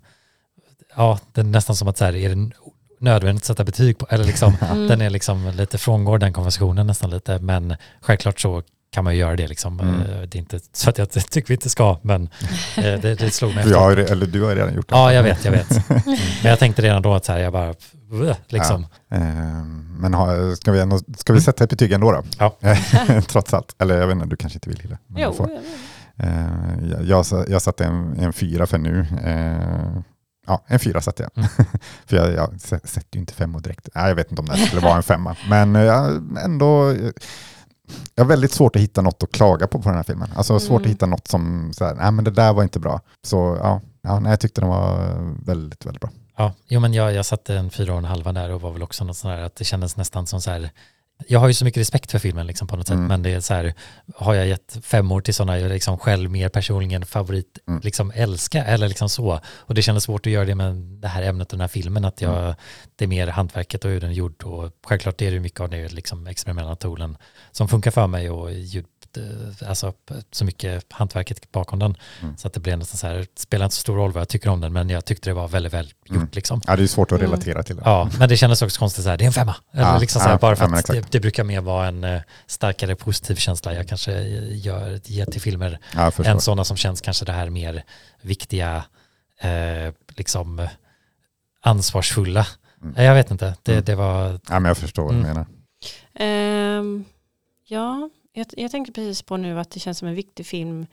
ja, 0.95 1.19
det 1.33 1.41
är 1.41 1.45
nästan 1.45 1.75
som 1.75 1.87
att 1.87 1.97
så 1.97 2.05
här, 2.05 2.15
är 2.15 2.35
det 2.35 2.51
nödvändigt 2.99 3.43
att 3.43 3.47
sätta 3.47 3.63
betyg 3.63 3.97
på, 3.97 4.07
eller 4.09 4.25
liksom, 4.25 4.55
Mm. 4.71 4.87
den 4.87 5.01
är 5.01 5.09
liksom 5.09 5.51
lite 5.55 5.77
frångår 5.77 6.17
den 6.17 6.33
konventionen 6.33 6.87
nästan 6.87 7.09
lite, 7.09 7.39
men 7.39 7.75
självklart 8.01 8.39
så 8.39 8.63
kan 8.91 9.03
man 9.03 9.13
ju 9.13 9.19
göra 9.19 9.35
det 9.35 9.47
liksom. 9.47 9.79
Mm. 9.79 10.01
Eh, 10.01 10.21
Det 10.21 10.35
är 10.37 10.39
inte 10.39 10.59
så 10.73 10.89
att 10.89 10.97
jag 10.97 11.11
tycker 11.29 11.47
vi 11.47 11.53
inte 11.53 11.69
ska, 11.69 11.97
men 12.01 12.29
eh, 12.77 12.83
det, 12.83 13.15
det 13.19 13.31
slog 13.33 13.55
mig 13.55 13.63
Du 13.63 13.69
efter. 13.69 13.79
har, 13.83 13.89
ju 13.91 13.95
re- 13.97 14.11
eller 14.11 14.25
du 14.25 14.41
har 14.43 14.55
redan 14.55 14.73
gjort 14.75 14.89
det. 14.89 14.95
Ja, 14.95 15.13
jag 15.13 15.23
vet, 15.23 15.45
jag 15.45 15.51
vet. 15.51 15.69
Mm. 15.89 16.17
Men 16.43 16.49
jag 16.49 16.59
tänkte 16.59 16.81
redan 16.81 17.01
då 17.01 17.13
att 17.13 17.25
så 17.25 17.31
här, 17.31 17.39
jag 17.39 17.53
bara, 17.53 17.73
liksom. 18.47 18.85
Eh, 19.11 19.19
men 19.99 20.13
ha, 20.13 20.55
ska, 20.55 20.71
vi 20.71 20.79
ändå, 20.79 20.99
ska 21.17 21.33
vi 21.33 21.41
sätta 21.41 21.63
ett 21.63 21.69
betyg 21.69 21.91
ändå 21.91 22.11
då? 22.11 22.23
Ja. 22.39 22.55
Trots 23.27 23.53
allt. 23.53 23.75
Eller 23.81 23.97
jag 23.97 24.07
vet 24.07 24.15
inte, 24.15 24.25
du 24.27 24.35
kanske 24.35 24.57
inte 24.57 24.69
vill 24.69 24.79
Hille. 24.79 24.97
men 25.07 25.21
Jo, 25.23 25.33
får. 25.33 25.49
Eh, 26.19 26.89
jag, 26.91 27.03
jag, 27.05 27.25
sa- 27.25 27.45
jag 27.47 27.61
satte 27.61 27.85
en, 27.85 28.19
en 28.19 28.33
fyra 28.33 28.67
för 28.67 28.77
nu. 28.77 28.99
Eh, 29.23 30.01
ja, 30.47 30.63
en 30.67 30.79
fyra 30.79 31.01
satte 31.01 31.23
jag. 31.23 31.31
Mm. 31.37 31.49
för 32.05 32.15
jag, 32.17 32.33
jag 32.33 32.49
sä- 32.53 32.87
sätter 32.87 33.15
ju 33.15 33.19
inte 33.19 33.33
femmor 33.33 33.59
direkt. 33.59 33.89
Nej, 33.95 34.07
jag 34.07 34.15
vet 34.15 34.31
inte 34.31 34.41
om 34.41 34.45
det 34.47 34.57
skulle 34.57 34.81
vara 34.81 34.95
en 34.97 35.03
femma. 35.03 35.35
Men 35.49 35.75
eh, 35.75 35.81
jag, 35.81 36.21
ändå, 36.45 36.93
jag 38.15 38.23
har 38.23 38.29
väldigt 38.29 38.51
svårt 38.51 38.75
att 38.75 38.81
hitta 38.81 39.01
något 39.01 39.23
att 39.23 39.31
klaga 39.31 39.67
på 39.67 39.81
på 39.81 39.89
den 39.89 39.95
här 39.95 40.03
filmen. 40.03 40.29
Alltså 40.35 40.59
svårt 40.59 40.79
Mm. 40.81 40.89
att 40.89 40.93
hitta 40.95 41.05
något 41.05 41.27
som, 41.27 41.73
så 41.73 41.85
här, 41.85 41.95
nej 41.95 42.11
men 42.11 42.25
det 42.25 42.31
där 42.31 42.53
var 42.53 42.63
inte 42.63 42.79
bra. 42.79 43.01
Så 43.23 43.57
ja, 43.63 43.81
ja 44.01 44.19
nej, 44.19 44.29
jag 44.31 44.39
tyckte 44.39 44.61
den 44.61 44.69
var 44.69 45.15
väldigt, 45.45 45.85
väldigt 45.85 46.01
bra. 46.01 46.09
Ja, 46.37 46.53
jo 46.67 46.79
men 46.79 46.93
jag, 46.93 47.13
jag 47.13 47.25
satte 47.25 47.55
en 47.55 47.69
fyra 47.69 47.91
och 47.91 47.97
en 47.97 48.05
halva 48.05 48.31
där 48.33 48.51
och 48.51 48.61
var 48.61 48.71
väl 48.71 48.83
också 48.83 49.03
något 49.03 49.17
sånt 49.17 49.31
här 49.35 49.41
att 49.41 49.55
det 49.55 49.63
kändes 49.63 49.97
nästan 49.97 50.27
som 50.27 50.41
så 50.41 50.51
här 50.51 50.69
jag 51.27 51.39
har 51.39 51.47
ju 51.47 51.53
så 51.53 51.65
mycket 51.65 51.81
respekt 51.81 52.11
för 52.11 52.19
filmen 52.19 52.47
liksom 52.47 52.67
på 52.67 52.75
något 52.75 52.87
sätt, 52.87 52.93
Mm. 52.95 53.07
men 53.07 53.23
det 53.23 53.29
är 53.33 53.39
så 53.39 53.53
här, 53.53 53.73
har 54.15 54.33
jag 54.33 54.47
gett 54.47 54.77
fem 54.83 55.11
år 55.11 55.21
till 55.21 55.33
sådana 55.33 55.59
jag 55.59 55.69
liksom 55.69 55.97
själv 55.97 56.31
mer 56.31 56.49
personligen 56.49 57.05
favorit, 57.05 57.57
Mm. 57.67 57.79
liksom 57.83 58.11
älska 58.15 58.63
eller 58.65 58.87
liksom 58.87 59.09
så. 59.09 59.39
Och 59.47 59.73
det 59.75 59.81
kändes 59.81 60.03
svårt 60.03 60.25
att 60.25 60.31
göra 60.31 60.45
det 60.45 60.55
med 60.55 60.75
det 60.75 61.07
här 61.07 61.23
ämnet 61.23 61.47
och 61.51 61.57
den 61.57 61.61
här 61.61 61.67
filmen, 61.67 62.05
att 62.05 62.21
jag, 62.21 62.37
Mm. 62.43 62.55
det 62.95 63.05
är 63.05 63.07
mer 63.09 63.27
hantverket 63.27 63.85
och 63.85 63.91
hur 63.91 64.01
den 64.01 64.09
är 64.09 64.13
gjord 64.13 64.43
och 64.43 64.71
självklart 64.85 65.21
är 65.21 65.31
det 65.31 65.39
mycket 65.39 65.59
av 65.59 65.69
det 65.69 65.93
liksom 65.93 66.27
experimentella 66.27 66.75
toolen 66.75 67.17
som 67.51 67.67
funkar 67.67 67.91
för 67.91 68.07
mig 68.07 68.29
och 68.29 68.51
ljud, 68.53 68.85
alltså 69.67 69.93
så 70.31 70.45
mycket 70.45 70.85
hantverket 70.89 71.51
bakom 71.51 71.79
den. 71.79 71.97
Mm. 72.21 72.37
Så 72.37 72.47
att 72.47 72.53
det 72.53 72.59
blev 72.59 72.77
nästan 72.77 72.97
så 72.97 73.07
här, 73.07 73.15
det 73.15 73.39
spelar 73.39 73.65
inte 73.65 73.75
så 73.75 73.79
stor 73.81 73.95
roll 73.95 74.11
vad 74.11 74.21
jag 74.21 74.29
tycker 74.29 74.49
om 74.49 74.61
den, 74.61 74.73
men 74.73 74.89
jag 74.89 75.05
tyckte 75.05 75.29
det 75.29 75.33
var 75.33 75.47
väldigt 75.47 75.73
väl 75.73 75.85
gjort 76.05 76.15
Mm. 76.17 76.29
liksom. 76.31 76.61
Ja, 76.67 76.75
det 76.75 76.83
är 76.83 76.87
svårt 76.87 77.11
att 77.11 77.19
Mm. 77.19 77.31
relatera 77.31 77.63
till 77.63 77.75
det. 77.75 77.81
Ja, 77.85 78.09
men 78.19 78.29
det 78.29 78.37
kändes 78.37 78.61
också 78.61 78.79
konstigt 78.79 79.03
så 79.03 79.09
här, 79.09 79.17
det 79.17 79.23
är 79.23 79.27
en 79.27 79.33
femma. 79.33 79.55
Eller 79.73 79.83
Ja, 79.83 79.97
liksom 79.97 80.19
så 80.21 80.25
här, 80.27 80.33
ja, 80.33 80.39
bara 80.39 80.55
för 80.55 80.69
ja, 80.69 80.77
att 80.79 80.85
det, 80.87 81.11
det 81.11 81.19
brukar 81.19 81.43
mer 81.43 81.61
vara 81.61 81.87
en 81.87 82.03
eh, 82.03 82.21
starkare 82.47 82.95
positiv 82.95 83.35
känsla 83.35 83.73
jag 83.73 83.87
kanske 83.87 84.11
gör, 84.21 84.99
ger 85.05 85.25
till 85.25 85.41
filmer 85.41 85.79
än 86.25 86.41
sådana 86.41 86.63
som 86.63 86.77
känns 86.77 87.01
kanske 87.01 87.25
det 87.25 87.31
här 87.31 87.49
mer 87.49 87.83
viktiga, 88.21 88.83
eh, 89.41 89.93
liksom 90.15 90.59
eh, 90.59 90.69
ansvarsfulla. 91.61 92.47
Mm. 92.81 92.95
Eh, 92.95 93.03
Jag 93.05 93.13
vet 93.13 93.31
inte, 93.31 93.55
det, 93.63 93.71
Mm. 93.71 93.83
det 93.85 93.95
var, 93.95 94.29
Ja, 94.49 94.59
men 94.59 94.65
jag 94.65 94.77
förstår 94.77 95.03
vad 95.03 95.13
du 95.13 95.17
Mm. 95.19 95.27
menar. 95.27 95.45
Ehm, 96.15 97.05
ja, 97.67 98.09
jag, 98.39 98.47
jag 98.57 98.71
tänker 98.71 98.91
precis 98.91 99.21
på 99.21 99.37
nu 99.37 99.59
att 99.59 99.71
det 99.71 99.79
känns 99.79 99.97
som 99.97 100.07
en 100.07 100.15
viktig 100.15 100.45
film 100.45 100.85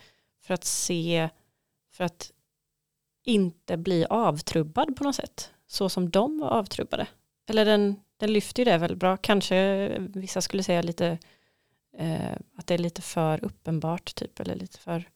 för 0.43 0.55
att 0.55 0.65
se, 0.65 1.29
för 1.93 2.05
att 2.05 2.31
inte 3.25 3.77
bli 3.77 4.07
avtrubbad 4.11 4.97
på 4.97 5.05
något 5.05 5.15
sätt. 5.15 5.51
Så 5.67 5.89
som 5.89 6.11
de 6.11 6.39
var 6.39 6.49
avtrubbade. 6.49 7.07
Eller 7.49 7.65
den, 7.65 7.97
den 8.17 8.33
lyfter 8.33 8.61
ju 8.61 8.65
det 8.71 8.79
väldigt 8.79 8.99
bra. 8.99 9.17
Kanske 9.17 9.89
vissa 9.99 10.41
skulle 10.41 10.63
säga 10.63 10.83
lite 10.83 11.19
eh, 11.99 12.33
att 12.57 12.67
det 12.67 12.75
är 12.75 12.79
lite 12.79 13.03
för 13.03 13.45
uppenbart 13.45 14.15
typ. 14.15 14.41
Eller 14.41 14.55
lite 14.55 14.79
för 14.79 15.09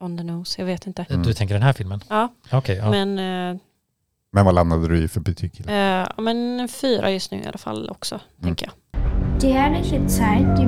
on 0.00 0.16
the 0.18 0.24
nose. 0.24 0.60
Jag 0.60 0.66
vet 0.66 0.86
inte. 0.86 1.06
Mm. 1.10 1.22
du 1.22 1.34
tänker 1.34 1.54
den 1.54 1.62
här 1.62 1.72
filmen? 1.72 2.00
Ja, 2.08 2.28
Okej, 2.52 2.76
ja. 2.76 2.90
men, 2.90 3.18
eh, 3.18 3.60
Men 4.30 4.44
vad 4.44 4.54
landade 4.54 4.88
du 4.88 5.04
i 5.04 5.08
für 5.08 5.20
betyg? 5.20 5.60
eh, 5.60 6.08
men 6.18 6.60
en 6.60 6.68
fyra 6.68 7.10
just 7.10 7.30
nu 7.30 7.38
i 7.40 7.46
alla 7.46 7.58
fall 7.58 7.90
också. 7.90 8.20
Tänker 8.42 8.66
jag. 8.66 8.74
Die 9.40 9.52
herrliche 9.52 10.08
Zeit, 10.08 10.56
die 10.56 10.66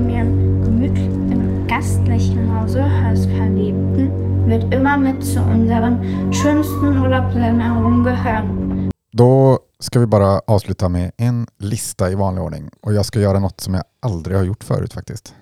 wir 0.81 0.89
im 1.31 1.67
gastlichen 1.67 2.55
Hause 2.55 2.83
Hörs 2.83 3.25
verlebten, 3.25 4.47
wird 4.47 4.73
immer 4.73 4.97
mit 4.97 5.23
zu 5.23 5.39
unseren 5.39 6.33
schönsten 6.33 6.97
Urlaubserinnerungen 6.97 8.03
gehören. 8.03 8.91
Då 9.13 9.59
ska 9.79 9.99
vi 9.99 10.05
bara 10.05 10.39
avsluta 10.47 10.89
med 10.89 11.11
en 11.17 11.47
lista 11.59 12.11
i 12.11 12.15
vanlig 12.15 12.43
ordning. 12.43 12.69
Och 12.81 12.93
jag 12.93 13.05
ska 13.05 13.19
göra 13.19 13.39
något 13.39 13.61
som 13.61 13.73
jag 13.73 13.83
aldrig 13.99 14.37
har 14.37 14.43
gjort 14.43 14.63
förut 14.63 14.93
faktiskt. 14.93 15.35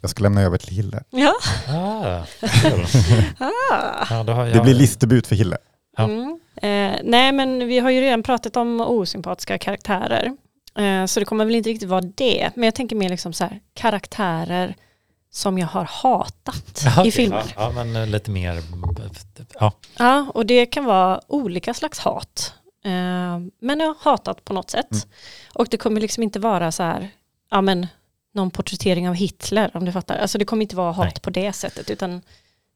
Jag 0.00 0.10
ska 0.10 0.22
lämna 0.22 0.42
över 0.42 0.58
till 0.58 0.74
Hille. 0.74 1.02
Ja. 1.10 1.32
Ah, 1.68 2.24
kul. 2.40 2.84
Ah. 3.38 4.06
ja, 4.10 4.24
jag, 4.26 4.56
Det 4.56 4.60
blir 4.60 4.74
listdebut 4.74 5.26
för 5.26 5.36
Hille. 5.36 5.56
Ja. 5.96 6.04
Mm. 6.04 6.40
Eh, 6.56 7.00
nej 7.04 7.32
men 7.32 7.66
vi 7.68 7.78
har 7.78 7.90
ju 7.90 8.00
redan 8.00 8.22
pratat 8.22 8.56
om 8.56 8.80
osympatiska 8.80 9.58
karaktärer. 9.58 10.32
Eh, 10.78 11.06
Så 11.06 11.20
det 11.20 11.26
kommer 11.26 11.44
väl 11.44 11.54
inte 11.54 11.70
riktigt 11.70 11.88
vara 11.88 12.00
det. 12.00 12.50
Men 12.54 12.64
jag 12.64 12.74
tänker 12.74 12.96
mer 12.96 13.08
liksom 13.08 13.32
så 13.32 13.44
här, 13.44 13.60
karaktärer 13.74 14.74
som 15.30 15.58
jag 15.58 15.66
har 15.66 15.84
hatat 15.84 16.82
Ja, 16.96 17.06
i 17.06 17.10
filmer. 17.12 17.42
Ja, 17.56 17.62
ja, 17.62 17.70
men 17.84 17.96
eh, 17.96 18.06
lite 18.06 18.30
mer, 18.30 18.62
ja, 19.60 19.72
Ja, 19.98 20.26
och 20.34 20.46
det 20.46 20.66
kan 20.66 20.84
vara 20.84 21.20
olika 21.28 21.74
slags 21.74 21.98
hat. 21.98 22.54
Eh, 22.84 22.90
men 23.60 23.80
jag 23.80 23.86
har 23.86 23.96
hatat 24.10 24.44
på 24.44 24.52
något 24.52 24.70
sätt. 24.70 24.90
Mm. 24.92 25.04
Och 25.54 25.66
det 25.70 25.76
kommer 25.76 26.00
liksom 26.00 26.22
inte 26.22 26.38
vara 26.40 26.72
så 26.72 26.82
här, 26.82 27.10
ja 27.50 27.60
men 27.60 27.86
någon 28.34 28.50
porträttering 28.50 29.08
av 29.08 29.14
Hitler 29.14 29.70
om 29.76 29.84
du 29.84 29.92
fattar. 29.92 30.18
Alltså 30.18 30.38
det 30.38 30.44
kommer 30.44 30.62
inte 30.62 30.76
vara 30.76 30.92
hat 30.92 31.04
Nej. 31.06 31.14
på 31.22 31.30
det 31.30 31.52
sättet 31.52 31.90
utan 31.90 32.22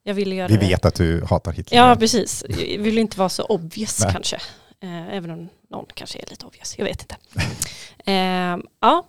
jag 0.02 0.14
ville 0.14 0.34
göra 0.34 0.48
Vi 0.48 0.54
det. 0.56 0.66
vet 0.66 0.84
att 0.84 0.94
du 0.94 1.24
hatar 1.24 1.52
Hitler. 1.52 1.78
Ja, 1.78 1.96
precis. 1.96 2.44
Jag 2.48 2.78
vill 2.78 2.98
inte 2.98 3.18
vara 3.18 3.28
så 3.28 3.42
obvious 3.42 4.04
kanske. 4.12 4.38
Eh, 4.80 5.14
även 5.14 5.30
om 5.30 5.48
någon 5.68 5.86
kanske 5.94 6.18
är 6.18 6.26
lite 6.30 6.46
obvious, 6.46 6.78
jag 6.78 6.84
vet 6.84 7.02
inte. 7.02 7.16
eh, 8.10 8.58
ja, 8.80 9.06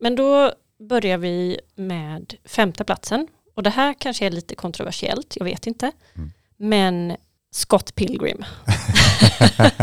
men 0.00 0.16
då 0.16 0.52
börjar 0.78 1.18
vi 1.18 1.60
med 1.74 2.34
femte 2.44 2.84
platsen. 2.84 3.28
Och 3.54 3.62
det 3.62 3.70
här 3.70 3.94
kanske 3.98 4.26
är 4.26 4.30
lite 4.30 4.54
kontroversiellt, 4.54 5.36
jag 5.36 5.44
vet 5.44 5.66
inte. 5.66 5.92
Mm. 6.14 6.30
Men 6.56 7.16
Scott 7.50 7.94
Pilgrim. 7.94 8.44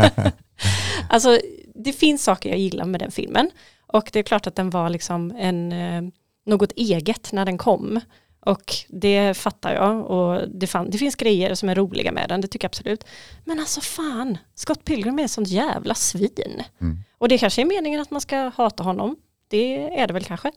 alltså, 1.08 1.40
det 1.74 1.92
finns 1.92 2.24
saker 2.24 2.50
jag 2.50 2.58
gillar 2.58 2.84
med 2.84 3.00
den 3.00 3.10
filmen. 3.10 3.50
Och 3.86 4.10
det 4.12 4.18
är 4.18 4.22
klart 4.22 4.46
att 4.46 4.56
den 4.56 4.70
var 4.70 4.90
liksom 4.90 5.30
en, 5.38 5.72
eh, 5.72 6.02
något 6.46 6.72
eget 6.72 7.32
när 7.32 7.44
den 7.44 7.58
kom. 7.58 8.00
Och 8.46 8.74
det 8.88 9.36
fattar 9.36 9.74
jag. 9.74 10.10
Och 10.10 10.48
det, 10.48 10.66
fan, 10.66 10.90
det 10.90 10.98
finns 10.98 11.16
grejer 11.16 11.54
som 11.54 11.68
är 11.68 11.74
roliga 11.74 12.12
med 12.12 12.28
den, 12.28 12.40
det 12.40 12.48
tycker 12.48 12.64
jag 12.64 12.70
absolut. 12.70 13.04
Men 13.44 13.60
alltså 13.60 13.80
fan, 13.80 14.38
Scott 14.54 14.84
Pilgrim 14.84 15.18
är 15.18 15.24
ett 15.24 15.30
sånt 15.30 15.48
jävla 15.48 15.94
svin. 15.94 16.62
Mm. 16.80 16.98
Och 17.18 17.28
det 17.28 17.38
kanske 17.38 17.62
är 17.62 17.66
meningen 17.66 18.00
att 18.00 18.10
man 18.10 18.20
ska 18.20 18.52
hata 18.56 18.82
honom. 18.82 19.16
Det 19.48 19.98
är 20.00 20.06
det 20.06 20.12
väl 20.12 20.24
kanske. 20.24 20.52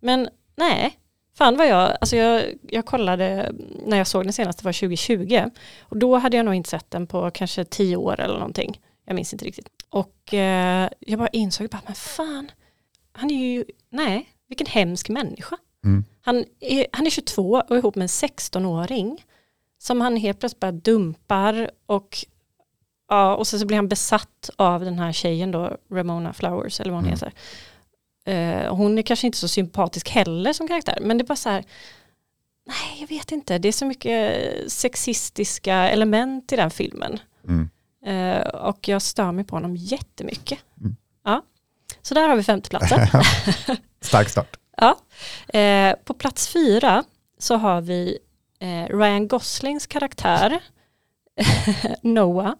Men 0.00 0.28
nej, 0.56 0.98
fan 1.34 1.56
vad 1.56 1.68
jag, 1.68 1.96
alltså 2.00 2.16
jag, 2.16 2.42
jag 2.62 2.86
kollade 2.86 3.52
när 3.86 3.96
jag 3.96 4.06
såg 4.06 4.24
den 4.24 4.32
senast, 4.32 4.58
det 4.58 4.64
var 4.64 4.72
2020. 4.72 5.42
Och 5.80 5.96
då 5.96 6.16
hade 6.16 6.36
jag 6.36 6.46
nog 6.46 6.54
inte 6.54 6.70
sett 6.70 6.90
den 6.90 7.06
på 7.06 7.30
kanske 7.30 7.64
tio 7.64 7.96
år 7.96 8.20
eller 8.20 8.34
någonting. 8.34 8.80
Jag 9.06 9.14
minns 9.14 9.32
inte 9.32 9.44
riktigt. 9.44 9.68
Och 9.90 10.34
eh, 10.34 10.88
jag 10.98 11.18
bara 11.18 11.28
insåg, 11.28 11.68
bara, 11.68 11.82
men 11.86 11.94
fan, 11.94 12.50
han 13.12 13.30
är 13.30 13.52
ju, 13.52 13.64
nej, 13.90 14.28
vilken 14.48 14.66
hemsk 14.66 15.08
människa. 15.08 15.56
Mm. 15.84 16.04
Han 16.20 16.44
är, 16.60 16.86
han 16.92 17.06
är 17.06 17.10
22 17.10 17.50
och 17.68 17.70
är 17.70 17.78
ihop 17.78 17.94
med 17.94 18.02
en 18.02 18.08
16-åring 18.08 19.24
som 19.78 20.00
han 20.00 20.16
helt 20.16 20.40
plötsligt 20.40 20.60
bara 20.60 20.72
dumpar 20.72 21.70
och 21.86 22.18
ja, 23.08 23.34
och 23.36 23.46
sen 23.46 23.60
så 23.60 23.66
blir 23.66 23.76
han 23.76 23.88
besatt 23.88 24.50
av 24.56 24.84
den 24.84 24.98
här 24.98 25.12
tjejen 25.12 25.50
då, 25.50 25.76
Ramona 25.90 26.32
Flowers 26.32 26.80
eller 26.80 26.90
vad 26.92 27.02
hon 27.04 27.12
Mm. 27.12 27.14
heter. 27.18 27.32
Eh, 28.64 28.74
hon 28.74 28.98
är 28.98 29.02
kanske 29.02 29.26
inte 29.26 29.38
så 29.38 29.48
sympatisk 29.48 30.08
heller 30.08 30.52
som 30.52 30.68
karaktär, 30.68 30.98
men 31.02 31.18
det 31.18 31.24
är 31.24 31.26
bara 31.26 31.36
så 31.36 31.48
här, 31.48 31.64
nej 32.66 33.00
jag 33.00 33.08
vet 33.08 33.32
inte, 33.32 33.58
det 33.58 33.68
är 33.68 33.72
så 33.72 33.84
mycket 33.86 34.32
sexistiska 34.72 35.74
element 35.74 36.52
i 36.52 36.56
den 36.56 36.70
filmen. 36.70 37.18
Mm. 37.48 37.68
Eh, 38.06 38.46
och 38.48 38.88
jag 38.88 39.02
stör 39.02 39.32
mig 39.32 39.44
på 39.44 39.56
honom 39.56 39.76
jättemycket. 39.76 40.58
Mm. 40.80 40.96
Ja. 41.24 41.42
Så 42.02 42.14
där 42.14 42.28
har 42.28 42.36
vi 42.36 42.42
femteplatsen. 42.42 42.98
Stark 44.00 44.28
start. 44.28 44.56
Ja. 44.80 44.98
Eh, 45.58 45.96
på 46.04 46.14
plats 46.14 46.48
fyra 46.48 47.04
så 47.38 47.56
har 47.56 47.80
vi 47.80 48.18
eh, 48.60 48.96
Ryan 48.96 49.28
Goslings 49.28 49.86
karaktär 49.86 50.60
Noah 52.02 52.54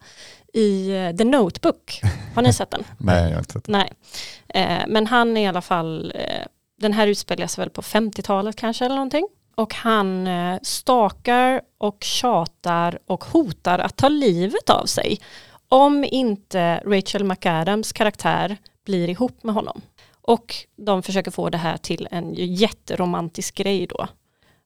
i 0.53 0.91
eh, 0.91 1.17
The 1.17 1.25
Notebook. 1.25 2.01
Har 2.35 2.43
ni 2.43 2.53
sett 2.53 2.71
den? 2.71 2.85
Nej, 2.99 3.25
jag 3.25 3.31
har 3.31 3.39
inte 3.39 3.53
sett 3.53 3.65
det. 3.65 3.73
Nej. 3.73 3.93
Eh, 4.49 4.85
men 4.89 5.07
han 5.07 5.37
är 5.37 5.43
i 5.43 5.47
alla 5.47 5.63
fall, 5.63 6.13
eh, 6.15 6.47
den 6.81 6.93
här 6.93 7.07
utspelar 7.07 7.47
sig 7.47 7.63
väl 7.63 7.71
på 7.71 7.83
50-talet 7.83 8.57
kanske 8.57 8.85
eller 8.85 8.97
någonting. 8.97 9.29
Och 9.55 9.75
han 9.75 10.27
eh, 10.27 10.59
stakar 10.63 11.61
och 11.79 11.99
tjatar 12.01 12.99
och 13.07 13.25
hotar 13.25 13.79
att 13.79 13.97
ta 13.97 14.09
livet 14.09 14.71
av 14.71 14.87
sig 14.87 15.21
om 15.69 16.05
inte 16.05 16.83
Rachel 16.87 17.25
McAdams 17.25 17.93
karaktär 17.93 18.57
blir 18.85 19.09
ihop 19.09 19.43
med 19.43 19.55
honom. 19.55 19.81
Och 20.29 20.55
de 20.77 21.03
försöker 21.03 21.31
få 21.31 21.51
det 21.51 21.59
här 21.59 21.77
till 21.77 22.09
en 22.11 22.35
jätteromantisk 22.35 23.55
grej 23.55 23.87
då. 23.87 24.09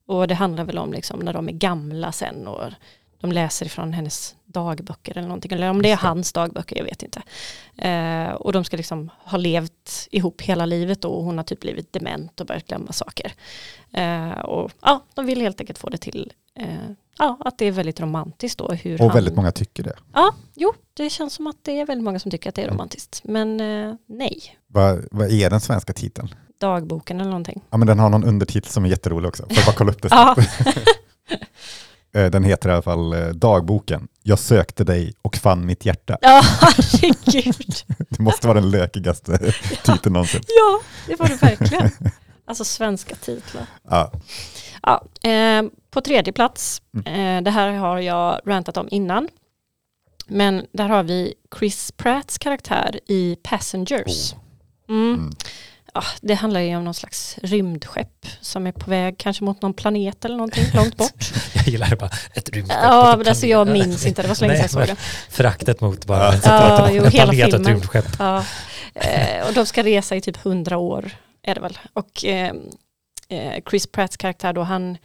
Och 0.05 0.27
det 0.27 0.35
handlar 0.35 0.63
väl 0.63 0.77
om 0.77 0.93
liksom 0.93 1.19
när 1.19 1.33
de 1.33 1.47
är 1.47 1.51
gamla 1.51 2.11
sen 2.11 2.47
och 2.47 2.71
de 3.19 3.31
läser 3.31 3.65
ifrån 3.65 3.93
hennes 3.93 4.35
dagböcker 4.45 5.17
eller 5.17 5.27
någonting. 5.27 5.51
Eller 5.51 5.69
om 5.69 5.81
det 5.81 5.91
är 5.91 5.95
hans 5.95 6.33
dagböcker, 6.33 6.77
jag 6.77 6.83
vet 6.83 7.03
inte. 7.03 7.21
Eh, 7.77 8.33
och 8.33 8.53
de 8.53 8.63
ska 8.63 8.77
liksom 8.77 9.09
ha 9.17 9.37
levt 9.37 10.07
ihop 10.11 10.41
hela 10.41 10.65
livet 10.65 11.01
då, 11.01 11.09
och 11.09 11.23
hon 11.23 11.37
har 11.37 11.43
typ 11.43 11.59
blivit 11.59 11.93
dement 11.93 12.39
och 12.39 12.47
börjat 12.47 12.67
glömma 12.67 12.91
saker. 12.91 13.33
Eh, 13.93 14.39
och 14.39 14.71
ja, 14.81 15.03
de 15.13 15.25
vill 15.25 15.41
helt 15.41 15.59
enkelt 15.59 15.79
få 15.79 15.89
det 15.89 15.97
till 15.97 16.33
eh, 16.55 16.91
ja, 17.17 17.37
att 17.39 17.57
det 17.57 17.65
är 17.65 17.71
väldigt 17.71 17.99
romantiskt 17.99 18.59
då. 18.59 18.67
Hur 18.71 18.93
Och 19.01 19.07
han, 19.07 19.15
väldigt 19.15 19.35
många 19.35 19.51
tycker 19.51 19.83
det. 19.83 19.93
Ja, 20.13 20.35
jo, 20.55 20.73
det 20.93 21.09
känns 21.09 21.33
som 21.33 21.47
att 21.47 21.55
det 21.61 21.79
är 21.79 21.85
väldigt 21.85 22.03
många 22.05 22.19
som 22.19 22.31
tycker 22.31 22.49
att 22.49 22.55
det 22.55 22.61
är 22.61 22.65
Mm. 22.65 22.75
romantiskt. 22.77 23.21
Men 23.23 23.59
eh, 23.59 23.95
nej, 24.07 24.39
Vad, 24.67 25.05
vad 25.11 25.31
är 25.31 25.49
den 25.49 25.61
svenska 25.61 25.93
titeln? 25.93 26.29
dagboken 26.59 27.19
eller 27.19 27.29
någonting. 27.29 27.61
Ja, 27.69 27.77
men 27.77 27.87
den 27.87 27.99
har 27.99 28.09
någon 28.09 28.23
undertitel 28.23 28.71
som 28.71 28.85
är 28.85 28.89
jätterolig 28.89 29.27
också. 29.29 29.43
Får 29.43 29.55
jag 29.57 29.65
bara 29.65 29.75
kolla 29.75 29.91
upp 29.91 30.01
det 30.01 30.09
Eh, 32.15 32.29
Den 32.31 32.43
heter 32.43 32.69
i 32.69 32.71
alla 32.71 32.81
fall 32.81 33.13
eh, 33.13 33.27
Dagboken. 33.27 34.07
Jag 34.23 34.39
sökte 34.39 34.83
dig 34.83 35.13
och 35.21 35.35
fann 35.35 35.65
mitt 35.65 35.85
hjärta. 35.85 36.17
ja 36.21 36.41
herregud. 36.61 37.75
Det 38.09 38.19
måste 38.19 38.47
vara 38.47 38.59
den 38.61 38.71
lökigaste 38.71 39.37
titeln 39.83 40.13
någonsin. 40.13 40.41
Ja, 40.47 40.79
det 41.07 41.19
var 41.19 41.27
det 41.27 41.35
verkligen. 41.41 41.91
Alltså 42.45 42.65
svenska 42.65 43.15
titlar. 43.15 43.65
Ja, 43.89 44.11
Ja, 44.83 45.29
eh, 45.29 45.63
på 45.91 46.01
tredje 46.01 46.33
plats, 46.33 46.81
Mm. 47.05 47.37
eh, 47.37 47.43
det 47.43 47.51
här 47.51 47.71
har 47.71 47.99
jag 47.99 48.41
rantat 48.45 48.77
om 48.77 48.87
innan. 48.91 49.27
Men 50.27 50.65
där 50.71 50.89
har 50.89 51.03
vi 51.03 51.33
Chris 51.59 51.91
Pratts 51.91 52.37
karaktär 52.37 52.99
i 53.07 53.35
Passengers. 53.43 54.33
Mm. 54.89 55.13
Mm. 55.13 55.31
Ja, 55.93 56.03
det 56.21 56.33
handlar 56.33 56.59
ju 56.59 56.75
om 56.75 56.83
någon 56.83 56.93
slags 56.93 57.37
rymdskepp 57.41 58.25
som 58.41 58.67
är 58.67 58.71
på 58.71 58.89
väg 58.89 59.15
kanske 59.17 59.43
mot 59.43 59.61
någon 59.61 59.73
planet 59.73 60.25
eller 60.25 60.35
någonting 60.35 60.63
långt 60.73 60.97
bort. 60.97 61.31
jag 61.53 61.67
gillar 61.67 61.89
det 61.89 61.95
bara. 61.95 62.09
Ett 62.33 62.49
rymdskepp. 62.49 62.79
Ja, 62.83 63.15
men 63.17 63.27
alltså 63.27 63.45
jag 63.47 63.67
minns 63.67 64.05
inte, 64.05 64.21
det 64.21 64.27
var 64.27 64.35
så 64.35 64.45
länge 64.45 64.67
sedan 64.67 64.79
jag 64.79 64.87
såg 64.87 64.95
det. 64.97 65.01
Föraktet 65.29 65.81
mot 65.81 66.05
bara 66.05 66.23
Ja. 66.23 66.33
en, 66.33 66.39
Ja, 66.45 66.87
en 66.87 66.95
jo, 66.95 67.03
hela 67.05 67.31
planet 67.31 67.53
och 67.53 67.59
ett 67.61 67.67
rymdskepp. 67.67 68.05
Ja, 68.19 68.43
eh, 68.93 69.47
och 69.47 69.53
de 69.53 69.65
ska 69.65 69.83
resa 69.83 70.15
i 70.15 70.21
typ 70.21 70.37
hundra 70.37 70.77
år 70.77 71.11
är 71.43 71.55
det 71.55 71.61
väl. 71.61 71.77
Och 71.93 72.25
eh, 72.25 72.55
eh, 73.27 73.63
Chris 73.69 73.87
Pratts 73.87 74.17
karaktär 74.17 74.53
då, 74.53 74.61
han, 74.61 74.97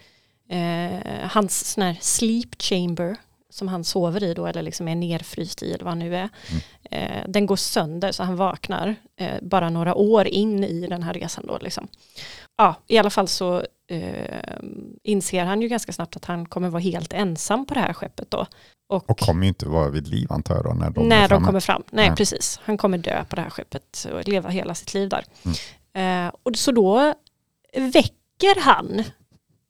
eh, 0.48 1.28
hans 1.30 1.72
sån 1.72 1.84
här 1.84 1.96
sleep 2.00 2.62
chamber 2.62 3.16
som 3.50 3.68
han 3.68 3.84
sover 3.84 4.24
i 4.24 4.34
då 4.34 4.46
eller 4.46 4.62
liksom 4.62 4.88
är 4.88 4.94
nerfryst 4.94 5.62
i 5.62 5.72
eller 5.72 5.84
vad 5.84 5.90
han 5.90 5.98
nu 5.98 6.16
är. 6.16 6.28
Eh, 6.90 7.24
den 7.28 7.46
går 7.46 7.56
sönder 7.56 8.12
så 8.12 8.22
han 8.22 8.36
vaknar 8.36 8.94
eh, 9.16 9.34
bara 9.42 9.70
några 9.70 9.94
år 9.94 10.26
in 10.26 10.64
i 10.64 10.86
den 10.86 11.02
här 11.02 11.14
resan 11.14 11.46
då 11.46 11.58
liksom. 11.58 11.88
Ja, 12.56 12.74
i 12.86 12.98
alla 12.98 13.10
fall 13.10 13.28
så 13.28 13.62
eh, 13.90 14.58
inser 15.02 15.44
han 15.44 15.62
ju 15.62 15.68
ganska 15.68 15.92
snabbt 15.92 16.16
att 16.16 16.24
han 16.24 16.46
kommer 16.46 16.68
vara 16.68 16.82
helt 16.82 17.12
ensam 17.12 17.66
på 17.66 17.74
det 17.74 17.80
här 17.80 17.92
skeppet 17.92 18.30
då. 18.30 18.46
och 18.88 19.18
kommer 19.18 19.42
ju 19.42 19.48
inte 19.48 19.68
vara 19.68 19.90
vid 19.90 20.08
liv 20.08 20.32
antar 20.32 20.54
jag 20.54 20.64
då 20.64 20.72
när 20.72 20.90
de 20.90 21.04
är 21.04 21.08
när 21.08 21.28
de 21.28 21.44
kommer 21.44 21.60
fram. 21.60 21.82
Nej, 21.90 22.08
Nej. 22.08 22.16
precis. 22.16 22.60
Han 22.64 22.76
kommer 22.76 22.98
dö 22.98 23.24
på 23.24 23.36
det 23.36 23.42
här 23.42 23.50
skeppet 23.50 24.06
och 24.12 24.28
leva 24.28 24.48
hela 24.48 24.74
sitt 24.74 24.94
liv 24.94 25.08
där. 25.08 25.24
Eh, 25.98 26.32
och 26.42 26.56
så 26.56 26.72
då 26.72 27.14
väcker 27.74 28.60
han 28.60 29.04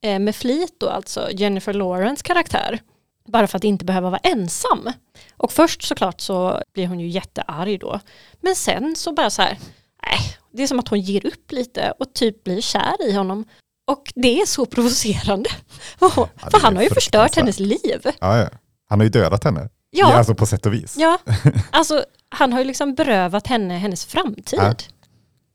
eh, 0.02 0.18
med 0.18 0.36
flit 0.36 0.74
då 0.78 0.88
alltså 0.88 1.30
Jennifer 1.30 1.72
Lawrence 1.72 2.22
karaktär. 2.24 2.80
Bara 3.26 3.46
för 3.46 3.56
att 3.56 3.64
inte 3.64 3.84
behöva 3.84 4.10
vara 4.10 4.20
ensam. 4.22 4.92
Och 5.36 5.52
först 5.52 5.82
såklart 5.82 6.20
så 6.20 6.62
blir 6.74 6.86
hon 6.86 7.00
ju 7.00 7.08
jättearg 7.08 7.80
då. 7.80 8.00
Men 8.40 8.56
sen 8.56 8.96
så 8.96 9.12
bara 9.12 9.30
så 9.30 9.42
här, 9.42 9.58
nej, 10.06 10.18
det 10.52 10.62
är 10.62 10.66
som 10.66 10.78
att 10.78 10.88
hon 10.88 11.00
ger 11.00 11.26
upp 11.26 11.52
lite 11.52 11.92
och 11.98 12.14
typ 12.14 12.44
blir 12.44 12.60
kär 12.60 13.08
i 13.08 13.12
honom. 13.12 13.44
Och 13.86 14.12
det 14.14 14.40
är 14.40 14.46
så 14.46 14.66
provocerande. 14.66 15.50
det 16.00 16.10
för 16.50 16.62
han 16.62 16.76
har 16.76 16.82
ju 16.82 16.90
förstört 16.90 17.36
hennes 17.36 17.58
liv. 17.58 18.00
Ja, 18.20 18.38
ja. 18.38 18.48
Han 18.88 19.00
har 19.00 19.04
ju 19.04 19.10
dödat 19.10 19.44
henne. 19.44 19.68
Ja. 19.90 20.12
Alltså 20.12 20.34
på 20.34 20.46
sätt 20.46 20.66
och 20.66 20.74
vis. 20.74 20.96
Ja, 20.98 21.18
alltså 21.70 22.04
han 22.28 22.52
har 22.52 22.60
ju 22.60 22.64
liksom 22.64 22.94
berövat 22.94 23.46
henne 23.46 23.74
hennes 23.74 24.06
framtid. 24.06 24.58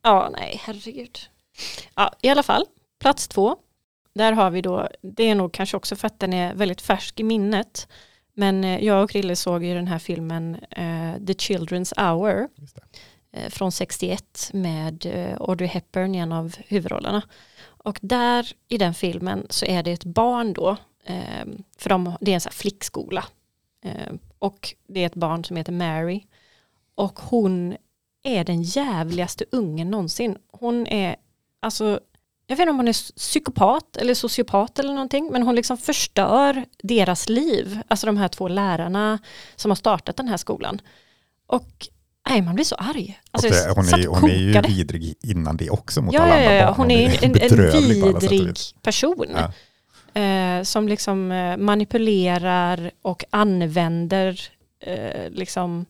Ja. 0.03 0.29
Nej, 0.37 0.61
herregud. 0.63 1.19
Ja, 1.95 2.13
i 2.21 2.29
alla 2.29 2.43
fall, 2.43 2.65
plats 2.99 3.27
två. 3.27 3.57
Där 4.13 4.31
har 4.33 4.51
vi 4.51 4.61
då, 4.61 4.89
det 5.01 5.23
är 5.23 5.35
nog 5.35 5.53
kanske 5.53 5.77
också 5.77 5.95
för 5.95 6.07
att 6.07 6.19
den 6.19 6.33
är 6.33 6.55
väldigt 6.55 6.81
färsk 6.81 7.19
i 7.19 7.23
minnet. 7.23 7.87
Men 8.33 8.63
eh, 8.63 8.85
jag 8.85 9.03
och 9.03 9.09
Krille 9.09 9.35
såg 9.35 9.63
ju 9.63 9.73
den 9.73 9.87
här 9.87 9.99
filmen 9.99 10.55
eh, 10.55 11.25
The 11.27 11.33
Children's 11.33 11.93
Hour 11.97 12.49
eh, 13.31 13.49
från 13.49 13.71
61 13.71 14.49
med 14.53 15.05
eh, 15.05 15.37
Audrey 15.39 15.67
Hepburn 15.67 16.15
i 16.15 16.17
en 16.17 16.31
av 16.31 16.55
huvudrollerna. 16.67 17.21
Och 17.65 17.99
där 18.01 18.51
i 18.67 18.77
den 18.77 18.93
filmen 18.93 19.47
så 19.49 19.65
är 19.65 19.83
det 19.83 19.91
ett 19.91 20.03
barn 20.03 20.53
då, 20.53 20.77
eh, 21.03 21.45
för 21.77 21.89
de, 21.89 22.17
det 22.21 22.31
är 22.31 22.35
en 22.35 22.41
sån 22.41 22.49
här 22.49 22.57
flickskola. 22.57 23.25
Eh, 23.85 24.13
och 24.39 24.75
det 24.87 24.99
är 24.99 25.05
ett 25.05 25.15
barn 25.15 25.43
som 25.45 25.57
heter 25.57 25.71
Mary. 25.71 26.23
Och 26.95 27.19
hon 27.19 27.75
är 28.23 28.43
den 28.43 28.63
jävligaste 28.63 29.45
ungen 29.51 29.91
någonsin. 29.91 30.37
Hon 30.51 30.87
är, 30.87 31.15
alltså, 31.59 31.99
jag 32.47 32.55
vet 32.55 32.61
inte 32.61 32.71
om 32.71 32.77
hon 32.77 32.87
är 32.87 33.15
psykopat 33.17 33.97
eller 33.97 34.13
sociopat 34.13 34.79
eller 34.79 34.93
någonting, 34.93 35.29
men 35.31 35.43
hon 35.43 35.55
liksom 35.55 35.77
förstör 35.77 36.65
deras 36.83 37.29
liv. 37.29 37.79
Alltså 37.87 38.05
de 38.05 38.17
här 38.17 38.27
två 38.27 38.47
lärarna 38.47 39.19
som 39.55 39.71
har 39.71 39.75
startat 39.75 40.17
den 40.17 40.27
här 40.27 40.37
skolan. 40.37 40.81
Och 41.47 41.87
nej, 42.29 42.41
man 42.41 42.55
blir 42.55 42.65
så 42.65 42.75
arg. 42.75 43.19
Alltså, 43.31 43.49
det, 43.49 43.73
hon, 43.75 43.85
är, 43.85 44.07
hon 44.07 44.29
är 44.29 44.35
ju 44.35 44.61
vidrig 44.61 45.15
innan 45.21 45.57
det 45.57 45.69
också 45.69 46.01
mot 46.01 46.13
Ja, 46.13 46.21
alla 46.21 46.33
andra 46.33 46.53
ja, 46.53 46.65
barn. 46.65 46.75
hon 46.77 46.91
är 46.91 47.09
ju 47.09 47.17
en, 47.21 47.23
en 47.23 47.71
vidrig 47.71 48.55
person. 48.81 49.27
Ja. 49.35 49.51
Eh, 50.21 50.63
som 50.63 50.87
liksom 50.87 51.31
eh, 51.31 51.57
manipulerar 51.57 52.91
och 53.01 53.23
använder 53.29 54.41
eh, 54.79 55.29
liksom 55.31 55.85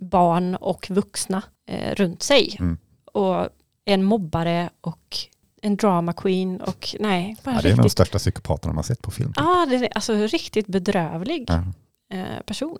barn 0.00 0.54
och 0.56 0.90
vuxna 0.90 1.42
eh, 1.68 1.94
runt 1.94 2.22
sig. 2.22 2.56
Mm. 2.60 2.78
Och 3.12 3.48
en 3.84 4.04
mobbare 4.04 4.70
och 4.80 5.16
en 5.62 5.76
drama 5.76 6.12
queen 6.12 6.60
och 6.60 6.94
nej, 7.00 7.36
bara 7.44 7.54
Ja, 7.54 7.60
det 7.62 7.68
är 7.68 7.72
en 7.72 7.78
av 7.78 7.82
de 7.84 7.90
största 7.90 8.18
psykopaterna 8.18 8.74
man 8.74 8.84
sett 8.84 9.02
på 9.02 9.10
film. 9.10 9.32
ja, 9.36 9.66
det 9.70 9.76
är 9.76 9.88
alltså 9.94 10.14
riktigt 10.14 10.66
bedrövlig 10.66 11.44
Ja. 11.48 11.64
eh, 12.16 12.40
person. 12.46 12.78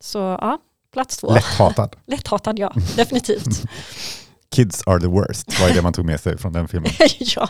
Så 0.00 0.18
ja, 0.18 0.58
plats 0.92 1.16
två. 1.16 1.34
Lätthatad. 1.34 1.96
Lätthatad 2.06 2.58
ja, 2.58 2.72
definitivt. 2.96 3.62
Kids 4.50 4.82
are 4.86 5.00
the 5.00 5.06
worst, 5.06 5.60
var 5.60 5.68
det 5.74 5.82
man 5.82 5.92
tog 5.92 6.04
med 6.04 6.20
sig 6.20 6.38
från 6.38 6.52
den 6.52 6.68
filmen. 6.68 6.90
ja. 7.18 7.48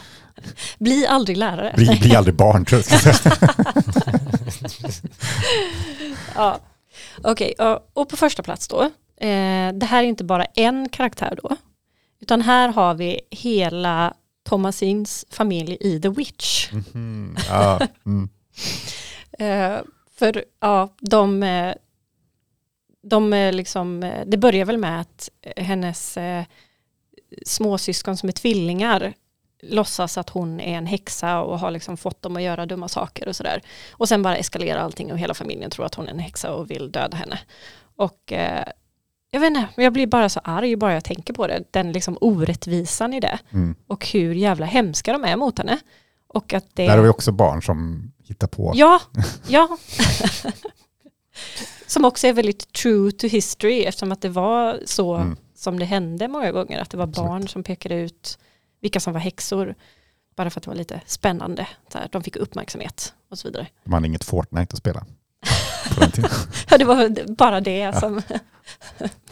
Bli 0.79 1.07
aldrig 1.07 1.37
lärare. 1.37 1.73
Bli, 1.77 1.99
bli 2.01 2.17
aldrig 2.17 2.37
barn, 2.37 2.65
tror 2.65 2.83
jag. 2.91 3.15
ja. 6.35 6.59
Okej, 7.23 7.55
och- 7.59 7.91
och 7.93 8.09
på 8.09 8.17
första 8.17 8.43
plats 8.43 8.69
då. 8.69 8.83
Eh, 9.17 9.73
det 9.73 9.87
här 9.87 9.99
är 10.05 10.07
inte 10.09 10.25
bara 10.25 10.45
en 10.45 10.89
karaktär 10.89 11.39
då. 11.43 11.57
Utan 12.21 12.43
här 12.43 12.69
har 12.69 12.95
vi 12.95 13.21
hela 13.31 14.15
Thomasins 14.49 15.25
familj 15.31 15.77
i 15.81 16.01
The 16.01 16.09
Witch. 16.09 16.73
Mhm, 16.73 17.37
mm. 18.07 18.29
Eh, 19.39 19.79
för 20.11 20.45
ja, 20.61 20.95
de, 21.01 21.43
eh, 21.43 21.75
de 23.03 23.33
eh, 23.33 23.53
liksom, 23.53 24.13
det 24.27 24.37
börjar 24.37 24.65
väl 24.65 24.79
med 24.79 25.01
att 25.01 25.29
hennes 25.57 26.19
småsyskon 27.47 28.17
som 28.17 28.29
är 28.29 28.33
tvillingar 28.33 29.15
låtsas 29.63 30.19
att 30.19 30.31
hon 30.31 30.61
är 30.61 30.79
en 30.79 30.87
häxa 30.87 31.41
och 31.41 31.59
har 31.59 31.71
liksom 31.71 31.97
fått 31.97 32.23
dem 32.23 32.37
att 32.37 32.43
göra 32.43 32.67
dumma 32.67 32.89
saker 32.89 33.29
och 33.29 33.37
sådär. 33.37 33.63
Och 33.93 34.09
sen 34.09 34.23
bara 34.23 34.37
eskalerar 34.37 34.81
allting 34.81 35.13
och 35.13 35.19
hela 35.19 35.35
familjen 35.35 35.71
tror 35.71 35.87
att 35.87 35.95
hon 35.95 36.07
är 36.07 36.11
en 36.11 36.19
häxa 36.19 36.55
och 36.55 36.71
vill 36.71 36.93
döda 36.93 37.17
henne. 37.17 37.39
Och 37.97 38.33
eh, 38.33 38.65
jag 39.31 39.41
vet 39.41 39.47
inte, 39.47 39.69
jag 39.77 39.93
blir 39.93 40.07
bara 40.07 40.29
så 40.29 40.41
arg 40.45 40.77
bara 40.77 40.95
jag 40.95 41.05
tänker 41.05 41.33
på 41.33 41.47
det. 41.47 41.65
Den 41.71 41.93
liksom 41.93 42.19
orättvisan 42.21 43.15
i 43.15 43.21
det. 43.21 43.39
Mm. 43.53 43.75
Och 43.87 44.07
hur 44.07 44.35
jävla 44.35 44.67
hemska 44.67 45.13
de 45.13 45.25
är 45.25 45.37
mot 45.37 45.59
henne. 45.59 45.79
Och 46.29 46.53
att 46.55 46.67
det... 46.75 46.87
Där 46.87 46.97
har 46.97 47.03
vi 47.03 47.09
också 47.09 47.33
barn 47.33 47.63
som 47.63 48.13
hittar 48.25 48.47
på. 48.47 48.73
Ja, 48.75 49.01
ja. 49.49 49.77
som 51.87 52.05
också 52.05 52.27
är 52.27 52.33
väldigt 52.33 52.73
true 52.73 53.13
to 53.13 53.27
history 53.27 53.85
eftersom 53.85 54.13
att 54.13 54.21
det 54.23 54.29
var 54.29 54.81
så 54.85 55.15
Mm. 55.15 55.37
som 55.55 55.79
det 55.79 55.85
hände 55.85 56.29
många 56.29 56.53
gånger. 56.53 56.81
Att 56.81 56.91
det 56.91 56.97
var 56.97 57.05
Absolut. 57.05 57.29
barn 57.31 57.49
som 57.49 57.63
pekade 57.63 57.95
ut 57.95 58.39
vilka 58.87 59.01
som 59.01 59.13
var 59.13 59.21
häxor. 59.21 59.75
Bara 60.37 60.51
för 60.51 60.61
att 60.61 60.65
det 60.65 60.71
var 60.71 60.77
lite 60.77 61.01
spännande. 61.07 61.67
Så 61.93 61.99
här, 61.99 62.09
de 62.13 62.23
fick 62.23 62.37
uppmärksamhet 62.37 63.15
och 63.31 63.39
så 63.39 63.49
vidare. 63.49 63.67
De 63.85 63.93
hade 63.93 64.07
inget 64.07 64.25
Fortnite 64.25 64.73
att 64.73 64.79
spela. 64.79 65.05
Ja, 66.71 66.79
det 66.79 66.85
var 66.85 67.35
bara 67.37 67.61
det 67.61 67.99
som... 68.01 68.23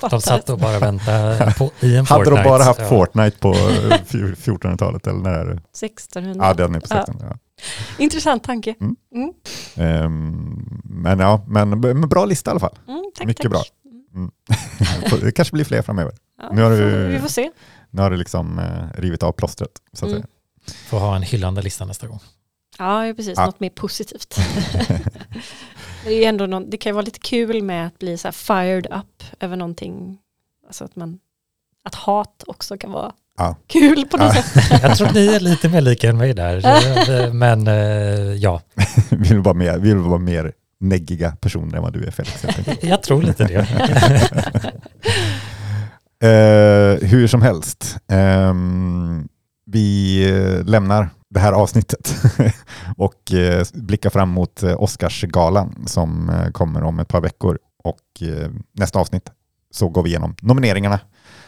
De 0.11 0.21
satt 0.21 0.51
och 0.51 0.59
bara 0.59 0.79
väntade 0.79 1.55
på, 1.59 1.71
i 1.81 1.97
en 1.97 2.07
Hade 2.07 2.25
de 2.25 2.31
Fortnite. 2.31 2.49
bara 2.49 2.63
haft 2.65 2.81
Ja. 2.81 2.89
Fortnite 2.89 3.39
på 3.39 3.49
eh, 3.49 3.99
fj- 4.09 4.35
1400-talet 4.37 5.07
eller 5.07 5.19
när 5.19 5.31
är 5.33 5.45
det? 5.47 5.53
1600. 5.87 6.47
Ja, 6.47 6.55
den 6.55 6.75
är 6.75 6.81
på 6.81 6.87
Ja. 6.91 6.97
1600. 6.97 7.27
Ja. 7.31 7.63
Intressant 8.05 8.45
tanke. 8.45 8.75
Mm. 8.81 8.97
Mm. 9.15 9.33
Ehm, 9.77 10.81
men 10.85 11.19
ja, 11.21 11.45
men, 11.49 11.81
men 11.81 12.09
bra 12.09 12.25
lista 12.25 12.51
i 12.51 12.53
alla 12.53 12.61
fall. 12.61 12.79
Mm, 12.89 13.05
tack, 13.19 13.27
Mycket 13.27 13.43
tack. 13.43 13.51
bra. 13.53 13.63
Det 15.21 15.33
kanske 15.33 15.53
blir 15.53 15.65
fler 15.65 15.83
framöver. 15.83 16.13
Ja, 16.43 16.49
Nu 16.53 16.63
har 16.63 16.71
du- 16.71 17.07
Vi 17.07 17.19
får 17.21 17.29
se. 17.29 17.51
Nu 17.95 18.03
har 18.03 18.11
det 18.11 18.17
liksom 18.17 18.59
eh, 18.59 19.01
rivit 19.01 19.23
av 19.23 19.33
plåstret. 19.33 19.71
Så 19.93 20.05
att 20.07 20.11
Mm. 20.13 20.23
säga. 20.23 20.31
Får 20.89 20.99
ha 20.99 21.17
en 21.17 21.23
hyllande 21.23 21.63
lista 21.63 21.85
nästa 21.85 22.07
gång. 22.07 22.21
Ja, 22.79 23.13
precis. 23.17 23.35
Ja. 23.37 23.47
Något 23.47 23.61
mer 23.61 23.71
positivt. 23.71 24.35
det, 26.05 26.25
är 26.25 26.29
ändå 26.29 26.47
någon, 26.47 26.71
det 26.71 26.77
kan 26.77 26.91
ju 26.91 26.95
vara 26.95 27.05
lite 27.05 27.19
kul 27.19 27.63
med 27.63 27.87
att 27.87 27.99
bli 27.99 28.19
så 28.19 28.29
här 28.29 28.33
fired 28.33 28.87
up 28.87 29.25
över 29.41 29.57
någonting. 29.57 30.19
Alltså 30.67 30.85
att, 30.85 30.97
man, 30.97 31.19
att 31.85 31.95
hat 31.95 32.45
också 32.47 32.79
kan 32.79 32.93
vara 32.93 33.13
Ja. 33.39 33.57
kul 33.67 34.07
på 34.07 34.17
något 34.17 34.35
Ja. 34.37 34.43
sätt. 34.43 34.83
Jag 34.83 34.97
tror 34.97 35.11
ni 35.15 35.27
är 35.27 35.41
lite 35.41 35.69
mer 35.69 35.81
lika 35.81 36.09
än 36.11 36.17
mig 36.19 36.35
där. 36.35 37.33
Men 37.33 37.67
eh, 37.67 38.35
ja, 38.37 38.61
vi 39.11 39.29
vill 39.29 39.41
vara 39.41 39.55
mer, 39.55 39.79
vi 39.79 39.89
vill 39.89 39.97
vara 40.03 40.19
mer 40.19 40.53
neggiga 40.81 41.37
personer 41.41 41.77
än 41.77 41.83
vad 41.83 41.93
du 41.93 42.05
är 42.05 42.11
Felix. 42.11 42.45
jag 42.83 43.03
tror 43.03 43.23
lite 43.23 43.45
det. 43.45 43.67
Eh, 46.25 46.99
hur 47.09 47.27
som 47.27 47.43
helst, 47.43 47.97
ehm, 48.09 49.29
vi 49.67 50.19
eh, 50.29 50.65
lämnar 50.65 51.09
det 51.31 51.41
här 51.41 51.53
avsnittet 51.53 52.15
och 52.97 53.33
eh, 53.33 53.67
blickar 53.75 54.11
fram 54.11 54.29
mot 54.29 54.63
eh, 54.63 54.83
Oscarsgalan 54.83 55.85
som 55.87 56.31
eh, 56.31 56.51
kommer 56.51 56.83
om 56.83 56.99
ett 56.99 57.09
par 57.09 57.21
veckor. 57.21 57.59
Och 57.85 58.23
nästa 58.73 58.99
avsnitt 58.99 59.31
så 59.71 59.89
går 59.89 60.03
vi 60.03 60.11
igenom 60.11 60.37
nomineringarna. 60.41 61.01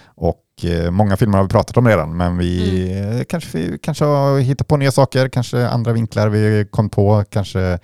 Och 0.04 0.42
många 0.90 1.16
filmer 1.16 1.38
har 1.38 1.44
vi 1.44 1.48
pratat 1.48 1.76
om 1.76 1.88
redan, 1.88 2.16
men 2.16 2.38
vi 2.38 2.82
eh, 2.98 3.24
kanske, 3.24 3.58
vi 3.58 3.78
kanske 3.78 4.04
har 4.04 4.38
hittat 4.38 4.68
på 4.68 4.76
nya 4.76 4.92
saker, 4.92 5.28
kanske 5.28 5.68
andra 5.68 5.92
vinklar 5.92 6.28
vi 6.28 6.66
kom 6.70 6.88
på, 6.88 7.24
kanske 7.30 7.78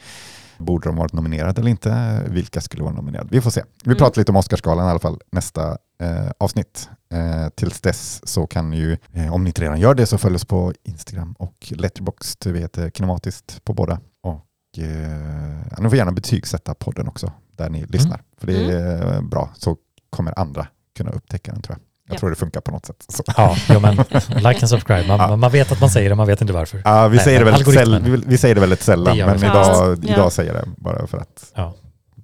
borde 0.65 0.89
de 0.89 0.97
varit 0.97 1.13
nominerade 1.13 1.61
eller 1.61 1.71
inte? 1.71 2.23
Vilka 2.29 2.61
skulle 2.61 2.83
vara 2.83 2.95
nominerade? 2.95 3.29
Vi 3.33 3.41
får 3.41 3.51
se. 3.51 3.63
Vi 3.85 3.89
Mm. 3.89 3.99
pratar 3.99 4.21
lite 4.21 4.33
om 4.33 4.37
Oscarsgalan 4.37 4.87
i 4.87 4.91
alla 4.91 4.99
fall 4.99 5.21
nästa 5.33 5.79
eh, 6.03 6.31
avsnitt. 6.39 6.91
Eh, 7.15 7.49
tills 7.49 7.81
dess 7.81 8.21
så 8.29 8.47
kan 8.47 8.71
ni 8.71 8.77
ju, 8.77 8.97
eh, 9.13 9.35
om 9.35 9.45
ni 9.45 9.51
inte 9.51 9.63
redan 9.63 9.81
gör 9.81 9.95
det, 9.95 10.07
så 10.07 10.19
följ 10.19 10.35
oss 10.35 10.45
på 10.45 10.73
Instagram 10.85 11.35
och 11.39 11.73
Letterboxd. 11.77 12.47
Vi 12.47 12.59
heter 12.61 12.91
Kinematiskt 12.91 13.65
på 13.65 13.75
båda. 13.75 14.01
Och 14.23 14.79
eh, 14.85 15.81
ni 15.81 15.89
får 15.89 15.97
gärna 15.99 16.13
betygsätta 16.13 16.75
podden 16.75 17.09
också, 17.09 17.33
där 17.57 17.71
ni 17.71 17.85
lyssnar. 17.87 18.23
För 18.39 18.47
det 18.47 18.73
är 18.73 19.15
eh, 19.15 19.23
bra, 19.23 19.51
så 19.57 19.77
kommer 20.11 20.39
andra 20.39 20.67
kunna 20.97 21.11
upptäcka 21.11 21.53
den 21.53 21.63
tror 21.63 21.77
jag. 21.79 21.87
Jag 22.09 22.15
Ja. 22.15 22.19
tror 22.19 22.31
det 22.31 22.37
funkar 22.37 22.61
på 22.61 22.71
något 22.71 22.87
sätt. 22.87 23.05
Så. 23.09 23.23
Ja, 23.37 23.57
jo, 23.69 23.81
men 23.81 23.97
like 24.29 24.49
and 24.61 24.69
subscribe. 24.69 25.07
Man, 25.09 25.21
Ja. 25.21 25.37
man 25.37 25.51
vet 25.53 25.73
att 25.73 25.81
man 25.81 25.91
säger 25.91 26.09
det, 26.11 26.15
man 26.15 26.27
vet 26.27 26.41
inte 26.41 26.53
varför. 26.53 26.83
Ja, 26.85 27.09
vi, 27.09 27.17
Nej, 27.17 27.25
säger 27.25 27.39
det 27.39 27.45
väldigt 27.45 27.67
säll- 27.69 28.03
vi, 28.03 28.23
vi 28.27 28.39
säger 28.39 28.55
det 28.55 28.61
väldigt 28.61 28.83
sällan, 28.83 29.17
Det 29.17 29.27
men 29.27 29.37
vi 29.39 29.47
idag. 29.47 29.97
Ja. 30.03 30.13
idag 30.15 30.33
säger 30.33 30.55
jag 30.55 30.65
det 30.65 30.71
bara 30.77 31.07
för 31.07 31.19
att 31.19 31.53
Ja. 31.55 31.75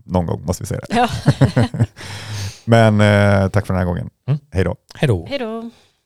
någon 0.04 0.26
gång 0.26 0.44
måste 0.44 0.62
vi 0.62 0.66
säga 0.66 0.80
det. 0.88 0.96
Ja. 0.96 1.08
Men 2.64 3.00
eh, 3.00 3.48
tack 3.48 3.66
för 3.66 3.74
den 3.74 3.78
här 3.80 3.86
gången. 3.86 4.10
Mm. 4.28 4.40
Hej 4.52 4.64
då. 4.64 4.74
Hej 4.94 5.08
då. 5.08 5.26
Hej 5.28 5.38
då. 5.38 5.70